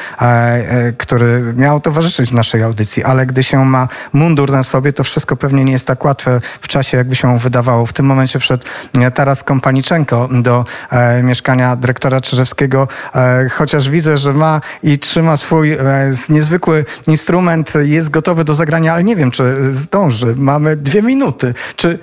który 0.98 1.54
miał 1.58 1.80
towarzyszyć 1.80 2.32
naszej 2.32 2.64
audycji, 2.64 3.04
ale 3.04 3.26
gdy 3.26 3.44
się 3.44 3.66
ma 3.66 3.88
mundur 4.14 4.52
na 4.52 4.64
sobie, 4.64 4.94
to 4.94 5.04
wszystko 5.04 5.36
pewnie 5.36 5.64
nie 5.64 5.72
jest 5.72 5.88
tak 5.88 6.06
łatwe 6.06 6.42
w 6.62 6.68
czasie, 6.68 6.98
jakby 6.98 7.16
się 7.16 7.40
wydawało. 7.40 7.86
W 7.86 7.94
tym 7.94 8.06
momencie 8.06 8.40
wszedł 8.40 8.64
Taras 9.14 9.44
Kompaniczenko 9.44 10.30
do 10.32 10.66
mieszkania 11.24 11.76
dyrektora 11.76 12.22
Czyżewskiego, 12.22 12.88
e, 13.16 13.50
chociaż 13.50 13.90
widzę, 13.90 14.18
że 14.18 14.34
ma 14.34 14.62
i 14.84 15.00
trzyma 15.00 15.38
swój 15.38 15.74
e, 15.74 15.78
niezwykły 16.30 16.86
instrument, 17.08 17.74
jest 17.82 18.10
gotowy 18.10 18.44
do 18.44 18.56
zagrania, 18.56 18.94
ale 18.94 19.04
nie 19.04 19.16
wiem, 19.16 19.32
czy 19.32 19.74
zdąży. 19.74 20.36
Mamy 20.38 20.76
dwie 20.76 21.02
minuty. 21.02 21.54
Czy 21.76 22.00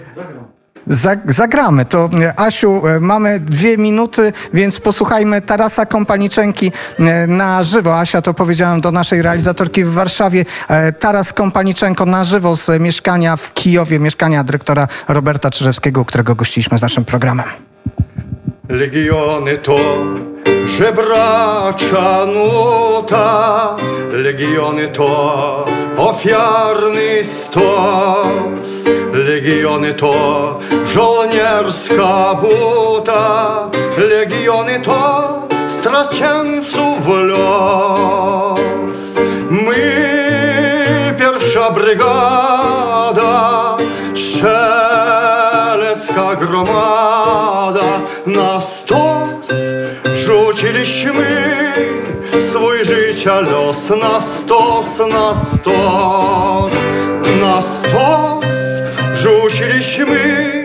Zag- 0.89 1.33
Zagramy. 1.33 1.85
To 1.85 2.11
e, 2.23 2.41
Asiu, 2.41 2.87
e, 2.87 3.01
mamy 3.01 3.41
dwie 3.41 3.77
minuty, 3.79 4.33
więc 4.55 4.81
posłuchajmy 4.81 5.41
Tarasa 5.41 5.87
Kompaniczenki 5.87 6.73
e, 6.99 7.27
na 7.27 7.65
żywo. 7.65 7.99
Asia 8.01 8.23
to 8.23 8.35
powiedziałem 8.35 8.81
do 8.81 8.91
naszej 8.93 9.23
realizatorki 9.23 9.85
w 9.85 9.93
Warszawie. 9.93 10.45
E, 10.69 10.93
Taras 10.93 11.33
Kompaniczenko 11.33 12.07
na 12.07 12.25
żywo 12.25 12.57
z 12.57 12.81
mieszkania 12.81 13.37
w 13.37 13.55
Kijowie, 13.55 13.99
mieszkania 13.99 14.45
dyrektora 14.45 14.89
Roberta 15.09 15.51
Czyżewskiego, 15.51 16.05
którego 16.05 16.35
gościliśmy 16.35 16.79
z 16.79 16.83
naszym 16.83 17.05
programem. 17.05 17.68
Legiony 18.69 19.59
to 19.59 19.77
żebracza 20.67 22.27
nuta, 22.27 23.77
legiony 24.13 24.89
to 24.89 25.65
ofiarny 25.97 27.25
stos, 27.25 28.85
legiony 29.13 29.95
to 29.95 30.59
żołnierska 30.85 32.35
buta, 32.35 33.71
legiony 33.99 34.81
to 34.81 35.49
stracieńców 35.69 37.09
los. 37.09 39.15
My 39.51 41.15
pierwsza 41.19 41.71
brygada, 41.71 43.77
strzelecka 46.19 46.35
gromada, 46.35 48.01
na 48.27 48.61
stos 48.61 49.49
rzuciliśmy 50.17 51.27
swój 52.41 52.85
życia 52.85 53.41
los, 53.41 53.91
na 53.91 54.21
stos, 54.21 54.99
na 54.99 55.35
stos, 55.35 56.73
na 57.41 57.63
stos 57.63 58.59
rzuciliśmy 59.15 60.65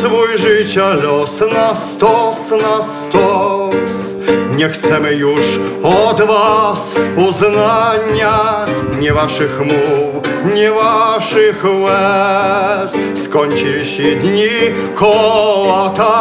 swój 0.00 0.38
życia 0.38 0.94
los, 0.94 1.40
na 1.40 1.76
stos, 1.76 2.50
na 2.50 2.82
stos. 2.82 4.13
Nie 4.56 4.68
chcemy 4.68 5.14
już 5.14 5.40
od 5.82 6.22
was 6.22 6.94
uznania, 7.28 8.64
nie 9.00 9.12
waszych 9.12 9.58
muł, 9.58 10.22
nie 10.54 10.70
waszych 10.70 11.64
łez. 11.64 12.96
Skończy 13.24 13.84
się 13.84 14.16
dni 14.16 14.48
kołatania 14.94 16.14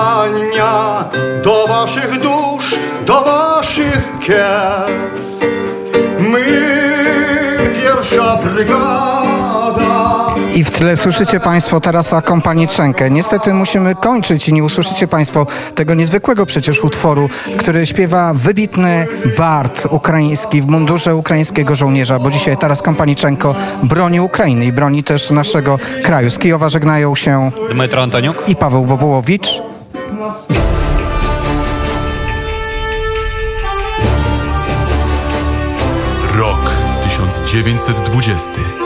do 1.43 1.67
waszych 1.67 2.19
dusz, 2.19 2.75
do 3.05 3.21
waszych 3.21 4.19
kies. 4.19 5.39
My, 6.19 6.45
pierwsza 7.81 8.38
brygada, 8.43 9.22
I 10.53 10.63
w 10.63 10.71
tle 10.71 10.97
słyszycie 10.97 11.39
Państwo 11.39 11.80
Tarasa 11.80 12.21
Kompaniczenkę. 12.21 13.09
Niestety 13.09 13.53
musimy 13.53 13.95
kończyć 13.95 14.49
i 14.49 14.53
nie 14.53 14.63
usłyszycie 14.63 15.07
Państwo 15.07 15.47
tego 15.75 15.93
niezwykłego 15.93 16.45
przecież 16.45 16.84
utworu, 16.84 17.30
który 17.57 17.85
śpiewa 17.85 18.34
wybitny 18.34 19.07
bard 19.38 19.88
ukraiński 19.91 20.61
w 20.61 20.67
mundurze 20.67 21.15
ukraińskiego 21.15 21.75
żołnierza, 21.75 22.19
bo 22.19 22.31
dzisiaj 22.31 22.57
Taras 22.57 22.81
Kompaniczenko 22.81 23.55
broni 23.84 24.19
Ukrainy 24.19 24.65
i 24.65 24.71
broni 24.71 25.03
też 25.03 25.30
naszego 25.30 25.80
kraju. 26.03 26.30
Z 26.30 26.39
Kijowa 26.39 26.69
żegnają 26.69 27.15
się 27.15 27.51
Dmytro 27.71 28.03
Antoniuk. 28.03 28.43
i 28.47 28.55
Paweł 28.55 28.85
Bobułowicz. 28.85 29.61
Rok 36.35 36.71
1920. 37.03 38.82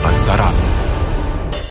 Czasach 0.00 0.20
zarazy. 0.20 0.89